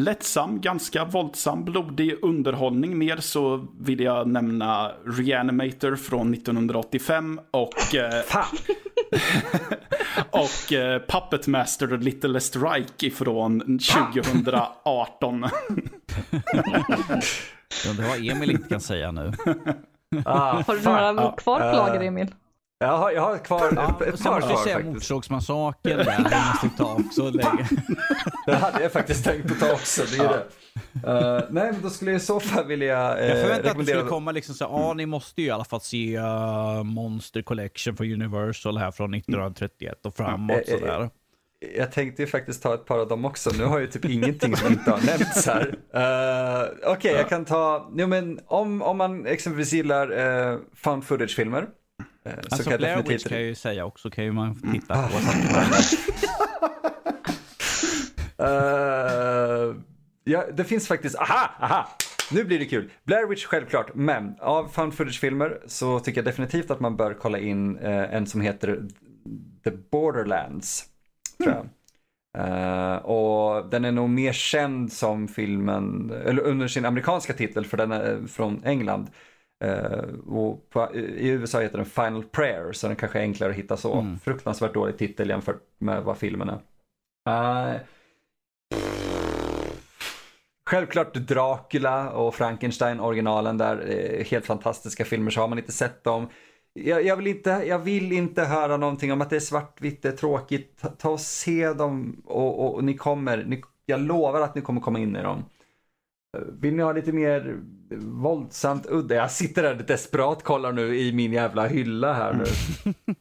lättsam, 0.01 0.61
ganska 0.61 1.05
våldsam, 1.05 1.63
blodig 1.65 2.15
underhållning 2.21 2.97
mer 2.97 3.17
så 3.17 3.67
vill 3.79 3.99
jag 3.99 4.27
nämna 4.27 4.91
Reanimator 5.05 5.95
från 5.95 6.33
1985 6.33 7.39
och, 7.51 7.95
eh, 7.95 8.23
och 10.31 10.73
eh, 10.73 11.01
Puppet 11.07 11.47
Master 11.47 11.87
The 11.87 11.97
Littlest 11.97 12.55
Reich 12.55 13.15
från 13.15 13.79
2018. 13.79 15.45
Ja, 17.85 17.93
det 17.97 18.03
har 18.03 18.31
Emil 18.31 18.51
inte 18.51 18.69
kan 18.69 18.81
säga 18.81 19.11
nu. 19.11 19.31
Ah, 20.25 20.63
Har 20.67 20.75
du 20.75 20.81
några 20.81 21.31
kvar 21.31 21.59
på 21.59 21.77
lager 21.77 22.01
Emil? 22.01 22.27
Jag 22.79 22.97
har, 22.97 23.11
jag 23.11 23.21
har 23.21 23.37
kvar 23.37 23.69
Ja, 23.75 23.89
ett, 23.89 23.97
par 23.99 24.11
måste 24.11 24.29
jag 24.29 24.43
kvar 24.43 24.63
säga 24.63 24.75
faktiskt. 24.75 24.93
Motorsågsmassakern 24.93 25.97
där. 25.97 26.05
Det 26.29 26.43
måste 26.63 26.77
ta 26.77 26.93
också 26.93 27.29
länge. 27.29 27.67
Det 28.45 28.55
hade 28.55 28.83
jag 28.83 28.91
faktiskt 28.91 29.23
tänkt 29.23 29.51
att 29.51 29.59
ta 29.59 29.73
också. 29.73 30.03
Det 30.11 30.23
är 30.23 30.29
det. 30.29 30.45
Eh, 31.07 31.43
nej, 31.49 31.71
men 31.71 31.81
då 31.81 31.89
skulle 31.89 32.11
jag 32.11 32.17
i 32.17 32.23
så 32.23 32.39
fall 32.39 32.65
vilja 32.65 33.15
uh, 33.15 33.25
Jag 33.25 33.37
förväntade 33.37 33.57
att 33.57 33.65
rekommendera... 33.65 33.97
skulle 33.97 34.09
komma 34.09 34.31
liksom 34.31 34.55
så 34.55 34.63
ja 34.63 34.67
ah, 34.67 34.93
ni 34.93 35.05
måste 35.05 35.41
ju 35.41 35.47
i 35.47 35.51
alla 35.51 35.63
fall 35.65 35.81
se 35.81 36.19
uh, 36.19 36.83
Monster 36.83 37.41
Collection 37.41 37.97
för 37.97 38.03
Universal 38.03 38.77
här 38.77 38.91
från 38.91 39.13
1931 39.13 40.05
och 40.05 40.15
framåt 40.15 40.57
eh, 40.67 40.79
sådär. 40.79 41.09
Jag 41.75 41.91
tänkte 41.91 42.21
ju 42.21 42.27
faktiskt 42.27 42.63
ta 42.63 42.73
ett 42.73 42.85
par 42.85 42.99
av 42.99 43.07
dem 43.07 43.25
också. 43.25 43.49
Nu 43.57 43.63
har 43.63 43.73
jag 43.73 43.81
ju 43.81 43.87
typ 43.87 44.05
ingenting 44.05 44.55
som 44.55 44.67
inte 44.67 44.91
har 44.91 45.05
nämnts 45.05 45.47
här. 45.47 45.67
Uh, 45.67 46.91
Okej, 46.93 47.13
jag 47.13 47.29
kan 47.29 47.45
ta, 47.45 47.91
jo 47.95 48.07
men 48.07 48.39
om, 48.45 48.81
om 48.81 48.97
man 48.97 49.25
exempelvis 49.25 49.73
gillar 49.73 50.11
uh, 50.11 50.59
found 50.75 51.03
footage-filmer. 51.03 51.67
Eh, 52.27 52.33
så 52.41 52.55
Alltså 52.55 52.69
kan 52.69 52.77
Blair 52.77 53.03
Witch 53.03 53.27
kan 53.27 53.37
jag 53.37 53.47
ju 53.47 53.55
säga 53.55 53.85
också, 53.85 54.09
kan 54.09 54.23
ju 54.23 54.31
man 54.31 54.71
titta 54.73 54.93
Ah. 54.93 55.07
på. 55.07 55.13
Eh, 58.39 59.75
ja, 60.23 60.43
det 60.53 60.63
finns 60.63 60.87
faktiskt, 60.87 61.15
aha, 61.15 61.49
aha! 61.59 61.89
Nu 62.31 62.43
blir 62.43 62.59
det 62.59 62.65
kul. 62.65 62.91
Blair 63.03 63.27
Witch 63.27 63.45
självklart, 63.45 63.91
men 63.95 64.35
av 64.39 64.67
found 64.67 64.93
footage-filmer 64.93 65.59
så 65.67 65.99
tycker 65.99 66.17
jag 66.21 66.25
definitivt 66.25 66.71
att 66.71 66.79
man 66.79 66.97
bör 66.97 67.13
kolla 67.13 67.39
in 67.39 67.77
eh, 67.77 68.13
en 68.15 68.27
som 68.27 68.41
heter 68.41 68.83
The 69.63 69.71
Borderlands. 69.91 70.85
Tror 71.43 71.55
jag. 71.55 71.67
Eh, 72.47 72.95
och 72.95 73.69
den 73.69 73.85
är 73.85 73.91
nog 73.91 74.09
mer 74.09 74.33
känd 74.33 74.93
som 74.93 75.27
filmen, 75.27 76.11
eller 76.25 76.41
under 76.41 76.67
sin 76.67 76.85
amerikanska 76.85 77.33
titel 77.33 77.65
för 77.65 77.77
den 77.77 77.91
är 77.91 78.27
från 78.27 78.61
England. 78.65 79.07
Eh, 79.63 80.03
och 80.27 80.69
på, 80.69 80.95
I 80.95 81.27
USA 81.27 81.59
heter 81.59 81.77
den 81.77 81.85
Final 81.85 82.23
Prayer, 82.23 82.71
så 82.71 82.87
den 82.87 82.95
kanske 82.95 83.19
är 83.19 83.23
enklare 83.23 83.49
att 83.49 83.57
hitta 83.57 83.77
så. 83.77 83.93
Mm. 83.99 84.19
Fruktansvärt 84.19 84.73
dålig 84.73 84.97
titel 84.97 85.29
jämfört 85.29 85.61
med 85.77 86.03
vad 86.03 86.17
filmen 86.17 86.49
är. 86.49 87.73
Eh, 87.75 87.81
Självklart 90.69 91.13
Dracula 91.13 92.11
och 92.11 92.35
Frankenstein, 92.35 92.99
originalen 92.99 93.57
där, 93.57 93.89
eh, 93.89 94.25
helt 94.25 94.45
fantastiska 94.45 95.05
filmer, 95.05 95.31
så 95.31 95.41
har 95.41 95.47
man 95.47 95.57
inte 95.57 95.71
sett 95.71 96.03
dem. 96.03 96.29
Jag, 96.73 97.05
jag, 97.05 97.15
vill 97.15 97.27
inte, 97.27 97.49
jag 97.49 97.79
vill 97.79 98.11
inte 98.11 98.43
höra 98.43 98.77
någonting 98.77 99.11
om 99.11 99.21
att 99.21 99.29
det 99.29 99.35
är 99.35 99.39
svartvitt, 99.39 100.01
det 100.01 100.07
är 100.07 100.17
tråkigt. 100.17 100.77
Ta, 100.81 100.89
ta 100.89 101.09
och 101.09 101.19
se 101.19 101.73
dem 101.73 102.21
och, 102.25 102.59
och, 102.59 102.75
och 102.75 102.83
ni 102.83 102.93
kommer, 102.97 103.45
ni, 103.47 103.63
jag 103.85 104.01
lovar 104.01 104.41
att 104.41 104.55
ni 104.55 104.61
kommer 104.61 104.81
komma 104.81 104.99
in 104.99 105.15
i 105.15 105.21
dem. 105.21 105.45
Eh, 106.37 106.43
Vill 106.59 106.75
ni 106.75 106.83
ha 106.83 106.91
lite 106.93 107.11
mer 107.11 107.59
våldsamt 107.95 108.85
udda? 108.89 109.15
Jag 109.15 109.31
sitter 109.31 109.63
där 109.63 109.75
desperat 109.75 110.43
kollar 110.43 110.71
nu 110.71 110.97
i 110.99 111.13
min 111.13 111.33
jävla 111.33 111.67
hylla 111.67 112.13
här 112.13 112.33
nu. 112.33 112.43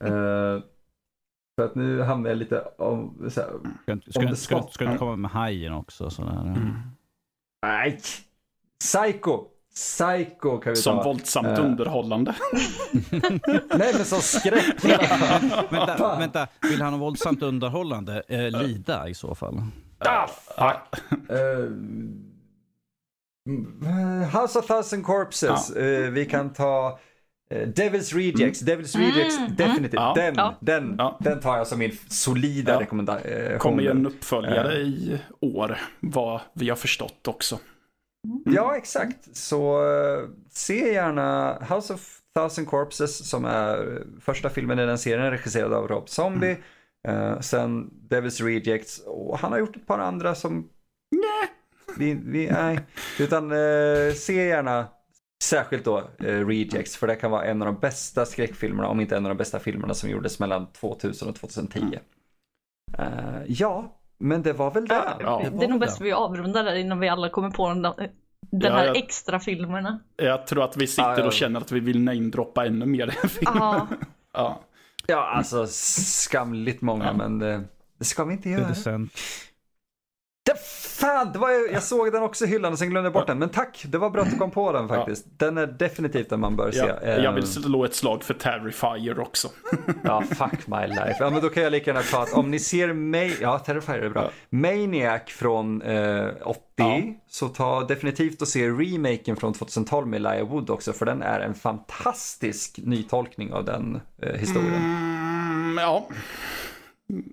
Eh, 0.06 0.62
för 1.56 1.64
att 1.64 1.74
nu 1.74 2.02
hamnar 2.02 2.30
jag 2.30 2.36
lite 2.38 2.60
om, 2.78 3.30
så 3.30 3.40
här, 3.40 3.51
Ska, 3.82 3.93
inte- 3.93 4.36
ska, 4.36 4.62
ska, 4.68 4.84
inte 4.84 4.98
komma 4.98 5.16
med 5.16 5.30
hajen 5.30 5.72
också? 5.72 6.10
Sådär. 6.10 6.56
Nej! 7.62 8.01
Psycho! 8.80 9.44
Psycho 9.74 10.59
kan 10.59 10.72
vi 10.72 10.76
Som 10.76 10.97
ta. 10.97 11.02
våldsamt 11.05 11.47
Eh. 11.59 11.64
underhållande. 11.64 12.34
Nej 13.78 13.93
men 13.94 14.05
som 14.05 14.20
skräck. 14.20 14.84
vänta, 15.70 16.16
vänta, 16.18 16.48
vill 16.62 16.82
han 16.82 16.93
ha 16.93 17.01
våldsamt 17.01 17.43
underhållande? 17.43 18.22
Eh, 18.28 18.51
lida 18.62 19.09
i 19.09 19.14
så 19.14 19.34
fall. 19.34 19.62
ah, 19.98 20.26
fuck. 20.26 21.02
Eh, 23.47 23.52
mm, 23.52 24.23
House 24.23 24.59
of 24.59 24.66
Thousand 24.66 25.02
Corpses. 25.05 25.70
Eh, 25.70 26.10
vi 26.10 26.24
kan 26.27 26.52
ta 26.52 26.98
eh, 27.51 27.68
Devil's 27.68 28.14
Rejects. 28.14 28.62
Devil's 28.62 28.97
Rejects, 28.98 29.39
Mm, 29.39 29.56
definitivt. 29.56 30.01
Ja. 30.01 30.12
Den, 30.16 30.35
Ja. 30.36 30.55
Den, 30.60 30.94
Ja. 30.98 31.18
den 31.20 31.40
tar 31.40 31.56
jag 31.59 31.66
som 31.66 31.78
min 31.78 31.98
solida 32.09 32.73
Ja. 32.73 32.81
rekommendation. 32.81 33.59
Kommer 33.59 33.82
ju 33.82 33.90
en 33.90 34.06
uppföljare 34.06 34.73
i 34.74 35.18
år, 35.40 35.78
vad 36.01 36.40
vi 36.52 36.68
har 36.68 36.77
förstått 36.77 37.28
också. 37.28 37.59
Ja, 38.44 38.77
exakt. 38.77 39.36
Så 39.36 39.85
eh, 39.85 40.28
se 40.51 40.93
gärna 40.93 41.55
House 41.70 41.94
of 41.94 42.18
Thousand 42.35 42.68
Corpses 42.68 43.28
som 43.28 43.44
är 43.44 44.02
första 44.20 44.51
filmen 44.51 44.78
i 44.78 44.86
den 44.86 44.98
serien 44.98 45.31
regisserad 45.31 45.73
av 45.73 45.89
Rob 45.89 46.09
Zombie. 46.09 46.56
Eh, 47.09 47.40
sen 47.40 47.90
Devil's 48.10 48.44
Rejects 48.44 48.98
och 49.06 49.39
han 49.39 49.52
har 49.52 49.59
gjort 49.59 49.77
ett 49.77 49.86
par 49.86 49.98
andra 49.98 50.35
som... 50.35 50.68
Nej. 51.10 51.48
Vi, 51.98 52.14
vi, 52.24 52.51
nej. 52.51 52.81
Utan 53.18 53.51
eh, 53.52 54.12
se 54.14 54.47
gärna 54.47 54.86
särskilt 55.44 55.85
då 55.85 55.98
eh, 55.98 56.47
Rejects 56.47 56.97
för 56.97 57.06
det 57.06 57.16
kan 57.16 57.31
vara 57.31 57.44
en 57.44 57.62
av 57.62 57.66
de 57.66 57.81
bästa 57.81 58.27
skräckfilmerna, 58.27 58.89
om 58.89 59.01
inte 59.01 59.16
en 59.16 59.27
av 59.27 59.31
de 59.31 59.36
bästa 59.39 59.59
filmerna 59.59 59.94
som 59.94 60.10
gjordes 60.10 60.39
mellan 60.40 60.73
2000 60.73 61.28
och 61.28 61.35
2010. 61.36 61.81
Eh, 62.98 63.06
ja, 63.48 64.01
men 64.18 64.43
det 64.43 64.52
var 64.52 64.70
väl 64.70 64.86
det. 64.89 65.02
Ja. 65.20 65.43
Det 65.59 65.64
är 65.64 65.68
nog 65.68 65.81
bäst 65.81 66.01
vi 66.01 66.12
avrundar 66.12 66.64
där 66.64 66.74
innan 66.74 67.01
vi 67.01 67.09
alla 67.09 67.28
kommer 67.28 67.51
på 67.51 67.68
den, 67.68 67.82
den 67.82 68.02
Ja, 68.51 68.70
här 68.73 68.86
jag- 68.86 68.97
extra 68.97 69.40
filmerna. 69.40 70.01
Jag 70.16 70.47
tror 70.47 70.64
att 70.64 70.77
vi 70.77 70.86
sitter 70.86 71.27
och 71.27 71.32
känner 71.32 71.60
att 71.60 71.73
vi 71.73 71.81
vill 71.81 72.01
namedroppa 72.01 72.66
ännu 72.66 72.86
mer 72.86 73.10
filmen. 73.28 73.86
Ja, 74.32 74.60
Ja. 75.09 75.24
Alltså 75.24 75.66
skamligt 75.70 76.81
många, 76.81 77.05
Ja. 77.05 77.12
men 77.12 77.39
det, 77.39 77.64
det 77.98 78.05
ska 78.05 78.24
vi 78.24 78.32
inte 78.32 78.51
göra. 78.51 78.68
Det, 80.44 80.56
fan, 81.06 81.32
det 81.32 81.38
var, 81.38 81.72
jag 81.72 81.82
såg 81.82 82.12
den 82.12 82.22
också 82.22 82.44
i 82.44 82.48
hyllan 82.48 82.72
och 82.72 82.78
sen 82.78 82.90
glömde 82.90 83.06
jag 83.06 83.12
bort 83.12 83.26
den. 83.26 83.38
Men 83.38 83.48
tack, 83.48 83.84
det 83.88 83.98
var 83.98 84.10
bra 84.10 84.22
att 84.22 84.30
du 84.30 84.36
kom 84.38 84.50
på 84.50 84.72
den 84.72 84.88
faktiskt. 84.88 85.24
Den 85.38 85.58
är 85.58 85.66
definitivt 85.66 86.30
den 86.30 86.40
man 86.40 86.56
bör 86.56 86.70
se. 86.70 86.78
Ja, 86.78 87.06
jag 87.06 87.32
vill 87.32 87.44
Eh, 87.44 87.48
slå 87.48 87.84
ett 87.84 87.94
slag 87.94 88.22
för 88.24 88.34
Terrifier 88.34 89.20
också. 89.20 89.48
Ja, 90.04 90.22
fuck 90.22 90.66
my 90.66 90.86
life. 90.86 91.16
Ja, 91.20 91.30
men 91.30 91.42
då 91.42 91.48
kan 91.48 91.62
jag 91.62 91.70
lika 91.72 91.90
gärna 91.90 92.02
ta 92.02 92.22
att 92.22 92.32
om 92.32 92.50
ni 92.50 92.58
ser 92.58 92.92
mig, 92.92 93.36
ja, 93.40 93.58
Terrifier 93.58 93.98
är 93.98 94.08
bra. 94.10 94.22
Ja. 94.22 94.30
Maniac 94.58 95.22
från 95.26 95.82
eh, 95.82 96.28
80, 96.42 96.60
Ja. 96.78 97.00
så 97.28 97.48
ta 97.48 97.84
definitivt 97.84 98.42
och 98.42 98.48
se 98.48 98.68
remaken 98.68 99.36
från 99.36 99.52
2012 99.52 100.06
med 100.06 100.16
Elijah 100.26 100.48
Wood 100.48 100.70
också, 100.70 100.92
för 100.92 101.06
den 101.06 101.22
är 101.22 101.40
en 101.40 101.54
fantastisk 101.54 102.78
nytolkning 102.82 103.52
av 103.52 103.64
den 103.64 104.00
eh, 104.22 104.32
historien. 104.34 104.74
Mm, 104.74 105.78
ja, 105.78 106.08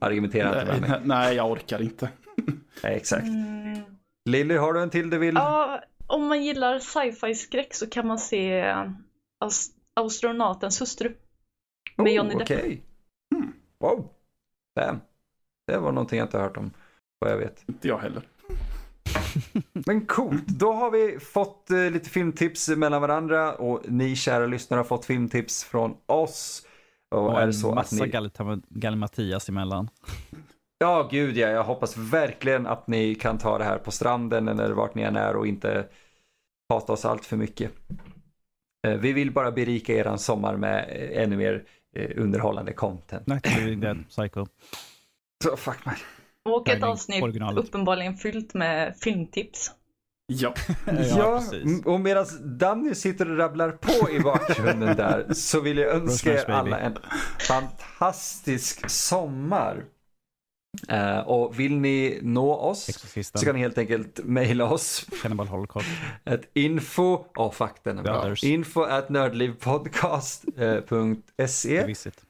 Argumentera 0.01 0.61
inte 0.61 0.81
med 0.81 0.89
mig. 0.89 0.99
nej, 1.03 1.35
jag 1.35 1.51
orkar 1.51 1.81
inte. 1.81 2.09
Exakt. 2.83 3.27
Lilly, 4.29 4.55
har 4.55 4.73
du 4.73 4.81
en 4.81 4.89
till 4.89 5.09
du 5.09 5.17
vill? 5.17 5.35
ja, 5.35 5.81
om 6.07 6.27
man 6.27 6.43
gillar 6.43 6.79
sci-fi 6.79 7.35
skräck 7.35 7.73
så 7.73 7.89
kan 7.89 8.07
man 8.07 8.19
se 8.19 8.75
Astronautens 9.95 10.81
hustru. 10.81 11.15
med 11.97 12.13
Johnny 12.13 12.29
Depp. 12.35 12.39
Oh, 12.51 12.57
okej. 12.57 12.83
Hmm. 13.35 13.53
Wow. 13.79 14.09
Damn. 14.75 14.99
Det 15.67 15.77
var 15.77 15.91
någonting 15.91 16.19
jag 16.19 16.25
inte 16.25 16.37
har 16.37 16.43
hört 16.43 16.57
om, 16.57 16.71
vad 17.19 17.31
jag 17.31 17.37
vet. 17.37 17.63
Inte 17.69 17.87
jag 17.87 17.97
heller. 17.97 18.27
Men 19.73 20.05
coolt, 20.05 20.47
då 20.47 20.71
har 20.73 20.91
vi 20.91 21.19
fått 21.19 21.69
eh, 21.71 21.91
lite 21.91 22.09
filmtips 22.09 22.69
mellan 22.69 23.01
varandra 23.01 23.55
och 23.55 23.81
ni 23.87 24.15
kära 24.15 24.45
lyssnare 24.45 24.77
har 24.77 24.83
fått 24.85 25.05
filmtips 25.05 25.63
från 25.63 25.97
oss. 26.05 26.67
Och, 27.11 27.25
Och 27.25 27.41
är 27.41 27.51
så 27.51 27.69
att 27.69 27.75
massa 27.75 28.05
ni... 28.05 28.11
gal- 28.11 28.61
gallimatias 28.69 29.49
emellan. 29.49 29.89
Ja, 30.83 31.07
gud 31.11 31.37
ja, 31.37 31.47
jag 31.47 31.63
hoppas 31.63 31.97
verkligen 31.97 32.67
att 32.67 32.87
ni 32.87 33.15
kan 33.15 33.37
ta 33.37 33.57
det 33.57 33.63
här 33.63 33.77
på 33.77 33.91
stranden 33.91 34.47
eller 34.47 34.71
vart 34.71 34.95
ni 34.95 35.01
än 35.01 35.15
är 35.15 35.35
och 35.35 35.47
inte 35.47 35.85
hata 36.69 36.93
oss 36.93 37.05
allt 37.05 37.25
för 37.25 37.37
mycket. 37.37 37.71
Eh, 38.87 38.93
Vi 38.93 39.13
vill 39.13 39.31
bara 39.31 39.51
berika 39.51 39.93
eran 39.93 40.19
sommar 40.19 40.57
med 40.57 40.85
eh, 40.89 41.23
ännu 41.23 41.37
mer 41.37 41.63
eh, 41.95 42.09
underhållande 42.21 42.73
content. 42.73 43.27
Living 43.59 43.79
Dead, 43.79 44.03
Psycho. 44.09 44.45
Så 45.43 45.57
fuck 45.57 45.85
mig. 45.85 45.95
Och 46.49 46.69
ett 46.69 46.83
avsnitt 46.83 47.23
originalet. 47.23 47.65
uppenbarligen 47.65 48.17
fyllt 48.17 48.53
med 48.53 48.95
filmtips. 48.97 49.71
Ja, 50.25 50.53
Ja, 51.15 51.37
precis. 51.39 51.63
m- 51.65 51.81
och 51.85 51.99
medan 51.99 52.25
Danny 52.57 52.95
sitter 52.95 53.31
och 53.31 53.37
rabblar 53.37 53.71
på 53.71 54.09
i 54.11 54.19
bakgrunden 54.19 54.95
där 54.97 55.33
så 55.33 55.59
vill 55.61 55.77
jag 55.77 55.91
önska 55.95 56.33
er 56.33 56.49
alla 56.51 56.79
en 56.79 56.97
fantastisk 57.39 58.89
sommar. 58.89 59.83
Eh, 60.89 61.19
och 61.19 61.59
vill 61.59 61.77
ni 61.77 62.19
nå 62.21 62.55
oss 62.55 62.83
så 62.83 62.89
Exorcisten, 62.89 63.41
kan 63.41 63.55
ni 63.55 63.61
helt 63.61 63.77
enkelt 63.77 64.19
mejla 64.23 64.65
oss 64.71 65.05
Cannibal 65.21 65.47
Holocaust. 65.47 65.87
ett 66.25 66.49
info, 66.53 67.25
åh 67.37 67.51
fuck 67.51 67.71
den 67.83 67.97
är 67.97 68.03
bra, 68.03 68.35
info 68.43 68.81
at 68.81 69.09
nördlivpodcast.se 69.09 71.85
Visit. 71.85 72.21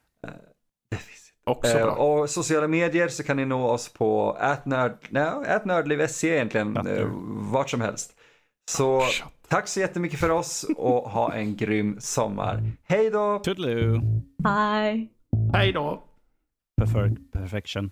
också 1.43 1.77
Eh, 1.77 1.83
bra. 1.85 1.95
och 1.95 2.29
sociala 2.29 2.67
medier 2.67 3.07
så 3.07 3.23
kan 3.23 3.37
ni 3.37 3.45
nå 3.45 3.67
oss 3.69 3.93
på 3.93 4.31
atnörd, 4.39 4.97
nej, 5.09 5.23
atnördliv.se 5.47 6.29
egentligen, 6.35 6.77
Atnörd. 6.77 6.97
eh, 6.97 7.07
vart 7.51 7.69
som 7.69 7.81
helst. 7.81 8.15
Så 8.71 9.01
Shut. 9.01 9.23
tack 9.47 9.67
så 9.67 9.79
jättemycket 9.79 10.19
för 10.19 10.29
oss 10.29 10.65
och 10.77 11.09
ha 11.09 11.33
en 11.33 11.55
grym 11.55 11.95
sommar. 11.99 12.71
Hej 12.83 13.09
då! 13.09 13.39
Toodaloo. 13.39 14.01
Hej! 14.43 15.11
Hej 15.53 15.71
då! 15.73 16.03
Prefer- 16.81 17.17
perfection. 17.31 17.91